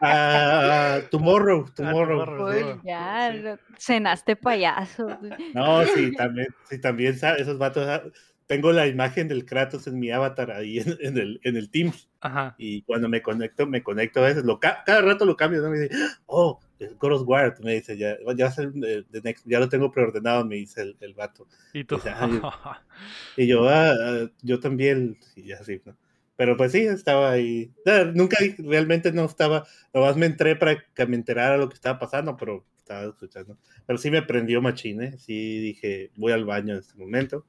ah, 0.00 1.00
tomorrow, 1.10 1.66
tomorrow. 1.74 2.20
tomorrow. 2.24 2.46
Pues 2.46 2.66
no, 2.76 2.82
ya, 2.84 3.32
sí. 3.32 3.60
cenaste 3.78 4.36
payaso. 4.36 5.18
No, 5.54 5.84
sí, 5.84 6.12
también, 6.12 6.48
sí, 6.68 6.80
también 6.80 7.14
esos 7.14 7.58
vatos. 7.58 7.86
ah, 7.86 8.02
Tengo 8.46 8.72
la 8.72 8.86
imagen 8.86 9.28
del 9.28 9.44
Kratos 9.44 9.86
en 9.86 9.98
mi 9.98 10.10
avatar 10.10 10.50
ahí 10.50 10.78
en, 10.78 10.96
en 11.00 11.18
el, 11.18 11.40
en 11.44 11.56
el 11.56 11.70
Teams. 11.70 12.08
Ajá. 12.20 12.54
Y 12.58 12.82
cuando 12.82 13.08
me 13.08 13.20
conecto, 13.22 13.66
me 13.66 13.82
conecto 13.82 14.20
a 14.20 14.28
veces. 14.28 14.44
Lo, 14.44 14.58
ca- 14.58 14.82
cada 14.86 15.02
rato 15.02 15.26
lo 15.26 15.36
cambio. 15.36 15.60
¿no? 15.60 15.68
Me 15.70 15.80
dice, 15.80 15.94
oh, 16.26 16.58
of 17.02 17.22
War. 17.28 17.54
Me 17.62 17.74
dice, 17.74 17.96
ya, 17.98 18.16
ya, 18.34 18.44
va 18.46 18.50
a 18.50 18.52
ser 18.54 18.72
de- 18.72 19.02
de 19.10 19.22
next- 19.22 19.42
ya 19.44 19.60
lo 19.60 19.68
tengo 19.68 19.90
preordenado, 19.92 20.44
me 20.46 20.56
dice 20.56 20.80
el, 20.82 20.96
el 21.00 21.12
vato. 21.14 21.46
Y 21.74 21.84
tú. 21.84 21.96
Dice, 21.96 22.08
"Ay, 22.10 22.40
Y 23.36 23.46
yo, 23.46 23.68
ah, 23.68 23.92
ah, 23.92 24.26
yo 24.42 24.58
también, 24.60 25.18
y 25.36 25.52
así, 25.52 25.80
¿no? 25.84 25.94
Pero 26.38 26.56
pues 26.56 26.70
sí, 26.70 26.78
estaba 26.82 27.32
ahí. 27.32 27.72
Ah, 27.84 28.04
Nunca 28.14 28.36
realmente 28.58 29.10
no 29.12 29.24
estaba, 29.24 29.66
nomás 29.92 30.16
me 30.16 30.26
entré 30.26 30.54
para 30.54 30.80
que 30.94 31.04
me 31.06 31.16
enterara 31.16 31.56
lo 31.56 31.68
que 31.68 31.74
estaba 31.74 31.98
pasando, 31.98 32.36
pero 32.36 32.64
estaba 32.76 33.02
escuchando. 33.06 33.58
Pero 33.84 33.98
sí 33.98 34.08
me 34.08 34.22
prendió 34.22 34.62
machine, 34.62 35.18
sí 35.18 35.58
dije, 35.58 36.12
voy 36.14 36.30
al 36.30 36.44
baño 36.44 36.74
en 36.74 36.78
este 36.78 36.96
momento. 36.96 37.44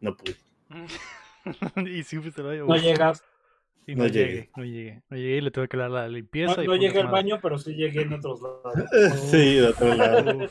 No 0.00 0.16
pude. 0.16 0.34
y 1.88 2.02
sí, 2.02 2.18
pues, 2.18 2.34
se 2.34 2.42
lo 2.42 2.66
No 2.66 2.76
llegas. 2.76 3.22
Y 3.86 3.94
no, 3.94 4.02
No 4.04 4.08
llegué, 4.08 4.26
llegué. 4.28 4.50
no 4.56 4.64
llegué. 4.64 5.02
No 5.10 5.16
llegué 5.16 5.36
y 5.36 5.40
le 5.40 5.50
tuve 5.52 5.68
que 5.68 5.76
dar 5.76 5.90
la 5.92 6.08
limpieza. 6.08 6.60
No, 6.60 6.74
y 6.74 6.78
llegué 6.80 7.02
al 7.02 7.08
baño, 7.12 7.38
pero 7.40 7.56
sí 7.56 7.74
llegué 7.74 8.02
en 8.02 8.14
otros 8.14 8.40
lados. 8.42 8.90
Sí, 9.30 9.54
de 9.56 9.68
otro 9.68 9.94
lado. 9.94 10.48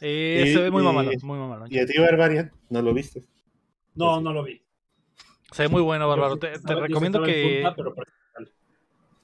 Eh, 0.00 0.44
Y- 0.46 0.52
se 0.52 0.60
ve 0.62 0.70
muy 0.70 0.84
mamalón, 0.84 1.14
muy 1.22 1.38
mamalón. 1.38 1.66
Y 1.68 1.80
a 1.80 1.86
ti, 1.86 1.98
Barbarian, 1.98 2.52
¿no 2.70 2.80
lo 2.80 2.94
viste? 2.94 3.24
No, 3.96 4.20
no 4.20 4.32
lo 4.32 4.44
vi. 4.44 4.63
Se 5.52 5.64
ve 5.64 5.68
muy 5.68 5.82
bueno, 5.82 6.08
Bárbaro. 6.08 6.38
Te, 6.38 6.56
recomiendo 6.74 7.22
que 7.22 7.64
pero 7.76 7.94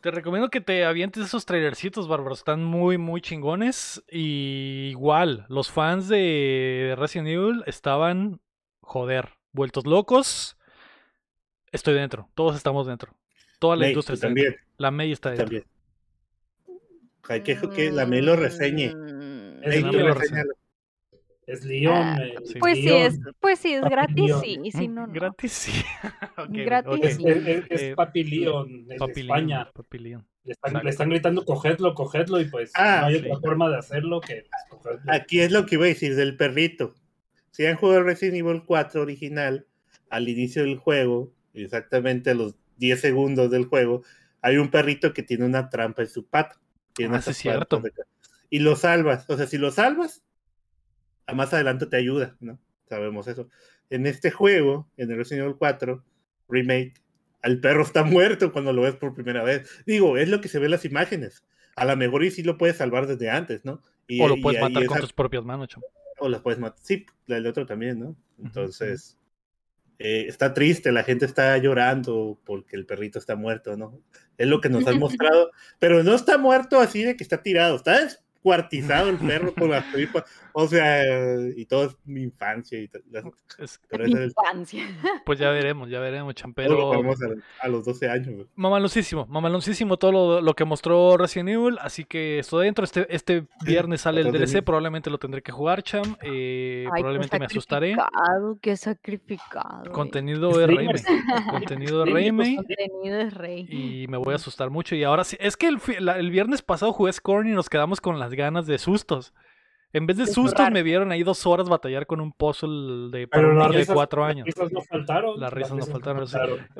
te 0.01 0.11
recomiendo 0.11 0.49
que 0.49 0.61
te 0.61 0.85
avientes 0.85 1.25
esos 1.25 1.45
trailercitos, 1.45 2.09
Bárbaro. 2.09 2.35
Están 2.35 2.64
muy, 2.64 2.99
muy 2.99 3.21
chingones. 3.21 4.03
Y 4.11 4.89
igual, 4.91 5.45
los 5.49 5.71
fans 5.71 6.09
de 6.09 6.95
Resident 6.99 7.29
Evil 7.29 7.62
estaban, 7.66 8.41
joder, 8.81 9.31
vueltos 9.53 9.87
locos. 9.87 10.57
Estoy 11.71 11.95
dentro. 11.95 12.29
Todos 12.35 12.57
estamos 12.57 12.87
dentro. 12.87 13.14
Toda 13.59 13.77
la 13.77 13.89
industria 13.89 14.14
está 14.14 14.29
también, 14.29 14.53
dentro. 14.53 14.64
La 14.79 14.91
May 14.91 15.12
está 15.12 15.31
dentro. 15.31 15.45
también. 15.45 15.64
Hay 17.29 17.43
que 17.43 17.57
que 17.57 17.93
la 17.93 18.07
Melo 18.07 18.35
reseñe. 18.37 18.95
Mm, 18.95 19.62
Es 19.62 19.85
Nate, 19.85 19.99
tú 19.99 20.05
Leon. 20.05 20.18
Es 21.53 21.64
Leon. 21.64 21.94
Ah, 21.96 22.18
eh, 22.22 22.34
sí. 22.44 22.59
Pues 22.59 22.78
sí, 22.78 22.88
es, 22.88 23.18
pues 23.40 23.59
sí, 23.59 23.74
es 23.74 23.82
gratis, 23.82 24.32
sí, 24.42 24.70
si 24.70 24.88
no, 24.88 25.07
no. 25.07 25.12
Gratis, 25.12 25.53
sí. 25.53 25.72
Gratis. 26.48 27.01
Es, 27.05 27.18
es- 27.18 27.46
es- 27.46 27.64
es 27.70 27.94
Papi 27.96 28.24
Leon, 28.24 28.86
es 28.88 28.98
Papi 28.98 29.12
de 29.14 29.22
Leon, 29.24 29.36
España. 29.38 29.70
Papi 29.72 29.98
Leon. 29.98 30.26
Le 30.44 30.53
están, 30.53 30.70
Exacto. 30.70 30.84
le 30.84 30.90
están 30.90 31.11
gritando, 31.11 31.44
cogedlo, 31.44 31.94
cogedlo, 31.94 32.40
y 32.40 32.44
pues 32.46 32.72
Ah, 32.74 33.01
no 33.03 33.07
hay 33.09 33.20
sí. 33.20 33.26
otra 33.26 33.40
forma 33.40 33.68
de 33.68 33.76
hacerlo 33.78 34.20
que 34.20 34.44
cogedlo. 34.68 35.01
Aquí 35.12 35.40
es 35.40 35.51
lo 35.53 35.66
que 35.66 35.74
iba 35.74 35.84
a 35.84 35.88
decir 35.88 36.14
del 36.16 36.36
perrito. 36.36 36.94
Si 37.51 37.66
han 37.66 37.76
jugado 37.76 38.03
Resident 38.05 38.36
Evil 38.38 38.62
4 38.64 39.03
original, 39.03 39.66
al 40.09 40.28
inicio 40.28 40.62
del 40.62 40.76
juego, 40.78 41.32
exactamente 41.53 42.30
a 42.30 42.34
los 42.34 42.55
10 42.78 43.01
segundos 43.01 43.51
del 43.51 43.66
juego, 43.66 44.03
hay 44.40 44.57
un 44.57 44.70
perrito 44.70 45.12
que 45.12 45.22
tiene 45.22 45.44
una 45.44 45.68
trampa 45.68 46.03
en 46.03 46.09
su 46.09 46.24
pata. 46.26 46.59
Tiene 46.94 47.16
Ah, 47.18 47.22
sí, 47.22 47.34
cierto. 47.34 47.82
Y 48.48 48.61
lo 48.61 48.76
salvas. 48.76 49.28
O 49.28 49.36
sea, 49.36 49.46
si 49.46 49.59
lo 49.59 49.70
salvas, 49.70 50.22
más 51.35 51.53
adelante 51.55 51.87
te 51.87 51.97
ayuda, 51.97 52.37
¿no? 52.41 52.59
Sabemos 52.89 53.26
eso. 53.28 53.49
En 53.91 54.07
este 54.07 54.31
juego, 54.31 54.89
en 54.97 55.11
el 55.11 55.16
Resident 55.18 55.45
Evil 55.47 55.57
4 55.59 56.05
Remake, 56.49 56.95
el 57.43 57.61
perro 57.61 57.83
está 57.83 58.03
muerto 58.05 58.53
cuando 58.53 58.72
lo 58.72 58.83
ves 58.83 58.97
por 58.97 59.14
primera 59.14 59.43
vez. 59.43 59.68
Digo, 59.87 60.16
es 60.16 60.28
lo 60.28 60.41
que 60.41 60.49
se 60.49 60.59
ve 60.59 60.66
en 60.66 60.72
las 60.72 60.85
imágenes. 60.85 61.45
A 61.76 61.85
lo 61.85 61.97
mejor 61.97 62.24
y 62.24 62.31
sí 62.31 62.43
lo 62.43 62.59
puedes 62.59 62.76
salvar 62.76 63.07
desde 63.07 63.31
antes, 63.31 63.64
¿no? 63.64 63.83
Y, 64.07 64.20
O 64.20 64.28
lo 64.28 64.37
y 64.37 64.43
puedes 64.43 64.61
ahí 64.62 64.68
matar 64.72 64.87
con 64.87 64.97
esa- 64.97 65.03
tus 65.03 65.12
propias 65.12 65.45
manos, 65.45 65.68
chamo. 65.68 65.87
o 66.18 66.28
las 66.28 66.43
puedes 66.43 66.59
matar. 66.61 66.78
Sí, 66.83 67.07
del 67.26 67.47
otro 67.47 67.64
también, 67.64 67.99
¿no? 68.01 68.16
Entonces, 68.45 69.16
eh, 69.99 70.26
está 70.28 70.53
triste, 70.53 70.93
la 70.93 71.03
gente 71.05 71.24
está 71.24 71.57
llorando 71.59 72.39
porque 72.45 72.76
el 72.76 72.85
perrito 72.87 73.18
está 73.18 73.37
muerto, 73.37 73.76
¿no? 73.76 73.99
Es 74.37 74.47
lo 74.49 74.61
que 74.61 74.68
nos 74.68 74.87
han 74.87 74.99
mostrado, 75.33 75.51
pero 75.78 76.03
no 76.03 76.14
está 76.14 76.37
muerto 76.39 76.78
así 76.81 77.03
de 77.05 77.16
que 77.16 77.22
está 77.22 77.43
tirado, 77.43 77.76
está 77.76 78.01
descuartizado 78.05 79.09
el 79.09 79.16
perro 79.18 79.55
con 79.55 79.70
las 79.70 79.91
tripas, 79.93 80.24
o 80.53 80.66
sea, 80.68 81.03
y 81.57 81.64
todo 81.66 81.84
es 81.86 81.96
mi 82.05 82.22
infancia 82.22 82.78
y 82.80 82.88
tal, 82.88 83.03
las- 83.11 83.24
Es- 83.59 83.80
Infancia. 83.90 84.84
pues 85.26 85.38
ya 85.38 85.51
veremos, 85.51 85.88
ya 85.90 86.01
veremos, 86.01 86.34
cham. 86.34 86.53
todo 86.55 86.68
lo 86.68 86.92
a, 86.92 87.16
a 87.61 87.68
los 87.68 87.84
12 87.84 88.09
años. 88.09 88.34
güey. 88.34 88.46
mamaloncísimo, 88.57 89.26
mamaloncísimo 89.26 89.96
todo 89.96 90.12
lo, 90.12 90.40
lo 90.40 90.55
que 90.55 90.64
mostró 90.64 91.16
Resident 91.16 91.48
Evil. 91.51 91.78
Así 91.80 92.05
que 92.05 92.38
estoy 92.38 92.66
dentro. 92.66 92.84
Este, 92.84 93.07
este 93.14 93.46
viernes 93.64 94.03
sale 94.03 94.20
el 94.22 94.32
de 94.32 94.38
DLC. 94.38 94.62
Probablemente 94.64 95.11
lo 95.11 95.18
tendré 95.18 95.42
que 95.42 95.53
jugar, 95.53 95.82
cham. 95.82 96.16
eh, 96.22 96.86
Ay, 96.92 97.01
probablemente 97.03 97.38
me 97.38 97.46
asustaré. 97.46 97.94
sacrificado, 97.94 98.59
Qué 98.61 98.76
sacrificado. 98.76 99.84
eh. 99.86 99.90
Contenido 99.90 100.57
de. 100.57 100.66
Raimi. 100.66 100.92
Contenido 101.51 102.05
de 102.05 102.11
Raimi. 102.12 102.57
Contenido 102.57 103.20
es 103.20 103.34
rey. 103.34 103.66
Y 103.70 104.07
me 104.09 104.16
voy 104.16 104.32
a 104.32 104.36
asustar 104.36 104.70
mucho. 104.70 104.94
Y 104.94 105.05
ahora 105.05 105.24
sí, 105.24 105.36
es 105.40 105.57
que 105.57 105.68
el, 105.68 105.78
la- 106.01 106.18
el 106.18 106.30
viernes 106.30 106.62
pasado 106.62 106.92
jugué 106.92 107.12
Scorn 107.12 107.48
y 107.48 107.53
nos 107.53 107.68
quedamos 107.68 108.01
con 108.01 108.18
las 108.18 108.32
ganas 108.32 108.66
de 108.66 108.78
sustos. 108.78 109.32
En 109.93 110.07
vez 110.07 110.16
de 110.18 110.26
sustos, 110.26 110.70
me 110.70 110.82
vieron 110.84 111.11
ahí 111.11 111.22
dos 111.24 111.47
horas 111.47 111.68
batallar 111.68 112.07
con 112.07 112.20
un 112.20 112.32
puzzle 112.32 113.11
de, 113.11 113.26
para 113.26 113.49
un 113.49 113.59
las 113.59 113.72
de 113.72 113.78
risas, 113.78 113.95
cuatro 113.95 114.22
las 114.22 114.30
años. 114.30 114.47
risas 114.47 114.70
no 114.70 114.82
faltaron. 114.82 115.41
Las 115.41 115.53
risas 115.53 115.76
no 115.76 115.86
faltaron. 115.86 116.26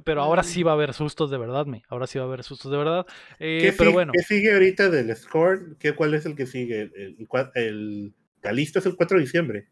Pero 0.05 0.23
ahora 0.23 0.43
sí 0.45 0.63
va 0.63 0.71
a 0.71 0.75
haber 0.75 0.95
sustos 0.95 1.31
de 1.31 1.39
verdad, 1.39 1.67
me. 1.67 1.83
Ahora 1.89 2.07
sí 2.07 2.19
va 2.19 2.25
a 2.25 2.29
haber 2.29 2.45
sustos 2.45 2.71
de 2.71 2.79
verdad. 2.79 3.07
Eh, 3.41 3.59
¿Qué, 3.63 3.73
pero 3.73 3.91
sigue, 3.91 3.93
bueno, 3.93 4.13
¿Qué 4.13 4.23
sigue 4.23 4.53
ahorita 4.53 4.91
del 4.91 5.17
score? 5.17 5.77
¿Qué, 5.79 5.93
¿Cuál 5.95 6.15
es 6.15 6.25
el 6.25 6.37
que 6.37 6.47
sigue? 6.47 6.83
El, 6.83 7.17
el, 7.19 7.29
cua- 7.29 7.51
el 7.55 8.15
Calisto 8.41 8.79
es 8.79 8.87
el 8.87 8.95
4 8.95 9.17
de 9.19 9.25
diciembre. 9.25 9.69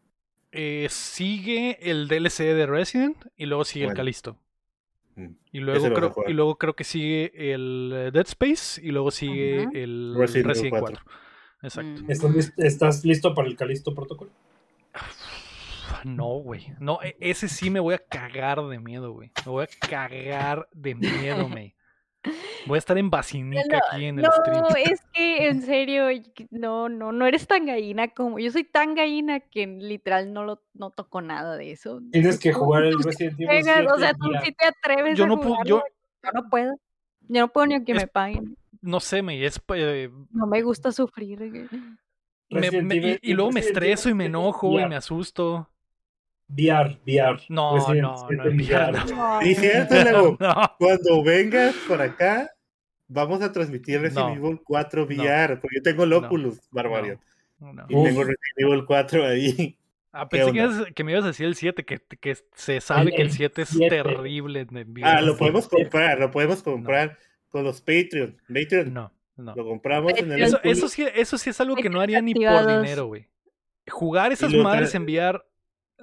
eh, 0.51 0.87
sigue 0.89 1.77
el 1.89 2.07
DLC 2.07 2.39
de 2.53 2.65
Resident 2.65 3.17
y 3.37 3.45
luego 3.45 3.63
sigue 3.63 3.85
el. 3.85 3.93
Calisto. 3.93 4.37
Mm. 5.15 5.27
Y 5.53 5.59
luego, 5.59 5.93
creo, 5.93 6.15
y 6.27 6.33
luego 6.33 6.57
creo 6.57 6.75
que 6.75 6.83
sigue 6.83 7.31
el 7.53 7.91
eh, 7.95 8.11
Dead 8.11 8.27
Space 8.27 8.81
y 8.85 8.91
luego 8.91 9.11
sigue 9.11 9.67
el 9.73 10.13
Resident 10.17 10.47
Resident, 10.47 10.73
Evil 10.75 10.79
4. 10.81 11.05
Exacto. 11.61 12.01
Mm. 12.03 12.11
¿Estás, 12.11 12.31
lis- 12.31 12.53
estás 12.57 13.05
listo 13.05 13.33
para 13.35 13.47
el 13.47 13.55
Calisto 13.55 13.93
Protocol? 13.93 14.29
No, 16.05 16.27
güey. 16.39 16.73
No, 16.79 16.99
e- 17.03 17.17
ese 17.19 17.47
sí 17.49 17.69
me 17.69 17.79
voy 17.79 17.95
a 17.95 17.97
cagar 17.99 18.61
de 18.65 18.79
miedo, 18.79 19.11
güey. 19.13 19.31
Me 19.45 19.51
voy 19.51 19.65
a 19.65 19.87
cagar 19.87 20.67
de 20.71 20.95
miedo, 20.95 21.49
me. 21.61 21.75
Voy 22.67 22.75
a 22.75 22.79
estar 22.79 22.97
en 22.97 23.09
Basinica 23.09 23.77
No, 23.77 23.81
aquí 23.91 24.05
en 24.05 24.19
el 24.19 24.25
no, 24.25 24.31
stream. 24.31 24.65
es 24.93 25.01
que 25.13 25.47
en 25.47 25.61
serio, 25.61 26.07
que- 26.35 26.47
no, 26.51 26.87
no, 26.89 27.11
no 27.11 27.25
eres 27.25 27.47
tan 27.47 27.65
gallina 27.65 28.09
como 28.09 28.39
yo 28.39 28.51
soy 28.51 28.63
tan 28.65 28.93
gallina 28.95 29.39
que 29.39 29.65
literal 29.67 30.31
no 30.33 30.43
lo 30.43 30.61
no 30.73 30.91
toco 30.91 31.21
nada 31.21 31.55
de 31.57 31.71
eso. 31.71 32.01
Tienes 32.11 32.39
que 32.39 32.51
jugar 32.53 32.83
el 32.85 33.01
Resident 33.01 33.33
Evil 33.39 33.47
juegas, 33.47 33.65
7 33.75 33.91
o 33.93 33.97
sea, 33.99 34.13
tú 34.13 34.29
sí 34.43 34.51
te 34.53 34.65
atreves 34.67 35.17
Yo 35.17 35.23
a 35.25 35.27
no 35.27 35.37
pu- 35.39 35.43
jugarlo, 35.47 35.65
yo- 35.65 35.83
yo 36.23 36.31
no 36.33 36.49
puedo. 36.49 36.73
Yo 37.31 37.41
no 37.41 37.47
puedo 37.49 37.67
ni 37.67 37.73
aunque 37.75 37.91
Es- 37.93 38.01
me 38.01 38.07
paguen. 38.07 38.57
No 38.81 38.99
sé, 38.99 39.21
me 39.21 39.43
es 39.45 39.61
eh, 39.75 40.09
No 40.31 40.47
me 40.47 40.61
gusta 40.61 40.91
sufrir. 40.91 41.41
eh. 41.41 41.67
me- 42.49 42.81
me- 42.81 42.95
y, 42.95 43.19
y 43.21 43.33
luego 43.33 43.51
me 43.51 43.59
estreso 43.59 44.09
y 44.09 44.13
me 44.13 44.25
7 44.25 44.29
enojo 44.29 44.71
y 44.71 44.75
VR. 44.75 44.89
me 44.89 44.95
asusto. 44.95 45.69
VR, 46.47 46.97
VR. 47.05 47.39
No, 47.49 47.75
Resident 47.75 48.01
no, 48.01 48.11
no, 48.11 48.27
7 48.27 48.49
en 48.49 48.61
VR 48.61 48.91
no. 48.91 49.39
Cierto, 49.41 49.95
Lego. 50.03 50.37
No, 50.39 50.55
Cuando 50.79 51.23
vengas 51.23 51.75
por 51.87 52.01
acá, 52.01 52.49
vamos 53.07 53.41
a 53.41 53.51
transmitir 53.51 54.01
Resident 54.01 54.37
No. 54.39 54.47
Evil 54.47 54.61
4 54.63 55.03
VR, 55.05 55.57
porque 55.57 55.75
yo 55.77 55.83
tengo 55.83 56.03
el 56.05 56.09
No. 56.09 56.17
Oculus, 56.17 56.59
Barbarian. 56.71 57.19
no. 57.59 57.85
Y 57.89 57.95
Uf. 57.95 58.03
tengo 58.07 58.21
Resident 58.23 58.57
Evil 58.57 58.85
4 58.85 59.25
ahí. 59.25 59.75
Ah, 60.11 60.27
pensé 60.27 60.51
que, 60.51 60.57
ibas- 60.57 60.93
que 60.95 61.03
me 61.03 61.11
ibas 61.11 61.23
a 61.25 61.27
decir 61.27 61.45
el 61.45 61.53
7, 61.55 61.85
que, 61.85 61.99
que 62.19 62.35
se 62.55 62.81
sabe 62.81 63.11
El- 63.11 63.15
que 63.15 63.21
el 63.21 63.27
el 63.27 63.31
7 63.33 63.61
es 63.61 63.69
7. 63.69 63.89
terrible 64.03 64.61
en 64.61 64.89
VR. 64.89 65.03
Ah, 65.07 65.21
lo 65.21 65.37
podemos 65.37 65.67
comprar, 65.67 66.17
lo 66.19 66.31
podemos 66.31 66.63
comprar 66.63 67.15
con 67.49 67.63
los 67.63 67.81
Patreon. 67.81 68.37
Patreon, 68.47 68.93
No, 68.93 69.11
no. 69.37 69.55
lo 69.55 69.65
compramos 69.65 70.13
en 70.17 70.31
el 70.31 70.41
Eso, 70.63 70.87
sí, 70.87 71.05
eso 71.15 71.37
sí 71.37 71.49
es 71.49 71.59
algo 71.61 71.75
que 71.75 71.89
no 71.89 71.99
haría 72.01 72.21
ni 72.21 72.33
por 72.33 72.65
dinero, 72.67 73.07
güey. 73.07 73.27
Jugar 73.89 74.31
esas 74.31 74.53
madres 74.53 74.93
tra- 74.93 74.97
en 74.97 75.03
VR, 75.03 75.41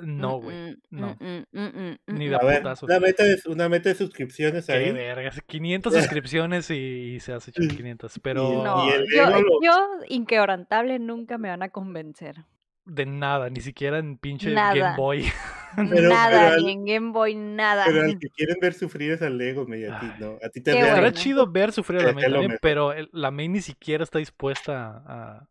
no, 0.00 0.40
güey. 0.40 0.56
Mm, 0.56 0.70
mm, 0.70 0.76
no. 1.00 1.16
mm, 1.20 1.44
mm, 1.52 1.60
mm, 1.60 1.90
mm, 2.06 2.18
Ni 2.18 2.28
mm. 2.28 2.30
de 2.32 2.38
putazos. 2.38 2.82
una 2.88 3.00
meta, 3.00 3.22
de, 3.24 3.36
una 3.46 3.68
meta 3.68 3.88
de 3.88 3.94
suscripciones 3.94 4.66
Qué 4.66 4.72
ahí. 4.72 4.92
vergas. 4.92 5.40
500 5.46 5.94
suscripciones 5.94 6.70
y, 6.70 6.74
y 7.14 7.20
se 7.20 7.32
hace 7.32 7.52
500. 7.52 8.18
Pero 8.22 8.62
No, 8.64 8.88
yo, 8.88 9.50
yo, 9.62 9.88
inquebrantable, 10.08 10.98
nunca 10.98 11.38
me 11.38 11.48
van 11.48 11.62
a 11.62 11.68
convencer. 11.70 12.44
De 12.86 13.04
nada, 13.06 13.50
ni 13.50 13.60
siquiera 13.60 13.98
en 13.98 14.16
pinche 14.16 14.50
Nada. 14.52 14.74
Game 14.74 14.96
Boy. 14.96 15.24
Pero- 15.76 16.08
nada, 16.08 16.30
pero 16.30 16.54
al- 16.54 16.64
ni 16.64 16.72
en 16.72 16.84
Game 16.86 17.10
Boy, 17.12 17.34
nada. 17.34 17.84
Pero 17.86 18.00
al 18.02 18.18
que 18.18 18.28
quieren 18.30 18.56
ver 18.62 18.72
sufrir 18.72 19.12
es 19.12 19.20
al 19.20 19.36
Lego, 19.36 19.66
me, 19.66 19.78
y 19.80 19.84
a 19.84 20.00
ti 20.00 20.06
Ay. 20.10 20.16
no. 20.20 20.38
A 20.42 20.48
ti 20.48 20.62
te 20.62 20.72
bueno. 20.72 21.10
chido 21.10 21.46
ver 21.50 21.70
sufrir 21.72 22.00
a 22.00 22.04
la 22.04 22.08
Es 22.10 22.14
May 22.14 22.24
lo 22.30 22.36
también, 22.40 22.58
pero 22.62 22.92
el- 22.94 23.10
la 23.12 23.30
May 23.30 23.48
ni 23.48 23.60
siquiera 23.60 24.02
está 24.02 24.18
dispuesta 24.18 25.02
a. 25.06 25.48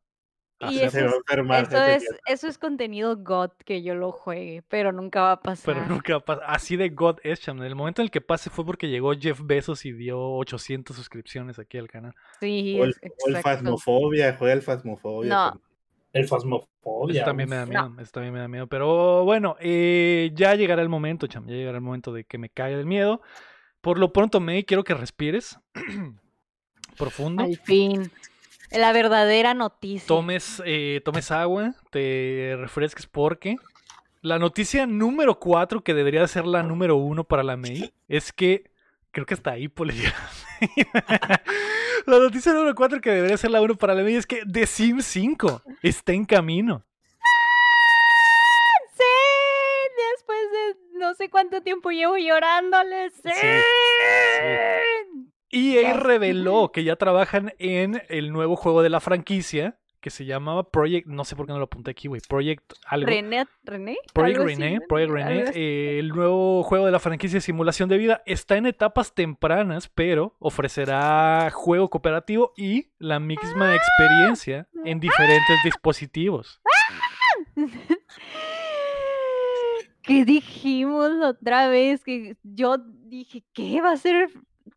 a 0.61 0.71
Y 0.71 0.81
hacer- 0.81 1.03
va 1.03 1.07
a 1.07 1.09
eso 1.09 1.17
enfermar. 1.19 1.63
Eso 1.65 1.83
es, 1.83 2.05
eso 2.25 2.47
es 2.47 2.57
contenido 2.57 3.17
God 3.17 3.51
que 3.65 3.83
yo 3.83 3.93
lo 3.93 4.11
juegue, 4.11 4.63
pero 4.67 4.91
nunca 4.91 5.21
va 5.21 5.31
a 5.33 5.41
pasar. 5.41 5.75
Pero 5.75 5.85
nunca 5.85 6.19
pasa. 6.21 6.43
Así 6.47 6.75
de 6.75 6.89
God 6.89 7.17
es, 7.23 7.41
cham. 7.41 7.57
En 7.59 7.65
el 7.65 7.75
momento 7.75 8.01
en 8.01 8.05
el 8.05 8.11
que 8.11 8.21
pase 8.21 8.49
fue 8.49 8.65
porque 8.65 8.87
llegó 8.87 9.13
Jeff 9.13 9.41
Bezos 9.43 9.85
y 9.85 9.91
dio 9.91 10.17
800 10.19 10.95
suscripciones 10.95 11.59
aquí 11.59 11.77
al 11.77 11.87
canal. 11.89 12.15
Sí, 12.39 12.77
O 12.79 12.85
el, 12.85 12.95
es 13.01 13.11
o 13.25 13.29
el. 13.29 13.37
Fasmofobia, 13.43 14.35
juega 14.39 14.53
el 14.55 14.61
Fasmofobia. 14.63 15.29
No. 15.29 15.49
también. 15.51 15.74
El 16.15 16.29
Fasmofobia. 16.29 17.17
Eso 17.17 17.25
también 17.25 17.49
me 17.49 17.57
da 17.57 17.65
miedo. 17.65 17.91
Eso 17.99 18.11
también 18.13 18.33
me 18.33 18.39
da 18.39 18.47
miedo. 18.47 18.67
Pero 18.67 19.25
bueno, 19.25 19.57
eh, 19.59 20.31
ya 20.33 20.55
llegará 20.55 20.81
el 20.81 20.87
momento, 20.87 21.27
cham. 21.27 21.45
Ya 21.45 21.55
llegará 21.55 21.77
el 21.77 21.83
momento 21.83 22.13
de 22.13 22.23
que 22.23 22.37
me 22.37 22.49
caiga 22.49 22.79
el 22.79 22.85
miedo. 22.85 23.21
Por 23.81 23.99
lo 23.99 24.13
pronto, 24.13 24.39
May, 24.39 24.63
quiero 24.63 24.85
que 24.85 24.93
respires. 24.93 25.59
Profundo. 26.97 27.43
Al 27.43 27.57
fin. 27.57 28.09
La 28.71 28.93
verdadera 28.93 29.53
noticia. 29.53 30.07
tomes, 30.07 30.63
eh, 30.65 31.01
tomes 31.03 31.31
agua, 31.31 31.75
te 31.91 32.55
refresques 32.57 33.07
porque 33.07 33.57
la 34.21 34.39
noticia 34.39 34.87
número 34.87 35.37
4, 35.37 35.83
que 35.83 35.93
debería 35.93 36.25
ser 36.27 36.45
la 36.45 36.63
número 36.63 36.95
1 36.95 37.25
para 37.25 37.43
la 37.43 37.57
May, 37.57 37.93
es 38.07 38.31
que 38.31 38.71
creo 39.11 39.25
que 39.25 39.33
hasta 39.33 39.51
ahí 39.51 39.67
Poli. 39.67 40.01
La 42.05 42.19
noticia 42.19 42.53
número 42.53 42.75
4 42.75 43.01
que 43.01 43.11
debería 43.11 43.37
ser 43.37 43.51
la 43.51 43.61
1 43.61 43.75
para 43.75 43.93
la 43.95 44.03
May 44.03 44.15
es 44.15 44.25
que 44.27 44.43
The 44.51 44.65
Sims 44.67 45.05
5 45.05 45.61
está 45.81 46.13
en 46.13 46.25
camino. 46.25 46.83
Sí, 48.95 49.03
después 50.13 50.39
de 50.51 50.99
no 50.99 51.13
sé 51.15 51.29
cuánto 51.29 51.61
tiempo 51.61 51.89
llevo 51.91 52.17
llorándole. 52.17 53.09
Sí. 53.11 53.29
EA 55.51 55.81
Ya. 55.81 55.93
reveló 55.93 56.71
que 56.71 56.83
ya 56.83 56.95
trabajan 56.95 57.53
en 57.59 58.01
el 58.09 58.31
nuevo 58.33 58.55
juego 58.55 58.81
de 58.81 58.89
la 58.89 58.99
franquicia 58.99 59.77
que 60.05 60.11
se 60.11 60.23
llamaba 60.23 60.69
Project, 60.69 61.07
no 61.07 61.25
sé 61.25 61.35
por 61.35 61.47
qué 61.47 61.53
no 61.53 61.57
lo 61.57 61.65
apunté 61.65 61.89
aquí, 61.89 62.07
güey, 62.07 62.21
Project 62.29 62.73
algo. 62.85 63.07
René, 63.07 63.47
René. 63.63 63.97
Project 64.13 64.37
algo 64.37 64.47
René. 64.47 64.79
Project 64.87 65.11
René, 65.11 65.51
eh, 65.55 65.97
el 65.97 66.09
nuevo 66.09 66.61
juego 66.61 66.85
de 66.85 66.91
la 66.91 66.99
franquicia 66.99 67.37
de 67.37 67.41
simulación 67.41 67.89
de 67.89 67.97
vida 67.97 68.21
está 68.27 68.55
en 68.55 68.67
etapas 68.67 69.15
tempranas, 69.15 69.89
pero 69.89 70.35
ofrecerá 70.37 71.49
juego 71.51 71.89
cooperativo 71.89 72.53
y 72.55 72.91
la 72.99 73.19
misma 73.19 73.75
experiencia 73.75 74.67
en 74.83 74.99
diferentes 74.99 75.57
dispositivos. 75.63 76.61
¿Qué 80.03 80.23
dijimos 80.23 81.13
otra 81.19 81.67
vez? 81.67 82.03
Que 82.03 82.37
yo 82.43 82.77
dije, 82.77 83.43
¿qué 83.53 83.81
va 83.81 83.93
a 83.93 83.97
ser 83.97 84.29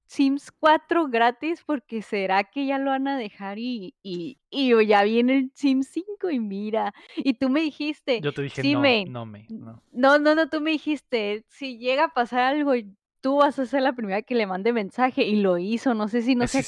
Sims 0.09 0.51
4 0.59 1.07
gratis? 1.09 1.63
Porque 1.65 2.01
será 2.03 2.43
que 2.45 2.67
ya 2.67 2.79
lo 2.79 2.91
van 2.91 3.07
a 3.09 3.19
dejar 3.19 3.59
y, 3.59 3.95
y, 4.03 4.39
y 4.51 4.87
ya 4.87 5.03
viene 5.05 5.37
el 5.37 5.53
Sims 5.55 5.89
5 5.89 6.31
y 6.31 6.41
mira. 6.41 6.95
Y 7.17 7.35
tú 7.35 7.51
me 7.51 7.61
dijiste, 7.61 8.21
Yo 8.23 8.33
te 8.33 8.43
dije, 8.43 8.63
sí, 8.63 8.73
no, 8.73 8.81
me- 8.81 9.05
no, 9.07 9.27
me, 9.27 9.47
no. 9.51 9.83
no, 9.93 10.19
no, 10.19 10.35
no, 10.35 10.49
tú 10.49 10.61
me 10.63 10.71
dijiste, 10.71 11.45
si 11.49 11.79
llega 11.79 12.05
a 12.05 12.09
pasar 12.15 12.41
algo, 12.41 12.73
tú 13.21 13.37
vas 13.37 13.59
a 13.59 13.67
ser 13.67 13.83
la 13.83 13.93
primera 13.93 14.23
que 14.23 14.35
le 14.35 14.47
mande 14.47 14.73
mensaje 14.73 15.25
y 15.25 15.37
lo 15.37 15.59
hizo. 15.59 15.93
No 15.93 16.09
sé 16.09 16.23
si 16.23 16.35
no 16.35 16.45
sé, 16.49 16.63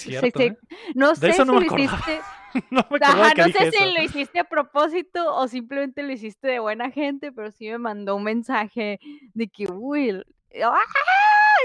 no 0.94 1.14
sé 1.14 1.32
si 1.32 1.50
lo 1.60 1.66
hiciste. 1.88 2.20
No 3.46 3.48
sé 3.52 3.58
si 3.70 3.84
lo 3.94 4.02
hiciste 4.02 4.38
a 4.40 4.44
propósito 4.44 5.34
o 5.34 5.48
simplemente 5.48 6.02
lo 6.02 6.12
hiciste 6.12 6.48
de 6.48 6.58
buena 6.58 6.90
gente, 6.90 7.32
pero 7.32 7.50
sí 7.52 7.68
me 7.70 7.78
mandó 7.78 8.16
un 8.16 8.24
mensaje 8.24 9.00
de 9.32 9.48
que, 9.48 9.66
uy, 9.72 10.22
¡ah! 10.62 10.78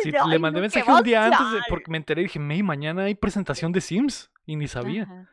Sí, 0.04 0.12
Ay, 0.20 0.30
le 0.30 0.40
mandé 0.40 0.62
mensaje 0.62 0.92
un 0.92 1.04
día 1.04 1.26
antes 1.26 1.52
de- 1.52 1.62
porque 1.70 1.90
me 1.92 1.98
enteré 1.98 2.22
y 2.22 2.26
dije, 2.26 2.40
May, 2.40 2.62
mañana 2.64 3.04
hay 3.04 3.16
presentación 3.16 3.72
de 3.72 3.82
Sims 3.82 4.32
y 4.46 4.56
ni 4.56 4.68
sabía. 4.68 5.04
Ajá. 5.04 5.30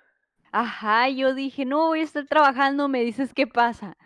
Ajá, 0.54 1.08
yo 1.08 1.34
dije, 1.34 1.64
no, 1.64 1.86
voy 1.86 2.00
a 2.00 2.04
estar 2.04 2.26
trabajando, 2.26 2.86
me 2.88 3.00
dices 3.02 3.32
qué 3.34 3.46
pasa. 3.46 3.96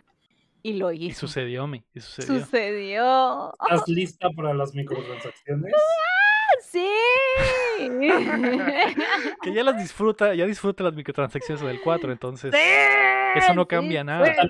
Y 0.63 0.75
lo 0.75 0.93
Y 0.93 1.07
hizo. 1.07 1.21
sucedió, 1.27 1.67
me, 1.67 1.85
y 1.95 2.01
sucedió. 2.01 2.41
Sucedió. 2.41 3.53
¿Estás 3.71 3.89
lista 3.89 4.29
para 4.31 4.55
las 4.55 4.75
microtransacciones? 4.75 5.73
Sí. 6.63 6.87
Que 9.43 9.53
ya 9.53 9.63
las 9.63 9.77
disfruta, 9.77 10.35
ya 10.35 10.47
disfruta 10.47 10.83
las 10.85 10.95
microtransacciones 10.95 11.63
del 11.63 11.81
4, 11.83 12.11
entonces 12.13 12.55
Sí, 12.55 12.61
eso 13.37 13.55
no 13.55 13.67
cambia 13.69 14.01
sí, 14.01 14.07
nada. 14.07 14.27
Sí, 14.35 14.49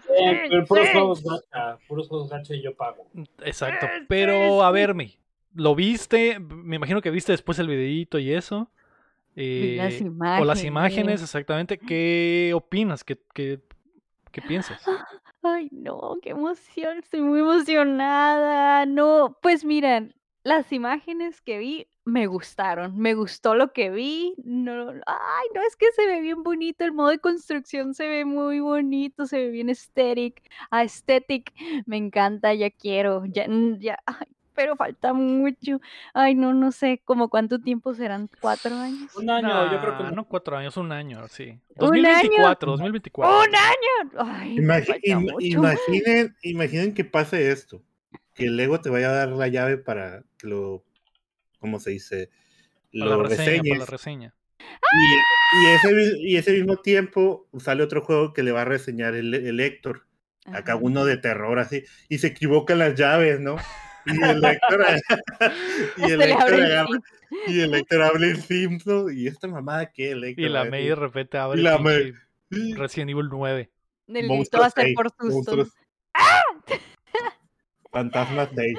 pero 0.48 0.64
puros 0.64 0.86
sí. 0.86 0.92
juegos 0.92 1.22
gacha, 1.24 1.78
puros 1.88 2.08
juegos 2.08 2.30
gacha 2.30 2.54
y 2.54 2.62
yo 2.62 2.74
pago. 2.76 3.06
Exacto. 3.44 3.86
Pero 4.08 4.64
a 4.64 4.68
sí. 4.72 5.18
¿Lo 5.56 5.74
viste? 5.74 6.38
Me 6.40 6.76
imagino 6.76 7.02
que 7.02 7.10
viste 7.10 7.32
después 7.32 7.58
el 7.58 7.68
videíto 7.68 8.18
y 8.18 8.32
eso. 8.32 8.70
Vi 9.54 9.70
las 9.70 10.00
Eh, 10.00 10.06
o 10.34 10.44
las 10.44 10.64
imágenes, 10.64 10.64
imágenes. 10.64 11.22
exactamente. 11.22 11.78
¿Qué 11.82 12.52
opinas? 12.54 13.04
¿Qué, 13.04 13.20
qué, 13.34 13.62
qué 14.32 14.42
piensas? 14.42 14.82
Ay, 15.42 15.68
no, 15.72 16.18
qué 16.22 16.30
emoción, 16.30 16.98
estoy 16.98 17.20
muy 17.22 17.40
emocionada. 17.40 18.84
No, 18.86 19.38
pues 19.42 19.64
miren, 19.64 20.14
las 20.42 20.72
imágenes 20.72 21.40
que 21.40 21.58
vi 21.58 21.88
me 22.04 22.26
gustaron, 22.26 22.96
me 22.98 23.14
gustó 23.14 23.54
lo 23.54 23.72
que 23.72 23.90
vi. 23.90 24.34
No, 24.44 24.90
ay, 25.06 25.46
no, 25.54 25.60
es 25.62 25.76
que 25.76 25.86
se 25.92 26.06
ve 26.06 26.20
bien 26.20 26.42
bonito, 26.42 26.84
el 26.84 26.92
modo 26.92 27.08
de 27.10 27.18
construcción 27.20 27.94
se 27.94 28.08
ve 28.08 28.24
muy 28.24 28.60
bonito, 28.60 29.26
se 29.26 29.38
ve 29.38 29.50
bien 29.50 29.68
aesthetic, 29.68 30.42
aesthetic, 30.70 31.52
me 31.86 31.96
encanta, 31.96 32.54
ya 32.54 32.70
quiero, 32.70 33.24
ya, 33.26 33.46
ya, 33.78 33.98
ay, 34.06 34.26
pero 34.56 34.74
falta 34.74 35.12
mucho. 35.12 35.80
Ay, 36.14 36.34
no, 36.34 36.52
no 36.54 36.72
sé, 36.72 37.00
como 37.04 37.28
cuánto 37.28 37.60
tiempo 37.60 37.94
serán, 37.94 38.28
cuatro 38.40 38.74
años. 38.74 39.14
Un 39.14 39.30
año, 39.30 39.70
yo 39.72 39.80
creo 39.80 39.98
que 39.98 40.16
no. 40.16 40.24
cuatro 40.24 40.56
años, 40.56 40.76
un 40.76 40.90
año, 40.90 41.28
sí. 41.28 41.60
¿Un 41.76 41.94
año? 41.94 42.02
2024, 42.02 42.70
2024. 42.72 43.38
¡Un 43.38 43.54
año! 43.54 44.32
Ay, 44.32 44.56
im- 44.56 45.20
mucho. 45.20 45.36
imaginen, 45.46 46.34
imaginen 46.42 46.94
que 46.94 47.04
pase 47.04 47.52
esto. 47.52 47.82
Que 48.34 48.46
el 48.46 48.56
Lego 48.56 48.80
te 48.80 48.90
vaya 48.90 49.10
a 49.10 49.12
dar 49.14 49.28
la 49.28 49.48
llave 49.48 49.78
para 49.78 50.22
que 50.38 50.46
lo, 50.48 50.82
¿cómo 51.60 51.78
se 51.78 51.90
dice? 51.90 52.30
Para 52.92 53.10
la 53.10 53.16
Lo 53.16 53.22
reseña, 53.24 53.62
para 53.68 53.78
la 53.80 53.86
reseña. 53.86 54.34
Y, 54.58 55.62
y 55.62 55.66
ese, 55.74 56.18
y 56.18 56.36
ese 56.36 56.52
mismo 56.52 56.76
tiempo 56.76 57.46
sale 57.58 57.82
otro 57.82 58.02
juego 58.02 58.32
que 58.32 58.42
le 58.42 58.52
va 58.52 58.62
a 58.62 58.64
reseñar 58.64 59.14
el, 59.14 59.32
el 59.34 59.60
Héctor. 59.60 60.06
Acá 60.46 60.72
Ajá. 60.74 60.80
uno 60.82 61.04
de 61.04 61.16
terror 61.16 61.58
así. 61.58 61.82
Y 62.08 62.18
se 62.18 62.28
equivocan 62.28 62.78
las 62.78 62.94
llaves, 62.94 63.40
¿no? 63.40 63.56
Y 64.06 64.22
el 64.22 64.44
Héctor, 64.44 64.86
y 65.96 66.02
el 66.12 66.18
le 66.18 66.24
Héctor 66.30 66.42
abre 66.42 66.56
el 66.56 66.72
agarra- 66.72 67.00
y 67.48 67.60
el 67.60 67.74
Héctor 67.74 68.02
habla 68.02 68.26
en 68.28 68.36
Simpson. 68.42 69.06
Y 69.16 69.26
esta 69.26 69.48
mamada 69.48 69.90
que 69.92 70.12
el 70.12 70.24
Héctor. 70.24 70.44
Y 70.44 70.48
la 70.48 70.60
va 70.60 70.66
a 70.66 70.70
May 70.70 70.86
de 70.86 70.94
repente 70.94 71.38
abre 71.38 71.60
Y 71.60 71.62
la 71.64 71.76
pinche 71.78 72.14
Sí, 72.50 72.74
Resident 72.74 73.10
Evil 73.10 73.28
9. 73.28 73.70
Del 74.06 74.28
grito 74.28 74.58
va 74.60 74.66
a 74.66 74.70
ser 74.70 74.94
por 74.94 75.10
susto. 75.10 75.24
monstruos. 75.56 75.72
Fantasmas 77.90 78.48
6. 78.54 78.78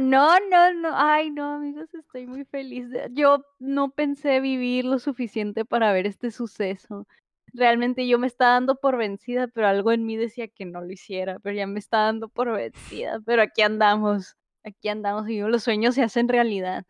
no, 0.00 0.38
no, 0.50 0.74
no. 0.74 0.90
Ay, 0.94 1.30
no, 1.30 1.54
amigos, 1.54 1.88
estoy 1.94 2.26
muy 2.26 2.44
feliz. 2.44 2.86
Yo 3.12 3.44
no 3.58 3.90
pensé 3.90 4.40
vivir 4.40 4.84
lo 4.84 4.98
suficiente 4.98 5.64
para 5.64 5.92
ver 5.92 6.06
este 6.06 6.30
suceso. 6.30 7.06
Realmente 7.52 8.06
yo 8.06 8.18
me 8.18 8.26
estaba 8.26 8.52
dando 8.54 8.76
por 8.76 8.96
vencida, 8.96 9.46
pero 9.48 9.66
algo 9.68 9.92
en 9.92 10.06
mí 10.06 10.16
decía 10.16 10.48
que 10.48 10.64
no 10.64 10.80
lo 10.80 10.90
hiciera, 10.90 11.38
pero 11.40 11.54
ya 11.56 11.66
me 11.66 11.78
está 11.78 11.98
dando 12.04 12.28
por 12.28 12.50
vencida. 12.52 13.20
Pero 13.26 13.42
aquí 13.42 13.62
andamos, 13.62 14.36
aquí 14.64 14.88
andamos 14.88 15.28
y 15.28 15.40
los 15.40 15.62
sueños 15.62 15.94
se 15.94 16.02
hacen 16.02 16.28
realidad. 16.28 16.84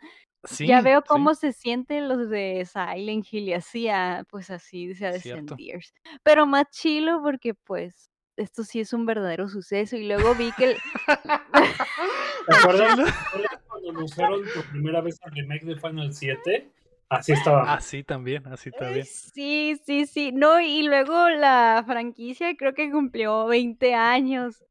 Sí, 0.44 0.66
ya 0.66 0.80
veo 0.80 1.00
sí, 1.02 1.06
cómo 1.08 1.34
se 1.34 1.52
sienten 1.52 2.08
los 2.08 2.28
de 2.28 2.66
Silent 2.66 3.24
Hill 3.30 3.48
y 3.48 3.52
así, 3.54 3.88
ah, 3.88 4.24
pues 4.28 4.50
así 4.50 4.92
se 4.94 5.06
ha 5.06 5.12
de 5.12 5.20
Cierto. 5.20 5.54
sentir. 5.56 5.80
Pero 6.24 6.46
más 6.46 6.64
chilo 6.70 7.20
porque 7.22 7.54
pues 7.54 8.10
esto 8.36 8.64
sí 8.64 8.80
es 8.80 8.92
un 8.92 9.06
verdadero 9.06 9.48
suceso. 9.48 9.96
Y 9.96 10.06
luego 10.08 10.34
vi 10.34 10.50
que 10.52 10.64
el- 10.72 10.76
¿Te 12.46 12.56
acuerdas, 12.56 12.96
¿te 12.96 13.02
acuerdas 13.10 13.62
cuando 13.68 13.90
anunciaron 13.90 14.40
por 14.54 14.64
primera 14.70 15.00
vez 15.00 15.18
el 15.24 15.32
remake 15.32 15.64
de 15.64 15.76
Final 15.76 16.12
7? 16.12 16.68
Así 17.12 17.32
estaba. 17.32 17.72
Así 17.74 18.02
también, 18.02 18.46
así 18.46 18.70
también. 18.70 19.04
Sí, 19.06 19.78
sí, 19.84 20.06
sí. 20.06 20.32
No, 20.32 20.60
y 20.60 20.82
luego 20.82 21.28
la 21.28 21.82
franquicia 21.86 22.56
creo 22.56 22.72
que 22.74 22.90
cumplió 22.90 23.46
20 23.46 23.94
años. 23.94 24.64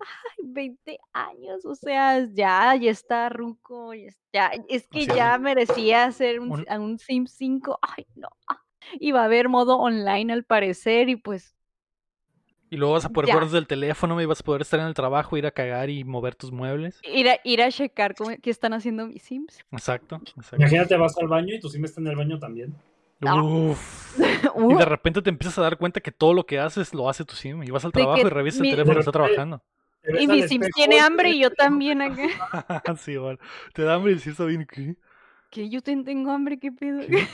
Ay, 0.00 0.44
20 0.44 0.98
años, 1.12 1.64
o 1.64 1.74
sea, 1.74 2.24
ya, 2.32 2.76
ya 2.76 2.90
está 2.90 3.28
Ruco, 3.30 3.92
ya, 4.32 4.52
es- 4.68 4.86
que 4.88 5.06
sea, 5.06 5.14
ya 5.16 5.38
merecía 5.38 6.04
hacer 6.04 6.38
un, 6.38 6.52
un- 6.52 6.64
a 6.68 6.78
un 6.78 6.98
Sims 7.00 7.32
5. 7.32 7.78
Ay, 7.82 8.06
no. 8.14 8.28
ah, 8.46 8.62
Y 9.00 9.10
va 9.10 9.22
a 9.22 9.24
haber 9.24 9.48
modo 9.48 9.76
online 9.78 10.32
al 10.32 10.44
parecer 10.44 11.08
y 11.08 11.16
pues 11.16 11.56
Y 12.70 12.76
luego 12.76 12.94
vas 12.94 13.04
a 13.04 13.08
poder 13.08 13.30
jugar 13.30 13.44
desde 13.44 13.58
el 13.58 13.66
teléfono 13.66 14.20
y 14.20 14.26
vas 14.26 14.40
a 14.40 14.44
poder 14.44 14.62
estar 14.62 14.78
en 14.80 14.86
el 14.86 14.94
trabajo, 14.94 15.36
ir 15.36 15.46
a 15.46 15.50
cagar 15.50 15.88
y 15.90 16.04
mover 16.04 16.34
tus 16.34 16.52
muebles. 16.52 17.00
ir 17.02 17.28
a, 17.28 17.38
ir 17.44 17.62
a 17.62 17.70
checar 17.70 18.14
cómo, 18.14 18.30
qué 18.42 18.50
están 18.50 18.72
haciendo 18.74 19.06
mis 19.06 19.22
Sims. 19.22 19.58
Exacto, 19.72 20.20
exacto. 20.36 20.56
Imagínate, 20.56 20.96
vas 20.96 21.16
al 21.18 21.28
baño 21.28 21.54
y 21.54 21.60
tu 21.60 21.68
sim 21.70 21.84
está 21.84 22.00
en 22.00 22.08
el 22.08 22.16
baño 22.16 22.38
también. 22.38 22.74
Ah. 23.24 23.42
Uf. 23.42 24.18
Y 24.70 24.74
de 24.74 24.84
repente 24.84 25.22
te 25.22 25.30
empiezas 25.30 25.58
a 25.58 25.62
dar 25.62 25.78
cuenta 25.78 26.00
que 26.00 26.10
todo 26.12 26.34
lo 26.34 26.44
que 26.44 26.58
haces 26.58 26.92
lo 26.92 27.08
hace 27.08 27.24
tu 27.24 27.34
sim. 27.34 27.62
Y 27.62 27.70
vas 27.70 27.84
al 27.84 27.92
trabajo 27.92 28.20
y 28.26 28.30
revisas 28.30 28.60
mi- 28.60 28.68
el 28.70 28.74
teléfono 28.76 28.98
y 28.98 29.00
está 29.00 29.12
trabajando. 29.12 29.62
Y 30.20 30.26
mi 30.26 30.42
Sims 30.42 30.66
espejo 30.66 30.70
tiene 30.74 31.00
hambre 31.00 31.30
y 31.30 31.40
yo 31.40 31.50
también 31.50 32.02
acá. 32.02 32.22
sí, 32.98 33.12
igual. 33.12 33.38
Te 33.72 33.82
da 33.82 33.94
hambre 33.94 34.12
y 34.12 34.14
decir, 34.16 34.32
está 34.32 34.44
bien, 34.44 34.66
¿qué? 34.70 34.96
Que 35.50 35.68
yo 35.68 35.80
ten- 35.80 36.04
tengo 36.04 36.30
hambre, 36.30 36.58
¿qué 36.58 36.70
pedo? 36.72 37.00
¿Qué? 37.00 37.26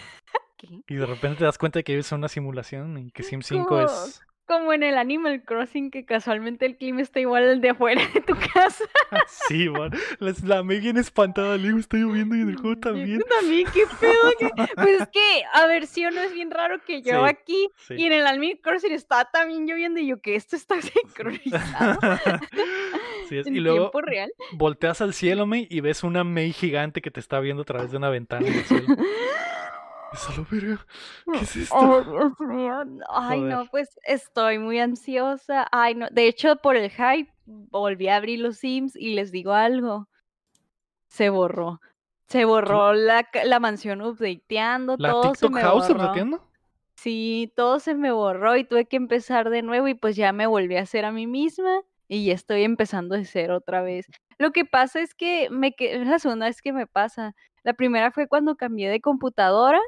¿Qué? 0.57 0.81
Y 0.89 0.95
de 0.95 1.07
repente 1.07 1.39
te 1.39 1.45
das 1.45 1.59
cuenta 1.59 1.81
de 1.81 1.85
que 1.85 1.93
vives 1.93 2.11
en 2.13 2.19
una 2.19 2.29
simulación 2.29 2.99
y 2.99 3.11
que 3.11 3.23
Sim 3.23 3.43
5 3.43 3.67
¿Cómo? 3.67 3.81
es. 3.81 4.21
Como 4.47 4.75
en 4.75 4.83
el 4.83 4.99
Animal 4.99 5.43
Crossing, 5.43 5.91
que 5.91 6.05
casualmente 6.05 6.67
el 6.67 6.77
clima 6.77 7.01
está 7.01 7.19
igual 7.19 7.49
al 7.49 7.61
de 7.63 7.71
afuera 7.71 8.03
de 8.13 8.21
tu 8.21 8.35
casa. 8.53 8.85
Sí, 9.49 9.63
igual. 9.65 9.91
La, 10.19 10.35
la 10.45 10.63
May 10.63 10.81
bien 10.81 10.97
espantada. 10.97 11.57
Le 11.57 11.69
digo, 11.69 11.79
está 11.79 11.97
lloviendo 11.97 12.35
y 12.37 12.41
en 12.41 12.49
el 12.51 12.57
juego 12.57 12.75
Yo 12.75 12.81
también. 12.81 13.23
también, 13.41 13.67
qué 13.73 13.83
pedo. 14.01 14.13
que- 14.39 14.51
Pues 14.75 15.03
es 15.03 15.09
que, 15.09 15.43
a 15.53 15.67
ver, 15.67 15.87
sí 15.87 16.05
o 16.05 16.11
no 16.11 16.21
es 16.21 16.33
bien 16.35 16.51
raro 16.51 16.83
que 16.85 17.01
yo 17.03 17.23
Sí, 17.25 17.29
aquí 17.31 17.69
Sí. 17.89 17.95
y 17.97 18.07
en 18.07 18.13
el 18.13 18.27
Animal 18.27 18.59
Crossing 18.63 18.93
está 18.93 19.25
también 19.31 19.67
lloviendo 19.67 20.01
y 20.01 20.09
yo 20.09 20.21
que 20.21 20.35
esto 20.35 20.57
está 20.57 20.77
sincronizado 20.83 21.99
Sí 23.29 23.39
es. 23.39 23.47
en 23.47 23.57
Y 23.57 23.61
luego 23.61 23.91
tiempo 23.91 24.01
real. 24.03 24.33
volteas 24.53 25.01
al 25.01 25.15
cielo, 25.15 25.47
May, 25.47 25.67
y 25.71 25.81
ves 25.81 26.03
una 26.05 26.23
May 26.25 26.53
gigante 26.53 27.01
que 27.01 27.11
te 27.11 27.21
está 27.21 27.41
viendo 27.41 27.63
a 27.63 27.67
través 27.67 27.91
de 27.93 27.97
una 27.97 28.11
ventana 28.11 28.47
en 28.47 28.55
el 28.55 28.65
cielo. 28.65 28.87
Es 30.15 30.39
a 30.39 30.47
verga. 30.51 30.87
¿Qué 31.33 31.39
es 31.41 31.57
esto? 31.57 31.75
Oh, 31.77 32.01
Dios 32.03 32.33
mío. 32.41 32.85
no, 32.85 33.05
Ay, 33.11 33.41
no, 33.41 33.67
pues 33.71 33.99
estoy 34.07 34.59
muy 34.59 34.79
ansiosa. 34.79 35.67
Ay, 35.73 35.95
no. 35.95 36.09
De 36.11 36.29
hecho, 36.29 36.57
por 36.57 36.77
el 36.77 36.91
hype, 36.91 37.33
volví 37.47 38.09
a 38.09 38.17
abrir 38.17 38.41
los 38.41 38.59
Sims 38.59 38.95
y 38.97 39.15
les 39.15 39.33
digo 39.33 39.53
algo. 39.53 40.09
Se 41.09 41.29
borró. 41.31 41.81
Se 42.27 42.45
borró 42.45 42.93
la, 42.95 43.29
la 43.45 43.61
mansión 43.61 44.01
updateando, 44.03 44.97
¿La 44.99 45.11
todo 45.11 45.23
se 45.25 45.31
TikTok 45.33 45.53
me 45.53 45.61
House 45.63 45.89
borró. 45.89 46.01
updateando? 46.03 46.49
Sí, 46.97 47.53
todo 47.57 47.81
se 47.81 47.95
me 47.95 48.13
borró 48.13 48.57
y 48.57 48.65
tuve 48.65 48.87
que 48.87 48.97
empezar 48.97 49.51
de 49.51 49.63
nuevo 49.63 49.89
y 49.89 49.95
pues 49.95 50.17
ya 50.17 50.33
me 50.33 50.47
volví 50.47 50.77
a 50.77 50.83
hacer 50.83 51.05
a 51.05 51.13
mí 51.13 51.27
misma 51.27 51.81
y 52.09 52.25
ya 52.27 52.35
estoy 52.35 52.63
empezando 52.63 53.15
de 53.17 53.25
cero 53.25 53.57
otra 53.57 53.83
vez. 53.83 54.07
Lo 54.39 54.53
que 54.53 54.65
pasa 54.65 55.01
es 55.01 55.15
que 55.15 55.49
me 55.51 55.75
es 55.79 56.07
la 56.07 56.19
segunda 56.19 56.47
vez 56.47 56.63
que 56.63 56.73
me 56.73 56.87
pasa. 56.87 57.35
La 57.63 57.75
primera 57.75 58.11
fue 58.11 58.27
cuando 58.29 58.57
cambié 58.57 58.89
de 58.91 59.01
computadora 59.01 59.81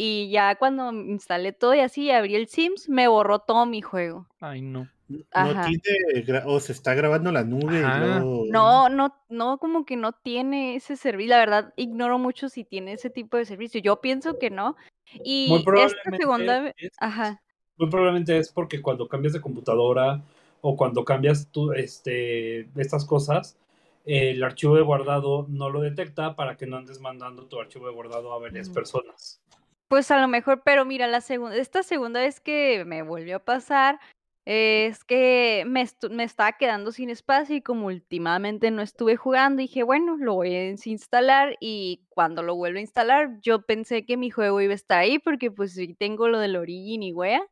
y 0.00 0.30
ya 0.30 0.54
cuando 0.54 0.92
instalé 0.92 1.52
todo 1.52 1.74
y 1.74 1.80
así 1.80 2.04
y 2.04 2.10
abrí 2.12 2.36
el 2.36 2.46
Sims, 2.46 2.88
me 2.88 3.08
borró 3.08 3.40
todo 3.40 3.66
mi 3.66 3.82
juego. 3.82 4.26
Ay, 4.40 4.62
no. 4.62 4.88
No 5.08 5.24
tiene, 5.64 6.42
o 6.44 6.60
se 6.60 6.72
está 6.72 6.94
grabando 6.94 7.32
la 7.32 7.42
nube 7.42 7.82
Ajá. 7.82 7.98
luego- 8.20 8.44
No, 8.50 8.88
no, 8.88 9.14
no, 9.28 9.58
como 9.58 9.84
que 9.84 9.96
no 9.96 10.12
tiene 10.12 10.76
ese 10.76 10.96
servicio. 10.96 11.30
La 11.30 11.38
verdad, 11.38 11.72
ignoro 11.76 12.18
mucho 12.18 12.48
si 12.48 12.62
tiene 12.62 12.92
ese 12.92 13.10
tipo 13.10 13.36
de 13.38 13.44
servicio. 13.44 13.80
Yo 13.80 14.00
pienso 14.00 14.38
que 14.38 14.50
no. 14.50 14.76
Y 15.24 15.48
Muy 15.48 15.64
esta 15.80 16.16
segunda 16.16 16.72
es, 16.76 16.92
ajá. 16.98 17.42
muy 17.76 17.88
probablemente 17.90 18.38
es 18.38 18.52
porque 18.52 18.80
cuando 18.82 19.08
cambias 19.08 19.32
de 19.32 19.40
computadora 19.40 20.22
o 20.60 20.76
cuando 20.76 21.04
cambias 21.04 21.48
tu, 21.50 21.72
este, 21.72 22.68
estas 22.80 23.04
cosas, 23.04 23.58
el 24.04 24.44
archivo 24.44 24.76
de 24.76 24.82
guardado 24.82 25.46
no 25.48 25.70
lo 25.70 25.80
detecta 25.80 26.36
para 26.36 26.56
que 26.56 26.66
no 26.66 26.76
andes 26.76 27.00
mandando 27.00 27.46
tu 27.46 27.58
archivo 27.58 27.86
de 27.88 27.94
guardado 27.94 28.32
a 28.32 28.38
varias 28.38 28.68
personas. 28.68 29.40
Pues 29.88 30.10
a 30.10 30.20
lo 30.20 30.28
mejor, 30.28 30.62
pero 30.64 30.84
mira, 30.84 31.06
la 31.06 31.20
segunda, 31.22 31.56
esta 31.56 31.82
segunda 31.82 32.20
vez 32.20 32.40
que 32.40 32.84
me 32.84 33.02
volvió 33.02 33.36
a 33.36 33.44
pasar 33.44 33.98
es 34.44 35.04
que 35.04 35.64
me, 35.66 35.86
me 36.10 36.24
estaba 36.24 36.52
quedando 36.52 36.92
sin 36.92 37.08
espacio 37.10 37.56
y 37.56 37.62
como 37.62 37.86
últimamente 37.86 38.70
no 38.70 38.82
estuve 38.82 39.16
jugando, 39.16 39.60
dije, 39.60 39.82
bueno, 39.82 40.16
lo 40.18 40.34
voy 40.34 40.54
a 40.56 40.60
desinstalar 40.60 41.56
y 41.60 42.06
cuando 42.10 42.42
lo 42.42 42.54
vuelvo 42.54 42.78
a 42.78 42.80
instalar, 42.82 43.38
yo 43.40 43.62
pensé 43.62 44.04
que 44.04 44.16
mi 44.18 44.30
juego 44.30 44.60
iba 44.60 44.72
a 44.72 44.76
estar 44.76 44.98
ahí 45.00 45.18
porque 45.18 45.50
pues 45.50 45.72
sí 45.74 45.94
tengo 45.94 46.28
lo 46.28 46.38
del 46.38 46.56
Origin 46.56 47.02
y 47.02 47.12
wea 47.12 47.42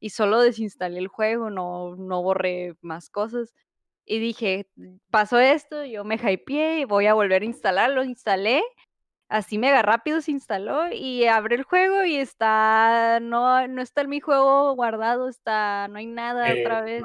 y 0.00 0.10
solo 0.10 0.40
desinstalé 0.40 0.98
el 0.98 1.08
juego, 1.08 1.50
no, 1.50 1.94
no 1.96 2.22
borré 2.22 2.74
más 2.82 3.08
cosas. 3.08 3.52
Y 4.06 4.18
dije, 4.18 4.68
pasó 5.10 5.38
esto, 5.40 5.84
yo 5.84 6.04
me 6.04 6.16
hypeé, 6.16 6.84
voy 6.86 7.06
a 7.06 7.14
volver 7.14 7.42
a 7.42 7.46
instalarlo, 7.46 8.04
instalé 8.04 8.62
Así 9.34 9.58
mega 9.58 9.82
rápido 9.82 10.20
se 10.20 10.30
instaló 10.30 10.92
y 10.92 11.26
abre 11.26 11.56
el 11.56 11.64
juego 11.64 12.04
y 12.04 12.14
está, 12.14 13.18
no, 13.20 13.66
no 13.66 13.82
está 13.82 14.02
en 14.02 14.10
mi 14.10 14.20
juego 14.20 14.72
guardado, 14.76 15.28
está, 15.28 15.88
no 15.88 15.98
hay 15.98 16.06
nada 16.06 16.52
Eh, 16.52 16.60
otra 16.60 16.82
vez. 16.82 17.02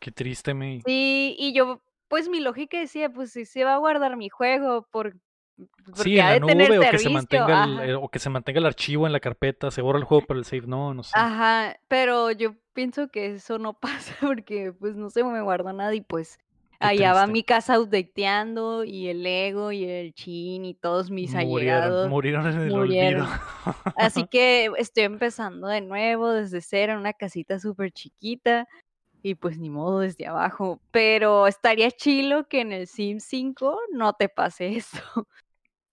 Qué 0.00 0.10
triste, 0.10 0.54
May. 0.54 0.80
Sí, 0.84 1.36
y 1.38 1.52
yo, 1.54 1.80
pues 2.08 2.28
mi 2.28 2.40
lógica 2.40 2.80
decía, 2.80 3.10
pues 3.10 3.30
si 3.30 3.44
se 3.44 3.62
va 3.62 3.74
a 3.74 3.78
guardar 3.78 4.16
mi 4.16 4.28
juego, 4.28 4.88
por, 4.90 5.14
porque 5.84 6.02
Sí, 6.02 6.18
en 6.18 6.26
la 6.26 6.38
nube 6.40 6.78
o 6.80 6.82
que 6.82 6.98
se 6.98 7.04
servicio, 7.04 7.10
mantenga 7.12 7.64
el, 7.64 7.74
ajá. 7.74 7.86
eh, 7.86 7.94
o 7.94 8.08
que 8.08 8.18
se 8.18 8.28
mantenga 8.28 8.58
el 8.58 8.66
archivo 8.66 9.06
en 9.06 9.12
la 9.12 9.20
carpeta, 9.20 9.70
se 9.70 9.82
borra 9.82 10.00
el 10.00 10.04
juego 10.04 10.24
pero 10.26 10.40
el 10.40 10.44
save 10.44 10.66
no, 10.66 10.94
no 10.94 11.04
sé. 11.04 11.12
Ajá, 11.14 11.76
pero 11.86 12.32
yo 12.32 12.56
pienso 12.72 13.06
que 13.06 13.26
eso 13.34 13.58
no 13.60 13.74
pasa 13.80 14.16
porque 14.20 14.72
pues 14.72 14.96
no 14.96 15.10
se 15.10 15.22
me 15.22 15.40
guardó 15.42 15.72
nada 15.72 15.94
y 15.94 16.00
pues 16.00 16.40
allá 16.88 17.12
va 17.14 17.26
mi 17.26 17.42
casa 17.42 17.78
updateando 17.80 18.84
y 18.84 19.08
el 19.08 19.24
Ego 19.26 19.72
y 19.72 19.84
el 19.84 20.12
Chin 20.14 20.64
y 20.64 20.74
todos 20.74 21.10
mis 21.10 21.32
Murieron, 21.34 21.56
allegados. 21.82 22.08
murieron 22.08 22.46
en 22.46 22.60
el 22.60 22.70
murieron. 22.70 23.22
olvido. 23.22 23.38
Así 23.96 24.26
que 24.30 24.70
estoy 24.78 25.04
empezando 25.04 25.68
de 25.68 25.80
nuevo 25.80 26.30
desde 26.30 26.60
cero 26.60 26.92
en 26.94 26.98
una 27.00 27.12
casita 27.12 27.58
súper 27.58 27.92
chiquita 27.92 28.66
y 29.22 29.34
pues 29.36 29.56
ni 29.58 29.70
modo 29.70 30.00
desde 30.00 30.26
abajo. 30.26 30.80
Pero 30.90 31.46
estaría 31.46 31.90
chilo 31.90 32.48
que 32.48 32.60
en 32.60 32.72
el 32.72 32.86
Sim 32.88 33.20
5 33.20 33.78
no 33.92 34.12
te 34.14 34.28
pase 34.28 34.76
eso. 34.76 34.98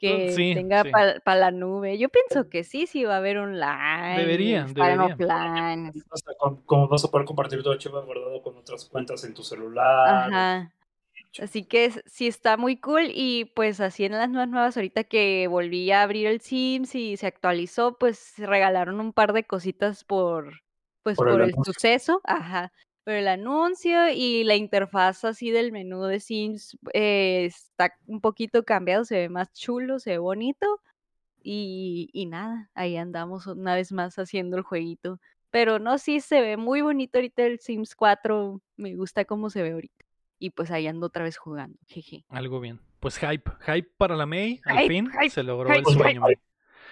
Que 0.02 0.32
sí, 0.32 0.53
tenga 0.56 0.84
sí. 0.84 0.91
para 1.26 1.40
la 1.40 1.52
nube. 1.52 1.98
Yo 1.98 2.07
pienso 2.07 2.49
que 2.49 2.64
sí, 2.64 2.88
sí 2.88 3.03
va 3.03 3.16
a 3.16 3.18
haber 3.18 3.38
online. 3.38 4.11
en 4.14 4.18
deberían. 4.18 4.64
offline. 4.70 5.90
O 6.10 6.16
sea, 6.16 6.34
¿cómo- 6.40 6.61
¿Cómo 6.66 6.88
vas 6.88 7.03
a 7.03 7.10
poder 7.11 7.26
compartir 7.28 7.61
tu 7.61 7.70
archivo 7.70 8.02
guardado 8.06 8.41
con 8.41 8.57
otras 8.57 8.86
cuentas 8.86 9.26
en 9.26 9.34
tu 9.34 9.44
celular? 9.44 10.32
Ajá. 10.32 10.74
Así 11.38 11.64
que 11.64 11.92
sí 12.08 12.28
está 12.28 12.58
muy 12.58 12.78
cool 12.78 13.12
y 13.14 13.46
pues 13.56 13.80
así 13.82 14.04
en 14.04 14.14
las 14.14 14.30
nuevas 14.30 14.50
nuevas 14.50 14.78
ahorita 14.78 15.04
que 15.04 15.48
volví 15.48 15.92
a 15.92 16.02
abrir 16.02 16.26
el 16.26 16.42
Sims 16.42 16.96
y 16.96 17.18
se 17.18 17.28
actualizó, 17.28 17.98
pues 17.98 18.18
se 18.18 18.48
regalaron 18.48 19.00
un 19.00 19.14
par 19.14 19.34
de 19.34 19.44
cositas 19.44 20.04
por 20.04 20.62
pues 21.04 21.18
Por 21.18 21.30
por, 21.30 21.42
el 21.42 21.54
suceso, 21.64 22.22
ajá, 22.24 22.74
por 23.04 23.14
el 23.14 23.28
anuncio 23.28 24.10
y 24.10 24.44
la 24.44 24.56
interfaz 24.56 25.24
así 25.24 25.52
del 25.52 25.72
menú 25.72 26.04
de 26.04 26.20
Sims 26.20 26.78
eh, 26.94 27.46
está 27.46 27.94
un 28.08 28.22
poquito 28.22 28.64
cambiado, 28.64 29.06
se 29.06 29.18
ve 29.18 29.30
más 29.30 29.54
chulo, 29.54 30.00
se 30.00 30.12
ve 30.12 30.18
bonito 30.18 30.82
y, 31.42 32.10
y 32.12 32.26
nada, 32.26 32.70
ahí 32.74 32.98
andamos 32.98 33.48
una 33.48 33.76
vez 33.76 33.92
más 33.92 34.18
haciendo 34.18 34.58
el 34.58 34.64
jueguito. 34.64 35.20
Pero 35.52 35.80
no, 35.80 35.98
sí 35.98 36.20
se 36.22 36.42
ve 36.42 36.58
muy 36.58 36.82
bonito 36.82 37.18
ahorita 37.18 37.44
el 37.44 37.60
Sims 37.60 37.96
4, 37.96 38.62
me 38.78 38.96
gusta 38.96 39.26
cómo 39.26 39.50
se 39.50 39.64
ve 39.64 39.72
ahorita. 39.72 40.09
Y 40.40 40.52
pues 40.52 40.72
ahí 40.72 40.88
ando 40.88 41.07
otra 41.07 41.24
vez 41.24 41.38
jugando. 41.38 41.78
Jeje. 41.88 42.24
Algo 42.30 42.60
bien. 42.61 42.80
Pues 42.99 43.18
hype, 43.18 43.52
hype 43.66 43.90
para 43.98 44.16
la 44.16 44.26
May, 44.26 44.61
al 44.66 44.88
fin 44.88 45.10
hype, 45.11 45.30
se 45.30 45.44
logró 45.44 45.70
hype, 45.70 45.80
el 45.90 45.95
sueño. 45.98 46.22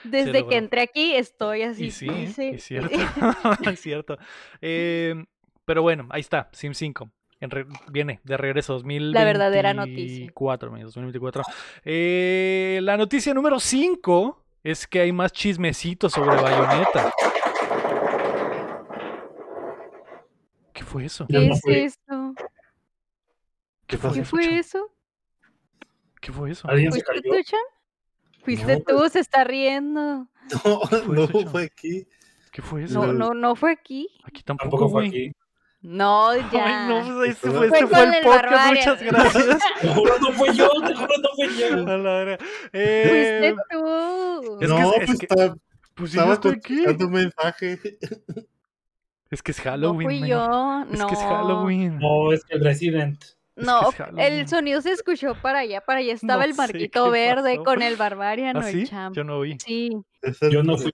Desde 0.03 0.33
logró. 0.33 0.47
que 0.49 0.57
entré 0.57 0.81
aquí 0.81 1.13
estoy 1.15 1.63
así. 1.63 1.85
Y 1.85 1.91
sí, 1.91 2.07
dice- 2.09 2.49
es 2.55 2.63
cierto. 2.63 2.97
es 3.69 3.79
cierto. 3.81 4.17
Eh, 4.61 5.25
pero 5.65 5.81
bueno, 5.81 6.07
ahí 6.11 6.21
está, 6.21 6.49
Sim 6.53 6.73
5. 6.73 7.09
en 7.39 7.49
re- 7.51 7.65
viene 7.89 8.19
de 8.23 8.37
regreso 8.37 8.73
2024. 8.73 9.19
La 9.19 9.25
verdadera 9.25 9.73
noticia. 9.73 10.31
2024. 10.35 11.43
Eh, 11.83 12.79
la 12.83 12.95
noticia 12.97 13.33
número 13.33 13.59
5 13.59 14.43
es 14.63 14.87
que 14.87 14.99
hay 15.01 15.11
más 15.11 15.31
chismecitos 15.33 16.11
sobre 16.13 16.35
Bayonetta. 16.41 17.11
¿Qué 20.73 20.83
fue 20.83 21.05
eso? 21.05 21.25
¿Qué 21.27 21.47
es 21.47 21.61
eso? 21.65 22.26
¿Qué 23.87 23.97
fue 23.97 24.59
eso? 24.59 24.91
¿Qué 26.21 26.31
fue 26.31 26.51
eso? 26.51 26.67
¿Alguien 26.69 26.91
se 26.91 27.01
¿Fuiste 27.03 27.21
cayó? 27.29 27.35
tú, 27.37 27.43
Chan? 27.43 27.59
Fuiste 28.43 28.77
No, 28.77 28.83
tú, 28.83 29.09
se 29.09 29.19
está 29.19 29.43
riendo. 29.43 30.27
No, 30.65 30.79
fue 30.81 31.15
no 31.15 31.23
eso, 31.25 31.47
fue 31.47 31.63
aquí. 31.65 32.07
¿Qué 32.51 32.61
fue 32.61 32.83
eso? 32.83 33.05
No, 33.05 33.11
no, 33.13 33.33
no 33.33 33.55
fue 33.55 33.71
aquí. 33.73 34.07
Aquí 34.23 34.43
tampoco, 34.43 34.69
Tampoco 34.77 34.89
fue 34.91 35.07
aquí. 35.07 35.31
No, 35.81 36.35
ya. 36.51 36.87
Ay, 36.87 36.89
no, 37.09 37.15
pues, 37.17 37.31
ese 37.31 37.49
Fue 37.51 37.51
fue, 37.51 37.65
este 37.67 37.79
con 37.81 37.89
fue 37.89 38.03
el 38.03 38.13
el 38.15 38.23
podcast. 38.23 38.69
Muchas 38.73 39.01
gracias. 39.03 39.59
Te 39.81 39.87
juro 39.89 40.19
no 40.19 40.31
fue 40.31 40.53
yo, 40.55 40.69
te 40.85 40.95
juro 40.95 41.13
no 41.21 41.29
fue 41.35 41.55
yo. 41.55 41.67
A 41.75 41.97
la 41.97 42.11
verga. 42.13 42.37
Fuiste 42.71 43.47
Eh, 43.49 43.55
tú. 43.69 44.57
Es 44.59 44.59
que 44.59 44.67
no, 44.67 44.79
es- 44.79 44.95
pues 44.95 45.09
es 45.11 45.19
que- 45.19 45.25
estaba, 45.29 45.55
pues 45.93 46.15
estaba 46.15 46.39
un 47.05 47.11
mensaje. 47.11 47.79
Es 49.29 49.43
que 49.43 49.51
es 49.51 49.57
No 49.65 49.71
Halloween. 49.71 50.07
fui 50.07 50.19
men. 50.21 50.29
yo. 50.29 50.85
Es 50.91 50.99
no. 50.99 51.07
que 51.07 51.13
es 51.13 51.19
Halloween. 51.19 51.99
No, 51.99 52.31
es 52.31 52.41
el 52.49 52.63
Resident. 52.63 53.21
No, 53.57 53.89
el 54.17 54.47
sonido 54.47 54.81
se 54.81 54.91
escuchó 54.91 55.35
para 55.41 55.59
allá, 55.59 55.81
para 55.81 55.99
allá 55.99 56.13
estaba 56.13 56.43
No 56.43 56.49
el 56.49 56.55
marquito 56.55 57.09
verde 57.11 57.53
pasó. 57.55 57.63
con 57.63 57.81
el 57.81 57.95
barbariano, 57.95 58.61
¿Ah, 58.63 58.69
el 58.69 58.75
sí? 58.85 58.87
champ. 58.87 59.15
Yo 59.15 59.23
no 59.23 59.41
vi. 59.41 59.57
Sí. 59.59 59.89
Yo 60.51 60.63
no 60.63 60.77
fui. 60.77 60.91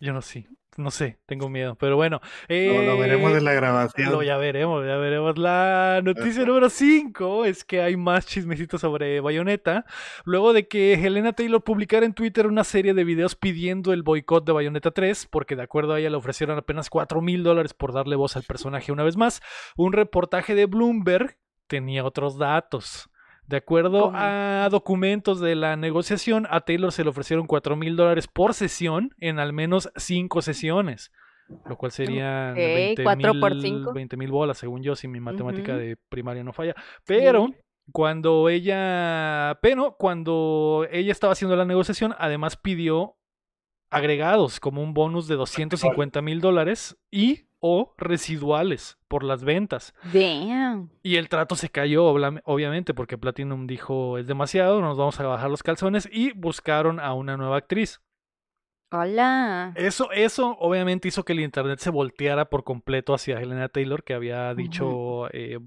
Yo 0.00 0.12
no 0.12 0.20
sé. 0.20 0.46
No 0.76 0.90
sé. 0.90 1.20
Tengo 1.26 1.48
miedo. 1.48 1.76
Pero 1.76 1.94
bueno. 1.94 2.20
Lo, 2.48 2.82
lo 2.82 2.98
veremos 2.98 3.30
eh, 3.32 3.38
en 3.38 3.44
la 3.44 3.52
grabación. 3.52 4.10
Lo 4.10 4.24
ya 4.24 4.36
veremos, 4.38 4.84
ya 4.84 4.96
veremos. 4.96 5.38
La 5.38 6.00
noticia 6.02 6.44
número 6.44 6.68
5 6.68 7.44
es 7.44 7.64
que 7.64 7.80
hay 7.80 7.96
más 7.96 8.26
chismecitos 8.26 8.80
sobre 8.80 9.20
Bayonetta. 9.20 9.84
Luego 10.24 10.52
de 10.52 10.66
que 10.66 10.94
Helena 10.94 11.32
Taylor 11.32 11.62
publicara 11.62 12.04
en 12.04 12.12
Twitter 12.12 12.48
una 12.48 12.64
serie 12.64 12.92
de 12.92 13.04
videos 13.04 13.36
pidiendo 13.36 13.92
el 13.92 14.02
boicot 14.02 14.44
de 14.44 14.50
Bayonetta 14.52 14.90
3, 14.90 15.28
porque 15.30 15.54
de 15.54 15.62
acuerdo 15.62 15.92
a 15.94 16.00
ella 16.00 16.10
le 16.10 16.16
ofrecieron 16.16 16.58
apenas 16.58 16.90
4 16.90 17.20
mil 17.20 17.44
dólares 17.44 17.72
por 17.72 17.92
darle 17.92 18.16
voz 18.16 18.36
al 18.36 18.42
personaje 18.42 18.90
una 18.90 19.04
vez 19.04 19.16
más, 19.16 19.42
un 19.76 19.92
reportaje 19.92 20.56
de 20.56 20.66
Bloomberg 20.66 21.36
tenía 21.66 22.04
otros 22.04 22.38
datos. 22.38 23.08
De 23.46 23.58
acuerdo 23.58 24.04
¿Cómo? 24.04 24.16
a 24.18 24.68
documentos 24.70 25.38
de 25.40 25.54
la 25.54 25.76
negociación, 25.76 26.46
a 26.50 26.60
Taylor 26.62 26.92
se 26.92 27.04
le 27.04 27.10
ofrecieron 27.10 27.46
4 27.46 27.76
mil 27.76 27.94
dólares 27.96 28.26
por 28.26 28.54
sesión 28.54 29.10
en 29.18 29.38
al 29.38 29.52
menos 29.52 29.90
5 29.96 30.40
sesiones. 30.42 31.12
Lo 31.68 31.76
cual 31.76 31.92
sería 31.92 32.50
Ok, 32.52 32.56
20 32.56 33.02
cuatro 33.04 33.32
por 33.38 33.52
mil- 33.52 33.60
cinco. 33.62 33.92
20 33.92 34.16
mil 34.16 34.30
bolas, 34.30 34.56
según 34.56 34.82
yo, 34.82 34.96
si 34.96 35.08
mi 35.08 35.20
matemática 35.20 35.76
de 35.76 35.98
primaria 36.08 36.42
no 36.42 36.54
falla. 36.54 36.74
Pero 37.04 37.48
Sí. 37.48 37.54
cuando 37.92 38.48
ella, 38.48 39.58
pero 39.60 39.94
cuando 39.98 40.86
ella 40.90 41.12
estaba 41.12 41.34
haciendo 41.34 41.54
la 41.54 41.66
negociación, 41.66 42.14
además 42.18 42.56
pidió 42.56 43.16
agregados 43.94 44.60
como 44.60 44.82
un 44.82 44.92
bonus 44.94 45.26
de 45.28 45.36
250 45.36 46.20
mil 46.22 46.40
dólares 46.40 46.96
y 47.10 47.46
o 47.60 47.94
residuales 47.96 48.98
por 49.08 49.24
las 49.24 49.42
ventas. 49.42 49.94
Damn. 50.12 50.90
Y 51.02 51.16
el 51.16 51.28
trato 51.30 51.56
se 51.56 51.70
cayó, 51.70 52.04
obviamente, 52.06 52.92
porque 52.92 53.16
Platinum 53.16 53.66
dijo 53.66 54.18
es 54.18 54.26
demasiado, 54.26 54.80
nos 54.82 54.98
vamos 54.98 55.18
a 55.18 55.26
bajar 55.26 55.48
los 55.50 55.62
calzones 55.62 56.08
y 56.12 56.32
buscaron 56.32 57.00
a 57.00 57.14
una 57.14 57.36
nueva 57.38 57.56
actriz. 57.56 58.00
Hola. 58.90 59.72
Eso, 59.74 60.12
eso 60.12 60.56
obviamente 60.60 61.08
hizo 61.08 61.24
que 61.24 61.32
el 61.32 61.40
internet 61.40 61.80
se 61.80 61.90
volteara 61.90 62.44
por 62.48 62.62
completo 62.62 63.12
hacia 63.12 63.40
Helena 63.40 63.68
Taylor, 63.68 64.04
que 64.04 64.14
había 64.14 64.54
dicho, 64.54 65.28
eh, 65.32 65.58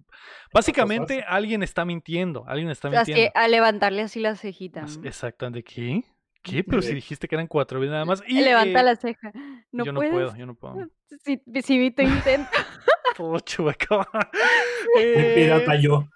básicamente 0.54 1.26
alguien 1.28 1.62
está 1.62 1.84
mintiendo, 1.84 2.46
alguien 2.48 2.70
está 2.70 2.88
Así, 2.90 3.12
mintiendo. 3.12 3.32
a 3.36 3.48
levantarle 3.50 4.04
así 4.04 4.22
la 4.22 4.36
cejita. 4.36 4.84
As- 4.84 4.98
¿no? 5.00 5.08
Exactamente, 5.08 5.64
¿qué? 5.64 6.04
¿Qué? 6.42 6.64
Pero 6.64 6.82
si 6.82 6.94
dijiste 6.94 7.28
que 7.28 7.36
eran 7.36 7.48
cuatro 7.48 7.80
mil 7.80 7.90
nada 7.90 8.06
más. 8.06 8.22
Y, 8.28 8.42
Levanta 8.42 8.82
eh, 8.82 8.84
la 8.84 8.96
ceja. 8.96 9.32
No 9.72 9.86
yo 9.86 9.92
no 9.92 10.00
puedo, 10.00 10.36
yo 10.36 10.46
no 10.46 10.56
puedo. 10.56 10.88
Si, 11.24 11.42
si 11.62 11.78
vi 11.78 11.92
tu 11.92 12.04
intento. 12.04 12.50
Todo 13.16 13.40
chueco. 13.40 14.06
Mi 14.96 15.02
Eh, 15.02 15.34
pirata 15.36 15.76
yo. 15.80 16.08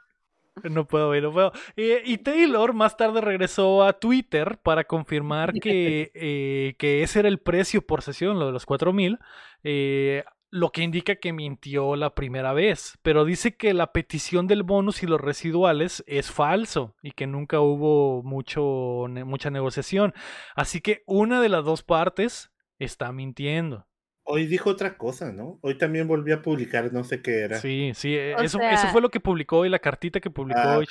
No 0.63 0.85
puedo, 0.85 1.19
no 1.21 1.31
puedo. 1.31 1.51
Eh, 1.75 2.01
y 2.05 2.17
Taylor 2.17 2.73
más 2.73 2.97
tarde 2.97 3.21
regresó 3.21 3.83
a 3.83 3.93
Twitter 3.93 4.59
para 4.61 4.83
confirmar 4.83 5.53
que, 5.53 6.11
eh, 6.13 6.75
que 6.77 7.03
ese 7.03 7.19
era 7.19 7.29
el 7.29 7.39
precio 7.39 7.81
por 7.81 8.01
sesión, 8.01 8.37
lo 8.37 8.47
de 8.47 8.51
los 8.51 8.65
4000, 8.65 9.17
eh, 9.63 10.23
lo 10.51 10.71
que 10.71 10.83
indica 10.83 11.15
que 11.15 11.33
mintió 11.33 11.95
la 11.95 12.13
primera 12.13 12.53
vez. 12.53 12.99
Pero 13.01 13.25
dice 13.25 13.55
que 13.55 13.73
la 13.73 13.93
petición 13.93 14.47
del 14.47 14.63
bonus 14.63 15.01
y 15.01 15.07
los 15.07 15.19
residuales 15.19 16.03
es 16.07 16.29
falso 16.29 16.95
y 17.01 17.11
que 17.11 17.25
nunca 17.25 17.61
hubo 17.61 18.21
mucho, 18.21 19.07
ne- 19.09 19.23
mucha 19.23 19.49
negociación. 19.49 20.13
Así 20.55 20.81
que 20.81 21.03
una 21.07 21.41
de 21.41 21.49
las 21.49 21.63
dos 21.65 21.83
partes 21.83 22.51
está 22.79 23.11
mintiendo. 23.11 23.87
Hoy 24.23 24.45
dijo 24.45 24.69
otra 24.69 24.97
cosa, 24.97 25.31
¿no? 25.31 25.57
Hoy 25.61 25.77
también 25.77 26.07
volvió 26.07 26.35
a 26.35 26.41
publicar, 26.41 26.93
no 26.93 27.03
sé 27.03 27.21
qué 27.21 27.39
era. 27.39 27.57
Sí, 27.57 27.91
sí, 27.95 28.15
O 28.15 28.41
eso, 28.41 28.59
fue 28.91 29.01
lo 29.01 29.09
que 29.09 29.19
publicó 29.19 29.59
hoy, 29.59 29.69
la 29.69 29.79
cartita 29.79 30.19
que 30.19 30.29
publicó 30.29 30.59
Ah, 30.61 30.77
hoy. 30.77 30.87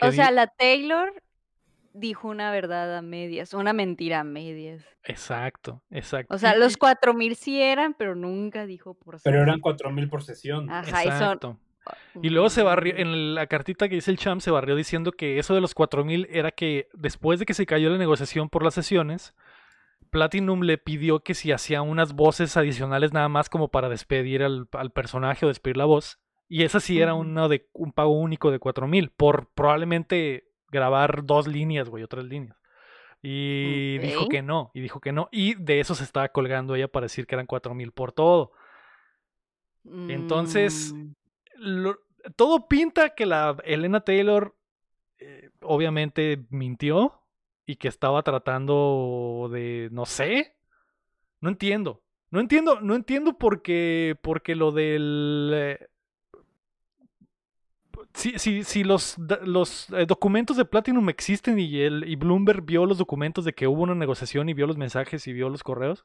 O 0.00 0.12
sea, 0.12 0.30
la 0.30 0.46
Taylor 0.48 1.12
dijo 1.98 2.28
una 2.28 2.50
verdad 2.50 2.96
a 2.96 3.02
medias, 3.02 3.54
una 3.54 3.72
mentira 3.72 4.20
a 4.20 4.24
medias. 4.24 4.84
Exacto, 5.04 5.82
exacto. 5.90 6.34
O 6.34 6.38
sea, 6.38 6.56
Y- 6.56 6.58
los 6.60 6.74
y- 6.74 6.76
4000 6.76 7.36
sí 7.36 7.60
eran, 7.60 7.94
pero 7.94 8.14
nunca 8.14 8.66
dijo 8.66 8.94
por 8.94 9.20
Pero 9.22 9.38
ser. 9.38 9.48
eran 9.48 9.60
4000 9.60 10.08
por 10.08 10.22
sesión. 10.22 10.70
Ajá, 10.70 11.02
y 11.04 11.06
son. 11.08 11.12
Exacto. 11.12 11.58
Y 12.22 12.28
luego 12.28 12.50
se 12.50 12.62
barrió, 12.62 12.94
en 12.96 13.34
la 13.34 13.46
cartita 13.46 13.88
que 13.88 13.94
dice 13.94 14.10
el 14.10 14.18
champ, 14.18 14.42
se 14.42 14.50
barrió 14.50 14.76
diciendo 14.76 15.12
que 15.12 15.38
eso 15.38 15.54
de 15.54 15.62
los 15.62 15.74
4000 15.74 16.28
era 16.30 16.50
que 16.50 16.88
después 16.92 17.38
de 17.38 17.46
que 17.46 17.54
se 17.54 17.64
cayó 17.64 17.88
la 17.88 17.96
negociación 17.96 18.50
por 18.50 18.62
las 18.62 18.74
sesiones, 18.74 19.34
Platinum 20.10 20.62
le 20.62 20.78
pidió 20.78 21.20
que 21.20 21.34
si 21.34 21.52
hacía 21.52 21.82
unas 21.82 22.12
voces 22.14 22.56
adicionales 22.56 23.12
nada 23.12 23.28
más 23.28 23.48
como 23.48 23.68
para 23.68 23.88
despedir 23.88 24.42
al, 24.42 24.68
al 24.72 24.90
personaje 24.90 25.44
o 25.44 25.48
despedir 25.48 25.76
la 25.76 25.84
voz. 25.86 26.18
Y 26.48 26.62
esa 26.64 26.80
sí 26.80 27.00
era 27.00 27.12
de, 27.12 27.66
un 27.74 27.92
pago 27.92 28.18
único 28.18 28.50
de 28.50 28.58
4000 28.58 29.10
por 29.10 29.48
probablemente 29.52 30.47
grabar 30.70 31.24
dos 31.24 31.46
líneas, 31.46 31.88
güey, 31.88 32.02
o 32.04 32.08
tres 32.08 32.24
líneas. 32.24 32.56
Y 33.22 33.98
dijo 33.98 34.28
que 34.28 34.42
no, 34.42 34.70
y 34.74 34.80
dijo 34.80 35.00
que 35.00 35.12
no. 35.12 35.28
Y 35.32 35.54
de 35.54 35.80
eso 35.80 35.94
se 35.94 36.04
estaba 36.04 36.28
colgando 36.28 36.74
ella 36.76 36.88
para 36.88 37.04
decir 37.06 37.26
que 37.26 37.34
eran 37.34 37.46
4000 37.46 37.92
por 37.92 38.12
todo. 38.12 38.52
Entonces, 40.08 40.94
Mm, 40.96 41.10
lo- 41.56 41.98
todo 42.36 42.68
pinta 42.68 43.14
que 43.14 43.26
la 43.26 43.56
Elena 43.64 44.00
Taylor 44.00 44.54
eh, 45.20 45.50
obviamente 45.62 46.46
mintió 46.50 47.22
y 47.66 47.76
que 47.76 47.88
estaba 47.88 48.22
tratando 48.22 49.48
de, 49.50 49.88
no 49.90 50.06
sé, 50.06 50.56
no 51.40 51.48
entiendo, 51.48 52.02
no 52.30 52.38
entiendo, 52.40 52.80
no 52.80 52.94
entiendo 52.94 53.36
porque, 53.36 54.16
porque 54.22 54.54
lo 54.54 54.70
del... 54.70 55.50
eh, 55.54 55.88
Si, 58.18 58.36
si, 58.36 58.64
si 58.64 58.82
los, 58.82 59.16
los 59.44 59.88
eh, 59.90 60.04
documentos 60.04 60.56
de 60.56 60.64
Platinum 60.64 61.08
existen 61.08 61.56
y, 61.60 61.78
el, 61.82 62.02
y 62.08 62.16
Bloomberg 62.16 62.62
vio 62.64 62.84
los 62.84 62.98
documentos 62.98 63.44
de 63.44 63.52
que 63.52 63.68
hubo 63.68 63.82
una 63.84 63.94
negociación 63.94 64.48
y 64.48 64.54
vio 64.54 64.66
los 64.66 64.76
mensajes 64.76 65.24
y 65.28 65.32
vio 65.32 65.48
los 65.48 65.62
correos, 65.62 66.04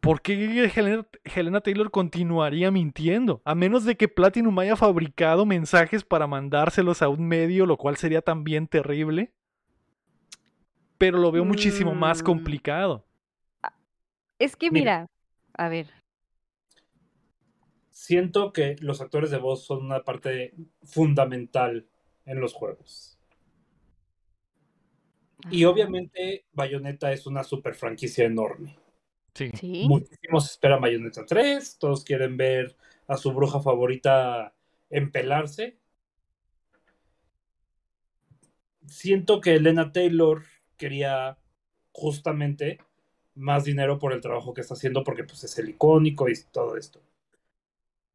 ¿por 0.00 0.20
qué 0.22 0.34
Helena, 0.76 1.04
Helena 1.24 1.60
Taylor 1.60 1.90
continuaría 1.90 2.70
mintiendo? 2.70 3.42
A 3.44 3.56
menos 3.56 3.84
de 3.84 3.96
que 3.96 4.06
Platinum 4.06 4.56
haya 4.60 4.76
fabricado 4.76 5.44
mensajes 5.44 6.04
para 6.04 6.28
mandárselos 6.28 7.02
a 7.02 7.08
un 7.08 7.26
medio, 7.26 7.66
lo 7.66 7.76
cual 7.78 7.96
sería 7.96 8.22
también 8.22 8.68
terrible. 8.68 9.32
Pero 10.98 11.18
lo 11.18 11.32
veo 11.32 11.44
muchísimo 11.44 11.96
más 11.96 12.22
Mm. 12.22 12.26
complicado. 12.26 13.04
Es 14.38 14.54
que 14.54 14.70
Mira. 14.70 15.00
mira, 15.00 15.06
a 15.58 15.68
ver, 15.68 15.88
Siento 17.96 18.52
que 18.52 18.76
los 18.80 19.00
actores 19.00 19.30
de 19.30 19.38
voz 19.38 19.64
son 19.64 19.86
una 19.86 20.04
parte 20.04 20.52
fundamental 20.84 21.88
en 22.26 22.40
los 22.40 22.52
juegos. 22.52 23.18
Y 25.50 25.64
obviamente 25.64 26.44
Bayonetta 26.52 27.10
es 27.10 27.26
una 27.26 27.42
super 27.42 27.74
franquicia 27.74 28.26
enorme. 28.26 28.76
Sí. 29.32 29.50
sí, 29.58 29.86
Muchísimos 29.88 30.50
esperan 30.50 30.82
Bayonetta 30.82 31.24
3, 31.24 31.78
todos 31.78 32.04
quieren 32.04 32.36
ver 32.36 32.76
a 33.06 33.16
su 33.16 33.32
bruja 33.32 33.60
favorita 33.60 34.54
empelarse. 34.90 35.78
Siento 38.86 39.40
que 39.40 39.54
Elena 39.54 39.90
Taylor 39.90 40.42
quería 40.76 41.38
justamente 41.92 42.76
más 43.34 43.64
dinero 43.64 43.98
por 43.98 44.12
el 44.12 44.20
trabajo 44.20 44.52
que 44.52 44.60
está 44.60 44.74
haciendo 44.74 45.02
porque 45.02 45.24
pues 45.24 45.42
es 45.44 45.58
el 45.58 45.70
icónico 45.70 46.28
y 46.28 46.34
todo 46.52 46.76
esto. 46.76 47.00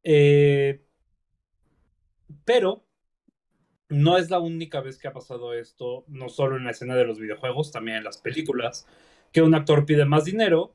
Eh, 0.04 0.82
pero 2.44 2.84
no 3.88 4.16
es 4.16 4.30
la 4.30 4.38
única 4.40 4.80
vez 4.80 4.98
que 4.98 5.08
ha 5.08 5.12
pasado 5.12 5.52
esto, 5.54 6.04
no 6.08 6.28
solo 6.28 6.56
en 6.56 6.64
la 6.64 6.70
escena 6.70 6.94
de 6.96 7.04
los 7.04 7.18
videojuegos, 7.18 7.70
también 7.72 7.98
en 7.98 8.04
las 8.04 8.18
películas, 8.18 8.86
que 9.32 9.42
un 9.42 9.54
actor 9.54 9.84
pide 9.84 10.04
más 10.04 10.24
dinero 10.24 10.74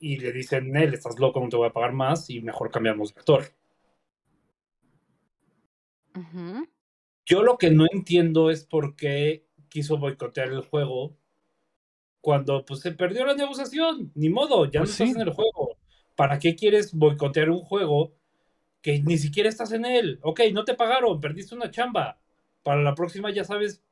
y 0.00 0.16
le 0.18 0.32
dicen, 0.32 0.70
Nel, 0.72 0.94
estás 0.94 1.18
loco, 1.18 1.40
no 1.40 1.48
te 1.48 1.56
voy 1.56 1.68
a 1.68 1.72
pagar 1.72 1.92
más 1.92 2.30
y 2.30 2.40
mejor 2.40 2.70
cambiamos 2.70 3.14
de 3.14 3.20
actor. 3.20 3.44
Yo 7.26 7.42
lo 7.42 7.58
que 7.58 7.70
no 7.70 7.84
entiendo 7.90 8.50
es 8.50 8.64
por 8.64 8.96
qué 8.96 9.46
quiso 9.68 9.98
boicotear 9.98 10.48
el 10.48 10.62
juego 10.62 11.16
cuando 12.20 12.64
pues 12.64 12.80
se 12.80 12.92
perdió 12.92 13.24
la 13.26 13.34
negociación. 13.34 14.12
Ni 14.14 14.28
modo, 14.30 14.64
ya 14.66 14.80
Pues 14.80 14.90
no 14.90 14.96
sí. 14.96 15.04
estás 15.04 15.16
en 15.22 15.28
el 15.28 15.34
juego. 15.34 15.76
¿Para 16.16 16.38
qué 16.38 16.56
quieres 16.56 16.94
boicotear 16.94 17.50
un 17.50 17.60
juego 17.60 18.17
que 18.82 19.00
ni 19.02 19.18
siquiera 19.18 19.48
estás 19.48 19.72
en 19.72 19.84
él? 19.84 20.18
Ok, 20.22 20.40
no 20.52 20.64
te 20.64 20.74
pagaron, 20.74 21.20
perdiste 21.20 21.54
una 21.54 21.70
chamba. 21.70 22.18
Para 22.62 22.82
la 22.82 22.94
próxima 22.94 23.30
ya 23.30 23.44
sabes 23.44 23.82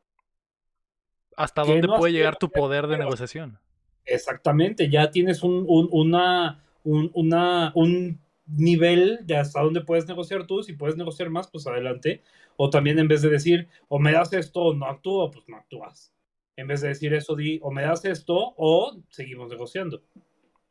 ¿Hasta 1.34 1.62
dónde 1.64 1.88
no 1.88 1.94
puede 1.94 2.12
llegar 2.12 2.36
tu 2.36 2.52
poder 2.52 2.86
de 2.88 2.98
negociación? 2.98 3.58
exactamente, 4.04 4.88
ya 4.90 5.10
tienes 5.10 5.42
un, 5.42 5.64
un- 5.68 5.88
una, 5.92 6.62
un, 6.84 7.10
una, 7.14 7.72
un 7.74 8.20
nivel 8.46 9.20
de 9.26 9.36
hasta 9.36 9.60
dónde 9.62 9.80
puedes 9.82 10.06
negociar 10.06 10.46
tú. 10.46 10.62
Si 10.62 10.72
puedes 10.74 10.96
negociar 10.96 11.30
más, 11.30 11.48
pues 11.50 11.66
adelante. 11.66 12.22
O 12.56 12.70
también 12.70 12.98
en 12.98 13.08
vez 13.08 13.22
de 13.22 13.28
decir, 13.30 13.68
o 13.88 13.98
me 13.98 14.12
das 14.12 14.32
esto 14.32 14.60
o 14.62 14.74
no 14.74 14.86
actúo, 14.86 15.30
pues 15.30 15.48
no 15.48 15.56
actúas. 15.56 16.12
En 16.56 16.66
vez 16.68 16.80
de 16.80 16.88
decir 16.88 17.12
eso, 17.14 17.34
di, 17.36 17.58
o 17.62 17.70
me 17.72 17.82
das 17.82 18.04
esto 18.04 18.54
o 18.56 18.96
seguimos 19.10 19.48
negociando. 19.50 20.02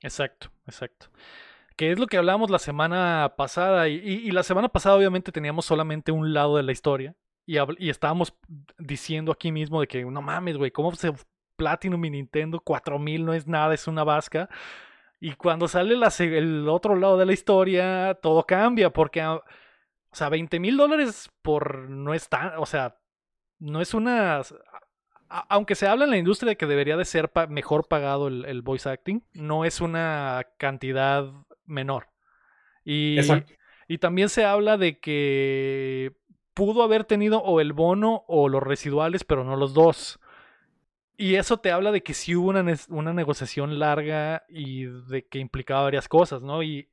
Exacto, 0.01 0.51
exacto. 0.67 1.09
Que 1.75 1.91
es 1.91 1.99
lo 1.99 2.07
que 2.07 2.17
hablamos 2.17 2.49
la 2.49 2.59
semana 2.59 3.33
pasada. 3.37 3.89
Y, 3.89 4.31
la 4.31 4.43
semana 4.43 4.69
pasada, 4.69 4.95
obviamente, 4.95 5.31
teníamos 5.31 5.65
solamente 5.65 6.11
un 6.11 6.33
lado 6.33 6.57
de 6.57 6.63
la 6.63 6.71
historia. 6.71 7.15
Y, 7.45 7.57
y 7.77 7.89
estábamos 7.89 8.33
diciendo 8.77 9.31
aquí 9.31 9.51
mismo 9.51 9.81
de 9.81 9.87
que 9.87 10.03
no 10.05 10.21
mames, 10.21 10.57
güey, 10.57 10.71
¿cómo 10.71 10.93
se 10.95 11.13
Platinum 11.55 12.03
y 12.05 12.09
Nintendo 12.09 12.59
4000 12.59 13.25
no 13.25 13.33
es 13.33 13.47
nada, 13.47 13.73
es 13.73 13.87
una 13.87 14.03
vasca? 14.03 14.49
Y 15.19 15.33
cuando 15.33 15.67
sale 15.67 15.95
la 15.95 16.13
el 16.19 16.67
otro 16.69 16.95
lado 16.95 17.17
de 17.17 17.25
la 17.25 17.33
historia, 17.33 18.17
todo 18.21 18.45
cambia. 18.45 18.91
Porque, 18.91 19.21
ah, 19.21 19.35
o 19.35 20.15
sea, 20.15 20.29
20 20.29 20.59
mil 20.59 20.77
dólares 20.77 21.31
por 21.41 21.89
no 21.89 22.13
es 22.13 22.29
tan. 22.29 22.57
O 22.57 22.65
sea, 22.65 22.97
no 23.59 23.81
es 23.81 23.93
una. 23.93 24.41
Aunque 25.27 25.75
se 25.75 25.87
habla 25.87 26.05
en 26.05 26.11
la 26.11 26.17
industria 26.17 26.51
de 26.51 26.57
que 26.57 26.67
debería 26.67 26.97
de 26.97 27.05
ser 27.05 27.31
mejor 27.49 27.87
pagado 27.87 28.27
el 28.27 28.61
voice 28.61 28.87
acting, 28.87 29.23
no 29.33 29.65
es 29.65 29.81
una 29.81 30.45
cantidad 30.57 31.33
menor. 31.65 32.07
Y, 32.83 33.17
Exacto. 33.17 33.53
y 33.87 33.97
también 33.97 34.29
se 34.29 34.45
habla 34.45 34.77
de 34.77 34.99
que 34.99 36.13
pudo 36.53 36.83
haber 36.83 37.03
tenido 37.03 37.39
o 37.43 37.59
el 37.61 37.73
bono 37.73 38.23
o 38.27 38.49
los 38.49 38.63
residuales, 38.63 39.23
pero 39.23 39.43
no 39.43 39.55
los 39.55 39.73
dos. 39.73 40.19
Y 41.17 41.35
eso 41.35 41.57
te 41.57 41.71
habla 41.71 41.91
de 41.91 42.03
que 42.03 42.13
sí 42.13 42.35
hubo 42.35 42.49
una, 42.49 42.65
una 42.89 43.13
negociación 43.13 43.79
larga 43.79 44.45
y 44.49 44.85
de 44.85 45.25
que 45.27 45.39
implicaba 45.39 45.83
varias 45.83 46.07
cosas, 46.07 46.41
¿no? 46.41 46.61
Y, 46.61 46.89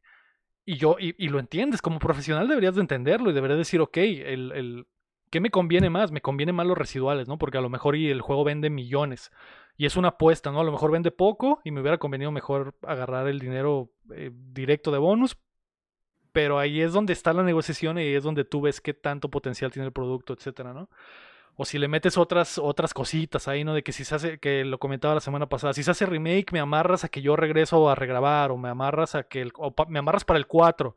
y 0.64 0.76
yo, 0.76 0.96
y, 0.98 1.14
y 1.18 1.28
lo 1.28 1.40
entiendes, 1.40 1.82
como 1.82 1.98
profesional 1.98 2.46
deberías 2.48 2.74
de 2.76 2.82
entenderlo 2.82 3.30
y 3.30 3.34
deberías 3.34 3.58
decir, 3.58 3.80
ok, 3.80 3.96
el, 3.96 4.52
el, 4.52 4.86
¿qué 5.30 5.40
me 5.40 5.50
conviene 5.50 5.90
más? 5.90 6.12
Me 6.12 6.20
conviene 6.20 6.52
más 6.52 6.66
los 6.66 6.78
residuales, 6.78 7.26
¿no? 7.26 7.38
Porque 7.38 7.58
a 7.58 7.62
lo 7.62 7.68
mejor 7.68 7.96
y 7.96 8.10
el 8.10 8.20
juego 8.20 8.44
vende 8.44 8.70
millones. 8.70 9.32
Y 9.76 9.86
es 9.86 9.96
una 9.96 10.08
apuesta, 10.08 10.50
¿no? 10.52 10.60
A 10.60 10.64
lo 10.64 10.72
mejor 10.72 10.90
vende 10.92 11.10
poco 11.10 11.60
y 11.64 11.70
me 11.70 11.80
hubiera 11.80 11.98
convenido 11.98 12.30
mejor 12.30 12.74
agarrar 12.82 13.26
el 13.28 13.38
dinero 13.40 13.90
eh, 14.14 14.30
directo 14.32 14.90
de 14.92 14.98
bonus. 14.98 15.36
Pero 16.32 16.58
ahí 16.58 16.80
es 16.80 16.92
donde 16.92 17.12
está 17.12 17.32
la 17.34 17.42
negociación 17.42 17.98
y 17.98 18.02
ahí 18.02 18.14
es 18.14 18.22
donde 18.24 18.44
tú 18.44 18.62
ves 18.62 18.80
qué 18.80 18.94
tanto 18.94 19.30
potencial 19.30 19.70
tiene 19.70 19.86
el 19.86 19.92
producto, 19.92 20.32
etcétera, 20.32 20.72
¿no? 20.72 20.88
O 21.56 21.66
si 21.66 21.78
le 21.78 21.88
metes 21.88 22.16
otras, 22.16 22.56
otras 22.56 22.94
cositas 22.94 23.48
ahí, 23.48 23.64
¿no? 23.64 23.74
De 23.74 23.82
que 23.82 23.92
si 23.92 24.04
se 24.04 24.14
hace, 24.14 24.38
que 24.38 24.64
lo 24.64 24.78
comentaba 24.78 25.14
la 25.14 25.20
semana 25.20 25.50
pasada, 25.50 25.74
si 25.74 25.82
se 25.82 25.90
hace 25.90 26.06
remake, 26.06 26.50
me 26.52 26.60
amarras 26.60 27.04
a 27.04 27.08
que 27.10 27.20
yo 27.20 27.36
regreso 27.36 27.90
a 27.90 27.94
regrabar, 27.94 28.50
o 28.50 28.56
me 28.56 28.70
amarras 28.70 29.14
a 29.14 29.24
que 29.24 29.42
el, 29.42 29.52
o 29.58 29.74
pa- 29.74 29.84
me 29.86 29.98
amarras 29.98 30.24
para 30.24 30.38
el 30.38 30.46
4. 30.46 30.96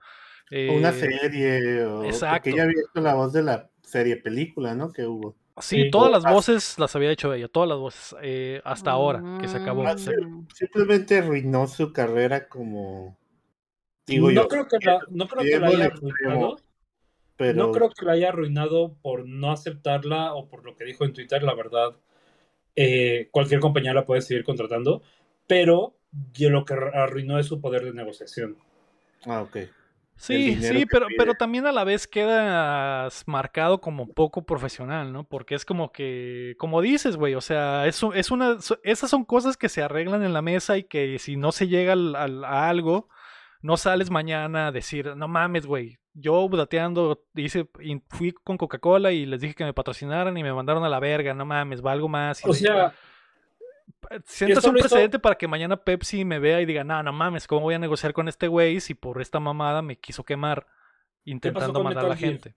O 0.69 0.73
una 0.73 0.89
Eh, 0.89 0.93
serie, 0.93 1.83
o 1.85 2.05
exacto. 2.05 2.35
porque 2.35 2.49
ella 2.51 2.63
había 2.63 2.79
hecho 2.89 3.01
la 3.01 3.15
voz 3.15 3.33
de 3.33 3.43
la 3.43 3.69
serie 3.83 4.15
película, 4.15 4.73
¿no? 4.75 4.93
Que 4.93 5.05
hubo. 5.05 5.35
Sí, 5.59 5.83
Sí, 5.83 5.89
todas 5.91 6.11
las 6.11 6.17
hasta- 6.19 6.31
voces 6.33 6.77
las 6.79 6.95
había 6.95 7.11
hecho 7.11 7.33
ella, 7.33 7.47
todas 7.47 7.69
las 7.69 7.77
voces, 7.77 8.15
eh, 8.21 8.61
hasta 8.65 8.91
ahora, 8.91 9.37
que 9.39 9.47
se 9.47 9.57
acabó. 9.57 9.87
Ah, 9.87 9.97
Se-. 9.97 10.13
Simplemente 10.53 11.17
arruinó 11.19 11.67
su 11.67 11.93
carrera 11.93 12.47
como. 12.49 13.17
Digo 14.05 14.29
no 14.31 14.41
yo. 14.43 14.47
creo 14.49 14.67
que 14.67 14.77
la, 14.85 14.99
no 15.09 15.27
creo 15.27 15.43
que 15.43 15.59
la 15.59 15.67
haya 15.67 15.85
arruinado. 15.85 16.57
Pero 17.37 17.65
No 17.67 17.71
creo 17.71 17.89
que 17.89 18.05
la 18.05 18.13
haya 18.13 18.29
arruinado 18.29 18.95
por 19.01 19.27
no 19.27 19.51
aceptarla 19.51 20.33
o 20.33 20.47
por 20.47 20.63
lo 20.65 20.75
que 20.77 20.85
dijo 20.85 21.03
en 21.05 21.13
Twitter, 21.13 21.41
la 21.43 21.53
verdad. 21.53 21.95
eh, 22.77 23.29
cualquier 23.31 23.61
compañía 23.61 23.93
la 23.93 24.05
puede 24.05 24.21
seguir 24.21 24.43
contratando, 24.43 25.01
pero 25.47 25.95
yo 26.33 26.49
lo 26.49 26.65
que 26.65 26.73
arruinó 26.73 27.39
es 27.39 27.45
su 27.45 27.61
poder 27.61 27.85
de 27.85 27.93
negociación. 27.93 28.57
Ah, 29.25 29.41
ok. 29.41 29.57
Sí, 30.17 30.55
sí, 30.61 30.85
pero, 30.85 31.07
pide. 31.07 31.17
pero 31.17 31.33
también 31.35 31.65
a 31.67 31.71
la 31.73 31.83
vez 31.83 32.07
quedas 32.07 33.23
marcado 33.27 33.81
como 33.81 34.07
poco 34.13 34.45
profesional, 34.45 35.11
¿no? 35.11 35.25
Porque 35.25 35.55
es 35.55 35.65
como 35.65 35.91
que, 35.91 36.55
como 36.57 36.81
dices, 36.81 37.17
güey, 37.17 37.35
o 37.35 37.41
sea, 37.41 37.85
eso 37.85 38.13
es 38.13 38.31
una, 38.31 38.61
so- 38.61 38.79
esas 38.83 39.09
son 39.09 39.25
cosas 39.25 39.57
que 39.57 39.67
se 39.69 39.81
arreglan 39.83 40.23
en 40.23 40.33
la 40.33 40.41
mesa 40.41 40.77
y 40.77 40.83
que 40.83 41.19
si 41.19 41.35
no 41.35 41.51
se 41.51 41.67
llega 41.67 41.93
al- 41.93 42.15
al- 42.15 42.45
a 42.45 42.69
algo, 42.69 43.09
no 43.61 43.77
sales 43.77 44.09
mañana 44.09 44.67
a 44.67 44.71
decir, 44.71 45.15
no 45.17 45.27
mames, 45.27 45.65
güey, 45.65 45.97
yo 46.13 46.47
dateando, 46.47 47.21
hice, 47.35 47.67
y 47.81 48.01
fui 48.09 48.31
con 48.31 48.57
Coca-Cola 48.57 49.11
y 49.11 49.25
les 49.25 49.41
dije 49.41 49.53
que 49.53 49.65
me 49.65 49.73
patrocinaran 49.73 50.37
y 50.37 50.43
me 50.43 50.53
mandaron 50.53 50.83
a 50.85 50.89
la 50.89 50.99
verga, 51.01 51.33
no 51.33 51.45
mames, 51.45 51.81
valgo 51.81 52.07
más. 52.07 52.43
y 52.45 52.49
O 52.49 52.53
sea, 52.53 52.93
sientas 54.25 54.57
esto 54.59 54.69
un 54.71 54.77
hizo- 54.77 54.87
precedente 54.87 55.19
para 55.19 55.35
que 55.35 55.47
mañana 55.47 55.77
Pepsi 55.77 56.25
me 56.25 56.39
vea 56.39 56.61
y 56.61 56.65
diga, 56.65 56.83
no, 56.83 57.01
no 57.03 57.11
mames, 57.13 57.47
¿cómo 57.47 57.61
voy 57.61 57.75
a 57.75 57.79
negociar 57.79 58.13
con 58.13 58.27
este 58.27 58.47
güey 58.47 58.79
si 58.79 58.93
por 58.93 59.21
esta 59.21 59.39
mamada 59.39 59.81
me 59.81 59.97
quiso 59.97 60.23
quemar 60.23 60.67
intentando 61.23 61.83
mandar 61.83 62.05
a 62.05 62.09
la 62.09 62.15
Gear? 62.15 62.31
gente? 62.33 62.55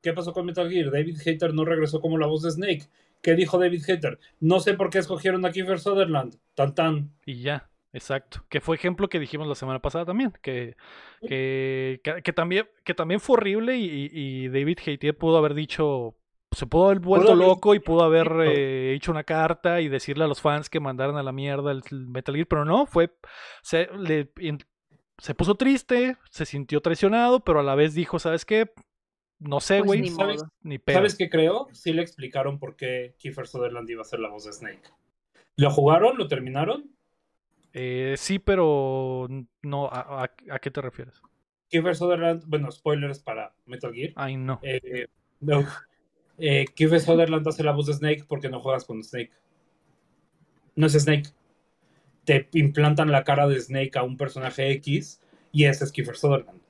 ¿qué 0.00 0.12
pasó 0.12 0.32
con 0.32 0.46
Metal 0.46 0.70
Gear? 0.70 0.90
David 0.92 1.18
Hater 1.24 1.52
no 1.52 1.64
regresó 1.64 2.00
como 2.00 2.18
la 2.18 2.26
voz 2.26 2.42
de 2.42 2.50
Snake. 2.52 2.84
¿Qué 3.20 3.34
dijo 3.34 3.58
David 3.58 3.82
Hater? 3.84 4.18
No 4.38 4.60
sé 4.60 4.74
por 4.74 4.90
qué 4.90 4.98
escogieron 4.98 5.44
a 5.44 5.50
Kiefer 5.50 5.80
Sutherland. 5.80 6.36
Tan 6.54 6.72
tan. 6.74 7.10
Y 7.26 7.42
ya, 7.42 7.68
exacto. 7.92 8.44
Que 8.48 8.60
fue 8.60 8.76
ejemplo 8.76 9.08
que 9.08 9.18
dijimos 9.18 9.48
la 9.48 9.56
semana 9.56 9.80
pasada 9.80 10.04
también, 10.04 10.32
que, 10.40 10.76
que, 11.26 12.00
que, 12.04 12.22
que 12.22 12.32
también, 12.32 12.68
que 12.84 12.94
también 12.94 13.18
fue 13.18 13.34
horrible 13.38 13.76
y, 13.76 14.08
y- 14.12 14.48
David 14.48 14.78
Haitier 14.86 15.18
pudo 15.18 15.36
haber 15.36 15.54
dicho, 15.54 16.14
se 16.50 16.66
pudo 16.66 16.86
haber 16.86 17.00
vuelto 17.00 17.34
loco 17.34 17.74
y 17.74 17.78
pudo 17.80 18.02
haber 18.02 18.32
eh, 18.46 18.94
hecho 18.94 19.10
una 19.10 19.24
carta 19.24 19.80
y 19.80 19.88
decirle 19.88 20.24
a 20.24 20.28
los 20.28 20.40
fans 20.40 20.70
que 20.70 20.80
mandaran 20.80 21.16
a 21.16 21.22
la 21.22 21.32
mierda 21.32 21.72
el 21.72 21.82
Metal 22.08 22.34
Gear, 22.34 22.46
pero 22.46 22.64
no, 22.64 22.86
fue, 22.86 23.10
se, 23.62 23.88
le- 23.96 24.30
in- 24.38 24.64
se 25.18 25.34
puso 25.34 25.56
triste, 25.56 26.16
se 26.30 26.46
sintió 26.46 26.80
traicionado, 26.80 27.40
pero 27.40 27.60
a 27.60 27.62
la 27.62 27.74
vez 27.74 27.94
dijo, 27.94 28.18
¿sabes 28.18 28.44
qué? 28.44 28.70
No 29.40 29.60
sé, 29.60 29.78
Pues 29.78 29.86
güey, 29.86 30.00
ni 30.02 30.08
¿sabes? 30.10 30.38
modo. 30.42 30.52
ni 30.62 30.78
pedo. 30.78 30.96
¿Sabes 30.98 31.16
qué 31.16 31.28
creo? 31.30 31.68
Sí 31.72 31.92
le 31.92 32.02
explicaron 32.02 32.58
por 32.58 32.74
qué 32.76 33.14
Kiefer 33.18 33.46
Sutherland 33.46 33.88
iba 33.90 34.02
a 34.02 34.04
ser 34.04 34.18
la 34.20 34.28
voz 34.30 34.44
de 34.44 34.52
Snake. 34.52 34.82
¿Lo 35.56 35.70
jugaron? 35.70 36.16
¿Lo 36.18 36.26
terminaron? 36.28 36.90
Eh, 37.72 38.14
sí, 38.16 38.38
pero 38.38 39.28
no, 39.62 39.86
¿a, 39.86 40.24
a- 40.24 40.30
a 40.54 40.58
qué 40.58 40.70
te 40.70 40.80
refieres? 40.80 41.20
Kiefer 41.68 41.94
Sutherland, 41.94 42.44
bueno, 42.46 42.70
spoilers 42.72 43.20
para 43.20 43.52
Metal 43.66 43.92
Gear. 43.92 44.12
Ay, 44.16 44.36
no. 44.36 44.58
Eh, 44.62 45.06
no. 45.40 45.64
Eh, 46.38 46.66
Kiefer 46.74 47.00
Sutherland 47.00 47.46
hace 47.48 47.62
la 47.64 47.72
voz 47.72 47.86
de 47.86 47.94
Snake 47.94 48.24
porque 48.28 48.48
no 48.48 48.60
juegas 48.60 48.84
con 48.84 49.02
Snake. 49.02 49.30
No 50.76 50.86
es 50.86 50.92
Snake. 50.92 51.30
Te 52.24 52.48
implantan 52.52 53.10
la 53.10 53.24
cara 53.24 53.48
de 53.48 53.58
Snake 53.60 53.92
a 53.98 54.02
un 54.02 54.16
personaje 54.16 54.70
X 54.72 55.20
y 55.50 55.64
ese 55.64 55.84
es 55.84 55.92
Kiefer 55.92 56.16
Sutherland. 56.16 56.60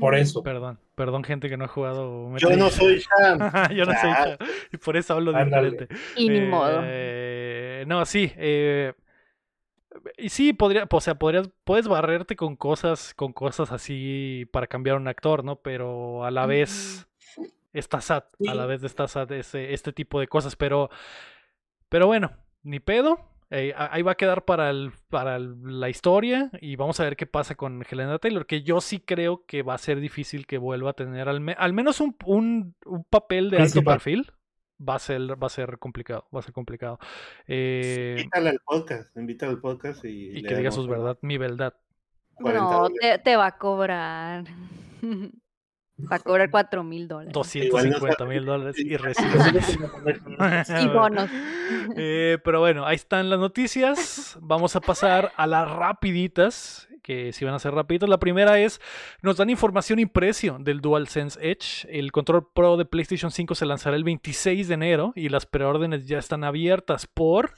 Por 0.00 0.14
eso. 0.14 0.42
Perdón, 0.42 0.78
perdón, 0.94 1.22
gente 1.24 1.48
que 1.50 1.56
no 1.58 1.64
ha 1.66 1.68
jugado. 1.68 2.34
Yo 2.38 2.56
no 2.56 2.70
soy 2.70 3.00
Sam. 3.02 3.38
Yo 3.74 3.84
no 3.84 3.92
soy 3.92 4.10
Ah. 4.10 4.36
Chao, 4.38 4.48
Y 4.72 4.76
por 4.78 4.96
eso 4.96 5.12
hablo 5.14 5.36
Ándale. 5.36 5.70
diferente. 5.72 5.94
Y 6.16 6.28
ni 6.30 6.40
modo. 6.40 6.80
Eh, 6.84 7.84
no, 7.86 8.04
sí. 8.06 8.32
eh, 8.36 8.94
y 10.16 10.28
sí, 10.30 10.52
podría, 10.52 10.86
o 10.90 11.00
sea, 11.00 11.16
podrías, 11.16 11.50
puedes 11.64 11.88
barrerte 11.88 12.36
con 12.36 12.56
cosas, 12.56 13.14
con 13.14 13.32
cosas 13.32 13.72
así 13.72 14.46
para 14.52 14.66
cambiar 14.66 14.96
un 14.96 15.08
actor, 15.08 15.44
¿no? 15.44 15.56
Pero 15.56 16.24
a 16.24 16.30
la 16.30 16.46
vez 16.46 17.08
está 17.72 18.00
sad, 18.00 18.24
a 18.46 18.54
la 18.54 18.66
vez 18.66 18.84
está 18.84 19.08
sad 19.08 19.30
ese, 19.32 19.74
este 19.74 19.92
tipo 19.92 20.20
de 20.20 20.28
cosas. 20.28 20.56
Pero, 20.56 20.90
pero 21.88 22.06
bueno, 22.06 22.32
ni 22.62 22.80
pedo. 22.80 23.18
eh, 23.52 23.74
ahí 23.76 24.02
va 24.02 24.12
a 24.12 24.16
quedar 24.16 24.44
para, 24.44 24.70
el, 24.70 24.92
para 25.08 25.34
el- 25.36 25.80
la 25.80 25.88
historia 25.88 26.50
y 26.60 26.76
vamos 26.76 27.00
a 27.00 27.04
ver 27.04 27.16
qué 27.16 27.26
pasa 27.26 27.56
con 27.56 27.84
Helena 27.90 28.18
Taylor, 28.20 28.46
que 28.46 28.62
yo 28.62 28.80
sí 28.80 29.00
creo 29.00 29.44
que 29.46 29.62
va 29.62 29.74
a 29.74 29.78
ser 29.78 29.98
difícil 30.00 30.46
que 30.46 30.56
vuelva 30.58 30.90
a 30.90 30.92
tener 30.94 31.28
al, 31.28 31.40
me- 31.40 31.54
al 31.58 31.72
menos 31.72 32.00
un, 32.00 32.16
un- 32.26 32.76
un 32.86 33.04
papel 33.04 33.50
de 33.50 33.58
alto 33.60 33.82
perfil. 33.84 34.32
Va 34.88 34.94
a 34.94 34.98
ser, 34.98 35.20
va 35.42 35.46
a 35.46 35.50
ser 35.50 35.78
complicado, 35.78 36.26
va 36.34 36.40
a 36.40 36.42
ser 36.42 36.52
complicado. 36.52 36.98
Eh, 37.46 38.16
Invítala 38.18 38.50
al 38.50 38.60
podcast. 38.64 39.16
Invítala 39.16 39.52
al 39.52 39.60
podcast 39.60 40.04
y. 40.04 40.38
y 40.38 40.42
que 40.42 40.54
diga 40.54 40.70
sus 40.70 40.88
verdad, 40.88 41.18
mi 41.20 41.36
verdad. 41.36 41.74
40 42.34 42.60
No, 42.60 42.88
te, 42.88 43.18
te 43.18 43.36
va 43.36 43.46
a 43.46 43.58
cobrar. 43.58 44.44
va 46.10 46.16
a 46.16 46.18
cobrar 46.18 46.50
cuatro 46.50 46.82
mil 46.82 47.08
dólares. 47.08 47.32
250 47.32 48.24
mil 48.24 48.44
dólares 48.44 48.78
y 48.78 48.96
recibe. 48.96 49.38
Y 50.82 50.88
bonos. 50.88 51.28
Eh, 51.96 52.38
pero 52.44 52.60
bueno, 52.60 52.86
ahí 52.86 52.96
están 52.96 53.28
las 53.30 53.38
noticias. 53.38 54.38
Vamos 54.40 54.76
a 54.76 54.80
pasar 54.80 55.32
a 55.36 55.46
las 55.46 55.70
rapiditas. 55.70 56.88
Que 57.00 57.32
si 57.32 57.44
van 57.44 57.54
a 57.54 57.58
ser 57.58 57.74
rapiditos. 57.74 58.08
La 58.08 58.18
primera 58.18 58.58
es, 58.58 58.80
nos 59.22 59.36
dan 59.36 59.50
información 59.50 59.98
y 59.98 60.06
precio 60.06 60.58
del 60.60 60.80
DualSense 60.80 61.38
Edge. 61.42 61.86
El 61.88 62.12
control 62.12 62.48
Pro 62.52 62.76
de 62.76 62.84
PlayStation 62.84 63.30
5 63.30 63.54
se 63.54 63.66
lanzará 63.66 63.96
el 63.96 64.04
26 64.04 64.68
de 64.68 64.74
enero 64.74 65.12
y 65.14 65.28
las 65.28 65.46
preórdenes 65.46 66.06
ya 66.06 66.18
están 66.18 66.44
abiertas 66.44 67.06
por 67.06 67.52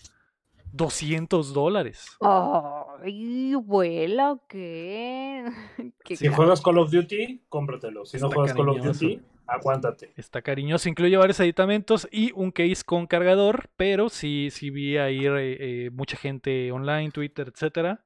200 0.72 1.52
dólares. 1.52 2.16
Ay, 2.20 3.54
vuela, 3.54 4.32
¿o 4.32 4.42
¿qué? 4.48 5.44
¿Qué 6.04 6.16
Si 6.16 6.28
juegas 6.28 6.60
Call 6.60 6.78
of 6.78 6.90
Duty, 6.90 7.42
cómpratelo. 7.48 8.04
Si 8.06 8.18
no 8.18 8.30
juegas 8.30 8.54
Call 8.54 8.70
of. 8.70 8.82
Duty, 8.82 9.20
aguántate. 9.46 10.12
Está 10.16 10.40
cariñoso, 10.42 10.88
incluye 10.88 11.16
varios 11.16 11.40
aditamentos 11.40 12.08
y 12.10 12.32
un 12.34 12.50
case 12.50 12.82
con 12.84 13.06
cargador, 13.06 13.68
pero 13.76 14.08
sí, 14.08 14.48
sí 14.50 14.70
vi 14.70 14.96
ahí 14.96 15.26
eh, 15.26 15.56
eh, 15.86 15.90
mucha 15.92 16.16
gente 16.16 16.72
online, 16.72 17.10
Twitter, 17.10 17.52
etcétera, 17.54 18.02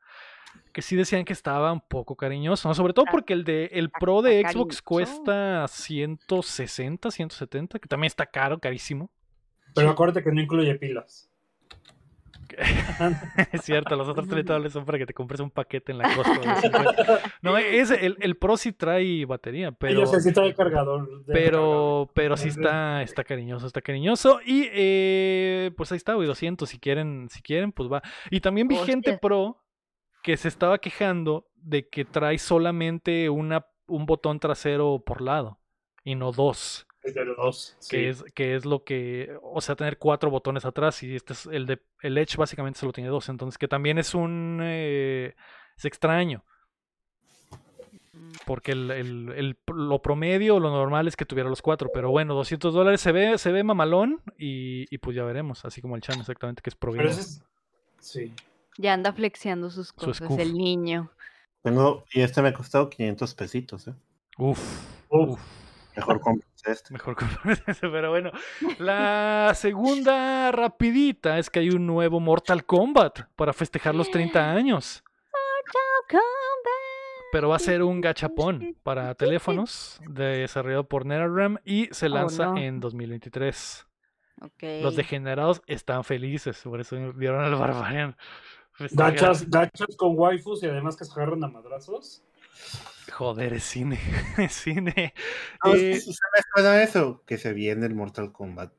que 0.76 0.82
sí 0.82 0.94
decían 0.94 1.24
que 1.24 1.32
estaba 1.32 1.72
un 1.72 1.80
poco 1.80 2.16
cariñoso, 2.16 2.68
¿no? 2.68 2.74
sobre 2.74 2.92
todo 2.92 3.06
porque 3.10 3.32
el 3.32 3.44
de 3.44 3.70
el 3.72 3.88
Pro 3.88 4.20
de 4.20 4.46
Xbox 4.46 4.82
cuesta 4.82 5.66
160, 5.66 7.10
170, 7.10 7.78
que 7.78 7.88
también 7.88 8.08
está 8.08 8.26
caro, 8.26 8.58
carísimo. 8.58 9.10
Pero 9.74 9.88
acuérdate 9.88 10.22
que 10.22 10.30
no 10.32 10.38
incluye 10.38 10.74
pilas. 10.74 11.30
es 13.52 13.62
cierto, 13.62 13.96
los 13.96 14.06
otros 14.06 14.28
30 14.28 14.52
dólares 14.52 14.74
son 14.74 14.84
para 14.84 14.98
que 14.98 15.06
te 15.06 15.14
compres 15.14 15.40
un 15.40 15.50
paquete 15.50 15.92
en 15.92 15.98
la 15.98 16.14
costa. 16.14 16.38
de 16.38 16.60
50. 16.60 17.20
No, 17.40 17.56
ese, 17.56 18.04
el, 18.04 18.18
el 18.20 18.36
Pro 18.36 18.58
sí 18.58 18.72
trae 18.72 19.24
batería, 19.24 19.72
pero... 19.72 19.94
Ellos 19.94 20.22
sí 20.22 20.30
trae 20.30 20.54
cargador. 20.54 21.24
Pero, 21.26 22.10
pero 22.12 22.36
sí 22.36 22.48
está, 22.48 23.00
está 23.02 23.24
cariñoso, 23.24 23.66
está 23.66 23.80
cariñoso. 23.80 24.40
Y 24.44 24.68
eh, 24.70 25.70
pues 25.74 25.90
ahí 25.90 25.96
está, 25.96 26.12
güey, 26.12 26.26
200. 26.26 26.68
Si 26.68 26.78
quieren, 26.78 27.28
si 27.30 27.40
quieren, 27.40 27.72
pues 27.72 27.90
va. 27.90 28.02
Y 28.30 28.40
también 28.40 28.68
vi 28.68 28.76
gente 28.76 29.16
pro 29.16 29.62
que 30.26 30.36
se 30.36 30.48
estaba 30.48 30.78
quejando 30.78 31.46
de 31.54 31.88
que 31.88 32.04
trae 32.04 32.36
solamente 32.38 33.30
una, 33.30 33.64
un 33.86 34.06
botón 34.06 34.40
trasero 34.40 35.00
por 35.06 35.20
lado 35.22 35.60
y 36.02 36.16
no 36.16 36.32
dos. 36.32 36.84
Es 37.04 37.14
de 37.14 37.24
los 37.24 37.36
dos. 37.36 37.76
Que, 37.88 38.12
sí. 38.12 38.24
es, 38.24 38.32
que 38.34 38.56
es 38.56 38.64
lo 38.64 38.82
que, 38.82 39.38
o 39.40 39.60
sea, 39.60 39.76
tener 39.76 39.98
cuatro 39.98 40.28
botones 40.28 40.64
atrás 40.64 41.00
y 41.04 41.14
este 41.14 41.32
es 41.34 41.46
el 41.46 41.66
de 41.66 41.80
el 42.02 42.18
Edge 42.18 42.36
básicamente 42.36 42.80
solo 42.80 42.92
tiene 42.92 43.08
dos, 43.08 43.28
entonces 43.28 43.56
que 43.56 43.68
también 43.68 43.98
es 43.98 44.16
un, 44.16 44.58
eh, 44.64 45.36
es 45.76 45.84
extraño. 45.84 46.44
Porque 48.46 48.72
el, 48.72 48.90
el- 48.90 49.32
el- 49.36 49.56
lo 49.68 50.02
promedio, 50.02 50.58
lo 50.58 50.70
normal 50.70 51.06
es 51.06 51.14
que 51.14 51.24
tuviera 51.24 51.48
los 51.48 51.62
cuatro. 51.62 51.90
Pero 51.94 52.10
bueno, 52.10 52.34
200 52.34 52.74
dólares 52.74 53.00
se 53.00 53.12
ve, 53.12 53.38
se 53.38 53.52
ve 53.52 53.62
mamalón 53.62 54.20
y, 54.38 54.92
y 54.92 54.98
pues 54.98 55.14
ya 55.14 55.22
veremos. 55.24 55.64
Así 55.64 55.80
como 55.80 55.94
el 55.94 56.02
Chan 56.02 56.18
exactamente 56.18 56.62
que 56.62 56.70
es 56.70 56.74
pro 56.76 56.90
Pero 56.90 57.04
gamer. 57.04 57.12
ese 57.20 57.20
es. 57.20 57.42
Sí. 58.00 58.32
Ya 58.78 58.92
anda 58.92 59.12
flexiando 59.12 59.70
sus 59.70 59.92
cosas 59.92 60.30
el 60.38 60.54
niño. 60.54 61.10
Tengo, 61.62 62.04
y 62.12 62.20
este 62.20 62.42
me 62.42 62.48
ha 62.48 62.52
costado 62.54 62.88
500 62.90 63.34
pesitos, 63.34 63.88
¿eh? 63.88 63.94
Uf, 64.38 64.58
Uf. 65.08 65.30
uf. 65.30 65.40
Mejor 65.96 66.20
compras 66.20 66.50
este. 66.66 66.92
Mejor 66.92 67.16
comprar 67.16 67.58
ese, 67.66 67.88
pero 67.88 68.10
bueno. 68.10 68.30
La 68.78 69.52
segunda 69.54 70.52
rapidita 70.52 71.38
es 71.38 71.48
que 71.48 71.60
hay 71.60 71.70
un 71.70 71.86
nuevo 71.86 72.20
Mortal 72.20 72.66
Kombat 72.66 73.20
para 73.34 73.52
festejar 73.54 73.94
los 73.94 74.10
30 74.10 74.52
años. 74.52 75.02
Pero 77.32 77.48
va 77.48 77.56
a 77.56 77.60
ser 77.60 77.82
un 77.82 78.00
gachapón 78.00 78.76
para 78.82 79.14
teléfonos 79.14 80.00
desarrollado 80.08 80.88
por 80.88 81.04
NetherRealm 81.04 81.58
y 81.64 81.88
se 81.92 82.06
Oh, 82.06 82.10
lanza 82.10 82.46
no. 82.46 82.56
en 82.58 82.78
2023. 82.80 83.86
Ok. 84.42 84.62
Los 84.82 84.96
degenerados 84.96 85.60
están 85.66 86.04
felices, 86.04 86.60
por 86.62 86.80
eso 86.80 86.96
vieron 87.14 87.42
al 87.42 87.54
Barbarian. 87.56 88.16
Gachas, 88.78 89.48
gachas 89.48 89.96
con 89.96 90.18
waifus 90.18 90.62
y 90.62 90.66
además 90.66 90.96
que 90.96 91.04
se 91.04 91.12
agarran 91.12 91.42
a 91.44 91.48
madrazos. 91.48 92.22
Joder, 93.12 93.54
es 93.54 93.64
cine. 93.64 93.98
es 94.38 94.52
cine. 94.52 95.14
No, 95.64 95.74
es 95.74 95.82
Eh, 95.82 95.90
que 95.92 96.00
se 96.00 96.10
me 96.10 96.42
suena 96.54 96.82
eso, 96.82 97.22
que 97.26 97.38
se 97.38 97.52
viene 97.52 97.86
el 97.86 97.94
Mortal 97.94 98.32
Kombat. 98.32 98.72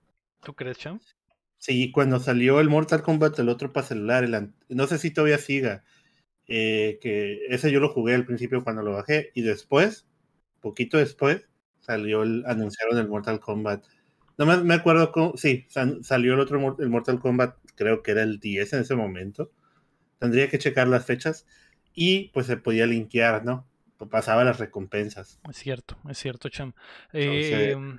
¿Tú 0.44 0.54
crees, 0.54 0.78
Cham? 0.78 1.00
Sí, 1.58 1.92
cuando 1.92 2.20
salió 2.20 2.60
el 2.60 2.70
Mortal 2.70 3.02
Kombat, 3.02 3.40
el 3.40 3.50
otro 3.50 3.74
para 3.74 3.88
celular, 3.88 4.24
el 4.24 4.54
no 4.70 4.88
sé 4.88 5.00
si 5.00 5.12
todavía 5.12 5.40
siga, 5.40 5.84
eh, 6.48 7.00
que 7.02 7.48
ese 7.50 7.72
yo 7.72 7.80
lo 7.80 7.90
jugué 7.90 8.14
al 8.14 8.26
principio 8.26 8.64
cuando 8.64 8.84
lo 8.84 8.94
bajé, 8.94 9.32
y 9.34 9.42
después, 9.42 10.08
poquito 10.62 10.98
después, 10.98 11.50
salió 11.80 12.22
el, 12.24 12.44
anunciaron 12.46 12.98
el 13.00 13.08
Mortal 13.08 13.40
Kombat. 13.40 13.86
No 14.38 14.46
me, 14.46 14.58
me 14.58 14.76
acuerdo 14.76 15.12
cómo, 15.12 15.36
sí, 15.36 15.66
salió 16.04 16.36
el 16.36 16.40
otro, 16.40 16.78
el 16.80 16.90
Mortal 16.90 17.20
Kombat, 17.20 17.58
creo 17.76 18.04
que 18.04 18.12
era 18.12 18.22
el 18.22 18.40
10 18.40 18.74
en 18.74 18.82
ese 18.82 18.96
momento. 18.96 19.52
Tendría 20.20 20.50
que 20.50 20.60
checar 20.60 20.88
las 20.88 21.06
fechas, 21.06 21.46
y 21.94 22.30
pues 22.30 22.46
se 22.46 22.58
podía 22.58 22.86
linkear, 22.86 23.44
¿no? 23.44 23.66
Pasaba 24.12 24.44
las 24.44 24.60
recompensas, 24.60 25.40
Es 25.50 25.58
cierto, 25.58 25.98
es 26.08 26.20
cierto, 26.20 26.50
Cham. 26.50 26.74
Entonces, 27.12 27.76
Eh, 27.76 27.98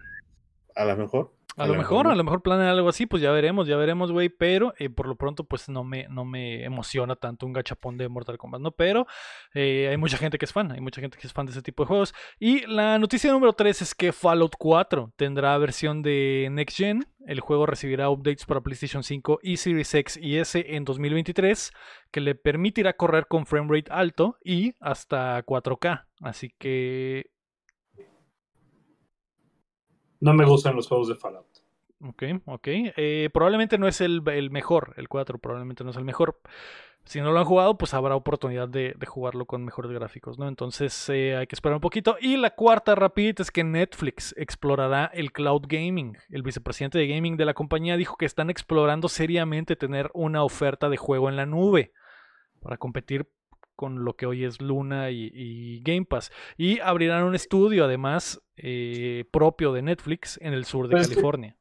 a 0.76 0.84
lo 0.84 0.96
mejor. 0.96 1.34
A 1.58 1.66
lo 1.66 1.74
mejor, 1.74 2.06
a 2.06 2.14
lo 2.14 2.24
mejor 2.24 2.42
planean 2.42 2.68
algo 2.68 2.88
así, 2.88 3.06
pues 3.06 3.20
ya 3.20 3.32
veremos, 3.32 3.66
ya 3.66 3.76
veremos, 3.76 4.12
güey, 4.12 4.28
pero 4.28 4.74
eh, 4.78 4.88
por 4.88 5.08
lo 5.08 5.16
pronto 5.16 5.44
pues 5.44 5.68
no 5.68 5.82
me, 5.84 6.06
no 6.08 6.24
me 6.24 6.64
emociona 6.64 7.16
tanto 7.16 7.46
un 7.46 7.52
gachapón 7.52 7.98
de 7.98 8.08
Mortal 8.08 8.38
Kombat, 8.38 8.60
¿no? 8.60 8.70
Pero 8.70 9.06
eh, 9.54 9.88
hay 9.90 9.96
mucha 9.96 10.16
gente 10.16 10.38
que 10.38 10.44
es 10.44 10.52
fan, 10.52 10.70
hay 10.72 10.80
mucha 10.80 11.00
gente 11.00 11.18
que 11.18 11.26
es 11.26 11.32
fan 11.32 11.46
de 11.46 11.52
ese 11.52 11.62
tipo 11.62 11.82
de 11.82 11.88
juegos. 11.88 12.14
Y 12.38 12.66
la 12.66 12.98
noticia 12.98 13.32
número 13.32 13.52
3 13.52 13.82
es 13.82 13.94
que 13.94 14.12
Fallout 14.12 14.54
4 14.56 15.12
tendrá 15.16 15.58
versión 15.58 16.02
de 16.02 16.48
Next 16.50 16.76
Gen, 16.76 17.04
el 17.26 17.40
juego 17.40 17.66
recibirá 17.66 18.08
updates 18.08 18.46
para 18.46 18.60
PlayStation 18.60 19.02
5 19.02 19.40
y 19.42 19.56
Series 19.56 19.92
X 19.92 20.18
y 20.22 20.36
S 20.36 20.64
en 20.68 20.84
2023, 20.84 21.72
que 22.10 22.20
le 22.20 22.34
permitirá 22.34 22.94
correr 22.94 23.26
con 23.26 23.46
framerate 23.46 23.92
alto 23.92 24.38
y 24.42 24.74
hasta 24.80 25.44
4K, 25.44 26.06
así 26.22 26.54
que 26.58 27.30
No 30.20 30.34
me 30.34 30.44
gustan 30.44 30.76
los 30.76 30.88
juegos 30.88 31.08
de 31.08 31.14
Fallout. 31.14 31.46
Ok, 32.04 32.22
ok. 32.46 32.68
Eh, 32.68 33.28
probablemente 33.32 33.78
no 33.78 33.88
es 33.88 34.00
el, 34.00 34.22
el 34.28 34.50
mejor, 34.50 34.94
el 34.96 35.08
4 35.08 35.38
probablemente 35.38 35.84
no 35.84 35.90
es 35.90 35.96
el 35.96 36.04
mejor. 36.04 36.40
Si 37.04 37.20
no 37.20 37.32
lo 37.32 37.38
han 37.38 37.46
jugado, 37.46 37.78
pues 37.78 37.94
habrá 37.94 38.14
oportunidad 38.14 38.68
de, 38.68 38.94
de 38.96 39.06
jugarlo 39.06 39.46
con 39.46 39.64
mejores 39.64 39.90
gráficos, 39.90 40.38
¿no? 40.38 40.46
Entonces 40.46 41.08
eh, 41.08 41.36
hay 41.36 41.46
que 41.46 41.54
esperar 41.54 41.76
un 41.76 41.80
poquito. 41.80 42.16
Y 42.20 42.36
la 42.36 42.50
cuarta 42.50 42.94
rapidita 42.94 43.42
es 43.42 43.50
que 43.50 43.64
Netflix 43.64 44.34
explorará 44.36 45.06
el 45.14 45.32
cloud 45.32 45.62
gaming. 45.66 46.18
El 46.28 46.42
vicepresidente 46.42 46.98
de 46.98 47.08
gaming 47.08 47.36
de 47.36 47.46
la 47.46 47.54
compañía 47.54 47.96
dijo 47.96 48.16
que 48.16 48.26
están 48.26 48.50
explorando 48.50 49.08
seriamente 49.08 49.74
tener 49.74 50.10
una 50.12 50.44
oferta 50.44 50.90
de 50.90 50.98
juego 50.98 51.30
en 51.30 51.36
la 51.36 51.46
nube 51.46 51.92
para 52.60 52.76
competir 52.76 53.26
con 53.78 54.04
lo 54.04 54.14
que 54.16 54.26
hoy 54.26 54.44
es 54.44 54.60
Luna 54.60 55.10
y, 55.12 55.30
y 55.32 55.80
Game 55.84 56.04
Pass. 56.04 56.32
Y 56.56 56.80
abrirán 56.80 57.22
un 57.22 57.36
estudio, 57.36 57.84
además, 57.84 58.42
eh, 58.56 59.24
propio 59.30 59.72
de 59.72 59.82
Netflix 59.82 60.36
en 60.42 60.52
el 60.52 60.64
sur 60.64 60.88
de 60.88 60.90
Pero 60.94 61.00
es 61.02 61.08
que- 61.08 61.14
California. 61.14 61.56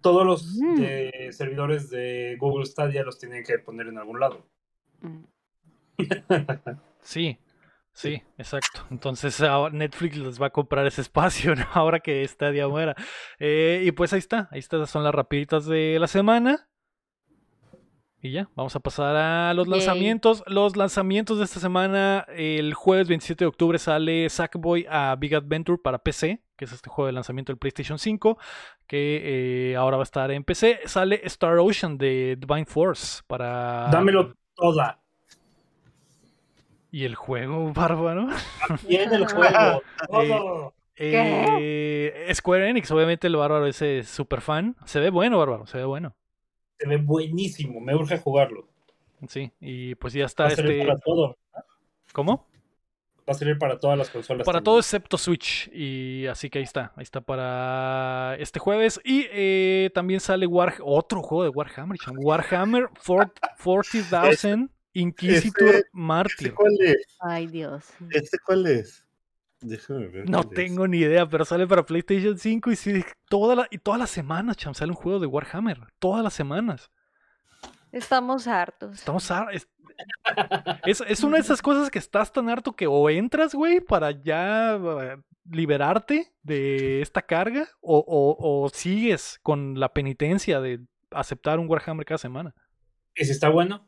Todos 0.00 0.26
los 0.26 0.58
Mm. 0.60 0.80
de 0.80 1.28
servidores 1.30 1.88
de 1.88 2.36
Google 2.40 2.66
Stadia 2.66 3.04
los 3.04 3.20
tienen 3.20 3.44
que 3.44 3.60
poner 3.60 3.86
en 3.86 3.98
algún 3.98 4.18
lado. 4.18 4.44
Mm. 5.00 5.22
Sí, 7.02 7.38
sí, 7.92 8.22
exacto. 8.38 8.86
Entonces 8.90 9.40
ahora 9.40 9.72
Netflix 9.74 10.16
les 10.16 10.40
va 10.42 10.46
a 10.46 10.50
comprar 10.50 10.86
ese 10.86 11.00
espacio, 11.00 11.54
¿no? 11.54 11.64
Ahora 11.74 12.00
que 12.00 12.26
Stadia 12.26 12.66
muera. 12.68 12.94
Eh, 13.38 13.82
y 13.84 13.92
pues 13.92 14.12
ahí 14.12 14.18
está, 14.20 14.48
ahí 14.50 14.58
estas 14.60 14.90
son 14.90 15.04
las 15.04 15.14
rapiditas 15.14 15.66
de 15.66 15.98
la 16.00 16.06
semana. 16.08 16.68
Y 18.24 18.30
ya, 18.30 18.48
vamos 18.54 18.76
a 18.76 18.80
pasar 18.80 19.16
a 19.16 19.52
los 19.52 19.66
Yay. 19.66 19.78
lanzamientos. 19.78 20.44
Los 20.46 20.76
lanzamientos 20.76 21.38
de 21.38 21.44
esta 21.44 21.58
semana, 21.58 22.24
el 22.28 22.72
jueves 22.72 23.08
27 23.08 23.44
de 23.44 23.48
octubre 23.48 23.80
sale 23.80 24.30
Sackboy 24.30 24.86
a 24.88 25.16
Big 25.18 25.34
Adventure 25.34 25.76
para 25.82 25.98
PC, 25.98 26.40
que 26.56 26.64
es 26.64 26.72
este 26.72 26.88
juego 26.88 27.06
de 27.06 27.14
lanzamiento 27.14 27.50
del 27.50 27.58
PlayStation 27.58 27.98
5, 27.98 28.38
que 28.86 29.72
eh, 29.72 29.76
ahora 29.76 29.96
va 29.96 30.04
a 30.04 30.04
estar 30.04 30.30
en 30.30 30.44
PC. 30.44 30.82
Sale 30.84 31.20
Star 31.24 31.58
Ocean 31.58 31.98
de 31.98 32.36
Divine 32.38 32.64
Force 32.64 33.22
para... 33.26 33.88
Dámelo 33.90 34.36
toda. 34.54 35.00
Y 36.92 37.04
el 37.04 37.16
juego, 37.16 37.72
bárbaro. 37.74 38.28
En 38.88 39.12
el 39.14 39.26
juego. 39.26 39.82
todo. 40.08 40.74
Eh, 40.94 42.30
Square 42.32 42.68
Enix, 42.68 42.88
obviamente 42.92 43.26
el 43.26 43.34
bárbaro 43.34 43.66
ese 43.66 43.98
es 43.98 44.08
súper 44.08 44.42
fan. 44.42 44.76
Se 44.84 45.00
ve 45.00 45.10
bueno, 45.10 45.38
bárbaro, 45.38 45.66
se 45.66 45.78
ve 45.78 45.84
bueno. 45.84 46.14
Se 46.82 46.88
ve 46.88 46.96
buenísimo. 46.96 47.80
Me 47.80 47.94
urge 47.94 48.18
jugarlo. 48.18 48.66
Sí, 49.28 49.52
y 49.60 49.94
pues 49.94 50.14
ya 50.14 50.22
Va 50.22 50.26
está 50.26 50.46
a 50.46 50.50
salir 50.50 50.72
este. 50.72 50.86
para 50.86 50.98
todo. 50.98 51.36
¿Cómo? 52.12 52.48
Va 53.20 53.32
a 53.32 53.34
salir 53.34 53.56
para 53.56 53.78
todas 53.78 53.96
las 53.96 54.10
consolas. 54.10 54.44
Para 54.44 54.56
también. 54.58 54.64
todo 54.64 54.78
excepto 54.80 55.16
Switch. 55.16 55.70
Y 55.72 56.26
así 56.26 56.50
que 56.50 56.58
ahí 56.58 56.64
está. 56.64 56.92
Ahí 56.96 57.04
está 57.04 57.20
para 57.20 58.34
este 58.40 58.58
jueves. 58.58 59.00
Y 59.04 59.26
eh, 59.30 59.90
también 59.94 60.18
sale 60.18 60.44
War... 60.48 60.74
otro 60.82 61.22
juego 61.22 61.44
de 61.44 61.50
Warhammer. 61.50 61.98
Warhammer 62.16 62.88
40,000 63.06 64.68
Inquisitor 64.94 65.68
¿Este 65.68 65.88
Mártir. 65.92 66.54
cuál 66.54 66.76
es? 66.80 67.06
Ay, 67.20 67.46
Dios. 67.46 67.84
¿Este 68.10 68.38
cuál 68.44 68.66
es? 68.66 69.06
Déjame 69.62 70.08
ver. 70.08 70.28
No 70.28 70.40
es. 70.40 70.50
tengo 70.50 70.86
ni 70.88 70.98
idea, 70.98 71.28
pero 71.28 71.44
sale 71.44 71.66
para 71.66 71.84
PlayStation 71.86 72.36
5 72.38 72.70
y 72.72 72.76
sí, 72.76 73.04
toda 73.28 73.54
la, 73.54 73.68
y 73.70 73.78
todas 73.78 73.98
las 74.00 74.10
semanas, 74.10 74.56
cham, 74.56 74.74
sale 74.74 74.90
un 74.90 74.96
juego 74.96 75.18
de 75.20 75.26
Warhammer. 75.26 75.78
Todas 75.98 76.22
las 76.24 76.34
semanas. 76.34 76.90
Estamos 77.92 78.46
hartos. 78.46 78.94
Estamos 78.98 79.30
har- 79.30 79.52
es- 79.54 79.68
Es, 80.84 81.00
es 81.06 81.22
una 81.22 81.36
de 81.36 81.42
esas 81.42 81.62
cosas 81.62 81.90
que 81.90 81.98
estás 81.98 82.32
tan 82.32 82.48
harto 82.48 82.74
que 82.74 82.86
o 82.88 83.08
entras, 83.08 83.54
güey, 83.54 83.80
para 83.80 84.10
ya 84.10 84.74
eh, 84.74 85.16
liberarte 85.48 86.32
de 86.42 87.02
esta 87.02 87.22
carga, 87.22 87.68
o, 87.80 87.98
o- 87.98 88.64
o 88.64 88.68
sigues 88.70 89.38
con 89.42 89.78
la 89.78 89.92
penitencia 89.92 90.60
de 90.60 90.80
aceptar 91.10 91.58
un 91.60 91.68
Warhammer 91.68 92.04
cada 92.06 92.18
semana. 92.18 92.54
¿Y 93.14 93.24
si 93.26 93.30
está 93.32 93.48
bueno? 93.50 93.86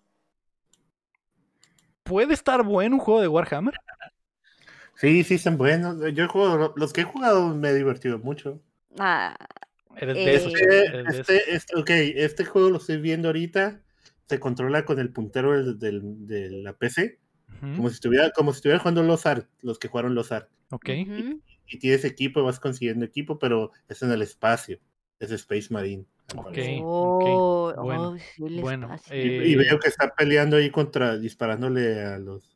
¿Puede 2.02 2.34
estar 2.34 2.62
bueno 2.62 2.96
un 2.96 3.00
juego 3.00 3.20
de 3.22 3.28
Warhammer? 3.28 3.74
Sí, 4.96 5.24
sí, 5.24 5.34
están 5.34 5.56
buenos. 5.58 5.96
Yo 6.14 6.24
he 6.24 6.28
jugado, 6.28 6.72
los 6.76 6.92
que 6.92 7.02
he 7.02 7.04
jugado 7.04 7.54
me 7.54 7.70
he 7.70 7.74
divertido 7.74 8.18
mucho. 8.18 8.60
Ah, 8.98 9.34
Eres 9.96 10.16
Eh, 10.16 10.24
de 10.24 10.34
esos. 10.34 10.52
Este, 10.54 10.86
eres 10.86 11.04
de 11.06 11.20
este, 11.20 11.54
este- 11.54 11.76
ok, 11.78 11.90
este 12.16 12.44
juego 12.44 12.70
lo 12.70 12.78
estoy 12.78 12.96
viendo 13.00 13.28
ahorita. 13.28 13.80
Se 14.26 14.40
controla 14.40 14.84
con 14.84 14.98
el 14.98 15.10
puntero 15.12 15.52
del- 15.52 15.78
del- 15.78 16.26
de 16.26 16.50
la 16.50 16.72
PC, 16.72 17.20
como 17.76 17.88
si 17.90 17.94
estuviera, 17.94 18.30
como 18.30 18.52
si 18.52 18.56
estuviera 18.56 18.80
jugando 18.80 19.02
los 19.04 19.24
ARC, 19.26 19.48
los 19.62 19.78
que 19.78 19.86
jugaron 19.88 20.14
los 20.16 20.32
ARC. 20.32 20.48
Ok. 20.70 20.88
Y 21.66 21.78
tienes 21.78 22.04
equipo, 22.04 22.42
vas 22.42 22.58
consiguiendo 22.58 23.04
equipo, 23.04 23.38
pero 23.38 23.70
es 23.88 24.02
en 24.02 24.10
el 24.10 24.22
espacio. 24.22 24.78
Es 25.20 25.30
Space 25.30 25.68
Marine. 25.70 26.04
Ok. 26.36 26.58
Oh, 26.82 27.72
bueno, 27.82 28.10
oh, 28.10 28.18
sí, 28.18 28.44
el 28.46 28.60
bueno, 28.60 28.86
espacio. 28.94 29.14
eh, 29.14 29.42
Y, 29.46 29.52
y 29.52 29.56
veo 29.56 29.78
que 29.78 29.88
está 29.88 30.12
peleando 30.14 30.56
ahí 30.56 30.70
contra, 30.70 31.16
disparándole 31.18 32.02
a 32.02 32.18
los, 32.18 32.53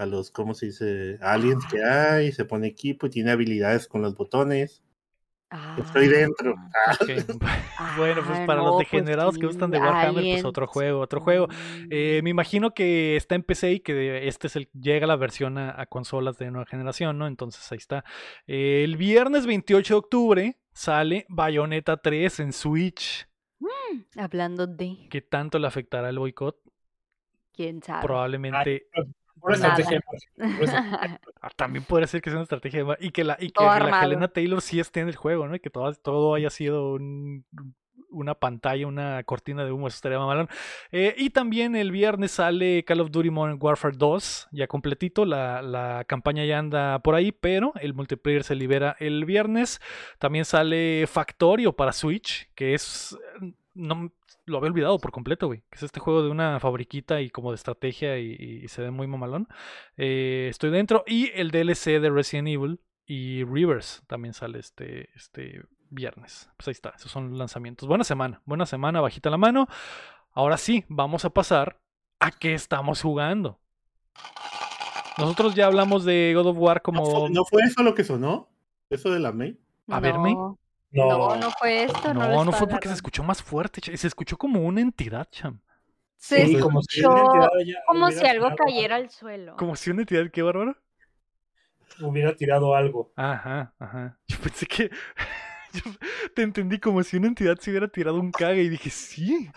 a 0.00 0.06
los, 0.06 0.30
¿cómo 0.30 0.54
se 0.54 0.66
dice? 0.66 1.18
Aliens 1.20 1.64
que 1.70 1.84
hay, 1.84 2.32
se 2.32 2.46
pone 2.46 2.66
equipo 2.66 3.06
y 3.06 3.10
tiene 3.10 3.32
habilidades 3.32 3.86
con 3.86 4.00
los 4.00 4.14
botones. 4.14 4.82
Estoy 5.78 6.08
dentro. 6.08 6.54
Ah. 7.82 7.94
Bueno, 7.96 8.22
pues 8.24 8.38
ah, 8.38 8.46
para 8.46 8.60
no, 8.60 8.66
los 8.66 8.76
pues 8.76 8.90
degenerados 8.90 9.38
que 9.38 9.46
gustan 9.46 9.70
de 9.70 9.78
Warhammer, 9.78 10.22
pues 10.22 10.44
otro 10.44 10.66
juego, 10.66 11.00
otro 11.00 11.20
juego. 11.20 11.48
Mm. 11.48 11.88
Eh, 11.90 12.20
me 12.22 12.30
imagino 12.30 12.72
que 12.72 13.16
está 13.16 13.34
en 13.34 13.42
PC 13.42 13.72
y 13.72 13.80
que 13.80 14.28
este 14.28 14.46
es 14.46 14.56
el 14.56 14.68
llega 14.72 15.06
la 15.06 15.16
versión 15.16 15.56
a, 15.58 15.80
a 15.80 15.86
consolas 15.86 16.36
de 16.38 16.50
nueva 16.50 16.66
generación, 16.66 17.18
¿no? 17.18 17.26
Entonces 17.26 17.70
ahí 17.72 17.78
está. 17.78 18.04
Eh, 18.46 18.82
el 18.84 18.96
viernes 18.96 19.46
28 19.46 19.94
de 19.94 19.98
octubre 19.98 20.58
sale 20.72 21.26
Bayonetta 21.28 21.96
3 21.96 22.40
en 22.40 22.52
Switch. 22.52 23.26
Hablando 24.16 24.66
de, 24.66 25.08
¿Qué 25.10 25.22
tanto 25.22 25.58
le 25.58 25.66
afectará 25.66 26.10
el 26.10 26.18
boicot? 26.18 26.56
quién 27.60 27.82
sabe. 27.82 28.02
Probablemente. 28.02 28.86
Nada. 29.48 29.76
estrategia. 29.78 30.00
esa- 30.62 31.18
ah, 31.40 31.50
También 31.56 31.84
podría 31.84 32.06
ser 32.06 32.20
que 32.22 32.30
sea 32.30 32.36
una 32.38 32.44
estrategia 32.44 32.84
de 32.84 32.96
y 33.00 33.10
que 33.10 33.24
la, 33.24 33.36
y 33.40 33.50
que 33.50 33.62
la. 33.64 34.02
Helena 34.04 34.28
Taylor 34.28 34.60
sí 34.60 34.80
esté 34.80 35.00
en 35.00 35.08
el 35.08 35.16
juego, 35.16 35.46
¿no? 35.48 35.54
Y 35.54 35.60
que 35.60 35.70
todo, 35.70 35.92
todo 35.94 36.34
haya 36.34 36.50
sido 36.50 36.92
un- 36.94 37.44
una 38.12 38.34
pantalla, 38.34 38.88
una 38.88 39.22
cortina 39.22 39.64
de 39.64 39.70
humo, 39.70 39.86
eso 39.86 39.94
estaría 39.94 40.18
mamalón. 40.18 40.48
Eh, 40.90 41.14
y 41.16 41.30
también 41.30 41.76
el 41.76 41.92
viernes 41.92 42.32
sale 42.32 42.84
Call 42.84 42.98
of 43.02 43.12
Duty 43.12 43.30
Modern 43.30 43.56
Warfare 43.62 43.96
2, 43.96 44.48
ya 44.50 44.66
completito, 44.66 45.24
la, 45.24 45.62
la 45.62 46.02
campaña 46.08 46.44
ya 46.44 46.58
anda 46.58 46.98
por 46.98 47.14
ahí, 47.14 47.30
pero 47.30 47.72
el 47.80 47.94
multiplayer 47.94 48.42
se 48.42 48.56
libera 48.56 48.96
el 48.98 49.24
viernes. 49.26 49.80
También 50.18 50.44
sale 50.44 51.06
Factorio 51.06 51.72
para 51.72 51.92
Switch, 51.92 52.50
que 52.56 52.74
es... 52.74 53.16
No, 53.74 54.10
lo 54.50 54.58
había 54.58 54.70
olvidado 54.70 54.98
por 54.98 55.12
completo, 55.12 55.46
güey. 55.46 55.60
Que 55.70 55.76
es 55.76 55.82
este 55.82 56.00
juego 56.00 56.22
de 56.22 56.28
una 56.28 56.60
fabriquita 56.60 57.20
y 57.20 57.30
como 57.30 57.50
de 57.50 57.56
estrategia 57.56 58.18
y, 58.18 58.60
y 58.62 58.68
se 58.68 58.82
ve 58.82 58.90
muy 58.90 59.06
mamalón. 59.06 59.48
Eh, 59.96 60.48
estoy 60.50 60.70
dentro. 60.70 61.04
Y 61.06 61.30
el 61.34 61.50
DLC 61.50 62.00
de 62.00 62.10
Resident 62.10 62.48
Evil 62.48 62.80
y 63.06 63.44
Rivers 63.44 64.02
también 64.06 64.34
sale 64.34 64.58
este, 64.58 65.10
este 65.14 65.62
viernes. 65.88 66.50
Pues 66.56 66.68
ahí 66.68 66.72
está, 66.72 66.90
esos 66.90 67.10
son 67.10 67.30
los 67.30 67.38
lanzamientos. 67.38 67.88
Buena 67.88 68.04
semana, 68.04 68.42
buena 68.44 68.66
semana, 68.66 69.00
bajita 69.00 69.30
la 69.30 69.36
mano. 69.36 69.66
Ahora 70.32 70.56
sí, 70.56 70.84
vamos 70.88 71.24
a 71.24 71.30
pasar 71.30 71.80
a 72.20 72.30
qué 72.30 72.54
estamos 72.54 73.02
jugando. 73.02 73.58
Nosotros 75.18 75.54
ya 75.54 75.66
hablamos 75.66 76.04
de 76.04 76.32
God 76.34 76.46
of 76.46 76.58
War 76.58 76.76
¿No, 76.76 76.82
como... 76.82 77.04
fue, 77.04 77.30
no 77.30 77.44
fue 77.44 77.62
eso 77.62 77.82
lo 77.82 77.94
que 77.94 78.04
sonó? 78.04 78.48
¿Eso 78.88 79.10
de 79.10 79.20
la 79.20 79.32
May? 79.32 79.58
A 79.88 80.00
ver, 80.00 80.18
May. 80.18 80.34
No, 80.92 81.36
No, 81.36 81.50
fue 81.52 81.84
esto. 81.84 82.12
No, 82.14 82.28
No, 82.28 82.44
no 82.44 82.52
fue 82.52 82.66
porque 82.66 82.88
se 82.88 82.94
escuchó 82.94 83.22
más 83.22 83.42
fuerte, 83.42 83.96
se 83.96 84.06
escuchó 84.06 84.36
como 84.36 84.60
una 84.60 84.80
entidad, 84.80 85.28
cham. 85.30 85.60
Se 86.16 86.46
Sí, 86.46 86.58
como 86.58 86.82
si 86.82 87.02
como 87.02 88.10
si 88.10 88.26
algo 88.26 88.48
tirado 88.48 88.56
cayera 88.56 88.96
al 88.96 89.10
suelo. 89.10 89.56
Como 89.56 89.74
si 89.74 89.90
una 89.90 90.02
entidad, 90.02 90.30
qué 90.30 90.42
bárbaro. 90.42 90.76
Hubiera 92.00 92.34
tirado 92.34 92.74
algo. 92.74 93.12
Ajá, 93.16 93.74
ajá. 93.78 94.18
Yo 94.26 94.38
pensé 94.38 94.66
que. 94.66 94.90
yo 95.72 95.82
te 96.34 96.42
entendí 96.42 96.78
como 96.78 97.02
si 97.02 97.16
una 97.16 97.28
entidad 97.28 97.58
se 97.58 97.70
hubiera 97.70 97.88
tirado 97.88 98.20
un 98.20 98.32
cague 98.32 98.62
y 98.62 98.68
dije, 98.68 98.90
sí. 98.90 99.50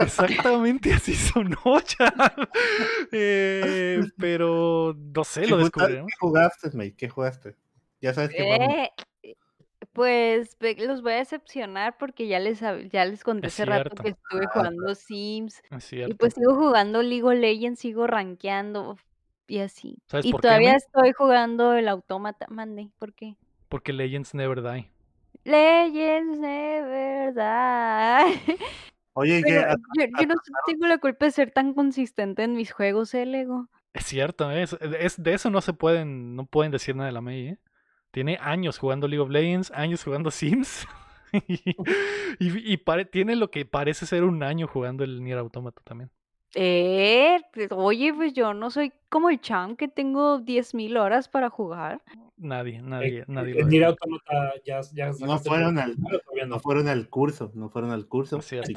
Exactamente 0.00 0.92
así 0.92 1.14
sonó 1.14 1.80
ya. 1.98 2.12
Eh, 3.12 4.00
pero 4.18 4.94
no 4.96 5.24
sé, 5.24 5.42
¿Qué 5.42 5.48
lo 5.48 5.58
descubriremos. 5.58 6.08
¿Qué 6.08 6.16
jugaste, 6.18 6.70
May? 6.76 6.92
¿Qué 6.92 7.08
jugaste? 7.08 7.54
Ya 8.00 8.12
sabes 8.12 8.30
que 8.30 8.42
vamos. 8.42 8.88
Pues 9.96 10.56
los 10.78 11.02
voy 11.02 11.12
a 11.14 11.16
decepcionar 11.16 11.96
porque 11.98 12.28
ya 12.28 12.38
les, 12.38 12.60
ya 12.60 13.04
les 13.06 13.24
conté 13.24 13.46
Es 13.48 13.54
hace 13.54 13.64
rato 13.64 13.96
que 13.96 14.10
estuve 14.10 14.44
Ah, 14.44 14.50
jugando 14.52 14.94
Sims 14.94 15.62
Es 15.70 15.92
y 15.92 16.14
pues 16.14 16.34
sigo 16.34 16.54
jugando 16.54 17.02
League 17.02 17.24
of 17.24 17.32
Legends, 17.34 17.80
sigo 17.80 18.06
rankeando 18.06 18.96
y 19.48 19.58
así. 19.58 19.96
¿Sabes 20.06 20.26
Y 20.26 20.32
por 20.32 20.42
todavía 20.42 20.74
estoy 20.74 21.12
jugando 21.12 21.72
el 21.72 21.88
autómata, 21.88 22.46
mande, 22.50 22.90
¿por 22.98 23.14
qué? 23.14 23.36
Porque 23.70 23.92
Legends 23.92 24.34
Never 24.34 24.62
Die. 24.62 24.90
Legends 25.44 26.38
Never 26.38 27.32
Die. 27.34 28.56
Oye. 29.14 29.40
Pero 29.42 29.60
yo, 29.98 30.04
yo 30.20 30.26
no 30.26 30.34
tengo 30.66 30.86
la 30.86 30.98
culpa 30.98 31.24
de 31.24 31.30
ser 31.30 31.50
tan 31.52 31.72
consistente 31.72 32.42
en 32.42 32.54
mis 32.54 32.70
juegos, 32.70 33.14
¿eh, 33.14 33.24
Lego? 33.24 33.68
Es 33.94 34.04
cierto, 34.04 34.50
es, 34.50 34.76
es- 35.00 35.22
de 35.22 35.32
eso 35.32 35.48
no 35.48 35.62
se 35.62 35.72
pueden, 35.72 36.36
no 36.36 36.44
pueden 36.44 36.70
decir 36.70 36.94
nada 36.94 37.06
de 37.06 37.12
la 37.12 37.22
May, 37.22 37.48
¿eh? 37.48 37.58
Tiene 38.16 38.38
años 38.40 38.78
jugando 38.78 39.06
League 39.08 39.20
of 39.22 39.28
Legends, 39.28 39.70
años 39.72 40.02
jugando 40.02 40.30
Sims. 40.30 40.86
y 41.32 41.52
y- 42.38 42.72
y 42.72 42.76
pare- 42.78 43.04
tiene 43.04 43.36
lo 43.36 43.50
que 43.50 43.66
parece 43.66 44.06
ser 44.06 44.24
un 44.24 44.42
año 44.42 44.66
jugando 44.66 45.04
el 45.04 45.22
Nier 45.22 45.36
Automata 45.36 45.82
también. 45.84 46.10
Eh, 46.54 47.36
pues, 47.52 47.68
oye, 47.72 48.14
pues 48.14 48.32
yo 48.32 48.54
no 48.54 48.70
soy 48.70 48.90
como 49.10 49.28
el 49.28 49.38
champ 49.42 49.78
que 49.78 49.88
tengo 49.88 50.38
10.000 50.40 50.96
horas 50.96 51.28
para 51.28 51.50
jugar. 51.50 52.00
Nadie, 52.38 52.80
nadie, 52.80 53.24
nadie 53.28 53.52
lo 53.52 53.60
El. 53.60 53.68
Nier 53.68 53.84
Automata 53.84 54.54
ya, 54.64 54.80
ya 54.94 55.10
No 55.20 55.38
fueron 55.38 55.76
el 55.76 55.84
al, 55.84 55.96
no 55.98 56.46
no. 56.46 56.58
fueron 56.60 56.88
al 56.88 57.10
curso, 57.10 57.50
no 57.54 57.68
fueron 57.68 57.90
al 57.90 58.06
curso. 58.06 58.38
Es 58.40 58.46
cierto, 58.46 58.70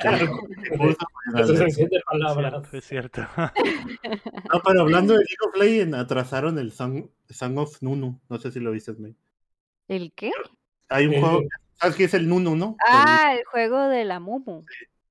es 2.73 2.83
cierto. 2.85 3.21
No, 4.53 4.61
pero 4.65 4.81
hablando 4.81 5.13
de 5.13 5.19
League 5.19 5.37
of 5.47 5.55
Legends, 5.57 5.95
atrasaron 5.97 6.57
el 6.59 6.71
Song, 6.71 7.05
Song 7.29 7.57
of 7.57 7.81
Nunu. 7.81 8.19
No 8.29 8.37
sé 8.39 8.51
si 8.51 8.59
lo 8.59 8.71
viste, 8.71 8.93
May. 8.97 9.15
¿El 9.89 10.13
qué? 10.13 10.31
Hay 10.87 11.07
un 11.07 11.13
Eh, 11.15 11.19
juego, 11.19 11.41
¿sabes 11.75 11.95
qué 11.95 12.03
es 12.05 12.13
el 12.13 12.29
Nunu, 12.29 12.55
no? 12.55 12.77
Ah, 12.87 13.33
el 13.37 13.43
juego 13.45 13.87
de 13.89 14.05
la 14.05 14.19
Mumu. 14.19 14.63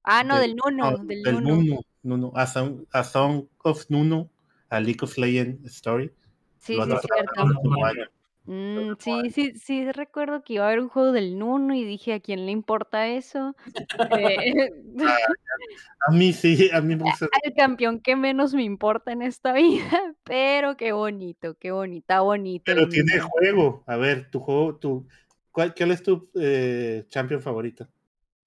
Ah, 0.04 0.22
no, 0.24 0.38
del- 0.38 0.50
del 0.50 0.56
Nuno, 0.56 0.90
no, 0.92 0.98
del 1.04 1.22
del 1.22 1.42
Nuno. 1.42 1.56
Nunu. 1.56 1.80
Nunu, 2.04 2.32
A, 2.36 2.46
Song, 2.46 2.84
a 2.92 3.02
Song 3.04 3.46
of 3.64 3.84
Nunu, 3.90 4.30
a 4.70 4.80
League 4.80 5.00
of 5.02 5.18
Legends 5.18 5.66
Story. 5.66 6.12
Sí, 6.58 6.74
Lo 6.76 6.84
sí, 6.86 7.08
cierto. 7.12 7.44
Mm, 8.50 8.94
sí, 8.98 9.30
sí, 9.30 9.52
sí, 9.58 9.92
recuerdo 9.92 10.42
que 10.42 10.54
iba 10.54 10.64
a 10.64 10.68
haber 10.68 10.80
un 10.80 10.88
juego 10.88 11.12
del 11.12 11.38
Nuno 11.38 11.74
y 11.74 11.84
dije, 11.84 12.14
¿a 12.14 12.20
quién 12.20 12.46
le 12.46 12.52
importa 12.52 13.06
eso? 13.08 13.54
Eh, 14.08 14.70
A 16.08 16.12
mí 16.12 16.32
sí, 16.32 16.70
a 16.72 16.80
mí 16.80 16.96
me 16.96 17.04
gusta. 17.04 17.28
al 17.44 17.54
campeón 17.54 18.00
que 18.00 18.16
menos 18.16 18.54
me 18.54 18.62
importa 18.64 19.12
en 19.12 19.22
esta 19.22 19.52
vida, 19.54 20.14
pero 20.24 20.76
qué 20.76 20.92
bonito, 20.92 21.54
qué 21.58 21.70
bonita, 21.72 22.20
bonito. 22.20 22.64
Pero 22.64 22.88
tiene 22.88 23.20
juego. 23.20 23.84
A 23.86 23.96
ver, 23.96 24.30
tu 24.30 24.40
juego, 24.40 24.76
tu, 24.76 25.06
¿cuál, 25.50 25.74
¿cuál 25.74 25.90
es 25.92 26.02
tu 26.02 26.30
eh, 26.34 27.04
champion 27.08 27.40
favorito? 27.42 27.88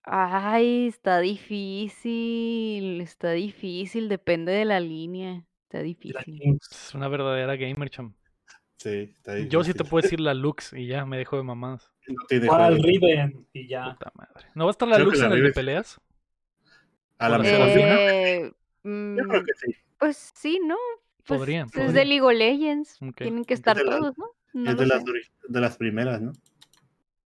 Ay, 0.04 0.88
está 0.88 1.20
difícil, 1.20 3.02
está 3.02 3.32
difícil, 3.32 4.10
depende 4.10 4.52
de 4.52 4.66
la 4.66 4.80
línea, 4.80 5.46
está 5.64 5.80
difícil. 5.82 6.44
Es 6.62 6.94
una 6.96 7.08
verdadera 7.08 7.56
gamer, 7.56 7.90
cham. 7.90 8.14
Sí, 8.82 9.14
está 9.16 9.38
Yo 9.38 9.64
sí 9.64 9.74
te 9.76 9.84
puedo 9.84 10.02
decir 10.02 10.20
la 10.20 10.34
Lux 10.34 10.74
y 10.74 10.88
ya 10.88 11.06
me 11.06 11.18
dejo 11.18 11.38
de 11.38 11.44
mamadas. 11.44 11.92
No 12.08 12.16
tiene 12.28 12.48
¿Cuál? 12.48 12.74
juego. 12.80 12.84
Riven. 12.84 13.48
Y 13.54 13.68
ya. 13.68 13.92
Puta 13.94 14.12
madre. 14.16 14.48
¿No 14.56 14.66
va 14.66 14.70
a 14.70 14.74
estar 14.74 14.88
la 14.88 14.96
Creo 14.96 15.06
Lux 15.06 15.20
la 15.20 15.28
en 15.28 15.34
el 15.34 15.44
de 15.44 15.52
peleas? 15.52 16.02
A 17.20 17.30
la 17.30 17.38
¿Con 17.38 17.46
mejor. 17.46 17.68
Eh, 17.70 18.52
Yo 18.84 19.24
creo 19.28 19.42
mm, 19.42 19.46
que 19.46 19.52
sí. 19.56 19.76
pues 20.00 20.32
sí, 20.36 20.60
¿no? 20.66 20.76
Pues 21.28 21.38
Podrían, 21.40 21.68
es 21.68 21.72
podrían. 21.74 21.94
de 21.94 22.06
League 22.06 22.22
of 22.24 22.34
Legends, 22.34 23.00
tienen 23.16 23.46
que 23.46 23.54
estar 23.54 23.78
la- 23.78 23.84
todos, 24.00 24.18
¿no? 24.18 24.26
No 24.54 24.72
es 24.72 24.78
de 24.78 24.88
las, 24.88 25.04
de 25.48 25.62
las 25.62 25.78
primeras, 25.78 26.20
¿no? 26.20 26.34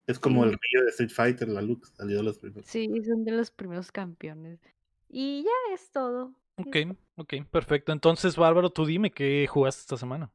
Es 0.08 0.18
como 0.18 0.44
Sí. 0.44 0.50
el 0.50 0.58
río 0.60 0.84
de 0.84 0.90
Street 0.90 1.12
Fighter, 1.12 1.48
la 1.48 1.62
Lux, 1.62 1.94
salió 1.96 2.18
de 2.18 2.24
los 2.24 2.40
primeros. 2.40 2.66
Sí, 2.68 2.90
son 3.06 3.24
de 3.24 3.32
los 3.34 3.52
primeros 3.52 3.92
campeones. 3.92 4.60
Y 5.08 5.44
ya 5.44 5.76
es 5.76 5.92
todo. 5.92 6.34
Ok, 6.56 6.76
ok, 7.18 7.34
perfecto. 7.52 7.92
Entonces, 7.92 8.36
Bárbaro, 8.36 8.72
tú 8.72 8.86
dime 8.88 9.12
qué 9.12 9.46
jugaste 9.48 9.82
esta 9.82 9.98
semana. 9.98 10.32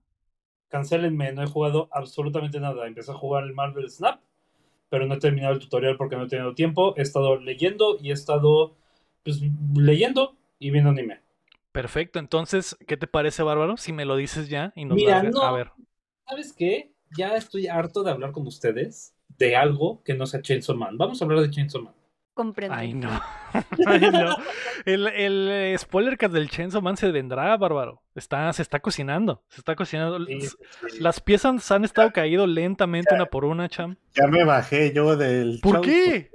Cancélenme, 0.68 1.32
no 1.32 1.42
he 1.42 1.46
jugado 1.46 1.88
absolutamente 1.92 2.60
nada. 2.60 2.86
Empecé 2.86 3.10
a 3.10 3.14
jugar 3.14 3.44
el 3.44 3.54
Marvel 3.54 3.90
Snap, 3.90 4.20
pero 4.88 5.06
no 5.06 5.14
he 5.14 5.18
terminado 5.18 5.54
el 5.54 5.60
tutorial 5.60 5.96
porque 5.96 6.16
no 6.16 6.24
he 6.24 6.28
tenido 6.28 6.54
tiempo. 6.54 6.94
He 6.96 7.02
estado 7.02 7.36
leyendo 7.40 7.96
y 8.00 8.10
he 8.10 8.12
estado 8.12 8.76
pues 9.24 9.40
leyendo 9.74 10.36
y 10.58 10.70
viendo 10.70 10.90
anime. 10.90 11.20
Perfecto, 11.72 12.18
entonces, 12.18 12.76
¿qué 12.86 12.96
te 12.96 13.06
parece, 13.06 13.42
Bárbaro? 13.42 13.76
Si 13.76 13.92
me 13.92 14.04
lo 14.04 14.16
dices 14.16 14.48
ya 14.48 14.72
y 14.74 14.84
nos 14.84 14.96
Mira, 14.96 15.22
no. 15.22 15.42
A 15.42 15.52
ver. 15.52 15.70
¿Sabes 16.26 16.52
qué? 16.52 16.92
Ya 17.16 17.36
estoy 17.36 17.66
harto 17.66 18.02
de 18.02 18.10
hablar 18.10 18.32
con 18.32 18.46
ustedes 18.46 19.14
de 19.38 19.56
algo 19.56 20.02
que 20.02 20.14
no 20.14 20.26
sea 20.26 20.42
Chainsaw 20.42 20.76
Man. 20.76 20.98
Vamos 20.98 21.20
a 21.20 21.24
hablar 21.24 21.40
de 21.40 21.50
Chainsaw 21.50 21.82
Man. 21.82 21.94
Comprendo. 22.38 22.76
Ay, 22.76 22.94
no. 22.94 23.10
Ay, 23.86 24.00
no. 24.12 24.36
El, 24.84 25.08
el 25.08 25.48
eh, 25.50 25.76
spoiler 25.76 26.16
cast 26.16 26.32
del 26.32 26.48
Chainsaw 26.48 26.80
Man 26.80 26.96
se 26.96 27.10
vendrá, 27.10 27.56
Bárbaro. 27.56 28.00
Está, 28.14 28.52
se 28.52 28.62
está 28.62 28.78
cocinando. 28.78 29.42
Se 29.48 29.60
está 29.60 29.74
cocinando. 29.74 30.24
Sí, 30.24 30.34
S- 30.34 30.56
sí. 30.88 31.00
Las 31.00 31.20
piezas 31.20 31.68
han 31.72 31.84
estado 31.84 32.12
caído 32.12 32.46
lentamente 32.46 33.12
una 33.12 33.26
por 33.26 33.44
una, 33.44 33.68
Cham. 33.68 33.96
Ya 34.14 34.28
me 34.28 34.44
bajé 34.44 34.92
yo 34.94 35.16
del. 35.16 35.58
¿Por 35.60 35.74
show, 35.74 35.82
qué? 35.82 36.30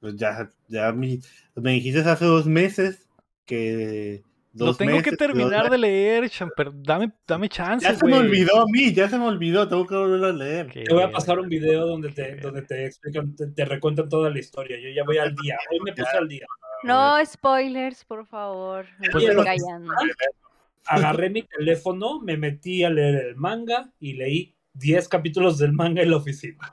Pues 0.00 0.16
ya, 0.16 0.50
ya 0.68 0.92
mi- 0.92 1.20
me 1.54 1.70
dijiste 1.72 2.00
hace 2.00 2.26
dos 2.26 2.44
meses 2.44 3.08
que. 3.46 4.22
Lo 4.54 4.74
tengo 4.74 5.02
que 5.02 5.12
terminar 5.12 5.68
de 5.68 5.78
leer, 5.78 6.30
Cham, 6.30 6.50
pero 6.56 6.72
dame, 6.74 7.12
dame 7.26 7.48
chance, 7.48 7.86
Ya 7.86 7.94
se 7.94 8.06
me 8.06 8.16
olvidó 8.16 8.62
a 8.62 8.66
mí, 8.66 8.92
ya 8.92 9.08
se 9.08 9.18
me 9.18 9.26
olvidó, 9.26 9.66
tengo 9.68 9.86
que 9.86 9.96
volverlo 9.96 10.28
a 10.28 10.32
leer. 10.32 10.68
Qué 10.68 10.84
Te 10.84 10.94
voy 10.94 11.02
a 11.02 11.10
pasar 11.10 11.38
un 11.40 11.48
video 11.48 11.86
donde 11.86 12.10
te, 12.10 12.36
donde 12.36 12.62
te 12.62 12.86
explican, 12.86 13.34
te, 13.34 13.48
te 13.48 13.64
recuentan 13.64 14.08
toda 14.08 14.30
la 14.30 14.38
historia. 14.38 14.78
Yo 14.78 14.90
ya 14.90 15.02
voy 15.04 15.18
al 15.18 15.34
día. 15.34 15.58
Hoy 15.70 15.80
me 15.84 15.92
puse 15.92 16.16
al 16.16 16.28
día. 16.28 16.46
No 16.84 17.24
spoilers, 17.24 18.04
por 18.04 18.26
favor. 18.26 18.86
Me 18.98 19.08
Pues. 19.10 19.26
Agarré 20.86 21.30
mi 21.30 21.42
teléfono, 21.42 22.20
me 22.20 22.36
metí 22.36 22.84
a 22.84 22.90
leer 22.90 23.28
el 23.28 23.36
manga 23.36 23.90
y 23.98 24.12
leí 24.12 24.54
10 24.74 25.08
capítulos 25.08 25.58
del 25.58 25.72
manga 25.72 26.02
en 26.02 26.10
la 26.10 26.16
oficina. 26.16 26.70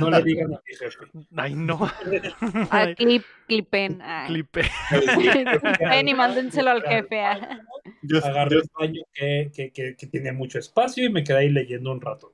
No 0.00 0.10
le 0.10 0.22
digan 0.22 0.54
a 0.54 0.60
mi 0.64 0.74
jefe. 0.76 0.98
Ay, 1.36 1.54
no. 1.54 1.78
Ah, 2.70 2.86
clip, 2.96 3.24
clipen. 3.46 4.00
ah. 4.02 4.24
Clipe. 4.28 4.62
Ven 5.80 6.08
y 6.08 6.14
mándenselo 6.14 6.70
al 6.70 6.82
jefe. 6.82 7.20
ah. 7.20 7.60
Yo, 8.02 8.18
Agarré 8.24 8.56
yo- 8.56 8.62
un 8.62 8.68
baño 8.86 9.02
que, 9.12 9.50
que, 9.54 9.70
que, 9.72 9.96
que 9.96 10.06
tiene 10.06 10.32
mucho 10.32 10.58
espacio 10.58 11.04
y 11.04 11.10
me 11.10 11.24
quedé 11.24 11.38
ahí 11.38 11.48
leyendo 11.48 11.90
un 11.92 12.00
rato. 12.00 12.32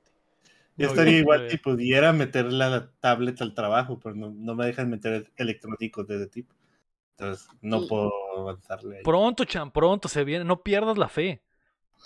yo 0.77 0.87
estaría 0.87 1.19
igual 1.19 1.49
si 1.49 1.57
pudiera 1.57 2.11
meter 2.13 2.51
la 2.51 2.91
tablet 2.99 3.41
al 3.41 3.53
trabajo, 3.53 3.99
pero 3.99 4.15
no, 4.15 4.31
no 4.31 4.55
me 4.55 4.65
dejan 4.65 4.89
meter 4.89 5.31
electrónicos 5.37 6.07
de 6.07 6.15
ese 6.17 6.27
tipo. 6.27 6.53
Entonces 7.17 7.47
no 7.61 7.81
Sí. 7.81 7.87
puedo 7.89 8.11
avanzarle 8.37 8.97
ahí. 8.97 9.03
Pronto, 9.03 9.45
Cham, 9.45 9.71
pronto 9.71 10.07
se 10.09 10.23
viene. 10.23 10.43
No 10.45 10.61
pierdas 10.61 10.97
la 10.97 11.07
fe. 11.07 11.41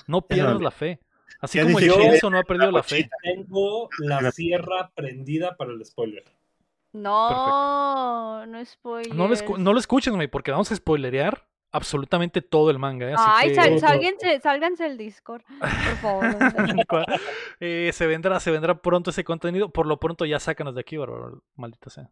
No 0.05 0.21
pierdas 0.21 0.61
la 0.61 0.71
fe. 0.71 0.99
Así 1.41 1.59
como 1.59 1.79
el 1.79 1.85
que- 1.89 1.91
Chainsaw 1.95 2.29
no 2.29 2.39
ha 2.39 2.43
perdido 2.43 2.71
la 2.71 2.83
fe. 2.83 2.95
mochila. 2.97 3.15
Tengo 3.23 3.89
la 3.99 4.31
sierra 4.31 4.91
prendida 4.95 5.55
para 5.55 5.71
el 5.71 5.85
spoiler. 5.85 6.23
No, 6.91 8.45
no 8.45 8.65
spoilers. 8.65 9.15
No 9.15 9.27
lo, 9.27 9.57
no 9.57 9.73
lo 9.73 9.79
escuchen, 9.79 10.15
güey, 10.15 10.27
porque 10.27 10.51
vamos 10.51 10.71
a 10.71 10.75
spoilerear 10.75 11.47
absolutamente 11.71 12.41
todo 12.41 12.71
el 12.71 12.79
manga. 12.79 13.09
¿eh? 13.09 13.13
Así 13.15 13.23
Ay, 13.27 13.49
que- 13.49 13.55
sal- 13.55 13.79
sálguense, 13.79 14.39
sálganse 14.41 14.83
del 14.85 14.97
Discord, 14.97 15.43
por 15.59 15.97
favor. 16.01 16.35
Eh, 17.59 17.91
se 17.93 18.07
vendrá, 18.07 18.39
se 18.39 18.51
vendrá 18.51 18.81
pronto 18.81 19.09
ese 19.11 19.23
contenido. 19.23 19.69
Por 19.69 19.85
lo 19.85 19.99
pronto 19.99 20.25
ya 20.25 20.39
sácanos 20.39 20.73
de 20.75 20.81
aquí, 20.81 20.97
bárbaro. 20.97 21.43
Maldita 21.55 21.89
sea. 21.89 22.09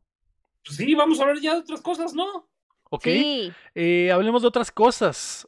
Pues 0.65 0.75
sí, 0.77 0.93
vamos 0.93 1.19
a 1.19 1.23
hablar 1.23 1.39
ya 1.41 1.53
de 1.55 1.61
otras 1.61 1.81
cosas, 1.81 2.13
¿no? 2.13 2.47
Ok. 2.89 3.03
Sí, 3.03 3.51
eh, 3.75 4.11
hablemos 4.11 4.41
de 4.41 4.47
otras 4.49 4.71
cosas. 4.71 5.47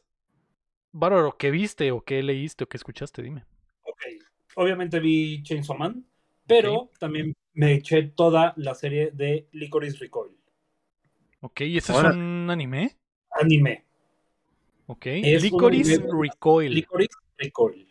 Bárbaro, 0.92 1.36
¿qué 1.38 1.50
viste 1.50 1.92
o 1.92 2.00
qué 2.00 2.22
leíste 2.22 2.64
o 2.64 2.66
qué 2.68 2.76
escuchaste? 2.78 3.22
Dime. 3.22 3.44
Obviamente 4.64 5.00
vi 5.00 5.42
Chainsaw 5.42 5.74
Man, 5.74 6.04
pero 6.46 6.90
también 6.98 7.34
me 7.54 7.72
eché 7.72 8.02
toda 8.14 8.52
la 8.58 8.74
serie 8.74 9.10
de 9.10 9.48
Licorice 9.52 9.96
Recoil. 9.96 10.36
Ok, 11.40 11.62
¿y 11.62 11.78
ese 11.78 11.92
es 11.94 11.98
un 11.98 12.50
anime? 12.50 12.94
Anime. 13.40 13.86
Ok. 14.84 15.06
Es 15.06 15.42
Licorice 15.42 15.94
anime- 15.94 16.24
Recoil. 16.24 16.74
Licorice 16.74 17.16
Recoil. 17.38 17.88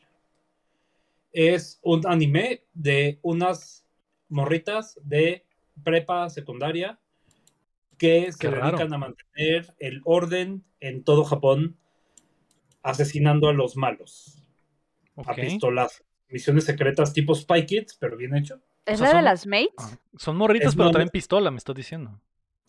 Es 1.31 1.79
un 1.81 2.05
anime 2.05 2.65
de 2.75 3.17
unas 3.23 3.83
morritas 4.27 4.99
de 5.03 5.47
prepa 5.83 6.29
secundaria 6.29 6.99
que 7.97 8.31
se 8.31 8.37
Qué 8.37 8.51
raro. 8.51 8.77
dedican 8.77 8.93
a 8.93 8.97
mantener 8.99 9.73
el 9.79 10.01
orden 10.05 10.63
en 10.81 11.03
todo 11.03 11.23
Japón, 11.23 11.79
asesinando 12.83 13.49
a 13.49 13.53
los 13.53 13.75
malos 13.75 14.43
a 15.15 15.31
Ok. 15.31 15.39
Misiones 16.29 16.65
secretas 16.65 17.13
tipo 17.13 17.33
Spy 17.35 17.65
Kids, 17.65 17.95
pero 17.99 18.15
bien 18.17 18.35
hecho. 18.35 18.59
¿es 18.85 18.99
sea, 18.99 19.11
la 19.11 19.17
de 19.17 19.23
las 19.23 19.45
mates? 19.47 19.69
Ah, 19.77 19.97
Son 20.17 20.37
morritas, 20.37 20.69
Es 20.69 20.75
pero 20.75 20.91
traen 20.91 21.09
pistola, 21.09 21.51
me 21.51 21.57
estás 21.57 21.75
diciendo. 21.75 22.19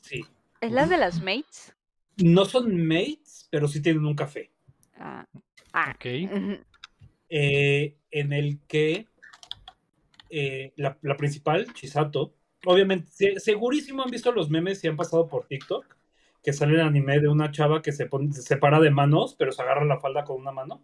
Sí. 0.00 0.24
¿Es 0.60 0.72
la 0.72 0.86
de 0.86 0.96
las 0.96 1.22
mates? 1.22 1.74
No 2.16 2.44
son 2.44 2.86
mates, 2.86 3.48
pero 3.50 3.68
sí 3.68 3.80
tienen 3.82 4.04
un 4.04 4.14
café. 4.14 4.50
Ah, 4.98 5.26
ah. 5.72 5.92
Ok. 5.94 6.06
eh, 7.28 7.96
en 8.10 8.32
el 8.32 8.58
que 8.66 9.06
eh, 10.30 10.72
la, 10.76 10.98
la 11.02 11.16
principal, 11.16 11.72
Chisato, 11.74 12.34
obviamente, 12.64 13.10
se- 13.10 13.40
segurísimo 13.40 14.02
han 14.02 14.10
visto 14.10 14.32
los 14.32 14.50
memes 14.50 14.82
y 14.84 14.88
han 14.88 14.96
pasado 14.96 15.26
por 15.28 15.46
TikTok, 15.46 15.84
que 16.42 16.52
sale 16.52 16.74
el 16.74 16.80
anime 16.80 17.20
de 17.20 17.28
una 17.28 17.50
chava 17.50 17.82
que 17.82 17.92
se, 17.92 18.06
pone, 18.06 18.32
se 18.32 18.42
separa 18.42 18.80
de 18.80 18.90
manos, 18.90 19.34
pero 19.38 19.52
se 19.52 19.62
agarra 19.62 19.84
la 19.84 20.00
falda 20.00 20.24
con 20.24 20.40
una 20.40 20.52
mano. 20.52 20.82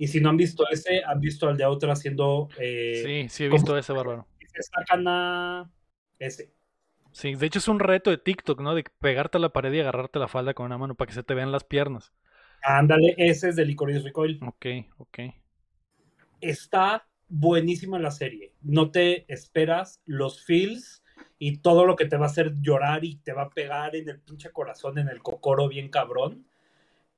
Y 0.00 0.08
si 0.08 0.20
no 0.20 0.30
han 0.30 0.36
visto 0.38 0.64
ese, 0.70 1.02
han 1.04 1.20
visto 1.20 1.48
al 1.48 1.56
de 1.56 1.66
otra 1.66 1.92
haciendo... 1.94 2.48
eh, 2.58 3.02
Sí, 3.04 3.28
sí 3.28 3.44
he 3.44 3.48
visto 3.48 3.76
ese 3.78 3.92
bárbaro. 3.92 4.26
Se 4.54 4.62
sacan 4.62 5.06
a 5.08 5.70
ese. 6.18 6.52
Sí, 7.12 7.36
de 7.36 7.46
hecho 7.46 7.60
es 7.60 7.68
un 7.68 7.78
reto 7.78 8.10
de 8.10 8.18
TikTok, 8.18 8.60
¿no? 8.60 8.74
De 8.74 8.82
pegarte 9.00 9.38
a 9.38 9.40
la 9.40 9.52
pared 9.52 9.72
y 9.72 9.78
agarrarte 9.80 10.18
la 10.18 10.26
falda 10.28 10.54
con 10.54 10.66
una 10.66 10.76
mano 10.78 10.96
para 10.96 11.06
que 11.08 11.14
se 11.14 11.22
te 11.22 11.34
vean 11.34 11.52
las 11.52 11.62
piernas. 11.64 12.12
Ándale, 12.62 13.14
ese 13.18 13.50
es 13.50 13.56
de 13.56 13.66
Licorice 13.66 14.00
Recoil. 14.00 14.46
Ok, 14.46 14.66
ok. 14.98 15.18
está 16.40 17.06
buenísima 17.28 17.98
la 17.98 18.10
serie. 18.10 18.52
No 18.62 18.90
te 18.90 19.32
esperas 19.32 20.00
los 20.06 20.44
feels 20.44 21.02
y 21.38 21.58
todo 21.58 21.84
lo 21.86 21.96
que 21.96 22.06
te 22.06 22.16
va 22.16 22.26
a 22.26 22.28
hacer 22.28 22.54
llorar 22.60 23.04
y 23.04 23.16
te 23.16 23.32
va 23.32 23.42
a 23.42 23.50
pegar 23.50 23.96
en 23.96 24.08
el 24.08 24.20
pinche 24.20 24.50
corazón, 24.50 24.98
en 24.98 25.08
el 25.08 25.22
cocoro 25.22 25.68
bien 25.68 25.88
cabrón, 25.88 26.46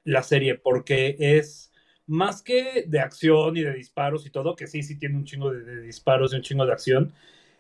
la 0.05 0.23
serie, 0.23 0.57
porque 0.57 1.17
es 1.19 1.72
más 2.07 2.43
que 2.43 2.85
de 2.87 3.01
acción 3.01 3.57
y 3.57 3.63
de 3.63 3.73
disparos 3.75 4.27
y 4.27 4.31
todo, 4.31 4.57
que 4.57 4.67
sí, 4.67 4.83
sí 4.83 4.99
tiene 4.99 5.17
un 5.17 5.25
chingo 5.25 5.53
de, 5.53 5.63
de 5.63 5.81
disparos 5.83 6.33
y 6.33 6.37
un 6.37 6.43
chingo 6.43 6.67
de 6.67 6.73
acción, 6.73 7.13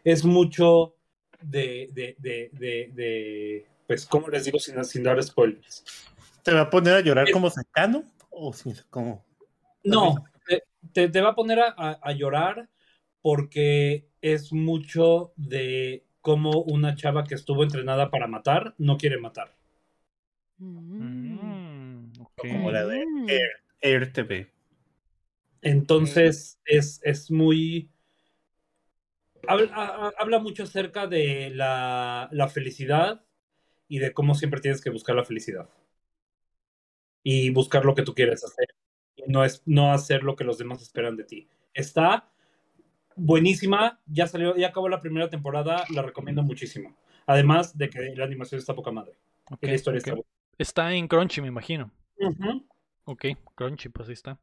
es 0.04 0.24
mucho 0.24 0.96
de, 1.40 1.88
de, 1.92 2.16
de, 2.18 2.50
de, 2.52 2.90
de- 2.94 3.66
pues, 3.86 4.06
¿cómo 4.06 4.28
les 4.28 4.44
digo 4.44 4.58
sin, 4.58 4.82
sin 4.84 5.02
dar 5.02 5.22
spoilers? 5.22 5.84
¿Te 6.42 6.52
va 6.52 6.62
a 6.62 6.70
poner 6.70 6.94
a 6.94 7.00
llorar 7.00 7.30
como 7.30 7.50
secano? 7.50 8.04
¿O 8.30 8.52
sin, 8.52 8.74
como.? 8.90 9.24
No, 9.84 10.14
te, 10.92 11.08
te- 11.08 11.20
va 11.20 11.30
a 11.30 11.34
poner 11.34 11.60
a, 11.60 11.74
a- 11.76 11.98
a 12.02 12.12
llorar 12.12 12.68
porque 13.20 14.06
es 14.20 14.52
mucho 14.52 15.32
de 15.36 16.04
cómo 16.20 16.62
una 16.62 16.94
chava 16.96 17.24
que 17.24 17.34
estuvo 17.34 17.62
entrenada 17.62 18.10
para 18.10 18.26
matar 18.26 18.74
no 18.78 18.96
quiere 18.96 19.18
matar. 19.18 19.54
Mm. 20.58 21.02
Mm. 21.02 22.12
Como 22.36 22.70
la 22.70 22.86
de 22.86 23.04
Air, 23.82 24.02
Air 24.02 24.12
TV. 24.12 24.50
Entonces 25.62 26.60
es, 26.64 27.00
es 27.04 27.30
muy... 27.30 27.90
Habla, 29.46 30.12
habla 30.18 30.38
mucho 30.38 30.62
acerca 30.62 31.06
de 31.06 31.50
la, 31.50 32.28
la 32.32 32.48
felicidad 32.48 33.24
y 33.88 33.98
de 33.98 34.12
cómo 34.12 34.34
siempre 34.34 34.60
tienes 34.60 34.80
que 34.80 34.90
buscar 34.90 35.16
la 35.16 35.24
felicidad. 35.24 35.68
Y 37.22 37.50
buscar 37.50 37.84
lo 37.84 37.94
que 37.94 38.02
tú 38.02 38.14
quieres 38.14 38.44
hacer. 38.44 38.68
Y 39.16 39.30
no, 39.30 39.44
es, 39.44 39.62
no 39.66 39.92
hacer 39.92 40.22
lo 40.22 40.36
que 40.36 40.44
los 40.44 40.58
demás 40.58 40.80
esperan 40.80 41.16
de 41.16 41.24
ti. 41.24 41.48
Está 41.74 42.32
buenísima, 43.16 44.00
ya 44.06 44.26
salió, 44.26 44.56
ya 44.56 44.68
acabó 44.68 44.88
la 44.88 45.00
primera 45.00 45.28
temporada, 45.28 45.84
la 45.90 46.02
recomiendo 46.02 46.42
muchísimo. 46.42 46.96
Además 47.26 47.76
de 47.76 47.90
que 47.90 48.14
la 48.16 48.24
animación 48.24 48.58
está 48.58 48.74
poca 48.74 48.90
madre. 48.90 49.12
la 49.60 49.74
historia 49.74 49.98
está 49.98 50.12
buena. 50.12 50.26
Está 50.58 50.92
en 50.94 51.08
Crunchy, 51.08 51.40
me 51.40 51.48
imagino. 51.48 51.90
Ok, 53.04 53.24
Crunchy, 53.54 53.88
pues 53.88 54.08
ahí 54.08 54.14
está. 54.14 54.38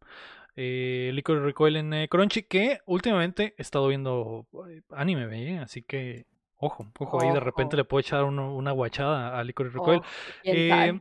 Eh, 0.55 1.11
Licorice 1.13 1.45
Recoil 1.45 1.75
en 1.77 1.93
eh, 1.93 2.07
Crunchy, 2.09 2.43
que 2.43 2.79
últimamente 2.85 3.53
he 3.57 3.61
estado 3.61 3.87
viendo 3.87 4.47
eh, 4.69 4.81
anime, 4.91 5.53
¿eh? 5.53 5.59
así 5.59 5.81
que 5.81 6.25
ojo, 6.57 6.85
ojo, 6.99 7.21
ahí 7.21 7.31
de 7.31 7.39
repente 7.39 7.77
le 7.77 7.85
puedo 7.85 8.01
echar 8.01 8.23
uno- 8.25 8.53
una 8.55 8.71
guachada 8.71 9.39
a 9.39 9.43
Licorice 9.43 9.75
Recoil. 9.75 9.99
Oh, 9.99 10.05
¿quién 10.43 10.55
Eh, 10.57 10.99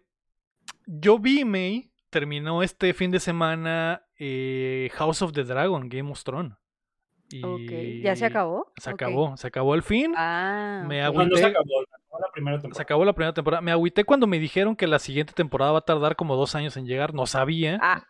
yo 0.86 1.18
vi, 1.18 1.44
May, 1.44 1.90
terminó 2.10 2.62
este 2.62 2.94
fin 2.94 3.10
de 3.10 3.18
semana 3.20 4.02
eh, 4.18 4.90
House 4.94 5.22
of 5.22 5.32
the 5.32 5.44
Dragon, 5.44 5.88
Game 5.88 6.10
of 6.10 6.22
Thrones. 6.22 6.52
Ok, 7.44 7.70
¿ya 8.02 8.16
se 8.16 8.24
Y 8.24 8.28
acabó? 8.28 8.72
Se 8.76 8.88
acabó, 8.90 9.36
se 9.36 9.46
acabó 9.48 9.74
el 9.74 9.82
fin. 9.82 10.14
Ah, 10.16 10.84
Me 10.86 11.06
ok. 11.06 11.14
No, 11.14 11.26
no 11.26 11.36
se 11.36 11.44
acabó, 11.44 11.66
Se 12.74 12.82
acabó 12.82 13.04
la 13.04 13.12
primera 13.12 13.32
temporada. 13.34 13.60
Me 13.60 13.72
agüité 13.72 14.04
cuando 14.04 14.26
me 14.26 14.38
dijeron 14.38 14.76
que 14.76 14.86
la 14.86 14.98
siguiente 14.98 15.32
temporada 15.32 15.72
va 15.72 15.78
a 15.78 15.84
tardar 15.84 16.16
como 16.16 16.36
dos 16.36 16.54
años 16.54 16.76
en 16.76 16.86
llegar. 16.86 17.14
No 17.14 17.26
sabía. 17.26 17.78
Ah, 17.82 18.04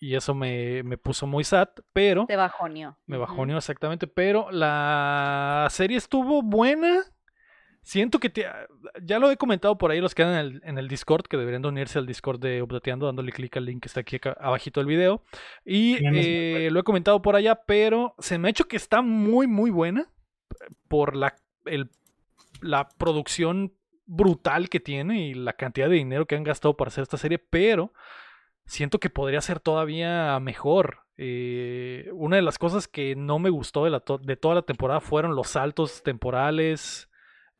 Y 0.00 0.14
eso 0.16 0.34
me, 0.34 0.82
me 0.82 0.98
puso 0.98 1.26
muy 1.26 1.44
sad. 1.44 1.68
Pero. 1.92 2.26
te 2.26 2.36
bajoneó. 2.36 2.98
Me 3.06 3.16
bajoneó 3.18 3.56
exactamente. 3.58 4.06
Pero 4.06 4.50
la 4.50 5.66
serie 5.70 5.96
estuvo 5.96 6.42
buena. 6.42 7.02
Siento 7.84 8.20
que 8.20 8.30
te- 8.30 8.46
ya 9.02 9.18
lo 9.18 9.28
he 9.32 9.36
comentado 9.36 9.76
por 9.76 9.90
ahí 9.90 10.00
los 10.00 10.14
que 10.14 10.22
quedan 10.22 10.34
en 10.34 10.38
el, 10.46 10.60
en 10.64 10.78
el 10.78 10.86
Discord, 10.86 11.22
que 11.26 11.36
deberían 11.36 11.62
de 11.62 11.68
unirse 11.68 11.98
al 11.98 12.06
Discord 12.06 12.38
de 12.38 12.62
Updateando, 12.62 13.06
dándole 13.06 13.32
clic 13.32 13.56
al 13.56 13.64
link 13.64 13.82
que 13.82 13.88
está 13.88 14.00
aquí 14.00 14.16
acá 14.16 14.36
abajito 14.40 14.78
del 14.78 14.86
video. 14.86 15.24
Y 15.64 15.96
eh, 16.14 16.68
lo 16.70 16.78
he 16.78 16.84
comentado 16.84 17.20
por 17.22 17.34
allá, 17.34 17.56
pero 17.66 18.14
se 18.20 18.38
me 18.38 18.46
ha 18.46 18.50
hecho 18.52 18.68
que 18.68 18.76
está 18.76 19.02
muy, 19.02 19.48
muy 19.48 19.70
buena 19.72 20.06
por 20.88 21.16
la, 21.16 21.34
el- 21.64 21.90
la 22.62 22.88
producción 22.88 23.74
brutal 24.06 24.68
que 24.68 24.80
tiene 24.80 25.26
y 25.28 25.34
la 25.34 25.52
cantidad 25.54 25.88
de 25.88 25.96
dinero 25.96 26.26
que 26.26 26.36
han 26.36 26.44
gastado 26.44 26.76
para 26.76 26.88
hacer 26.88 27.02
esta 27.02 27.16
serie, 27.16 27.38
pero 27.38 27.92
siento 28.66 28.98
que 28.98 29.10
podría 29.10 29.40
ser 29.40 29.60
todavía 29.60 30.38
mejor. 30.40 31.00
Eh, 31.16 32.08
una 32.12 32.36
de 32.36 32.42
las 32.42 32.58
cosas 32.58 32.88
que 32.88 33.14
no 33.16 33.38
me 33.38 33.50
gustó 33.50 33.84
de, 33.84 33.90
la 33.90 34.00
to- 34.00 34.18
de 34.18 34.36
toda 34.36 34.54
la 34.56 34.62
temporada 34.62 35.00
fueron 35.00 35.34
los 35.36 35.48
saltos 35.48 36.02
temporales. 36.02 37.08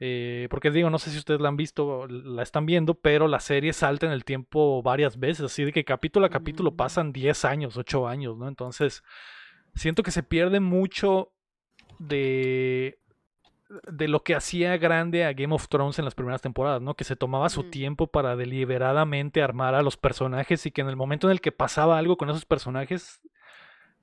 eh, 0.05 0.49
porque 0.51 0.73
digo, 0.73 0.91
no 0.91 0.99
sé 0.99 1.11
si 1.11 1.19
ustedes 1.19 1.41
la 1.41 1.49
han 1.49 1.57
visto 1.57 2.09
la 2.09 2.43
están 2.43 2.67
viendo, 2.67 2.95
pero 2.95 3.29
la 3.29 3.39
serie 3.39 3.73
salta 3.73 4.05
en 4.07 4.11
el 4.13 4.25
tiempo 4.25 4.83
varias 4.83 5.17
veces, 5.17 5.45
así 5.45 5.65
de 5.65 5.71
que 5.73 5.85
capítulo 5.85 6.27
a 6.27 6.29
capítulo 6.31 6.73
Mm. 6.73 6.77
pasan 6.77 7.13
10 7.13 7.45
años, 7.45 7.77
8 7.77 8.09
años, 8.09 8.37
¿no? 8.37 8.49
Entonces, 8.49 9.05
siento 9.77 10.03
que 10.03 10.11
se 10.11 10.25
pierde 10.25 10.59
mucho 10.59 11.31
de 12.01 12.99
de 13.91 14.09
lo 14.09 14.23
que 14.23 14.35
hacía 14.35 14.77
grande 14.77 15.25
a 15.25 15.33
Game 15.33 15.55
of 15.55 15.69
Thrones 15.69 15.99
en 15.99 16.05
las 16.05 16.15
primeras 16.15 16.43
temporadas, 16.43 16.83
¿no? 16.83 16.95
Que 16.95 17.05
se 17.05 17.17
tomaba 17.17 17.49
su 17.49 17.65
Mm. 17.65 17.71
tiempo 17.71 18.07
para 18.07 18.37
deliberadamente 18.37 19.43
armar 19.43 19.75
a 19.75 19.83
los 19.83 19.97
personajes 19.97 20.67
y 20.67 20.71
que 20.71 20.81
en 20.83 20.89
el 20.89 20.97
momento 20.97 21.27
en 21.29 21.33
el 21.33 21.41
que 21.41 21.53
pasaba 21.53 21.99
algo 21.99 22.17
con 22.17 22.29
esos 22.31 22.45
personajes, 22.45 23.21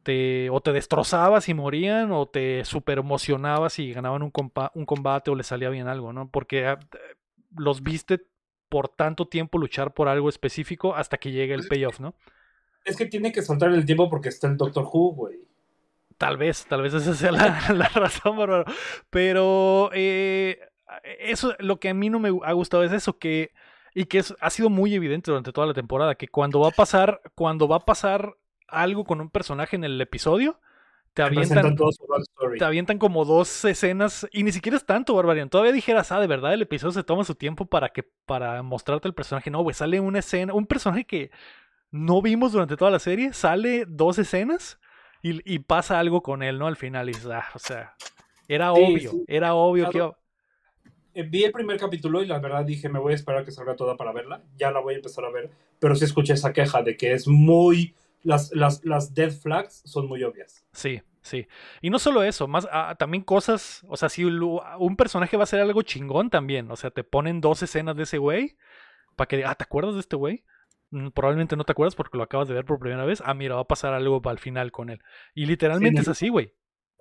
te, 0.03 0.49
o 0.49 0.61
te 0.61 0.71
destrozabas 0.71 1.49
y 1.49 1.53
morían, 1.53 2.11
o 2.11 2.25
te 2.25 2.63
super 2.65 2.99
emocionabas 2.99 3.79
y 3.79 3.91
ganaban 3.93 4.23
un, 4.23 4.31
compa- 4.31 4.71
un 4.73 4.85
combate 4.85 5.29
o 5.29 5.35
les 5.35 5.47
salía 5.47 5.69
bien 5.69 5.87
algo, 5.87 6.13
¿no? 6.13 6.29
Porque 6.29 6.65
ah, 6.65 6.79
los 7.57 7.83
viste 7.83 8.21
por 8.69 8.87
tanto 8.87 9.27
tiempo 9.27 9.57
luchar 9.57 9.93
por 9.93 10.07
algo 10.07 10.29
específico 10.29 10.95
hasta 10.95 11.17
que 11.17 11.31
llega 11.31 11.55
el 11.55 11.67
payoff, 11.67 11.99
¿no? 11.99 12.15
Es 12.85 12.95
que 12.95 13.05
tiene 13.05 13.31
que 13.31 13.41
saltar 13.41 13.71
el 13.71 13.85
tiempo 13.85 14.09
porque 14.09 14.29
está 14.29 14.47
el 14.47 14.57
Doctor 14.57 14.85
Who, 14.85 15.13
güey. 15.13 15.39
Tal 16.19 16.35
vez, 16.35 16.65
tal 16.67 16.81
vez 16.81 16.93
esa 16.93 17.15
sea 17.15 17.31
la, 17.31 17.59
la 17.73 17.87
razón, 17.87 18.37
bárbaro. 18.37 18.65
Pero 19.09 19.89
eh, 19.93 20.59
eso, 21.19 21.55
lo 21.59 21.79
que 21.79 21.87
a 21.89 21.93
mí 21.93 22.09
no 22.09 22.19
me 22.19 22.29
ha 22.43 22.51
gustado 22.51 22.83
es 22.83 22.91
eso, 22.91 23.17
que, 23.17 23.51
y 23.95 24.03
que 24.05 24.19
es- 24.19 24.35
ha 24.41 24.49
sido 24.49 24.69
muy 24.69 24.93
evidente 24.93 25.31
durante 25.31 25.53
toda 25.53 25.65
la 25.65 25.73
temporada, 25.73 26.15
que 26.15 26.27
cuando 26.27 26.59
va 26.59 26.67
a 26.67 26.71
pasar, 26.71 27.21
cuando 27.35 27.69
va 27.69 27.77
a 27.77 27.85
pasar 27.85 28.35
algo 28.67 29.05
con 29.05 29.21
un 29.21 29.29
personaje 29.29 29.77
en 29.77 29.85
el 29.85 29.99
episodio, 30.01 30.59
te 31.13 31.23
avientan, 31.23 31.75
te 32.59 32.65
avientan 32.65 32.97
como 32.99 33.23
dos 33.23 33.63
escenas, 33.63 34.27
y 34.33 34.43
ni 34.43 34.51
siquiera 34.51 34.75
es 34.77 34.85
tanto, 34.85 35.15
Barbarian. 35.15 35.49
Todavía 35.49 35.71
dijeras, 35.71 36.11
ah, 36.11 36.19
de 36.19 36.27
verdad, 36.27 36.53
el 36.53 36.61
episodio 36.63 36.91
se 36.91 37.03
toma 37.05 37.23
su 37.23 37.35
tiempo 37.35 37.65
para 37.65 37.89
que, 37.89 38.03
para 38.25 38.61
mostrarte 38.61 39.07
el 39.07 39.13
personaje. 39.13 39.49
No, 39.49 39.61
güey, 39.61 39.73
sale 39.73 40.01
una 40.01 40.19
escena, 40.19 40.53
un 40.53 40.67
personaje 40.67 41.05
que 41.05 41.31
no 41.91 42.21
vimos 42.21 42.51
durante 42.51 42.75
toda 42.75 42.91
la 42.91 42.99
serie, 42.99 43.31
sale 43.31 43.85
dos 43.87 44.19
escenas 44.19 44.79
y, 45.21 45.53
y 45.53 45.59
pasa 45.59 45.99
algo 45.99 46.21
con 46.21 46.43
él, 46.43 46.59
¿no? 46.59 46.67
Al 46.67 46.75
final, 46.75 47.09
y 47.09 47.13
ah, 47.31 47.45
o 47.53 47.59
sea, 47.59 47.95
era 48.47 48.73
Sí, 48.73 48.81
obvio, 48.83 49.11
sí. 49.11 49.23
era 49.27 49.53
obvio 49.53 49.85
que 49.85 49.91
Claro. 49.91 50.05
iba- 50.07 50.19
Eh, 51.15 51.23
Vi 51.23 51.43
el 51.43 51.51
primer 51.51 51.77
capítulo 51.79 52.21
y 52.21 52.27
la 52.27 52.39
verdad 52.39 52.63
dije, 52.63 52.87
me 52.87 52.99
voy 52.99 53.13
a 53.13 53.15
esperar 53.15 53.41
a 53.41 53.45
que 53.45 53.51
salga 53.51 53.75
toda 53.75 53.97
para 53.97 54.11
verla. 54.13 54.43
Ya 54.57 54.71
la 54.71 54.79
voy 54.79 54.93
a 54.93 54.97
empezar 54.97 55.25
a 55.25 55.31
ver. 55.31 55.49
Pero 55.79 55.95
sí 55.95 56.05
escuché 56.05 56.33
esa 56.33 56.53
queja 56.53 56.81
de 56.83 56.95
que 56.95 57.13
es 57.13 57.27
muy... 57.27 57.95
Las, 58.21 58.51
las, 58.53 58.83
las 58.85 59.13
dead 59.13 59.31
flags 59.31 59.81
son 59.85 60.07
muy 60.07 60.23
obvias. 60.23 60.65
Sí, 60.73 61.01
sí. 61.21 61.47
Y 61.81 61.89
no 61.89 61.99
solo 61.99 62.21
eso, 62.21 62.47
más 62.47 62.67
ah, 62.71 62.95
también 62.99 63.23
cosas, 63.23 63.83
o 63.87 63.95
sea, 63.97 64.09
si 64.09 64.23
un 64.25 64.95
personaje 64.97 65.37
va 65.37 65.43
a 65.43 65.47
ser 65.47 65.61
algo 65.61 65.81
chingón 65.83 66.29
también, 66.29 66.69
o 66.69 66.75
sea, 66.75 66.91
te 66.91 67.03
ponen 67.05 67.39
dos 67.41 67.63
escenas 67.63 67.95
de 67.95 68.03
ese 68.03 68.17
güey 68.17 68.57
para 69.15 69.27
que, 69.29 69.45
ah, 69.45 69.55
¿te 69.55 69.63
acuerdas 69.63 69.93
de 69.93 70.01
este 70.01 70.17
güey? 70.17 70.43
Mm, 70.91 71.09
Probablemente 71.09 71.55
no 71.55 71.63
te 71.63 71.71
acuerdas 71.71 71.95
porque 71.95 72.17
lo 72.17 72.23
acabas 72.23 72.47
de 72.47 72.53
ver 72.53 72.65
por 72.65 72.79
primera 72.79 73.05
vez. 73.05 73.21
Ah, 73.25 73.33
mira, 73.33 73.55
va 73.55 73.61
a 73.61 73.67
pasar 73.67 73.93
algo 73.93 74.21
al 74.25 74.39
final 74.39 74.71
con 74.71 74.89
él. 74.89 75.01
Y 75.33 75.45
literalmente 75.45 76.01
es 76.01 76.07
así, 76.07 76.29
güey. 76.29 76.53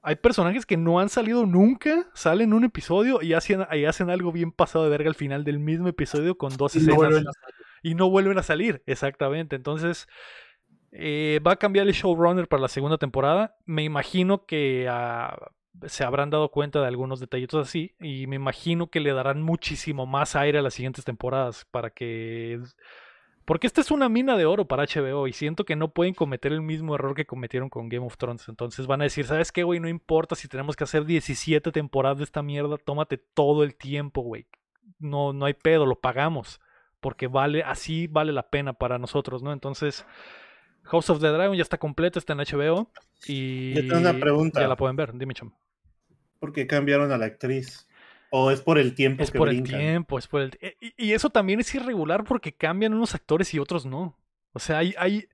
Hay 0.03 0.17
personajes 0.17 0.65
que 0.65 0.77
no 0.77 1.01
han 1.01 1.09
salido 1.09 1.45
nunca, 1.45 2.09
salen 2.15 2.53
un 2.53 2.65
episodio 2.65 3.21
y 3.21 3.35
hacen, 3.35 3.67
y 3.73 3.85
hacen 3.85 4.11
algo 4.11 4.31
bien 4.31 4.53
pasado 4.53 4.85
de 4.85 4.91
verga 4.91 5.09
al 5.09 5.17
final 5.17 5.43
del 5.43 5.59
mismo 5.59 5.89
episodio 5.89 6.39
con 6.39 6.57
dos 6.57 6.77
no 6.77 7.05
escenas 7.05 7.35
y 7.83 7.95
no 7.95 8.09
vuelven 8.09 8.39
a 8.39 8.43
salir, 8.43 8.83
exactamente. 8.87 9.57
Entonces, 9.57 10.07
eh, 10.93 11.41
va 11.47 11.53
a 11.53 11.57
cambiar 11.57 11.87
el 11.87 11.93
showrunner 11.93 12.49
para 12.49 12.63
la 12.63 12.69
segunda 12.69 12.97
temporada. 12.97 13.57
Me 13.67 13.83
imagino 13.83 14.47
que 14.47 14.87
ah, 14.89 15.37
se 15.87 16.05
habrán 16.05 16.31
dado 16.31 16.51
cuenta 16.51 16.81
de 16.81 16.87
algunos 16.87 17.21
detallitos 17.21 17.67
así 17.67 17.95
y 18.01 18.27
me 18.27 18.37
imagino 18.37 18.91
que 18.91 19.01
le 19.01 19.13
darán 19.13 19.43
muchísimo 19.43 20.07
más 20.07 20.37
aire 20.37 20.59
a 20.59 20.63
las 20.63 20.75
siguientes 20.75 21.05
temporadas 21.05 21.67
para 21.71 21.91
que... 21.91 22.61
Porque 23.49 23.67
esta 23.67 23.81
es 23.81 23.91
una 23.91 24.11
mina 24.11 24.37
de 24.37 24.45
oro 24.45 24.69
para 24.69 24.85
HBO 24.85 25.27
y 25.27 25.33
siento 25.33 25.65
que 25.65 25.75
no 25.75 25.89
pueden 25.89 26.13
cometer 26.13 26.53
el 26.53 26.61
mismo 26.61 26.95
error 26.95 27.15
que 27.15 27.25
cometieron 27.25 27.71
con 27.71 27.89
Game 27.89 28.05
of 28.05 28.19
Thrones. 28.19 28.47
Entonces 28.47 28.87
van 28.87 29.01
a 29.01 29.05
decir, 29.05 29.25
¿sabes 29.25 29.53
qué, 29.53 29.63
güey? 29.63 29.81
No 29.81 29.89
importa 29.89 30.35
si 30.35 30.49
tenemos 30.49 30.77
que 30.77 30.85
hacer 30.85 31.07
17 31.07 31.73
temporadas 31.73 32.19
de 32.19 32.25
esta 32.25 32.43
mierda, 32.43 32.77
tómate 32.77 33.17
todo 33.17 33.65
el 33.65 33.75
tiempo, 33.75 34.21
güey. 34.21 34.47
No, 34.99 35.33
no 35.33 35.47
hay 35.47 35.55
pedo, 35.55 35.87
lo 35.87 35.99
pagamos 35.99 36.61
porque 37.01 37.27
vale, 37.27 37.63
así 37.63 38.07
vale 38.07 38.33
la 38.33 38.51
pena 38.51 38.75
para 38.75 38.99
nosotros, 38.99 39.43
¿no? 39.43 39.53
Entonces, 39.55 40.05
House 40.83 41.09
of 41.09 41.21
the 41.21 41.29
Dragon 41.29 41.57
ya 41.57 41.63
está 41.63 41.79
completa, 41.79 42.19
está 42.19 42.35
en 42.35 42.41
HBO 42.41 42.91
y 43.27 43.73
Yo 43.75 43.81
tengo 43.81 43.99
una 43.99 44.19
pregunta. 44.19 44.61
ya 44.61 44.69
la 44.69 44.77
pueden 44.77 44.97
ver, 44.97 45.17
dime 45.17 45.33
cham. 45.33 45.55
¿Por 46.39 46.53
qué 46.53 46.67
cambiaron 46.67 47.13
a 47.13 47.19
la 47.19 47.25
actriz? 47.25 47.88
¿O 48.31 48.51
es 48.51 48.61
por 48.61 48.79
el 48.79 48.95
tiempo 48.95 49.23
Es 49.23 49.31
que 49.31 49.39
por 49.39 49.49
brincan? 49.49 49.75
el 49.75 49.87
tiempo, 49.87 50.19
es 50.19 50.27
por 50.27 50.43
el 50.43 50.59
y, 50.81 50.93
y 51.09 51.13
eso 51.13 51.31
también 51.31 51.61
es 51.61 51.75
irregular 51.75 52.25
porque 52.25 52.53
cambian 52.53 52.93
unos 52.95 53.15
actores 53.15 53.53
y 53.55 53.59
otros 53.59 53.87
no. 53.87 54.17
O 54.53 54.59
sea, 54.61 54.79
hay, 54.79 54.95
hay 54.99 55.29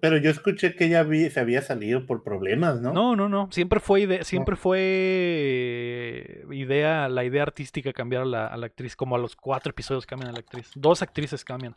Pero 0.00 0.16
yo 0.18 0.30
escuché 0.30 0.74
que 0.76 0.86
ella 0.86 1.02
vi- 1.02 1.28
se 1.30 1.40
había 1.40 1.62
salido 1.62 2.06
por 2.06 2.22
problemas, 2.22 2.80
¿no? 2.80 2.92
no, 2.92 3.14
no, 3.16 3.28
no, 3.28 3.48
siempre 3.50 3.80
fue 3.80 4.02
ide- 4.02 4.24
siempre 4.24 4.56
fue 4.56 4.78
eh, 4.80 6.44
idea, 6.52 7.08
la 7.08 7.24
idea 7.24 7.42
artística 7.42 7.92
cambiar 7.92 8.22
a 8.22 8.26
la, 8.26 8.46
a 8.46 8.56
la 8.56 8.66
actriz, 8.66 8.96
como 8.96 9.16
a 9.16 9.18
los 9.18 9.36
cuatro 9.36 9.70
episodios 9.70 10.06
cambian 10.06 10.30
a 10.30 10.32
la 10.32 10.40
actriz, 10.40 10.70
dos 10.74 11.02
actrices 11.02 11.44
cambian. 11.44 11.74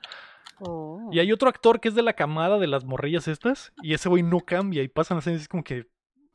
Oh. 0.60 1.10
Y 1.12 1.20
hay 1.20 1.32
otro 1.32 1.50
actor 1.50 1.80
que 1.80 1.88
es 1.90 1.96
de 1.96 2.02
la 2.04 2.14
camada 2.14 2.60
de 2.60 2.68
las 2.68 2.86
morrillas 2.86 3.28
estas, 3.28 3.74
y 3.82 3.94
ese 3.94 4.10
güey 4.10 4.24
no 4.24 4.40
cambia, 4.42 4.84
y 4.84 4.88
pasan 4.88 5.18
las 5.18 5.24
escenas 5.26 5.42
y 5.42 5.44
es 5.44 5.48
como 5.50 5.64
que, 5.64 5.86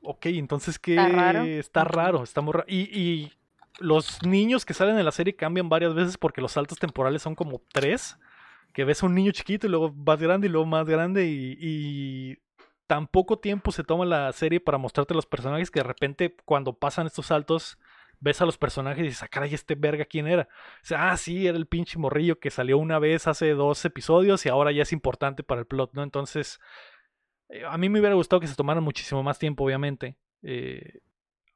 ok, 0.02 0.26
entonces 0.26 0.78
que 0.78 0.92
Está 0.96 1.08
raro. 1.08 1.44
está 1.44 1.84
raro, 1.84 2.22
está 2.22 2.40
muy 2.40 2.52
ra- 2.54 2.64
Y, 2.66 2.80
y 2.98 3.32
los 3.78 4.22
niños 4.22 4.64
que 4.64 4.74
salen 4.74 4.98
en 4.98 5.04
la 5.04 5.12
serie 5.12 5.36
cambian 5.36 5.68
varias 5.68 5.94
veces 5.94 6.16
porque 6.18 6.40
los 6.40 6.52
saltos 6.52 6.78
temporales 6.78 7.22
son 7.22 7.34
como 7.34 7.62
tres, 7.72 8.18
que 8.72 8.84
ves 8.84 9.02
a 9.02 9.06
un 9.06 9.14
niño 9.14 9.32
chiquito 9.32 9.66
y 9.66 9.70
luego 9.70 9.92
más 9.92 10.20
grande 10.20 10.46
y 10.46 10.50
luego 10.50 10.66
más 10.66 10.86
grande, 10.86 11.26
y, 11.26 12.38
tan 12.86 13.06
poco 13.06 13.38
tiempo 13.38 13.72
se 13.72 13.82
toma 13.82 14.04
la 14.04 14.30
serie 14.32 14.60
para 14.60 14.76
mostrarte 14.76 15.14
los 15.14 15.26
personajes 15.26 15.70
que 15.70 15.80
de 15.80 15.84
repente 15.84 16.36
cuando 16.44 16.78
pasan 16.78 17.06
estos 17.06 17.26
saltos 17.26 17.78
ves 18.20 18.42
a 18.42 18.46
los 18.46 18.58
personajes 18.58 19.00
y 19.00 19.08
dices, 19.08 19.22
ah, 19.22 19.28
caray, 19.28 19.54
este 19.54 19.74
verga, 19.74 20.04
¿quién 20.04 20.26
era? 20.26 20.48
O 20.82 20.86
sea, 20.86 21.10
ah, 21.10 21.16
sí, 21.16 21.46
era 21.46 21.56
el 21.56 21.66
pinche 21.66 21.98
morrillo 21.98 22.38
que 22.38 22.50
salió 22.50 22.78
una 22.78 22.98
vez 22.98 23.26
hace 23.26 23.50
dos 23.54 23.84
episodios 23.84 24.44
y 24.46 24.48
ahora 24.50 24.70
ya 24.72 24.82
es 24.82 24.92
importante 24.92 25.42
para 25.42 25.60
el 25.62 25.66
plot, 25.66 25.94
¿no? 25.94 26.02
Entonces, 26.02 26.60
eh, 27.48 27.64
a 27.66 27.76
mí 27.78 27.88
me 27.88 28.00
hubiera 28.00 28.14
gustado 28.14 28.40
que 28.40 28.46
se 28.46 28.54
tomaran 28.54 28.84
muchísimo 28.84 29.22
más 29.22 29.38
tiempo, 29.38 29.64
obviamente. 29.64 30.16
Eh, 30.42 31.00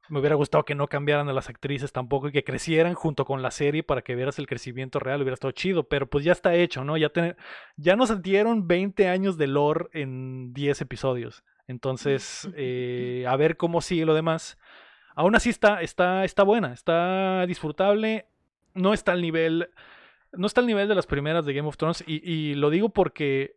me 0.09 0.21
hubiera 0.21 0.37
gustado 0.37 0.65
que 0.65 0.75
no 0.75 0.89
cambiaran 0.89 1.29
a 1.29 1.33
las 1.33 1.49
actrices 1.49 1.93
tampoco 1.93 2.29
y 2.29 2.33
que 2.33 2.45
crecieran 2.45 2.95
junto 2.95 3.25
con 3.25 3.43
la 3.43 3.51
serie 3.51 3.83
para 3.83 4.03
que 4.03 4.15
vieras 4.15 4.39
el 4.39 4.47
crecimiento 4.47 4.99
real, 4.99 5.21
hubiera 5.21 5.35
estado 5.35 5.53
chido, 5.53 5.85
pero 5.89 6.09
pues 6.09 6.25
ya 6.25 6.33
está 6.33 6.55
hecho, 6.55 6.85
¿no? 6.85 6.97
Ya, 6.97 7.11
ten- 7.11 7.37
ya 7.77 7.97
nos 7.97 8.23
dieron 8.23 8.67
20 8.69 9.09
años 9.09 9.37
de 9.37 9.47
lore 9.49 9.87
en 9.93 10.53
10 10.55 10.81
episodios. 10.81 11.45
Entonces, 11.67 12.49
eh, 12.57 13.25
a 13.29 13.37
ver 13.37 13.57
cómo 13.57 13.81
sigue 13.81 14.07
lo 14.07 14.15
demás. 14.15 14.59
Aún 15.15 15.35
así 15.37 15.51
está, 15.51 15.83
está, 15.83 16.25
está 16.25 16.43
buena, 16.43 16.73
está 16.73 17.45
disfrutable. 17.47 18.27
No 18.75 18.95
está 18.95 19.13
al 19.13 19.21
nivel. 19.21 19.71
No 20.33 20.47
está 20.47 20.61
al 20.61 20.67
nivel 20.67 20.89
de 20.89 20.95
las 20.95 21.07
primeras 21.07 21.45
de 21.45 21.53
Game 21.55 21.67
of 21.69 21.77
Thrones. 21.77 22.05
Y, 22.07 22.21
y 22.31 22.55
lo 22.55 22.71
digo 22.71 22.91
porque 22.91 23.57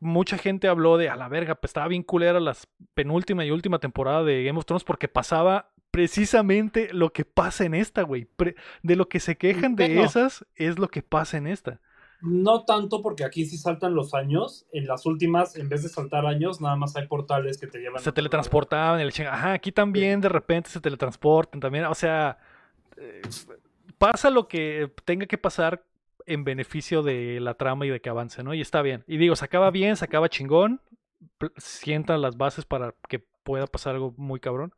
mucha 0.00 0.38
gente 0.38 0.68
habló 0.68 0.96
de 0.98 1.08
a 1.08 1.16
la 1.16 1.28
verga, 1.28 1.54
pues 1.56 1.70
estaba 1.70 1.88
bien 1.88 2.02
culera 2.02 2.38
las 2.40 2.68
penúltima 2.94 3.44
y 3.44 3.50
última 3.50 3.78
temporada 3.78 4.22
de 4.22 4.44
Game 4.44 4.58
of 4.58 4.66
Thrones 4.66 4.84
porque 4.84 5.08
pasaba 5.08 5.72
precisamente 5.94 6.92
lo 6.92 7.12
que 7.12 7.24
pasa 7.24 7.64
en 7.64 7.72
esta, 7.72 8.02
güey. 8.02 8.24
Pre- 8.24 8.56
de 8.82 8.96
lo 8.96 9.08
que 9.08 9.20
se 9.20 9.36
quejan 9.36 9.76
de 9.76 10.02
esas 10.02 10.44
es 10.56 10.76
lo 10.76 10.88
que 10.88 11.02
pasa 11.02 11.36
en 11.36 11.46
esta. 11.46 11.78
No 12.20 12.64
tanto 12.64 13.00
porque 13.00 13.22
aquí 13.22 13.46
sí 13.46 13.56
saltan 13.56 13.94
los 13.94 14.12
años. 14.12 14.66
En 14.72 14.88
las 14.88 15.06
últimas, 15.06 15.54
en 15.54 15.68
vez 15.68 15.84
de 15.84 15.88
saltar 15.88 16.26
años, 16.26 16.60
nada 16.60 16.74
más 16.74 16.96
hay 16.96 17.06
portales 17.06 17.58
que 17.58 17.68
te 17.68 17.78
llevan. 17.78 17.98
a 17.98 18.00
Se 18.00 18.10
teletransportaban, 18.10 18.98
el 18.98 19.12
ajá, 19.28 19.52
aquí 19.52 19.70
también 19.70 20.20
de 20.20 20.28
repente 20.28 20.68
se 20.68 20.80
teletransportan 20.80 21.60
también, 21.60 21.84
o 21.84 21.94
sea, 21.94 22.38
eh, 22.96 23.22
pasa 23.96 24.30
lo 24.30 24.48
que 24.48 24.90
tenga 25.04 25.26
que 25.26 25.38
pasar 25.38 25.84
en 26.26 26.42
beneficio 26.42 27.04
de 27.04 27.38
la 27.38 27.54
trama 27.54 27.86
y 27.86 27.90
de 27.90 28.00
que 28.00 28.08
avance, 28.10 28.42
¿no? 28.42 28.52
Y 28.52 28.60
está 28.60 28.82
bien. 28.82 29.04
Y 29.06 29.16
digo, 29.18 29.36
se 29.36 29.44
acaba 29.44 29.70
bien, 29.70 29.96
se 29.96 30.06
acaba 30.06 30.28
chingón, 30.28 30.80
sientan 31.56 32.20
las 32.20 32.36
bases 32.36 32.64
para 32.64 32.96
que 33.08 33.20
pueda 33.44 33.68
pasar 33.68 33.94
algo 33.94 34.12
muy 34.16 34.40
cabrón. 34.40 34.74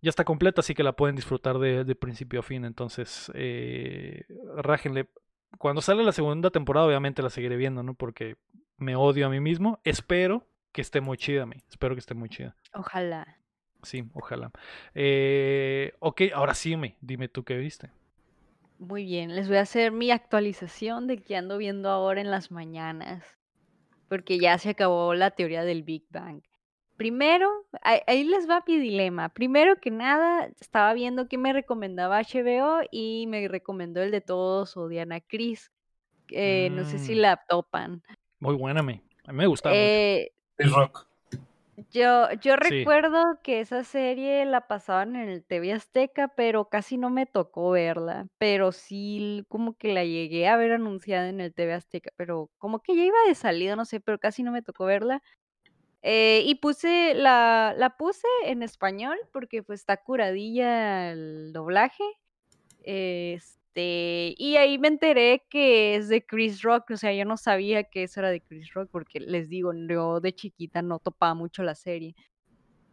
Ya 0.00 0.10
está 0.10 0.24
completa, 0.24 0.60
así 0.60 0.74
que 0.74 0.82
la 0.82 0.94
pueden 0.94 1.16
disfrutar 1.16 1.58
de, 1.58 1.84
de 1.84 1.94
principio 1.94 2.40
a 2.40 2.42
fin. 2.42 2.64
Entonces, 2.64 3.30
eh, 3.34 4.24
rájenle. 4.56 5.08
Cuando 5.58 5.80
sale 5.80 6.04
la 6.04 6.12
segunda 6.12 6.50
temporada, 6.50 6.86
obviamente 6.86 7.22
la 7.22 7.30
seguiré 7.30 7.56
viendo, 7.56 7.82
¿no? 7.82 7.94
Porque 7.94 8.36
me 8.76 8.96
odio 8.96 9.26
a 9.26 9.30
mí 9.30 9.40
mismo. 9.40 9.80
Espero 9.84 10.46
que 10.72 10.82
esté 10.82 11.00
muy 11.00 11.16
chida 11.16 11.42
a 11.42 11.46
mí. 11.46 11.56
Espero 11.68 11.94
que 11.94 12.00
esté 12.00 12.14
muy 12.14 12.28
chida. 12.28 12.54
Ojalá. 12.74 13.38
Sí, 13.82 14.04
ojalá. 14.14 14.50
Eh, 14.94 15.92
ok, 16.00 16.22
ahora 16.34 16.54
sí, 16.54 16.76
me, 16.76 16.96
dime 17.00 17.28
tú 17.28 17.44
qué 17.44 17.56
viste. 17.56 17.90
Muy 18.78 19.04
bien, 19.04 19.34
les 19.34 19.48
voy 19.48 19.56
a 19.56 19.62
hacer 19.62 19.90
mi 19.90 20.10
actualización 20.10 21.08
de 21.08 21.18
que 21.18 21.36
ando 21.36 21.58
viendo 21.58 21.90
ahora 21.90 22.20
en 22.20 22.30
las 22.30 22.52
mañanas, 22.52 23.24
porque 24.08 24.38
ya 24.38 24.56
se 24.58 24.70
acabó 24.70 25.14
la 25.14 25.32
teoría 25.32 25.64
del 25.64 25.82
Big 25.82 26.04
Bang. 26.10 26.42
Primero, 26.98 27.48
ahí, 27.82 28.24
les 28.24 28.50
va 28.50 28.64
mi 28.66 28.76
dilema. 28.76 29.28
Primero 29.28 29.76
que 29.80 29.88
nada, 29.92 30.50
estaba 30.60 30.92
viendo 30.94 31.28
que 31.28 31.38
me 31.38 31.52
recomendaba 31.52 32.18
HBO 32.18 32.80
y 32.90 33.28
me 33.28 33.46
recomendó 33.46 34.02
el 34.02 34.10
de 34.10 34.20
todos 34.20 34.76
odian 34.76 35.12
a 35.12 35.20
Chris. 35.20 35.70
Eh, 36.30 36.70
No 36.72 36.84
sé 36.84 36.98
si 36.98 37.14
Mm. 37.14 37.18
la 37.18 37.40
topan. 37.48 38.02
Muy 38.40 38.56
buena, 38.56 38.82
me. 38.82 39.04
A 39.26 39.32
mí 39.32 39.38
me 39.38 39.46
gusta 39.46 39.70
mucho. 39.70 39.80
Eh, 39.80 40.30
El 40.58 40.74
rock. 40.74 41.06
Yo, 41.92 42.32
yo 42.40 42.56
Sí. 42.56 42.70
recuerdo 42.70 43.22
que 43.44 43.60
esa 43.60 43.84
serie 43.84 44.44
la 44.44 44.66
pasaban 44.66 45.14
en 45.14 45.28
el 45.28 45.44
TV 45.44 45.72
Azteca, 45.72 46.26
pero 46.36 46.68
casi 46.68 46.98
no 46.98 47.10
me 47.10 47.26
tocó 47.26 47.70
verla. 47.70 48.26
Pero 48.38 48.72
sí, 48.72 49.44
como 49.48 49.74
que 49.76 49.94
la 49.94 50.04
llegué 50.04 50.48
a 50.48 50.56
ver 50.56 50.72
anunciada 50.72 51.28
en 51.28 51.40
el 51.40 51.54
TV 51.54 51.74
Azteca, 51.74 52.10
pero 52.16 52.50
como 52.58 52.80
que 52.82 52.96
ya 52.96 53.04
iba 53.04 53.16
de 53.28 53.36
salida, 53.36 53.76
no 53.76 53.84
sé, 53.84 54.00
pero 54.00 54.18
casi 54.18 54.42
no 54.42 54.50
me 54.50 54.62
tocó 54.62 54.86
verla. 54.86 55.22
Eh, 56.02 56.42
y 56.46 56.54
puse, 56.56 57.14
la, 57.14 57.74
la 57.76 57.96
puse 57.96 58.26
en 58.44 58.62
español 58.62 59.18
porque 59.32 59.62
pues 59.62 59.80
está 59.80 59.96
curadilla 59.96 61.10
el 61.12 61.52
doblaje. 61.52 62.04
Este, 62.82 64.34
y 64.38 64.56
ahí 64.56 64.78
me 64.78 64.88
enteré 64.88 65.44
que 65.50 65.96
es 65.96 66.08
de 66.08 66.24
Chris 66.24 66.62
Rock, 66.62 66.90
o 66.92 66.96
sea, 66.96 67.12
yo 67.12 67.24
no 67.24 67.36
sabía 67.36 67.84
que 67.84 68.04
eso 68.04 68.20
era 68.20 68.30
de 68.30 68.40
Chris 68.40 68.72
Rock 68.72 68.88
porque 68.90 69.20
les 69.20 69.48
digo, 69.48 69.72
yo 69.74 70.20
de 70.20 70.34
chiquita 70.34 70.82
no 70.82 70.98
topaba 70.98 71.34
mucho 71.34 71.62
la 71.62 71.74
serie. 71.74 72.14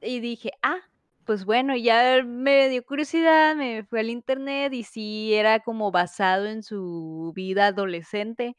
Y 0.01 0.19
dije, 0.19 0.51
ah, 0.61 0.81
pues 1.25 1.45
bueno, 1.45 1.75
ya 1.75 2.21
me 2.23 2.69
dio 2.69 2.85
curiosidad, 2.85 3.55
me 3.55 3.83
fui 3.83 3.99
al 3.99 4.09
internet 4.09 4.73
y 4.73 4.83
sí 4.83 5.33
era 5.33 5.59
como 5.61 5.91
basado 5.91 6.45
en 6.45 6.61
su 6.63 7.31
vida 7.35 7.67
adolescente. 7.67 8.55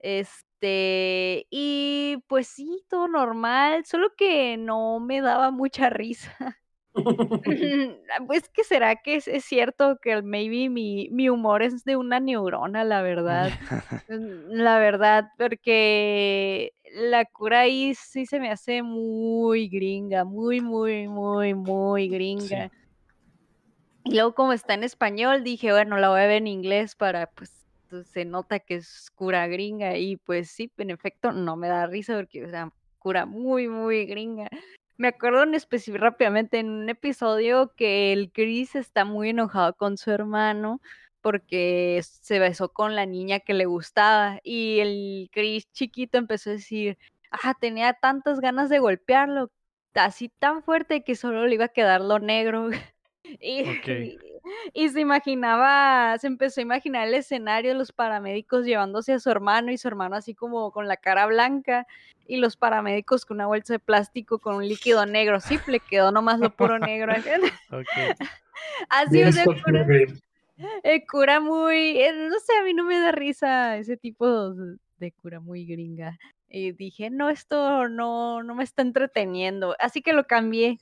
Este, 0.00 1.46
y 1.50 2.18
pues 2.28 2.48
sí, 2.48 2.84
todo 2.88 3.08
normal, 3.08 3.84
solo 3.86 4.14
que 4.16 4.56
no 4.58 5.00
me 5.00 5.20
daba 5.22 5.50
mucha 5.50 5.90
risa. 5.90 6.36
Pues 8.26 8.48
que 8.48 8.64
será 8.64 8.96
que 8.96 9.16
es, 9.16 9.28
es 9.28 9.44
cierto 9.44 9.98
que 10.02 10.22
maybe 10.22 10.68
mi, 10.68 11.08
mi 11.10 11.28
humor 11.28 11.62
es 11.62 11.84
de 11.84 11.96
una 11.96 12.20
neurona, 12.20 12.84
la 12.84 13.02
verdad. 13.02 13.54
Mm, 14.08 14.52
La 14.62 14.78
verdad, 14.78 15.28
porque 15.38 16.72
la 16.94 17.24
cura 17.26 17.60
ahí 17.60 17.94
sí 17.94 18.26
se 18.26 18.40
me 18.40 18.50
hace 18.50 18.82
muy 18.82 19.68
gringa, 19.68 20.24
muy, 20.24 20.60
muy, 20.60 21.08
muy, 21.08 21.54
muy 21.54 22.08
gringa. 22.08 22.70
Y 24.04 24.14
luego 24.14 24.34
como 24.34 24.52
está 24.52 24.74
en 24.74 24.84
español, 24.84 25.44
dije, 25.44 25.72
bueno, 25.72 25.96
la 25.98 26.08
voy 26.10 26.20
a 26.20 26.26
ver 26.26 26.38
en 26.38 26.46
inglés 26.48 26.94
para, 26.96 27.26
pues, 27.28 27.59
pues, 27.90 28.08
se 28.08 28.24
nota 28.24 28.60
que 28.60 28.76
es 28.76 29.10
cura 29.14 29.46
gringa. 29.48 29.96
Y 29.98 30.16
pues 30.16 30.50
sí, 30.50 30.72
en 30.78 30.90
efecto, 30.90 31.32
no 31.32 31.56
me 31.56 31.68
da 31.68 31.86
risa 31.86 32.16
porque, 32.16 32.44
o 32.44 32.50
sea, 32.50 32.72
cura 32.98 33.26
muy, 33.26 33.68
muy 33.68 34.06
gringa. 34.06 34.48
Me 34.96 35.08
acuerdo 35.08 35.42
en 35.42 35.54
específico 35.54 36.04
rápidamente 36.04 36.58
en 36.58 36.70
un 36.70 36.88
episodio 36.88 37.72
que 37.76 38.12
el 38.12 38.32
Chris 38.32 38.76
está 38.76 39.04
muy 39.04 39.30
enojado 39.30 39.74
con 39.74 39.96
su 39.96 40.10
hermano 40.10 40.80
porque 41.22 42.00
se 42.02 42.38
besó 42.38 42.72
con 42.72 42.94
la 42.94 43.06
niña 43.06 43.40
que 43.40 43.54
le 43.54 43.66
gustaba 43.66 44.40
y 44.42 44.80
el 44.80 45.28
Chris 45.32 45.70
chiquito 45.72 46.18
empezó 46.18 46.50
a 46.50 46.54
decir, 46.54 46.98
ah, 47.30 47.54
tenía 47.60 47.94
tantas 47.94 48.40
ganas 48.40 48.70
de 48.70 48.78
golpearlo, 48.78 49.50
así 49.94 50.28
tan 50.38 50.62
fuerte 50.62 51.02
que 51.02 51.14
solo 51.14 51.46
le 51.46 51.54
iba 51.54 51.66
a 51.66 51.68
quedar 51.68 52.00
lo 52.00 52.18
negro. 52.18 52.68
Y, 53.40 53.62
Ok. 53.62 54.29
Y- 54.72 54.88
se 54.88 55.00
imaginaba, 55.00 56.16
se 56.18 56.26
empezó 56.26 56.60
a 56.60 56.62
imaginar 56.62 57.06
el 57.08 57.14
escenario 57.14 57.72
de 57.72 57.78
los 57.78 57.92
paramédicos 57.92 58.64
llevándose 58.64 59.12
a 59.12 59.18
su 59.20 59.30
hermano 59.30 59.70
y 59.70 59.78
su 59.78 59.88
hermano 59.88 60.16
así 60.16 60.34
como 60.34 60.70
con 60.72 60.88
la 60.88 60.96
cara 60.96 61.26
blanca 61.26 61.86
y 62.26 62.36
los 62.36 62.56
paramédicos 62.56 63.24
con 63.24 63.36
una 63.38 63.46
bolsa 63.46 63.74
de 63.74 63.78
plástico 63.78 64.38
con 64.38 64.56
un 64.56 64.68
líquido 64.68 65.04
negro. 65.06 65.40
Sí, 65.40 65.58
le 65.66 65.80
quedó 65.80 66.12
nomás 66.12 66.38
lo 66.40 66.50
puro 66.50 66.78
negro. 66.78 67.12
Ok. 67.72 68.18
Así, 68.88 69.32
sea, 69.32 69.44
Scott 69.44 69.62
cura, 71.08 71.36
eh, 71.36 71.40
muy, 71.40 72.00
eh, 72.00 72.12
no 72.12 72.38
sé, 72.40 72.52
a 72.58 72.64
mí 72.64 72.74
no 72.74 72.84
me 72.84 72.98
da 72.98 73.12
risa 73.12 73.76
ese 73.78 73.96
tipo 73.96 74.50
de 74.50 74.76
de 75.00 75.12
cura 75.12 75.40
muy 75.40 75.64
gringa. 75.64 76.18
Y 76.48 76.72
dije, 76.72 77.10
no, 77.10 77.30
esto 77.30 77.88
no, 77.88 78.42
no 78.42 78.54
me 78.54 78.64
está 78.64 78.82
entreteniendo. 78.82 79.74
Así 79.80 80.02
que 80.02 80.12
lo 80.12 80.26
cambié. 80.26 80.78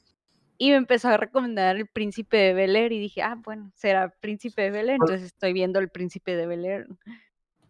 Y 0.58 0.70
me 0.70 0.76
empezó 0.76 1.08
a 1.08 1.16
recomendar 1.16 1.76
el 1.76 1.86
príncipe 1.86 2.36
de 2.36 2.52
Bel 2.52 2.74
Air 2.76 2.92
y 2.92 2.98
dije, 2.98 3.22
ah, 3.22 3.38
bueno, 3.44 3.70
será 3.76 4.10
príncipe 4.20 4.62
de 4.62 4.70
Bel 4.70 4.88
Air, 4.90 4.98
entonces 5.00 5.22
estoy 5.22 5.52
viendo 5.52 5.78
el 5.78 5.88
príncipe 5.88 6.34
de 6.34 6.46
Bel 6.48 6.64
Air. 6.64 6.88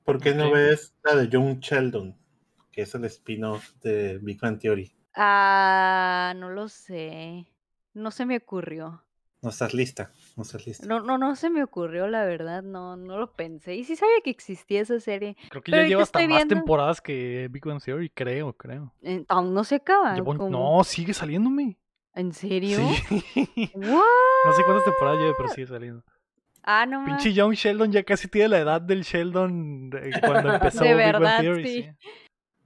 ¿Por 0.05 0.21
qué 0.21 0.35
no 0.35 0.51
ves 0.51 0.95
la 1.05 1.15
de 1.15 1.29
John 1.31 1.61
Sheldon? 1.61 2.17
Que 2.73 2.83
es 2.83 2.95
el 2.95 3.05
spin-off 3.05 3.73
de 3.83 4.19
Big 4.23 4.41
Bang 4.41 4.59
Theory. 4.59 4.91
Ah, 5.15 6.33
no 6.37 6.49
lo 6.51 6.69
sé. 6.69 7.47
No 7.93 8.11
se 8.11 8.25
me 8.25 8.39
ocurrió. 8.39 9.03
No 9.43 9.51
estás 9.51 9.73
lista, 9.75 10.11
no 10.37 10.43
estás 10.43 10.67
lista. 10.67 10.87
No, 10.87 11.01
no, 11.01 11.17
no 11.19 11.37
se 11.37 11.49
me 11.51 11.63
ocurrió, 11.63 12.09
la 12.09 12.25
verdad, 12.25 12.63
no, 12.63 12.97
no 12.97 13.19
lo 13.19 13.33
pensé. 13.35 13.77
Y 13.77 13.85
sí 13.85 13.95
sabía 13.97 14.21
que 14.25 14.31
existía 14.31 14.81
esa 14.81 14.99
serie. 14.99 15.37
Creo 15.51 15.63
que 15.63 15.71
Pero 15.71 15.83
ya 15.83 15.89
lleva 15.89 16.03
hasta 16.03 16.19
más 16.21 16.29
viendo- 16.29 16.55
temporadas 16.57 17.01
que 17.01 17.49
Big 17.51 17.65
Bang 17.65 17.81
Theory, 17.83 18.11
creo, 18.11 18.53
creo. 18.55 18.93
Eh, 19.03 19.25
Aún 19.29 19.55
no 19.55 19.63
se 19.63 19.77
acaba. 19.77 20.17
No, 20.17 20.83
sigue 20.85 21.13
saliéndome. 21.15 21.77
¿En 22.19 22.33
serio? 22.33 22.79
Sí. 22.79 23.73
No 23.75 24.53
sé 24.55 24.63
cuántas 24.65 24.85
temporadas 24.85 25.19
lleva, 25.21 25.35
pero 25.37 25.49
sigue 25.51 25.67
saliendo. 25.67 26.05
Ah, 26.63 26.87
no. 26.87 27.05
Pinche 27.05 27.33
Young 27.33 27.55
Sheldon 27.55 27.91
ya 27.93 28.03
casi 28.03 28.29
tiene 28.29 28.49
la 28.49 28.59
edad 28.59 28.81
del 28.81 29.03
Sheldon 29.03 29.91
de 29.91 30.11
cuando 30.21 30.55
empezó 30.55 30.85
De 30.85 30.95
Big 30.95 30.97
Bang 31.05 31.13
verdad, 31.21 31.41
Theory. 31.41 31.65
sí. 31.67 31.83
sí. 31.83 32.09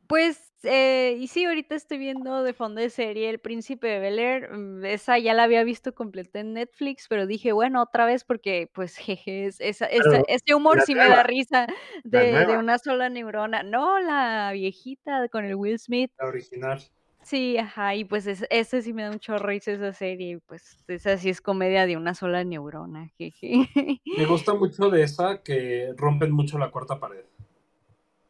Pues, 0.09 0.53
eh, 0.65 1.17
y 1.19 1.27
sí, 1.29 1.45
ahorita 1.47 1.75
estoy 1.75 1.97
viendo 1.99 2.43
de 2.43 2.53
fondo 2.53 2.81
de 2.83 2.91
serie 2.91 3.31
El 3.31 3.39
Príncipe 3.41 3.87
de 3.87 3.99
Bel 4.01 4.19
Air. 4.19 4.51
mm, 4.53 4.85
Esa 4.85 5.19
ya 5.19 5.33
la 5.33 5.45
había 5.45 5.65
visto 5.65 5.95
completa 5.95 6.41
en 6.41 6.53
Netflix, 6.53 7.07
pero 7.09 7.27
dije, 7.27 7.53
bueno, 7.53 7.81
otra 7.83 8.05
vez 8.05 8.25
porque, 8.25 8.69
pues, 8.75 8.97
jeje, 8.97 9.47
es- 9.47 9.61
esa, 9.61 9.87
ese 9.87 10.55
humor 10.55 10.83
sí 10.83 10.95
me 10.95 11.09
da 11.09 11.23
risa 11.23 11.67
de, 12.05 12.45
de 12.47 12.59
una 12.59 12.79
sola 12.79 13.09
neurona. 13.09 13.63
No, 13.63 13.99
la 14.01 14.51
viejita 14.53 15.29
con 15.29 15.45
el 15.47 15.55
Will 15.55 15.79
Smith. 15.79 16.13
La 16.19 16.27
original. 16.29 16.83
Sí, 17.23 17.57
ajá, 17.57 17.95
y 17.95 18.05
pues 18.05 18.27
es- 18.27 18.47
ese 18.51 18.83
sí 18.83 18.93
me 18.93 19.03
da 19.05 19.11
un 19.11 19.19
chorro 19.21 19.47
risa 19.47 19.73
esa 19.73 19.93
serie, 19.93 20.41
pues 20.47 20.83
esa 20.89 21.17
sí 21.17 21.29
es 21.31 21.41
comedia 21.41 21.87
de 21.87 21.97
una 21.97 22.15
sola 22.15 22.43
neurona, 22.45 23.09
jeje. 23.17 23.69
Me 24.17 24.27
gusta 24.27 24.55
mucho 24.55 24.91
de 24.91 25.03
esa 25.05 25.43
que 25.43 25.93
rompen 25.97 26.33
mucho 26.33 26.59
la 26.59 26.71
cuarta 26.71 26.99
pared. 26.99 27.25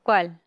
¿Cuál? 0.02 0.40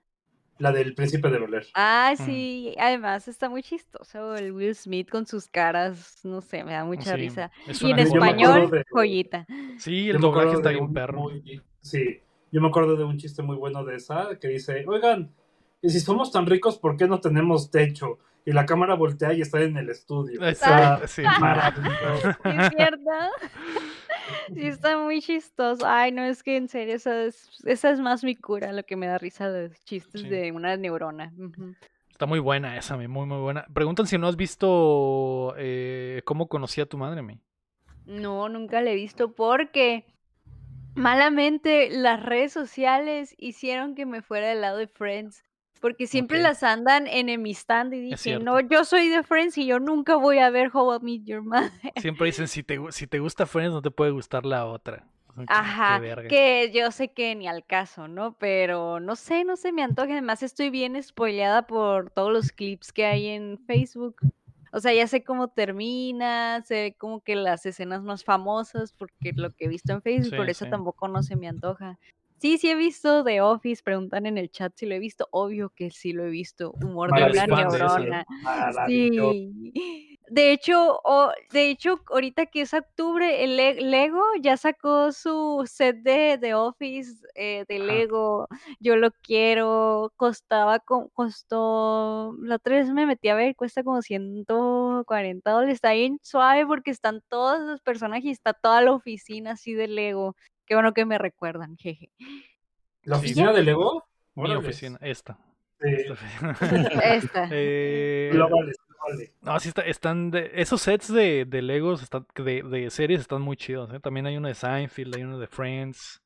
La 0.60 0.72
del 0.72 0.94
príncipe 0.96 1.30
de 1.30 1.40
Bel 1.40 1.54
Air. 1.56 1.66
Ah, 1.74 2.14
Mm. 2.18 2.24
sí, 2.24 2.76
además 2.80 3.28
está 3.28 3.50
muy 3.50 3.62
chistoso 3.64 4.36
el 4.36 4.54
Will 4.54 4.76
Smith 4.76 5.10
con 5.10 5.26
sus 5.26 5.48
caras, 5.50 6.22
no 6.24 6.40
sé, 6.40 6.64
me 6.64 6.72
da 6.74 6.86
mucha 6.86 7.16
Sí, 7.16 7.24
risa. 7.24 7.52
Y 7.82 7.92
en 7.92 8.00
español, 8.00 8.70
de- 8.72 8.86
joyita. 8.92 9.46
Sí, 9.78 10.06
Yo 10.06 10.12
el 10.14 10.18
me 10.20 10.22
doblaje 10.22 10.30
acuerdo 10.30 10.54
está 10.54 10.70
de 10.70 10.76
bien 10.76 10.86
un 10.88 10.94
perro. 10.94 11.20
muy- 11.20 11.62
sí, 11.82 12.22
yo 12.52 12.62
me 12.62 12.68
acuerdo 12.70 12.96
de 12.96 13.04
un 13.04 13.18
chiste 13.18 13.42
muy 13.42 13.58
bueno 13.58 13.84
de 13.84 13.96
esa 13.96 14.40
que 14.40 14.48
dice, 14.48 14.86
oigan, 14.88 15.34
y 15.82 15.90
si 15.90 16.00
somos 16.00 16.32
tan 16.32 16.46
ricos, 16.46 16.78
¿por 16.78 16.96
qué 16.96 17.08
no 17.08 17.20
tenemos 17.20 17.70
techo? 17.70 18.20
Y 18.46 18.52
la 18.54 18.66
cámara 18.66 18.94
voltea 18.94 19.34
y 19.34 19.42
está 19.42 19.62
en 19.62 19.76
el 19.78 19.90
estudio. 19.90 20.40
Está- 20.46 20.96
Está 21.04 21.08
sí. 21.08 21.24
maravilloso. 21.40 22.32
¿Sí 22.44 22.50
¿Es 22.60 22.70
cierto? 22.76 23.10
Sí, 24.56 24.66
está 24.68 24.98
muy 24.98 25.22
chistoso. 25.22 25.86
Ay, 25.88 26.12
no, 26.12 26.24
es 26.24 26.42
que 26.42 26.58
en 26.58 26.68
serio, 26.68 26.96
esa 26.96 27.24
es, 27.26 27.48
esa 27.64 27.92
es 27.92 28.00
más 28.00 28.24
mi 28.24 28.36
cura, 28.36 28.72
lo 28.72 28.84
que 28.84 28.96
me 28.96 29.06
da 29.06 29.20
risa 29.20 29.52
de 29.52 29.70
los 29.70 29.84
chistes 29.86 30.22
Sí. 30.22 30.28
de 30.28 30.52
una 30.52 30.76
neurona. 30.78 31.32
Está 32.10 32.26
muy 32.26 32.40
buena 32.40 32.76
esa, 32.78 32.98
mi, 32.98 33.08
muy, 33.08 33.28
muy 33.28 33.38
buena. 33.40 33.66
Preguntan 33.74 34.08
si 34.08 34.18
no 34.18 34.28
has 34.28 34.36
visto 34.36 35.54
eh, 35.58 36.24
cómo 36.26 36.48
conocí 36.48 36.82
a 36.82 36.88
tu 36.88 36.98
madre, 36.98 37.22
mi. 37.22 37.40
No, 38.06 38.50
nunca 38.50 38.82
la 38.82 38.92
he 38.92 38.96
visto 38.96 39.34
porque 39.36 40.06
malamente 40.96 41.90
las 41.92 42.24
redes 42.24 42.52
sociales 42.54 43.36
hicieron 43.38 43.94
que 43.96 44.06
me 44.06 44.22
fuera 44.22 44.48
del 44.48 44.62
lado 44.62 44.78
de 44.78 44.88
Friends. 44.88 45.44
Porque 45.86 46.08
siempre 46.08 46.42
las 46.42 46.64
andan 46.64 47.06
enemistando 47.06 47.96
y 47.96 48.18
cierto. 48.18 48.44
no, 48.44 48.60
yo 48.60 48.86
soy 48.86 49.08
de 49.08 49.22
Friends 49.22 49.56
y 49.60 49.68
yo 49.68 49.80
nunca 49.80 50.16
voy 50.16 50.40
a 50.40 50.50
ver 50.50 50.72
How 50.74 50.96
I 50.96 51.00
Met 51.00 51.28
Your 51.28 51.44
Mother. 51.44 51.70
Siempre 51.98 52.26
dicen, 52.26 52.48
si 52.48 52.64
te, 52.64 52.80
si 52.90 53.06
te 53.06 53.20
gusta 53.20 53.46
Friends, 53.46 53.72
no 53.72 53.84
te 53.84 53.92
puede 53.92 54.10
gustar 54.10 54.48
la 54.48 54.66
otra. 54.66 55.06
Ajá, 55.46 56.02
que 56.28 56.72
yo 56.74 56.90
sé 56.90 57.10
que 57.10 57.36
ni 57.36 57.48
al 57.48 57.64
caso, 57.64 58.08
¿no? 58.08 58.36
Pero 58.40 59.00
no 59.00 59.16
sé, 59.16 59.44
no 59.44 59.58
se 59.58 59.72
me 59.72 59.84
antoja. 59.84 60.14
Además, 60.14 60.42
estoy 60.42 60.72
bien 60.72 61.00
spoileada 61.04 61.68
por 61.68 62.10
todos 62.10 62.34
los 62.34 62.52
clips 62.52 62.92
que 62.92 63.06
hay 63.06 63.28
en 63.28 63.60
Facebook. 63.68 64.16
O 64.72 64.80
sea, 64.80 64.92
ya 64.92 65.06
sé 65.06 65.24
cómo 65.24 65.50
termina, 65.50 66.64
sé 66.64 66.96
como 66.98 67.22
que 67.22 67.36
las 67.36 67.64
escenas 67.68 68.02
más 68.02 68.24
famosas, 68.24 68.92
porque 68.92 69.34
lo 69.36 69.52
que 69.52 69.66
he 69.66 69.68
visto 69.68 69.94
en 69.94 70.02
Facebook, 70.02 70.32
Sí, 70.32 70.36
por 70.36 70.50
eso 70.50 70.66
sí. 70.66 70.72
tampoco 70.72 71.08
no 71.10 71.22
se 71.22 71.36
me 71.36 71.48
antoja. 71.48 72.00
Sí, 72.40 72.58
sí 72.58 72.70
he 72.70 72.76
visto 72.76 73.24
The 73.24 73.42
Office, 73.42 73.82
preguntan 73.84 74.26
en 74.26 74.38
el 74.38 74.50
chat 74.52 74.74
si 74.76 74.86
lo 74.86 74.94
he 74.96 75.00
visto, 75.00 75.28
obvio 75.32 75.70
que 75.70 75.90
sí 75.90 76.12
lo 76.14 76.26
he 76.26 76.30
visto, 76.30 76.74
humor 76.82 77.10
de 77.16 77.22
una 77.32 77.48
neurona. 77.70 78.26
Sí. 78.88 79.72
De 80.28 80.52
hecho, 80.52 81.00
de 81.52 81.70
hecho, 81.70 82.02
ahorita 82.10 82.48
que 82.48 82.62
es 82.62 82.74
octubre, 82.74 83.44
el 83.44 83.58
Le- 83.58 83.80
Lego 83.80 84.24
ya 84.42 84.58
sacó 84.58 85.12
su 85.12 85.64
set 85.72 85.98
de, 85.98 86.38
de 86.40 86.56
Office 86.56 87.22
eh, 87.36 87.64
de. 87.68 87.78
Lego. 87.80 88.48
Yo 88.80 88.96
lo 88.96 89.12
quiero. 89.22 90.12
Costaba, 90.16 90.80
co- 90.80 91.10
costó, 91.14 92.36
la 92.42 92.56
otra 92.56 92.76
vez 92.78 92.90
me 92.90 93.06
metí 93.06 93.30
a 93.30 93.36
ver, 93.36 93.56
cuesta 93.56 93.84
como 93.84 94.02
140 94.02 95.52
dólares. 95.52 95.76
Está 95.76 95.94
bien 95.94 96.18
suave 96.24 96.66
porque 96.66 96.92
están 96.92 97.22
todos 97.30 97.60
los 97.62 97.82
personajes 97.82 98.26
y 98.26 98.32
está 98.32 98.54
toda 98.54 98.82
la 98.82 98.94
oficina 98.94 99.52
así 99.52 99.74
de 99.74 99.88
Lego. 99.88 100.36
Qué 100.66 100.76
bueno 100.76 100.94
que 100.94 101.06
me 101.06 101.18
recuerdan, 101.18 101.78
jeje. 101.78 102.10
¿La 103.04 103.18
oficina 103.18 103.54
de 103.54 103.64
Lego? 103.64 104.04
Mi 104.36 104.52
oficina, 104.54 104.98
esta. 105.02 105.38
Esta. 105.80 106.16
Esta. 107.16 107.48
Eh, 107.52 108.30
Globales, 108.34 108.78
globales. 108.88 109.32
no, 109.42 109.60
sí 109.60 109.70
está- 109.70 109.84
están 109.84 110.32
de, 110.32 110.52
esos 110.56 110.82
sets 110.82 111.12
de, 111.14 111.46
de 111.46 111.62
Legos 111.62 112.02
están, 112.02 112.26
de, 112.36 112.64
de 112.64 112.90
series 112.90 113.20
están 113.22 113.42
muy 113.42 113.58
chidos. 113.58 113.94
¿eh? 113.94 114.00
También 114.00 114.26
hay 114.26 114.38
uno 114.38 114.48
de 114.48 114.56
Seinfeld, 114.56 115.16
hay 115.16 115.24
uno 115.24 115.38
de 115.38 115.48
Friends. 115.48 116.22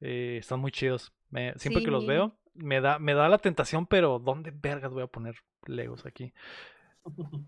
eh, 0.00 0.36
están 0.40 0.60
muy 0.60 0.70
chidos. 0.72 1.12
Me- 1.30 1.54
siempre 1.58 1.82
que 1.82 1.90
los 1.90 2.06
veo, 2.06 2.36
me 2.54 2.80
da, 2.80 2.98
me 2.98 3.14
da 3.14 3.28
la 3.28 3.38
tentación, 3.38 3.86
pero 3.86 4.18
¿dónde 4.18 4.52
vergas 4.54 4.92
voy 4.92 5.02
a 5.02 5.06
poner 5.06 5.36
Legos 5.66 6.04
aquí? 6.06 6.32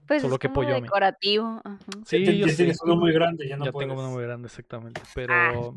Pues 0.06 0.22
Solo 0.22 0.34
es 0.34 0.38
que 0.40 0.48
Poyomi. 0.48 0.82
decorativo. 0.82 1.60
ajá. 1.64 1.78
Sí, 2.04 2.24
Ya- 2.24 2.32
yo 2.32 2.48
sé. 2.48 2.56
tienes 2.56 2.80
uno 2.82 2.96
muy 2.96 3.12
grande, 3.12 3.48
ya 3.48 3.56
no 3.56 3.64
ya 3.64 3.72
puedes. 3.72 3.88
tengo 3.88 4.00
uno 4.00 4.10
muy 4.12 4.22
grande, 4.22 4.46
exactamente. 4.48 5.00
Pero, 5.14 5.32
Ah. 5.34 5.72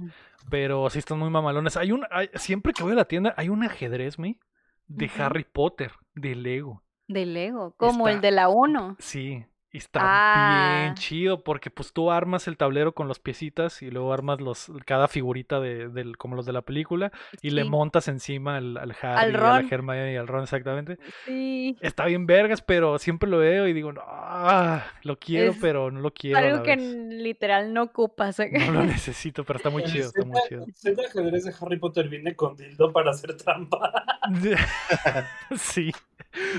pero 0.50 0.90
sí 0.90 1.00
están 1.00 1.20
muy 1.20 1.30
mamalones. 1.30 1.78
Hay 1.78 1.92
un, 1.92 2.06
hay- 2.12 2.30
siempre 2.36 2.74
que 2.74 2.84
voy 2.84 2.94
a 2.94 2.96
la 2.96 3.06
tienda, 3.06 3.34
hay 3.38 3.50
un 3.50 3.64
ajedrez, 3.64 4.18
me, 4.20 4.40
de 4.88 5.06
Ujú. 5.06 5.22
Harry 5.22 5.44
Potter, 5.46 5.92
de 6.16 6.36
Lego. 6.36 6.84
De 7.08 7.26
Lego, 7.26 7.74
como 7.78 8.08
el 8.08 8.16
Está- 8.16 8.28
de 8.28 8.32
la 8.32 8.50
1. 8.50 8.96
Sí, 9.00 9.46
y 9.72 9.80
está 9.80 10.00
Ah. 10.02 10.80
bien 10.84 10.96
chido 10.96 11.44
porque 11.44 11.70
pues 11.70 11.92
tú 11.94 12.10
armas 12.12 12.48
el 12.48 12.56
tablero 12.58 12.94
con 12.94 13.08
los 13.08 13.20
piecitas 13.20 13.82
y 13.82 13.92
luego 13.92 14.14
armas 14.14 14.40
los 14.40 14.72
cada 14.86 15.08
figurita 15.08 15.60
de, 15.60 15.90
del, 15.90 16.18
como 16.18 16.36
los 16.36 16.46
de 16.46 16.54
la 16.54 16.62
película 16.62 17.12
y 17.42 17.50
le 17.50 17.66
montas 17.66 18.08
encima 18.08 18.58
al, 18.58 18.78
al 18.78 18.92
Harry, 19.02 19.36
a 19.36 19.38
la 19.38 19.60
Ron. 19.62 19.68
Hermione 19.72 20.14
y 20.14 20.16
al 20.16 20.28
Ron 20.28 20.44
exactamente. 20.44 20.98
Sí. 21.26 21.76
Está 21.82 22.06
bien 22.06 22.26
vergas, 22.26 22.62
pero 22.62 22.98
siempre 22.98 23.30
lo 23.30 23.40
veo 23.40 23.68
y 23.68 23.74
digo, 23.74 23.92
no, 23.92 24.02
ah, 24.06 24.86
lo 25.04 25.20
quiero, 25.20 25.52
Es 25.52 25.58
pero 25.60 25.92
no 25.92 26.00
lo 26.00 26.14
quiero 26.14 26.38
Algo 26.40 26.64
que 26.64 26.78
literal 26.78 27.74
no 27.74 27.84
ocupas. 27.84 28.40
No 28.40 28.72
lo 28.72 28.84
necesito, 28.86 29.44
pero 29.44 29.58
está 29.58 29.70
muy 29.70 29.84
El 29.84 29.92
chido, 29.92 30.06
está 30.08 30.24
muy 30.26 30.40
chido. 30.48 30.66
El 30.84 30.96
de 30.96 31.06
ajedrez 31.06 31.44
de 31.44 31.54
Harry 31.60 31.78
Potter 31.78 32.08
viene 32.08 32.36
con 32.36 32.56
dildo 32.56 32.92
para 32.94 33.12
hacer 33.12 33.36
trampa. 33.36 33.92
Sí, 35.58 35.92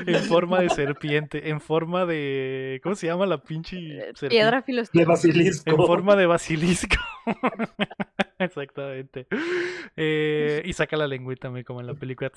en 0.06 0.22
forma 0.24 0.60
de 0.60 0.70
serpiente, 0.70 1.50
en 1.50 1.60
forma 1.60 2.06
de, 2.06 2.80
¿cómo 2.82 2.94
se 2.98 3.06
llama 3.06 3.24
la 3.26 3.38
pinche 3.42 3.76
Eh, 3.78 4.00
serpiente? 4.14 4.28
Piedra 4.28 4.56
De 4.58 4.62
filosofal. 4.64 5.06
basilisco. 5.06 5.70
En 5.70 5.76
forma 5.76 6.16
de 6.16 6.26
basilisco. 6.26 6.96
Exactamente. 8.38 9.26
Eh, 9.96 10.62
y 10.64 10.72
saca 10.72 10.96
la 10.96 11.06
lengüita, 11.06 11.50
me 11.50 11.64
como 11.64 11.80
en 11.80 11.86
la 11.86 11.94
película. 11.94 12.30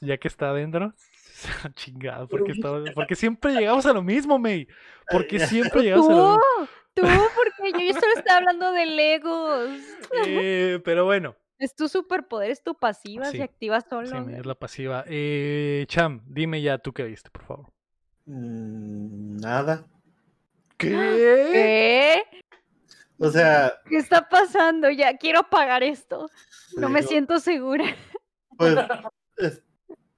Ya 0.00 0.16
que 0.18 0.28
está 0.28 0.50
adentro. 0.50 0.94
Chingado, 1.74 2.28
porque, 2.28 2.52
está- 2.52 2.70
porque 2.94 3.14
siempre 3.16 3.52
llegamos 3.52 3.84
a 3.86 3.92
lo 3.92 4.02
mismo, 4.02 4.38
May. 4.38 4.66
Porque 5.10 5.38
siempre 5.40 5.82
llegamos 5.82 6.08
a 6.08 6.12
lo 6.12 6.38
Tú, 6.94 7.02
mismo. 7.02 7.22
tú, 7.24 7.24
porque 7.36 7.86
yo 7.88 7.92
solo 7.94 8.12
estaba 8.16 8.38
hablando 8.38 8.72
de 8.72 8.86
Legos. 8.86 9.70
Eh, 10.26 10.80
pero 10.84 11.04
bueno, 11.04 11.36
Es 11.58 11.74
tu 11.76 11.88
superpoder, 11.88 12.50
es 12.50 12.62
tu 12.62 12.74
pasiva, 12.78 13.26
Sí. 13.26 13.36
se 13.38 13.42
activa 13.42 13.80
sí, 13.80 13.86
solo. 13.90 14.24
May, 14.24 14.36
es 14.36 14.46
la 14.46 14.54
pasiva. 14.54 15.04
Eh, 15.06 15.84
Cham, 15.88 16.22
dime 16.26 16.60
ya 16.62 16.78
tú 16.78 16.92
qué 16.92 17.04
viste, 17.04 17.30
por 17.30 17.44
favor. 17.44 17.66
Mm, 18.26 19.36
nada. 19.38 19.84
¿Qué? 20.76 20.90
¿Qué? 20.90 22.22
O 23.18 23.30
sea, 23.30 23.72
¿Qué 23.88 23.96
está 23.96 24.28
pasando? 24.28 24.90
Ya 24.90 25.16
quiero 25.16 25.48
pagar 25.48 25.82
esto. 25.82 26.28
No 26.76 26.88
me 26.88 27.00
Digo, 27.00 27.10
siento 27.10 27.38
segura. 27.38 27.84
pues, 28.58 28.76
es- 29.36 29.62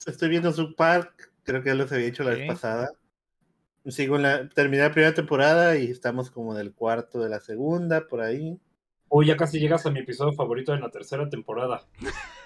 estoy 0.07 0.29
viendo 0.29 0.53
su 0.53 0.75
Park, 0.75 1.31
creo 1.43 1.63
que 1.63 1.69
ya 1.71 1.75
los 1.75 1.93
había 1.93 2.07
hecho 2.07 2.25
la 2.25 2.31
vez 2.31 2.47
pasada. 2.49 2.91
Sigo 3.87 4.17
en 4.17 4.23
la, 4.23 4.49
terminé 4.49 4.83
la 4.83 4.91
primera 4.93 5.15
temporada 5.15 5.77
y 5.77 5.91
estamos 5.91 6.31
como 6.31 6.55
en 6.55 6.61
el 6.61 6.73
cuarto 6.75 7.21
de 7.21 7.29
la 7.29 7.39
segunda, 7.41 8.09
por 8.09 8.21
ahí. 8.21 8.59
Uy, 9.09 9.27
ya 9.27 9.37
casi 9.37 9.61
llegas 9.61 9.87
a 9.87 9.91
mi 9.91 10.01
episodio 10.01 10.33
favorito 10.33 10.73
de 10.73 10.81
la 10.81 10.91
tercera 10.91 11.29
temporada. 11.29 11.83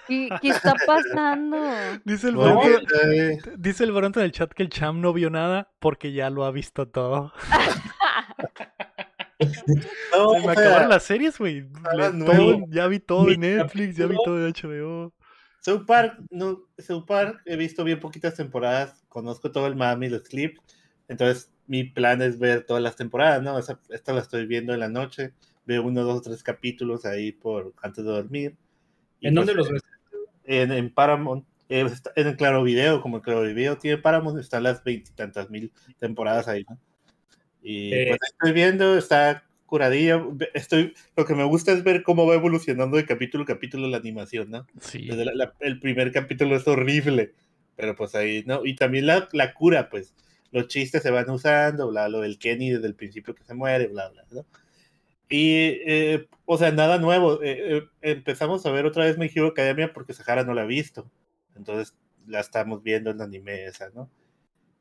¿Qué, 0.07 0.29
qué 0.41 0.49
está 0.49 0.73
pasando? 0.85 1.57
Dice 2.05 2.29
el, 2.29 2.35
bien, 2.35 2.79
eh, 3.03 3.39
dice 3.57 3.83
el 3.83 3.91
Bronco 3.91 4.19
en 4.19 4.25
el 4.25 4.31
chat 4.31 4.51
que 4.53 4.63
el 4.63 4.69
Cham 4.69 5.01
no 5.01 5.11
vio 5.13 5.29
nada 5.29 5.71
porque 5.79 6.11
ya 6.13 6.29
lo 6.29 6.45
ha 6.45 6.51
visto 6.51 6.87
todo. 6.87 7.33
no, 9.39 10.33
Se 10.33 10.39
me 10.39 10.39
o 10.39 10.41
sea, 10.41 10.51
acabaron 10.51 10.89
las 10.89 11.03
series, 11.03 11.37
güey. 11.37 11.67
Ya 12.69 12.87
vi 12.87 12.99
todo 12.99 13.29
en 13.29 13.39
Netflix, 13.39 13.97
ya 13.97 14.05
vi 14.05 14.17
todo 14.23 14.45
en 14.45 14.53
HBO. 14.53 15.13
South 15.61 15.85
Park, 15.85 16.17
no, 16.31 16.61
South 16.79 17.05
Park 17.05 17.41
he 17.45 17.55
visto 17.55 17.83
bien 17.83 17.99
poquitas 17.99 18.35
temporadas, 18.35 19.03
conozco 19.07 19.51
todo 19.51 19.67
el 19.67 19.75
mami, 19.75 20.09
los 20.09 20.23
clips, 20.23 20.59
entonces 21.07 21.51
mi 21.67 21.83
plan 21.83 22.19
es 22.23 22.39
ver 22.39 22.65
todas 22.65 22.81
las 22.81 22.95
temporadas, 22.95 23.43
¿no? 23.43 23.59
Esa- 23.59 23.79
esta 23.89 24.11
la 24.11 24.21
estoy 24.21 24.47
viendo 24.47 24.73
en 24.73 24.79
la 24.79 24.89
noche, 24.89 25.33
veo 25.71 25.83
uno, 25.83 26.03
dos, 26.03 26.21
tres 26.21 26.43
capítulos 26.43 27.05
ahí 27.05 27.31
por 27.31 27.73
antes 27.81 28.03
de 28.03 28.11
dormir. 28.11 28.55
Y 29.19 29.27
¿En 29.27 29.35
dónde 29.35 29.53
pues, 29.53 29.69
los 29.69 29.73
ves? 29.73 29.81
En, 30.43 30.71
en 30.71 30.93
Paramount, 30.93 31.45
eh, 31.69 31.87
en 32.15 32.27
el 32.27 32.35
Claro 32.35 32.63
Video, 32.63 33.01
como 33.01 33.17
el 33.17 33.23
Claro 33.23 33.41
Video 33.41 33.77
tiene 33.77 33.97
Paramount, 33.97 34.39
están 34.39 34.63
las 34.63 34.83
veintitantas 34.83 35.49
mil 35.49 35.71
temporadas 35.99 36.47
ahí, 36.47 36.65
¿no? 36.69 36.77
Y 37.63 37.93
Eh. 37.93 38.05
pues 38.09 38.19
estoy 38.31 38.51
viendo, 38.53 38.97
está 38.97 39.43
curadillo, 39.67 40.31
ve- 40.33 40.49
estoy, 40.53 40.93
lo 41.15 41.25
que 41.25 41.35
me 41.35 41.45
gusta 41.45 41.71
es 41.71 41.83
ver 41.83 42.03
cómo 42.03 42.25
va 42.25 42.33
evolucionando 42.33 42.97
de 42.97 43.05
capítulo 43.05 43.43
a 43.43 43.47
capítulo 43.47 43.87
la 43.87 43.97
animación, 43.97 44.49
¿no? 44.49 44.67
Sí. 44.81 45.07
Desde 45.07 45.23
la- 45.23 45.33
la- 45.33 45.53
el 45.61 45.79
primer 45.79 46.11
capítulo 46.11 46.55
es 46.57 46.67
horrible, 46.67 47.33
pero 47.77 47.95
pues 47.95 48.15
ahí, 48.15 48.43
¿no? 48.45 48.65
Y 48.65 48.75
también 48.75 49.05
la, 49.05 49.29
la 49.31 49.53
cura, 49.53 49.89
pues, 49.89 50.13
los 50.51 50.67
chistes 50.67 51.01
se 51.03 51.11
van 51.11 51.29
usando, 51.29 51.87
bla, 51.87 52.09
lo 52.09 52.19
del 52.19 52.37
Kenny 52.37 52.71
desde 52.71 52.87
el 52.87 52.95
principio 52.95 53.33
que 53.33 53.45
se 53.45 53.53
muere, 53.53 53.87
bla, 53.87 54.09
bla, 54.09 54.25
¿no? 54.31 54.45
Y, 55.31 55.79
eh, 55.87 56.27
o 56.45 56.57
sea, 56.57 56.71
nada 56.71 56.99
nuevo. 56.99 57.41
eh, 57.41 57.77
eh, 57.77 57.83
empezamos 58.01 58.65
a 58.65 58.71
ver 58.71 58.85
otra 58.85 59.05
vez 59.05 59.17
My 59.17 59.31
Hero 59.33 59.47
Academia 59.47 59.93
porque 59.93 60.13
Sahara 60.13 60.43
no 60.43 60.53
la 60.53 60.63
ha 60.63 60.65
visto. 60.65 61.09
Entonces 61.55 61.95
la 62.27 62.39
estamos 62.41 62.83
viendo 62.83 63.09
en 63.11 63.21
anime 63.21 63.65
esa, 63.65 63.89
¿no? 63.91 64.09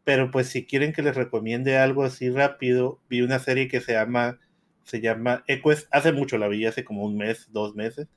Pero 0.05 0.31
pues 0.31 0.49
si 0.49 0.67
quieren 0.67 0.93
que 0.93 1.03
les 1.03 1.15
recomiende 1.15 1.79
algo 1.79 2.03
así 2.05 2.31
rápido, 2.31 3.01
vi 3.09 3.23
una 3.23 3.39
serie 3.39 3.69
que 3.69 3.81
se 3.81 3.93
llama, 3.93 4.41
se 4.85 5.01
llama 5.01 5.45
Equus, 5.47 5.87
hace 5.93 6.11
mucho 6.13 6.37
la 6.37 6.49
vi, 6.49 6.67
hace 6.67 6.85
como 6.85 7.05
un 7.05 7.17
mes, 7.17 7.49
dos 7.53 7.75
meses. 7.77 8.09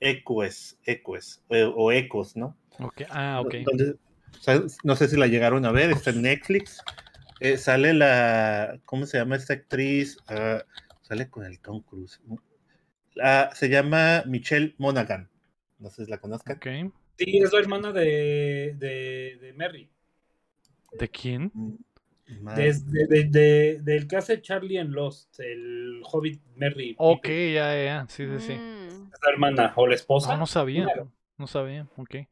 Equus, 0.00 0.78
Equus, 0.84 1.42
o, 1.48 1.56
o 1.56 1.92
Ecos, 1.92 2.36
¿no? 2.36 2.56
Ok, 2.78 3.02
Ah, 3.10 3.42
ok. 3.44 3.54
¿sabes? 4.40 4.78
no 4.82 4.96
sé 4.96 5.08
si 5.08 5.16
la 5.16 5.26
llegaron 5.26 5.64
a 5.66 5.72
ver, 5.72 5.90
está 5.90 6.10
en 6.10 6.22
Netflix. 6.22 6.80
Eh, 7.40 7.58
sale 7.58 7.92
la, 7.94 8.78
¿cómo 8.84 9.06
se 9.06 9.18
llama 9.18 9.36
esta 9.36 9.54
actriz? 9.54 10.16
Ah, 10.28 10.62
sale 11.04 11.28
con 11.28 11.44
el 11.44 11.60
Tom 11.60 11.82
Cruise. 11.82 12.20
Ah, 13.22 13.50
se 13.54 13.68
llama 13.68 14.24
Michelle 14.26 14.74
Monaghan. 14.78 15.28
No 15.78 15.90
sé 15.90 16.04
si 16.04 16.10
la 16.10 16.18
conozcan. 16.18 16.56
Ok. 16.56 16.66
Sí, 17.18 17.38
es 17.38 17.52
la 17.52 17.60
hermana 17.60 17.92
de, 17.92 18.74
de, 18.76 19.38
de 19.40 19.52
Merry. 19.54 19.88
¿De 20.98 21.08
quién? 21.08 21.50
Mm, 21.54 21.74
Desde, 22.56 23.06
de, 23.06 23.24
de- 23.24 23.80
del 23.82 24.08
que 24.08 24.16
hace 24.16 24.40
Charlie 24.40 24.78
en 24.78 24.92
Lost, 24.92 25.38
el 25.38 26.00
Hobbit 26.10 26.40
Merry. 26.56 26.94
Ok, 26.98 27.26
ya, 27.28 27.74
ya, 27.76 27.84
ya. 27.84 28.06
Sí, 28.08 28.26
sí, 28.26 28.46
sí. 28.46 28.52
Mm. 28.54 29.10
Es 29.12 29.20
la 29.22 29.30
hermana 29.32 29.72
o 29.76 29.86
la 29.86 29.94
esposa. 29.94 30.32
No, 30.32 30.38
no 30.38 30.46
sabía. 30.46 30.84
Claro. 30.84 31.12
No 31.38 31.46
sabía. 31.46 31.86
Ok. 31.96 32.10
Sí, 32.14 32.26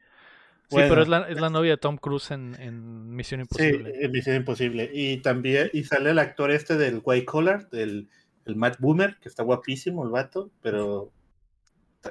Bueno. 0.71 0.89
pero 0.89 1.03
es 1.03 1.09
la, 1.09 1.29
es 1.29 1.41
la 1.41 1.51
novia 1.51 1.73
de 1.73 1.77
Tom 1.77 1.99
Cruise 1.99 2.31
en, 2.31 2.57
en 2.59 3.15
Misión 3.15 3.41
Sí, 3.41 3.43
Imposible. 3.43 4.05
en 4.05 4.11
Misión 4.11 4.37
Imposible. 4.37 4.91
Y 4.93 5.19
también, 5.19 5.69
y 5.75 5.85
sale 5.85 6.11
el 6.11 6.19
actor 6.19 6.51
este 6.51 6.77
del 6.77 7.03
White 7.05 7.27
Collar, 7.27 7.69
del 7.71 8.09
el 8.45 8.57
Matt 8.57 8.79
Boomer, 8.81 9.17
que 9.19 9.29
está 9.29 9.43
guapísimo 9.43 10.05
el 10.05 10.11
vato, 10.11 10.51
pero. 10.61 11.13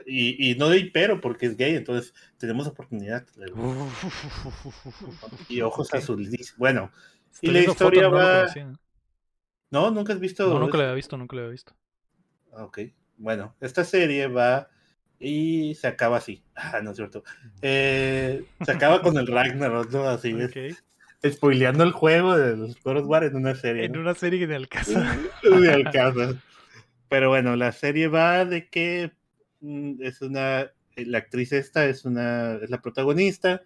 Y, 0.06 0.52
y 0.52 0.56
no 0.56 0.70
de 0.70 0.90
pero 0.94 1.20
porque 1.20 1.46
es 1.46 1.58
gay, 1.58 1.76
entonces 1.76 2.14
tenemos 2.38 2.68
oportunidad. 2.68 3.26
Y 5.50 5.62
ojos 5.62 5.90
Ok. 5.90 5.96
azules. 5.96 6.56
Bueno, 6.58 6.92
Estoy 7.34 7.50
y 7.50 7.54
la 7.54 7.60
historia 7.64 8.04
fotos, 8.10 8.20
va- 8.20 8.54
no, 9.70 9.92
nunca 9.92 10.14
has 10.14 10.20
visto. 10.20 10.48
No, 10.48 10.60
nunca 10.60 10.78
lo 10.78 10.84
había 10.84 10.96
visto, 10.96 11.18
nunca 11.18 11.36
lo 11.36 11.42
había 11.42 11.52
visto. 11.52 11.74
Ok, 12.54 12.80
bueno, 13.18 13.56
esta 13.62 13.84
serie 13.84 14.28
va 14.28 14.70
y 15.20 15.76
se 15.76 15.88
acaba 15.88 16.18
así. 16.18 16.44
Ah, 16.56 16.80
no 16.82 16.92
es 16.92 16.98
cierto. 16.98 17.24
Eh, 17.62 18.44
se 18.64 18.72
acaba 18.72 19.02
con 19.02 19.18
el 19.18 19.28
Ragnarok, 19.28 19.92
¿no? 19.92 20.04
Así 20.08 20.30
es. 20.40 20.84
Spoileando 21.26 21.84
el 21.84 21.92
juego 21.92 22.36
de 22.38 22.58
los 22.58 22.82
God 22.84 23.06
War 23.06 23.24
en 23.24 23.36
una 23.36 23.56
serie. 23.56 23.86
En 23.86 23.92
¿no? 23.92 24.00
una 24.02 24.16
serie 24.16 24.48
de 24.48 24.56
Alcázar. 24.56 25.18
Ni 25.60 25.68
al 25.68 25.92
caso. 25.92 26.36
Pero 27.10 27.30
bueno, 27.30 27.56
la 27.56 27.72
serie 27.72 28.08
va 28.08 28.46
de 28.46 28.70
que 28.70 29.12
mm, 29.60 30.02
es 30.02 30.22
una. 30.22 30.72
La 30.96 31.18
actriz 31.20 31.52
esta 31.54 31.86
es 31.86 32.06
una. 32.06 32.56
es 32.56 32.70
la 32.70 32.82
protagonista 32.82 33.62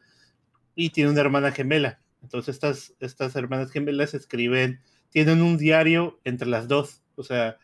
y 0.76 0.90
tiene 0.90 1.12
una 1.12 1.22
hermana 1.22 1.52
gemela. 1.52 2.02
Entonces, 2.22 2.56
estas, 2.56 2.94
estas 3.00 3.36
hermanas 3.36 3.72
gemelas 3.72 4.14
escriben. 4.14 4.82
Tienen 5.10 5.42
un 5.42 5.58
diario 5.58 6.20
entre 6.26 6.50
las 6.50 6.68
dos. 6.68 7.02
O 7.16 7.24
sea, 7.24 7.58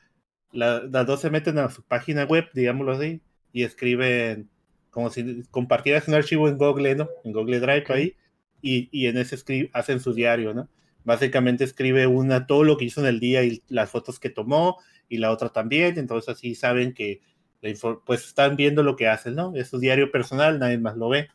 la- 0.53 0.83
las 0.89 1.05
dos 1.05 1.19
se 1.19 1.29
meten 1.29 1.57
a 1.57 1.69
su 1.69 1.83
página 1.83 2.23
web, 2.23 2.47
digámoslo 2.53 2.93
así, 2.93 3.21
y 3.51 3.63
escriben 3.63 4.49
como 4.89 5.09
si 5.09 5.43
compartieras 5.51 6.07
un 6.07 6.13
archivo 6.13 6.47
en 6.47 6.57
Google, 6.57 6.95
¿no? 6.95 7.09
En 7.25 7.33
Google 7.33 7.59
Drive 7.59 7.85
ahí, 7.89 8.15
y, 8.61 8.89
y 8.91 9.07
en 9.07 9.17
ese 9.17 9.69
hacen 9.73 9.99
su 9.99 10.13
diario, 10.13 10.53
¿no? 10.53 10.69
Básicamente 11.03 11.63
escribe 11.63 12.07
una 12.07 12.45
todo 12.47 12.63
lo 12.63 12.77
que 12.77 12.85
hizo 12.85 13.01
en 13.01 13.07
el 13.07 13.19
día 13.19 13.43
y 13.43 13.63
las 13.69 13.89
fotos 13.89 14.19
que 14.19 14.29
tomó, 14.29 14.77
y 15.09 15.17
la 15.17 15.31
otra 15.31 15.49
también, 15.49 15.97
entonces 15.99 16.29
así 16.35 16.55
saben 16.55 16.93
que 16.93 17.21
pues 18.05 18.25
están 18.25 18.55
viendo 18.55 18.81
lo 18.81 18.95
que 18.95 19.07
hacen, 19.07 19.35
¿no? 19.35 19.53
Es 19.55 19.69
su 19.69 19.79
diario 19.79 20.11
personal, 20.11 20.57
nadie 20.57 20.79
más 20.79 20.97
lo 20.97 21.09
ve. 21.09 21.27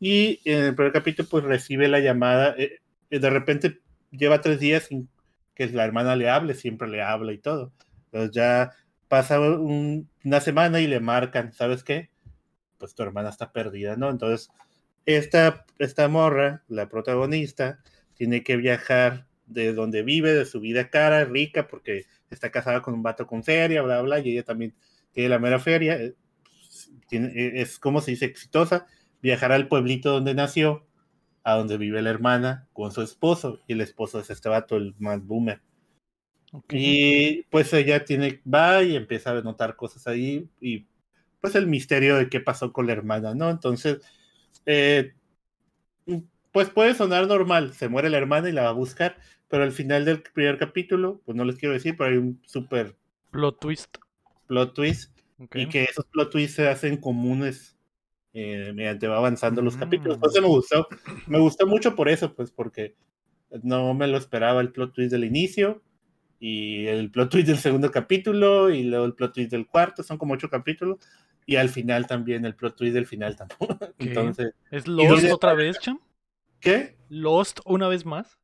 Y 0.00 0.40
en 0.44 0.64
el 0.66 0.74
primer 0.74 0.92
capítulo, 0.92 1.28
pues 1.28 1.44
recibe 1.44 1.88
la 1.88 2.00
llamada, 2.00 2.54
eh, 2.58 2.78
eh, 3.10 3.18
de 3.18 3.30
repente 3.30 3.80
lleva 4.10 4.40
tres 4.40 4.60
días 4.60 4.84
sin 4.84 5.08
que 5.54 5.66
la 5.68 5.84
hermana 5.84 6.16
le 6.16 6.30
hable, 6.30 6.54
siempre 6.54 6.88
le 6.88 7.02
habla 7.02 7.32
y 7.32 7.38
todo. 7.38 7.72
Entonces 8.06 8.30
ya 8.32 8.72
pasa 9.08 9.40
un- 9.40 10.08
una 10.24 10.40
semana 10.40 10.80
y 10.80 10.86
le 10.86 11.00
marcan, 11.00 11.52
¿sabes 11.52 11.82
qué? 11.84 12.10
Pues 12.78 12.94
tu 12.94 13.02
hermana 13.02 13.30
está 13.30 13.52
perdida, 13.52 13.96
¿no? 13.96 14.10
Entonces, 14.10 14.50
esta, 15.16 15.64
esta 15.78 16.06
morra, 16.08 16.62
la 16.68 16.88
protagonista, 16.90 17.80
tiene 18.14 18.42
que 18.42 18.56
viajar 18.56 19.26
de 19.46 19.72
donde 19.72 20.02
vive, 20.02 20.34
de 20.34 20.44
su 20.44 20.60
vida 20.60 20.90
cara, 20.90 21.24
rica, 21.24 21.66
porque 21.66 22.04
está 22.30 22.50
casada 22.50 22.82
con 22.82 22.92
un 22.92 23.02
vato 23.02 23.26
con 23.26 23.42
feria, 23.42 23.80
bla, 23.80 24.02
bla, 24.02 24.18
y 24.20 24.32
ella 24.32 24.42
también 24.44 24.74
tiene 25.12 25.30
la 25.30 25.38
mera 25.38 25.58
feria. 25.58 25.96
eh, 25.96 26.14
tiene- 27.08 27.28
eh, 27.28 27.62
es 27.62 27.78
como 27.78 28.02
se 28.02 28.10
dice 28.10 28.26
exitosa, 28.26 28.86
viajar 29.22 29.50
al 29.50 29.68
pueblito 29.68 30.12
donde 30.12 30.34
nació, 30.34 30.86
a 31.42 31.54
donde 31.54 31.78
vive 31.78 32.02
la 32.02 32.10
hermana, 32.10 32.68
con 32.74 32.92
su 32.92 33.00
esposo, 33.00 33.60
y 33.66 33.72
el 33.72 33.80
esposo 33.80 34.20
es 34.20 34.28
este 34.28 34.50
vato, 34.50 34.76
el 34.76 34.94
más 34.98 35.24
boomer. 35.24 35.62
Ok. 36.52 36.74
Y 36.74 37.44
pues 37.44 37.72
ella 37.72 38.04
tiene, 38.04 38.42
va 38.46 38.82
y 38.82 38.94
empieza 38.96 39.30
a 39.30 39.40
notar 39.40 39.74
cosas 39.76 40.06
ahí 40.06 40.48
y 40.60 40.86
pues 41.40 41.54
el 41.54 41.66
misterio 41.66 42.16
de 42.16 42.28
qué 42.28 42.40
pasó 42.40 42.72
con 42.72 42.86
la 42.86 42.92
hermana, 42.92 43.34
¿no? 43.34 43.48
Entonces, 43.48 44.00
eh, 44.70 45.14
pues 46.52 46.68
puede 46.70 46.94
sonar 46.94 47.26
normal, 47.26 47.72
se 47.72 47.88
muere 47.88 48.10
la 48.10 48.18
hermana 48.18 48.48
y 48.48 48.52
la 48.52 48.62
va 48.64 48.68
a 48.70 48.72
buscar, 48.72 49.16
pero 49.48 49.62
al 49.62 49.72
final 49.72 50.04
del 50.04 50.22
primer 50.22 50.58
capítulo, 50.58 51.20
pues 51.24 51.36
no 51.36 51.44
les 51.44 51.56
quiero 51.56 51.72
decir, 51.72 51.96
pero 51.96 52.10
hay 52.10 52.16
un 52.18 52.40
super 52.44 52.96
Plot 53.30 53.60
twist. 53.60 53.96
plot 54.46 54.74
twist 54.74 55.18
y 55.54 55.66
que 55.68 55.84
esos 55.84 56.04
plot 56.06 56.30
twists 56.30 56.56
se 56.56 56.68
hacen 56.68 56.96
comunes 56.96 57.76
eh, 58.34 58.72
mediante 58.74 59.06
va 59.08 59.16
avanzando 59.18 59.62
los 59.62 59.76
Mm. 59.76 59.80
capítulos. 59.80 60.14
Entonces 60.16 60.42
me 60.42 60.48
gustó, 60.48 60.86
me 61.26 61.38
gustó 61.38 61.66
mucho 61.66 61.94
por 61.94 62.08
eso, 62.08 62.34
pues 62.34 62.50
porque 62.50 62.94
no 63.62 63.94
me 63.94 64.06
lo 64.06 64.16
esperaba 64.18 64.60
el 64.60 64.70
plot 64.72 64.92
twist 64.94 65.10
del 65.12 65.24
inicio 65.24 65.82
y 66.40 66.86
el 66.86 67.10
plot 67.10 67.30
twist 67.30 67.48
del 67.48 67.58
segundo 67.58 67.90
capítulo 67.90 68.70
y 68.70 68.84
luego 68.84 69.04
el 69.04 69.14
plot 69.14 69.34
twist 69.34 69.50
del 69.50 69.66
cuarto, 69.66 70.02
son 70.02 70.18
como 70.18 70.34
ocho 70.34 70.48
capítulos 70.48 70.98
y 71.46 71.56
al 71.56 71.68
final 71.68 72.06
también 72.06 72.44
el 72.44 72.54
plot 72.54 72.76
twist 72.76 72.94
del 72.94 73.06
final 73.06 73.34
tampoco. 73.36 73.78
¿Qué? 73.98 74.08
Entonces, 74.08 74.54
¿Es 74.70 74.86
¿y 74.86 74.90
Lost 74.90 75.10
dónde 75.10 75.32
otra 75.32 75.54
vez, 75.54 75.78
Cham? 75.80 75.98
¿qué? 76.60 76.96
¿Lost 77.08 77.60
una 77.64 77.88
vez 77.88 78.04
más? 78.04 78.38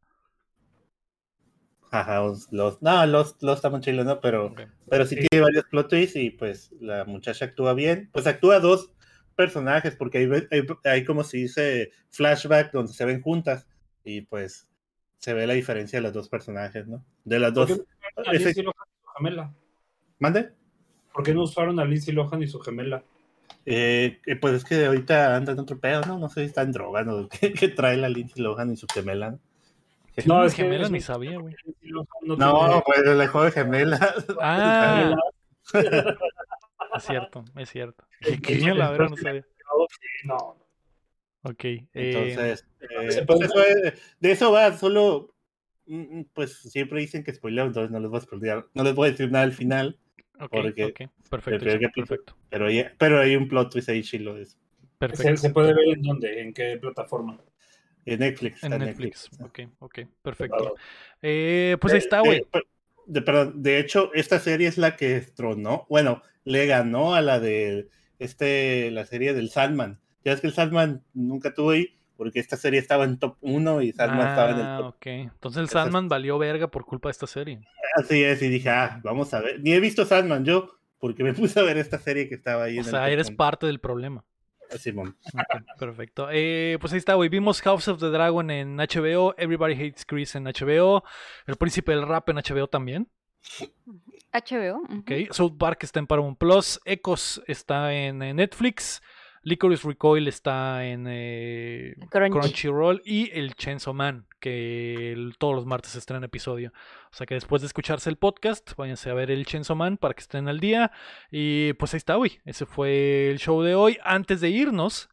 Ajá, 1.91 2.21
los, 2.23 2.51
los- 2.51 2.83
no, 2.83 3.07
los, 3.07 3.37
los 3.41 3.57
está 3.57 3.71
muy 3.71 3.81
chilo, 3.81 4.03
¿no? 4.03 4.21
Pero, 4.21 4.47
Ok. 4.47 4.63
pero 4.91 5.07
sí 5.07 5.15
tiene 5.17 5.45
varios 5.45 5.65
plot 5.67 5.89
twists 5.89 6.17
y 6.17 6.31
pues 6.31 6.73
la 6.81 7.05
muchacha 7.05 7.45
actúa 7.45 7.73
bien. 7.75 8.11
Pues 8.13 8.27
actúa 8.27 8.59
dos 8.59 8.91
personajes 9.37 9.95
porque 9.97 10.19
hay, 10.19 10.29
hay, 10.51 10.63
hay 10.85 11.05
como 11.05 11.23
se 11.23 11.37
dice 11.39 11.91
flashback 12.11 12.73
donde 12.73 12.93
se 12.93 13.05
ven 13.05 13.21
juntas 13.23 13.67
y 14.05 14.23
pues 14.23 14.69
se 15.25 15.33
ve 15.33 15.47
la 15.47 15.55
diferencia 15.55 15.97
de 15.99 16.03
los 16.03 16.13
dos 16.13 16.29
personajes, 16.29 16.87
¿no? 16.87 17.03
De 17.25 17.39
las 17.39 17.53
¿Por 17.53 17.67
dos. 17.67 17.79
qué 17.79 17.83
no 17.83 18.23
usaron 18.23 18.29
a 18.29 18.33
ese- 18.37 18.45
Lindsay 18.45 18.63
Lohan 18.65 18.85
y 18.85 19.01
su 19.03 19.13
gemela? 19.17 19.53
¿Mande? 20.19 20.51
¿Por 21.15 21.25
qué 21.25 21.35
no 21.35 21.43
usaron 21.45 21.81
a 21.81 21.85
Lindsay 21.87 22.15
Lohan 22.15 22.43
y 22.43 22.47
su 22.47 22.61
gemela? 22.61 23.03
Eh, 23.65 24.21
eh, 24.27 24.37
pues 24.37 24.53
es 24.55 24.65
que 24.67 24.85
ahorita 24.85 25.35
anda 25.35 25.53
en 25.53 25.61
otro 25.61 25.79
pedo, 25.81 26.03
¿no? 26.03 26.19
No 26.19 26.29
sé 26.29 26.41
si 26.41 26.47
está 26.49 26.61
en 26.61 26.73
droga, 26.73 27.05
¿no? 27.05 27.27
¿Qué, 27.41 27.55
qué 27.55 27.69
trae 27.69 27.97
la 27.97 28.11
Lindsay 28.11 28.43
Lohan 28.43 28.71
y 28.73 28.77
su 28.77 28.87
gemela? 28.93 29.31
¿no? 29.31 29.39
No, 30.27 30.45
es 30.45 30.53
gemelas 30.55 30.89
es 30.89 30.91
ni 30.93 31.01
sabía, 31.01 31.39
güey. 31.39 31.57
No, 31.81 32.07
No, 32.37 32.83
pues 32.85 32.99
el 33.01 33.27
juego 33.29 33.47
de 33.47 33.51
gemelas. 33.53 34.01
Ah, 34.41 35.15
es 36.97 37.05
cierto, 37.05 37.45
es 37.57 37.71
cierto. 37.71 38.05
¿Qué, 38.21 38.39
qué? 38.41 38.75
La 38.75 38.91
verdad 38.91 39.09
no 39.09 39.17
sabía. 39.17 39.45
No, 40.25 40.57
Ok. 41.45 41.65
eh, 41.65 41.89
Entonces, 41.95 42.67
eh, 42.81 43.25
pues 43.27 43.39
puede- 43.39 43.45
eso 43.45 43.63
es- 43.63 44.03
de 44.19 44.33
eso 44.33 44.51
va, 44.53 44.77
solo, 44.77 45.35
mm, 45.87 46.19
mm, 46.21 46.25
pues 46.33 46.57
siempre 46.59 47.01
dicen 47.01 47.23
que 47.23 47.33
spoileo, 47.35 47.67
entonces 47.67 47.91
no 47.91 48.01
les 48.01 48.11
voy 48.11 48.19
a 48.19 48.23
spoilear, 48.23 48.67
no 48.75 48.83
les 48.83 48.95
voy 48.95 49.09
a 49.09 49.11
decir 49.13 49.31
nada 49.31 49.45
al 49.45 49.53
final, 49.53 49.99
ok, 50.41 50.51
porque 50.51 50.85
ok. 50.85 51.11
Perfecto, 51.31 51.65
capítulo- 51.67 52.07
perfecto. 52.07 52.37
pero 52.51 52.67
hay, 52.67 52.85
pero 52.99 53.21
hay 53.21 53.37
un 53.37 53.49
plot 53.49 53.71
twist 53.73 53.89
ahí 53.89 54.03
chilo 54.03 54.35
de 54.35 54.43
eso. 54.43 54.57
se, 54.57 54.99
Perfecto. 54.99 55.37
se 55.37 55.51
puede 55.51 55.75
ver 55.75 55.89
en 55.89 56.03
dónde, 56.03 56.41
en 56.41 56.55
qué 56.55 56.79
plataforma. 56.81 57.39
En 58.07 58.21
Netflix. 58.21 58.63
En 58.65 58.73
está 58.73 58.85
Netflix. 58.85 59.31
¿no? 59.39 59.47
Ok, 59.47 59.61
ok, 59.81 59.99
perfecto. 60.23 60.75
Eh, 61.23 61.77
pues 61.81 61.93
ahí 61.95 61.99
está, 61.99 62.19
Eh, 62.19 62.23
güey. 62.25 62.39
eh, 62.39 62.47
per- 62.51 62.67
de, 63.07 63.23
perdón, 63.23 63.63
de 63.63 63.79
hecho, 63.81 64.11
esta 64.15 64.39
serie 64.39 64.67
es 64.69 64.79
la 64.79 64.97
que 64.97 65.21
tronó, 65.21 65.87
bueno, 65.91 66.23
le 66.45 66.67
ganó 66.67 67.15
a 67.15 67.21
la 67.21 67.39
de 67.41 67.89
este, 68.19 68.91
la 68.93 69.05
serie 69.05 69.35
del 69.35 69.51
Sandman. 69.51 70.01
Ya 70.25 70.33
es 70.33 70.41
que 70.41 70.47
el 70.47 70.53
Sandman 70.55 71.03
nunca 71.13 71.53
tuvo 71.55 71.71
ahí, 71.71 71.95
porque 72.17 72.41
esta 72.41 72.57
serie 72.57 72.81
estaba 72.81 73.05
en 73.05 73.19
top 73.19 73.37
1 73.41 73.83
y 73.83 73.93
Sandman 73.93 74.29
estaba 74.29 74.51
en 74.51 74.57
el 74.57 74.63
Ah, 74.67 74.77
top. 74.79 74.87
ok. 74.97 75.07
Entonces 75.07 75.61
el 75.61 75.69
Sandman 75.69 76.09
valió 76.09 76.39
verga 76.39 76.69
por 76.69 76.85
culpa 76.87 77.09
de 77.09 77.13
esta 77.13 77.27
serie. 77.27 77.61
Así 77.97 78.23
es, 78.25 78.41
y 78.43 78.49
dije, 78.49 78.71
ah, 78.71 79.01
vamos 79.05 79.33
a 79.35 79.41
ver. 79.41 79.61
Ni 79.61 79.73
he 79.73 79.81
visto 79.81 80.05
Sandman 80.05 80.45
yo, 80.45 80.71
porque 80.99 81.23
me 81.25 81.33
puse 81.35 81.61
a 81.61 81.63
ver 81.63 81.77
esta 81.77 81.99
serie 81.99 82.29
que 82.29 82.35
estaba 82.37 82.65
ahí 82.65 82.77
O 82.79 82.81
en 82.81 82.85
sea, 82.87 83.07
el 83.07 83.13
eres 83.15 83.29
1. 83.29 83.37
parte 83.37 83.67
del 83.67 83.81
problema. 83.81 84.25
Simón. 84.79 85.17
Ok, 85.35 85.79
perfecto. 85.79 86.29
Eh, 86.33 86.79
pues 86.81 86.93
ahí 86.95 86.99
está, 86.99 87.15
güey. 87.15 87.29
Vimos 87.29 87.61
House 87.63 87.87
of 87.87 88.01
the 88.01 88.07
Dragon 88.09 88.51
en 88.51 88.77
HBO, 88.79 89.35
Everybody 89.39 89.75
Hates 89.75 90.05
Chris 90.05 90.35
en 90.35 90.45
HBO, 90.45 91.05
El 91.47 91.57
Príncipe 91.57 91.93
del 91.93 92.09
Rap 92.09 92.29
en 92.31 92.37
HBO 92.37 92.67
también. 92.67 93.09
HBO. 94.33 94.83
Ok. 94.99 95.13
South 95.31 95.57
Park 95.59 95.85
está 95.85 96.01
en 96.01 96.07
Paramount 96.09 96.39
Plus, 96.39 96.81
Echoes 96.85 97.41
está 97.47 97.93
en, 97.93 98.19
Netflix, 98.19 99.01
Licorice 99.45 99.87
Recoil 99.87 100.27
está 100.27 100.85
en 100.87 101.05
eh, 101.09 101.95
Crunchy. 102.11 102.31
Crunchyroll 102.41 103.03
y 103.05 103.31
el 103.39 103.55
Chainsaw 103.55 103.93
Man, 103.95 104.27
que 104.41 105.13
el- 105.13 105.37
todos 105.39 105.55
los 105.55 105.67
martes 105.67 105.95
estrena 105.97 106.27
episodio. 106.27 106.73
O 107.13 107.15
sea 107.17 107.27
que 107.27 107.35
después 107.35 107.63
de 107.63 107.67
escucharse 107.67 108.09
el 108.11 108.17
podcast, 108.17 108.75
váyanse 108.77 109.11
a 109.11 109.15
ver 109.15 109.31
el 109.31 109.45
Chainsaw 109.47 109.77
Man 109.77 109.99
para 109.99 110.15
que 110.15 110.21
estén 110.23 110.49
al 110.49 110.61
día. 110.61 110.91
Y 111.31 111.75
pues 111.75 111.95
ahí 111.95 111.99
está, 111.99 112.15
güey. 112.17 112.41
Ese 112.45 112.67
fue 112.67 113.31
el 113.31 113.39
show 113.39 113.63
de 113.63 113.75
hoy. 113.75 113.99
Antes 114.03 114.41
de 114.41 114.49
irnos, 114.51 115.11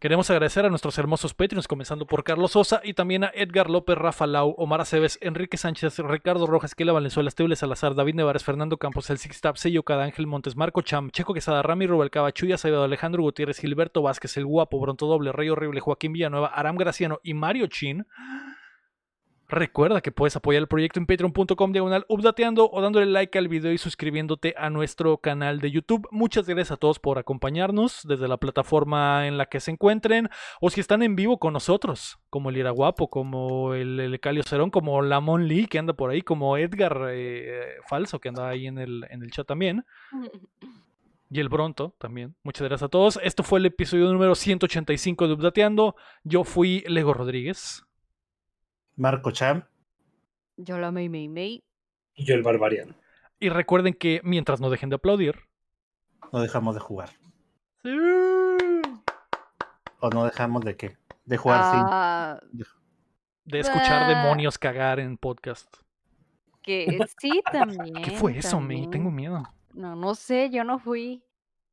queremos 0.00 0.30
agradecer 0.30 0.64
a 0.64 0.70
nuestros 0.70 0.96
hermosos 0.98 1.34
Patreons, 1.34 1.68
comenzando 1.68 2.06
por 2.06 2.24
Carlos 2.24 2.52
Sosa 2.52 2.80
y 2.82 2.94
también 2.94 3.24
a 3.24 3.30
Edgar 3.34 3.68
López, 3.68 3.96
Rafa 3.96 4.26
Lau, 4.26 4.54
Omar 4.56 4.80
Aceves, 4.80 5.18
Enrique 5.20 5.58
Sánchez, 5.58 5.98
Ricardo 5.98 6.46
Rojas, 6.46 6.74
Kela 6.74 6.92
Valenzuela, 6.92 7.28
Esteble 7.28 7.54
Salazar, 7.54 7.94
David 7.94 8.14
Nevares, 8.14 8.42
Fernando 8.42 8.78
Campos, 8.78 9.10
El 9.10 9.18
Sixtap, 9.18 9.56
Sello 9.56 9.82
Cada 9.82 10.04
Ángel 10.04 10.26
Montes, 10.26 10.56
Marco 10.56 10.80
Cham, 10.80 11.10
Checo 11.10 11.34
Quesada, 11.34 11.62
Rami 11.62 11.86
Rubalcaba, 11.86 12.32
Chuya 12.32 12.56
Saido, 12.56 12.82
Alejandro 12.82 13.22
Gutiérrez, 13.22 13.58
Gilberto 13.58 14.02
Vázquez, 14.02 14.36
El 14.38 14.46
Guapo, 14.46 14.80
Bronto 14.80 15.06
Doble, 15.06 15.32
Rey 15.32 15.50
Horrible, 15.50 15.80
Joaquín 15.80 16.14
Villanueva, 16.14 16.48
Aram 16.48 16.76
Graciano 16.76 17.20
y 17.22 17.34
Mario 17.34 17.66
Chin. 17.66 18.06
Recuerda 19.50 20.00
que 20.00 20.12
puedes 20.12 20.36
apoyar 20.36 20.62
el 20.62 20.68
proyecto 20.68 21.00
en 21.00 21.06
patreon.com 21.06 21.72
diagonal 21.72 22.06
updateando 22.08 22.70
o 22.70 22.80
dándole 22.80 23.06
like 23.06 23.36
al 23.36 23.48
video 23.48 23.72
y 23.72 23.78
suscribiéndote 23.78 24.54
a 24.56 24.70
nuestro 24.70 25.18
canal 25.18 25.58
de 25.58 25.72
YouTube. 25.72 26.06
Muchas 26.12 26.46
gracias 26.46 26.70
a 26.70 26.76
todos 26.76 27.00
por 27.00 27.18
acompañarnos 27.18 28.02
desde 28.04 28.28
la 28.28 28.36
plataforma 28.36 29.26
en 29.26 29.38
la 29.38 29.46
que 29.46 29.58
se 29.58 29.72
encuentren 29.72 30.28
o 30.60 30.70
si 30.70 30.80
están 30.80 31.02
en 31.02 31.16
vivo 31.16 31.40
con 31.40 31.52
nosotros, 31.52 32.20
como 32.30 32.50
el 32.50 32.58
Ira 32.58 32.70
Guapo, 32.70 33.10
como 33.10 33.74
el, 33.74 33.98
el 33.98 34.20
Calio 34.20 34.44
Cerón, 34.44 34.70
como 34.70 35.02
Lamón 35.02 35.48
Lee 35.48 35.66
que 35.66 35.80
anda 35.80 35.94
por 35.94 36.10
ahí, 36.10 36.22
como 36.22 36.56
Edgar 36.56 37.08
eh, 37.10 37.74
Falso 37.88 38.20
que 38.20 38.28
anda 38.28 38.48
ahí 38.48 38.68
en 38.68 38.78
el, 38.78 39.04
en 39.10 39.24
el 39.24 39.32
chat 39.32 39.48
también. 39.48 39.84
Y 41.32 41.38
el 41.38 41.48
Bronto 41.48 41.94
también. 41.98 42.34
Muchas 42.42 42.66
gracias 42.66 42.88
a 42.88 42.88
todos. 42.88 43.20
Esto 43.22 43.44
fue 43.44 43.60
el 43.60 43.66
episodio 43.66 44.12
número 44.12 44.34
185 44.34 45.28
de 45.28 45.34
Updateando. 45.34 45.94
Yo 46.24 46.42
fui 46.42 46.82
Lego 46.88 47.14
Rodríguez. 47.14 47.84
Marco 49.00 49.30
Cham. 49.30 49.64
Yo 50.58 50.76
la 50.78 50.90
May 50.92 51.08
May 51.08 51.26
May. 51.26 51.64
Y 52.14 52.24
yo 52.26 52.34
el 52.34 52.42
barbariano. 52.42 52.94
Y 53.38 53.48
recuerden 53.48 53.94
que 53.94 54.20
mientras 54.24 54.60
no 54.60 54.68
dejen 54.68 54.90
de 54.90 54.96
aplaudir. 54.96 55.36
No 56.32 56.40
dejamos 56.42 56.74
de 56.74 56.80
jugar. 56.82 57.08
Sí. 57.82 57.96
O 60.00 60.10
no 60.10 60.26
dejamos 60.26 60.62
de 60.66 60.76
qué? 60.76 60.98
De 61.24 61.38
jugar 61.38 61.72
sin. 61.72 61.80
Ah, 61.82 62.40
de 63.46 63.58
escuchar 63.60 64.02
Ah. 64.02 64.08
demonios 64.08 64.58
cagar 64.58 65.00
en 65.00 65.16
podcast. 65.16 65.74
Que 66.60 66.98
sí, 67.18 67.40
también. 67.50 67.94
¿Qué 68.04 68.10
fue 68.10 68.36
eso, 68.36 68.60
May? 68.60 68.82
también. 68.82 68.90
Tengo 68.90 69.10
miedo. 69.10 69.42
No, 69.72 69.96
no 69.96 70.14
sé, 70.14 70.50
yo 70.50 70.62
no 70.62 70.78
fui. 70.78 71.24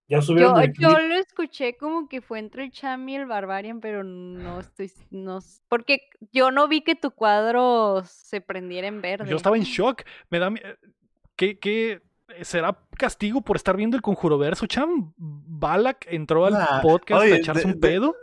Ya 0.10 0.22
subieron 0.22 0.56
Yo, 0.56 0.62
el 0.62 0.74
yo 0.74 1.00
lo 1.00 1.16
escuché 1.16 1.76
como 1.76 2.08
que 2.08 2.22
fue 2.22 2.40
entre 2.40 2.64
el 2.64 2.72
Cham 2.72 3.08
y 3.10 3.16
el 3.18 3.26
Barbarian, 3.26 3.82
pero 3.82 4.04
no 4.06 4.60
estoy, 4.62 4.90
no, 5.12 5.40
porque 5.68 6.02
yo 6.32 6.50
no 6.52 6.68
vi 6.70 6.82
que 6.82 6.96
tu 6.96 7.12
cuadro 7.12 8.04
se 8.06 8.40
prendiera 8.40 8.88
en 8.88 9.02
verde. 9.02 9.30
Yo 9.30 9.36
estaba 9.36 9.58
en 9.58 9.64
shock. 9.64 10.04
Me 10.30 10.40
da. 10.40 10.48
eh, 10.48 10.78
¿Qué, 11.36 11.60
qué 11.60 12.02
será 12.42 12.80
castigo 12.98 13.42
por 13.42 13.58
estar 13.58 13.76
viendo 13.76 13.96
el 13.98 14.02
conjuro 14.02 14.38
verso, 14.38 14.66
Cham? 14.66 15.14
¿Balak 15.18 16.08
entró 16.10 16.46
al 16.46 16.54
Nah, 16.54 16.82
podcast 16.82 17.22
oye, 17.24 17.34
a 17.34 17.38
echarse 17.38 17.68
de- 17.68 17.74
un 17.74 17.80
pedo? 17.80 18.16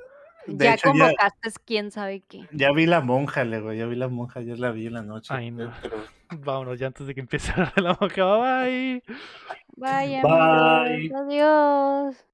De 0.46 0.64
ya 0.66 0.74
hecho, 0.74 0.88
ya, 0.88 0.90
convocaste 1.06 1.50
quién 1.64 1.90
sabe 1.90 2.20
qué. 2.20 2.46
ya 2.52 2.70
vi 2.72 2.84
la 2.86 3.00
monja, 3.00 3.44
le 3.44 3.60
güey, 3.60 3.78
ya 3.78 3.86
vi 3.86 3.96
la 3.96 4.08
monja, 4.08 4.40
ya 4.42 4.54
la 4.56 4.72
vi 4.72 4.86
en 4.88 4.92
la 4.94 5.02
noche. 5.02 5.32
Ay, 5.32 5.50
no. 5.50 5.72
pero- 5.80 5.96
Vámonos 6.40 6.78
ya 6.78 6.86
antes 6.88 7.06
de 7.06 7.14
que 7.14 7.20
empiece 7.20 7.52
la 7.76 7.94
boca. 7.94 8.24
Bye. 8.38 9.02
Bye. 9.76 10.16
amigos, 10.16 11.12
adiós. 11.12 12.33